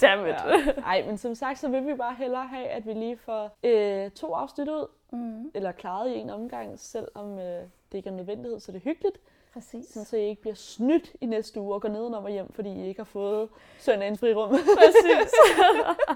Dammit. 0.00 0.34
Ja. 0.34 0.80
Ej, 0.86 1.02
men 1.06 1.18
som 1.18 1.34
sagt, 1.34 1.58
så 1.58 1.68
vil 1.68 1.86
vi 1.86 1.94
bare 1.94 2.14
hellere 2.14 2.46
have, 2.46 2.66
at 2.66 2.86
vi 2.86 2.92
lige 2.92 3.16
får 3.16 3.50
øh, 3.62 4.10
to 4.10 4.34
afsnit 4.34 4.68
ud, 4.68 4.86
Mm, 5.14 5.50
eller 5.54 5.72
klaret 5.72 6.10
i 6.10 6.14
en 6.18 6.30
omgang, 6.30 6.78
selvom 6.78 7.38
øh, 7.38 7.62
det 7.92 7.98
ikke 7.98 8.06
er 8.06 8.10
en 8.10 8.16
nødvendighed, 8.16 8.60
så 8.60 8.72
det 8.72 8.78
er 8.78 8.82
hyggeligt. 8.84 9.18
præcis. 9.52 9.86
Sådan, 9.86 10.04
så 10.06 10.16
I 10.16 10.28
ikke 10.28 10.40
bliver 10.40 10.54
snydt 10.54 11.12
i 11.20 11.26
næste 11.26 11.60
uge 11.60 11.74
og 11.74 11.82
går 11.82 11.88
nedenom 11.88 12.24
og 12.24 12.30
hjem, 12.30 12.52
fordi 12.52 12.68
I 12.72 12.86
ikke 12.86 13.00
har 13.00 13.04
fået 13.04 13.48
søndagens 13.78 14.20
frirum. 14.20 14.50
Præcis. 14.50 15.32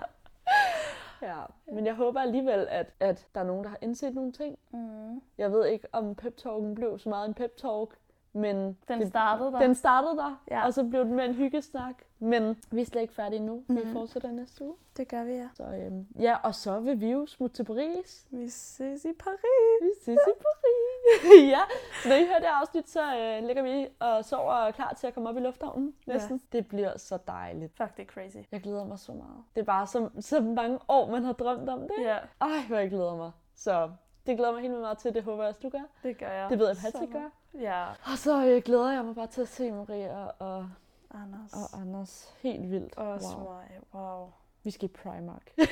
ja. 1.23 1.37
Men 1.73 1.87
jeg 1.87 1.95
håber 1.95 2.21
alligevel, 2.21 2.67
at, 2.71 2.87
at 3.01 3.27
der 3.35 3.41
er 3.41 3.45
nogen, 3.45 3.65
der 3.65 3.71
har 3.71 3.79
indset 3.83 4.15
nogle 4.15 4.33
ting. 4.33 4.59
Mm. 4.71 5.23
Jeg 5.39 5.53
ved 5.53 5.67
ikke, 5.67 5.89
om 5.93 6.15
pep-talken 6.15 6.75
blev 6.75 6.99
så 6.99 7.09
meget 7.09 7.29
en 7.29 7.35
pep-talk, 7.35 7.97
men 8.33 8.57
Den 8.89 9.01
det, 9.01 9.09
startede 9.09 9.53
der. 9.53 9.59
den 9.59 9.75
startede 9.75 10.17
der, 10.17 10.43
Ja. 10.51 10.57
ja. 10.59 10.67
og 10.67 10.75
så 10.75 10.85
blev 10.85 11.05
den 11.05 11.15
med 11.15 11.25
en 11.25 11.35
hyggesnak. 11.35 11.95
Men 12.19 12.57
vi 12.71 12.81
er 12.81 12.85
slet 12.85 13.03
ikke 13.03 13.15
færdige 13.15 13.41
nu. 13.41 13.63
Mm. 13.69 13.77
Vi 13.77 13.83
Mhm. 13.85 13.93
fortsætter 13.93 14.31
næste 14.31 14.65
uge. 14.65 14.75
Det 14.97 15.09
gør 15.09 15.25
vi, 15.25 15.33
ja. 15.33 15.49
Så, 15.55 15.63
øhm, 15.65 16.07
ja, 16.21 16.37
og 16.43 16.55
så 16.55 16.81
vil 16.81 17.01
vi 17.01 17.11
jo 17.11 17.27
smutte 17.27 17.57
til 17.57 17.65
Paris. 17.65 18.27
Vi 18.31 18.49
ses 18.49 19.05
i 19.05 19.13
Paris. 19.19 19.39
Vi 19.83 19.91
ses 20.05 20.19
i 20.29 20.33
Paris. 20.41 21.49
ja, 21.55 21.61
så 22.03 22.09
når 22.09 22.17
I 22.17 22.27
hører 22.27 22.39
det 22.39 22.47
afsnit, 22.47 22.89
så 22.91 23.17
øh, 23.19 23.47
ligger 23.47 23.63
vi 23.63 23.89
og 24.01 24.25
sover 24.25 24.53
og 24.53 24.67
er 24.69 24.71
klar 24.71 24.93
til 24.95 25.07
at 25.07 25.15
komme 25.15 25.29
op 25.29 25.37
i 25.37 25.41
lufthavnen 25.41 25.95
næsten. 26.07 26.43
Det 26.53 26.67
bliver 26.69 26.99
så 26.99 27.19
dejligt. 27.27 27.77
Fuck, 27.77 27.97
det 27.97 28.03
er 28.03 28.07
crazy. 28.13 28.37
Jeg 28.53 28.61
glæder 28.63 28.85
mig 28.85 28.99
så 28.99 29.13
meget. 29.13 29.45
Det 29.55 29.61
er 29.61 29.65
bare 29.65 29.87
så, 29.87 30.09
så 30.21 30.41
mange 30.41 30.79
år, 30.89 31.11
man 31.11 31.25
har 31.25 31.33
drømt 31.33 31.69
om 31.69 31.81
det. 31.81 31.91
Ja, 32.01 32.19
Ej, 32.41 32.49
hvor 32.69 32.77
jeg 32.77 32.89
glæder 32.91 33.17
mig. 33.17 33.31
Så 33.55 33.91
det 34.27 34.37
glæder 34.37 34.53
mig 34.53 34.61
helt 34.61 34.71
vildt 34.73 34.83
meget 34.83 34.99
til. 34.99 35.15
Det 35.15 35.23
håber 35.23 35.43
jeg 35.43 35.49
også, 35.49 35.61
du 35.63 35.69
gør. 35.69 35.83
det 36.03 36.19
gør 36.19 36.31
jeg. 36.31 36.51
Det 36.51 36.59
ved 36.59 36.67
jeg, 36.69 36.77
Patrick 36.93 37.13
gør. 37.13 37.31
Ja, 37.55 37.85
Og 38.13 38.19
så 38.19 38.47
øh, 38.47 38.63
glæder 38.63 38.93
jeg 38.93 39.05
mig 39.05 39.15
bare 39.15 39.27
til 39.27 39.41
at 39.41 39.49
se 39.49 39.71
Maria 39.73 40.27
og, 40.39 40.69
Anders. 41.15 41.53
og 41.53 41.81
Anders. 41.81 42.35
Helt 42.43 42.71
vildt. 42.71 42.97
Også 42.97 43.37
wow. 43.37 43.45
mig. 43.53 43.81
Wow. 43.95 44.29
Vi 44.65 44.71
skal 44.71 44.85
i 44.85 44.93
Primark. 45.03 45.43
det 45.57 45.69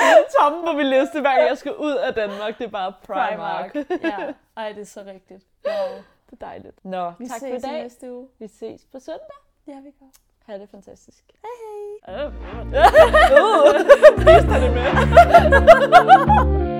er 0.00 0.16
den 0.16 0.24
tomme 0.40 0.66
på 0.66 0.72
min 0.72 0.86
liste, 0.86 1.20
hver 1.20 1.36
gang 1.36 1.48
jeg 1.48 1.58
skal 1.58 1.74
ud 1.76 1.92
af 1.92 2.14
Danmark. 2.14 2.58
Det 2.58 2.64
er 2.64 2.68
bare 2.70 2.92
Primark. 3.06 3.74
ja. 4.02 4.32
Ej, 4.56 4.72
det 4.72 4.80
er 4.80 4.84
så 4.86 5.00
rigtigt. 5.06 5.44
Wow. 5.66 5.96
det 6.30 6.40
er 6.40 6.46
dejligt. 6.46 6.84
Nå, 6.84 7.12
Vi 7.18 7.26
tak 7.28 7.38
ses 7.40 7.50
for 7.62 7.68
i 7.68 7.72
dag. 7.72 7.82
næste 7.82 8.12
uge. 8.12 8.28
Vi 8.38 8.48
ses 8.48 8.84
på 8.92 8.98
søndag. 9.00 9.36
Ja, 9.66 9.72
vi 9.80 9.90
gør. 10.00 10.06
Ha' 10.46 10.58
det 10.58 10.68
fantastisk. 10.70 11.24
Hej 11.42 11.50
hej. 12.06 12.24
Øh, 12.26 12.32
Viste 14.18 14.60
det 14.60 14.72
med. 14.76 16.68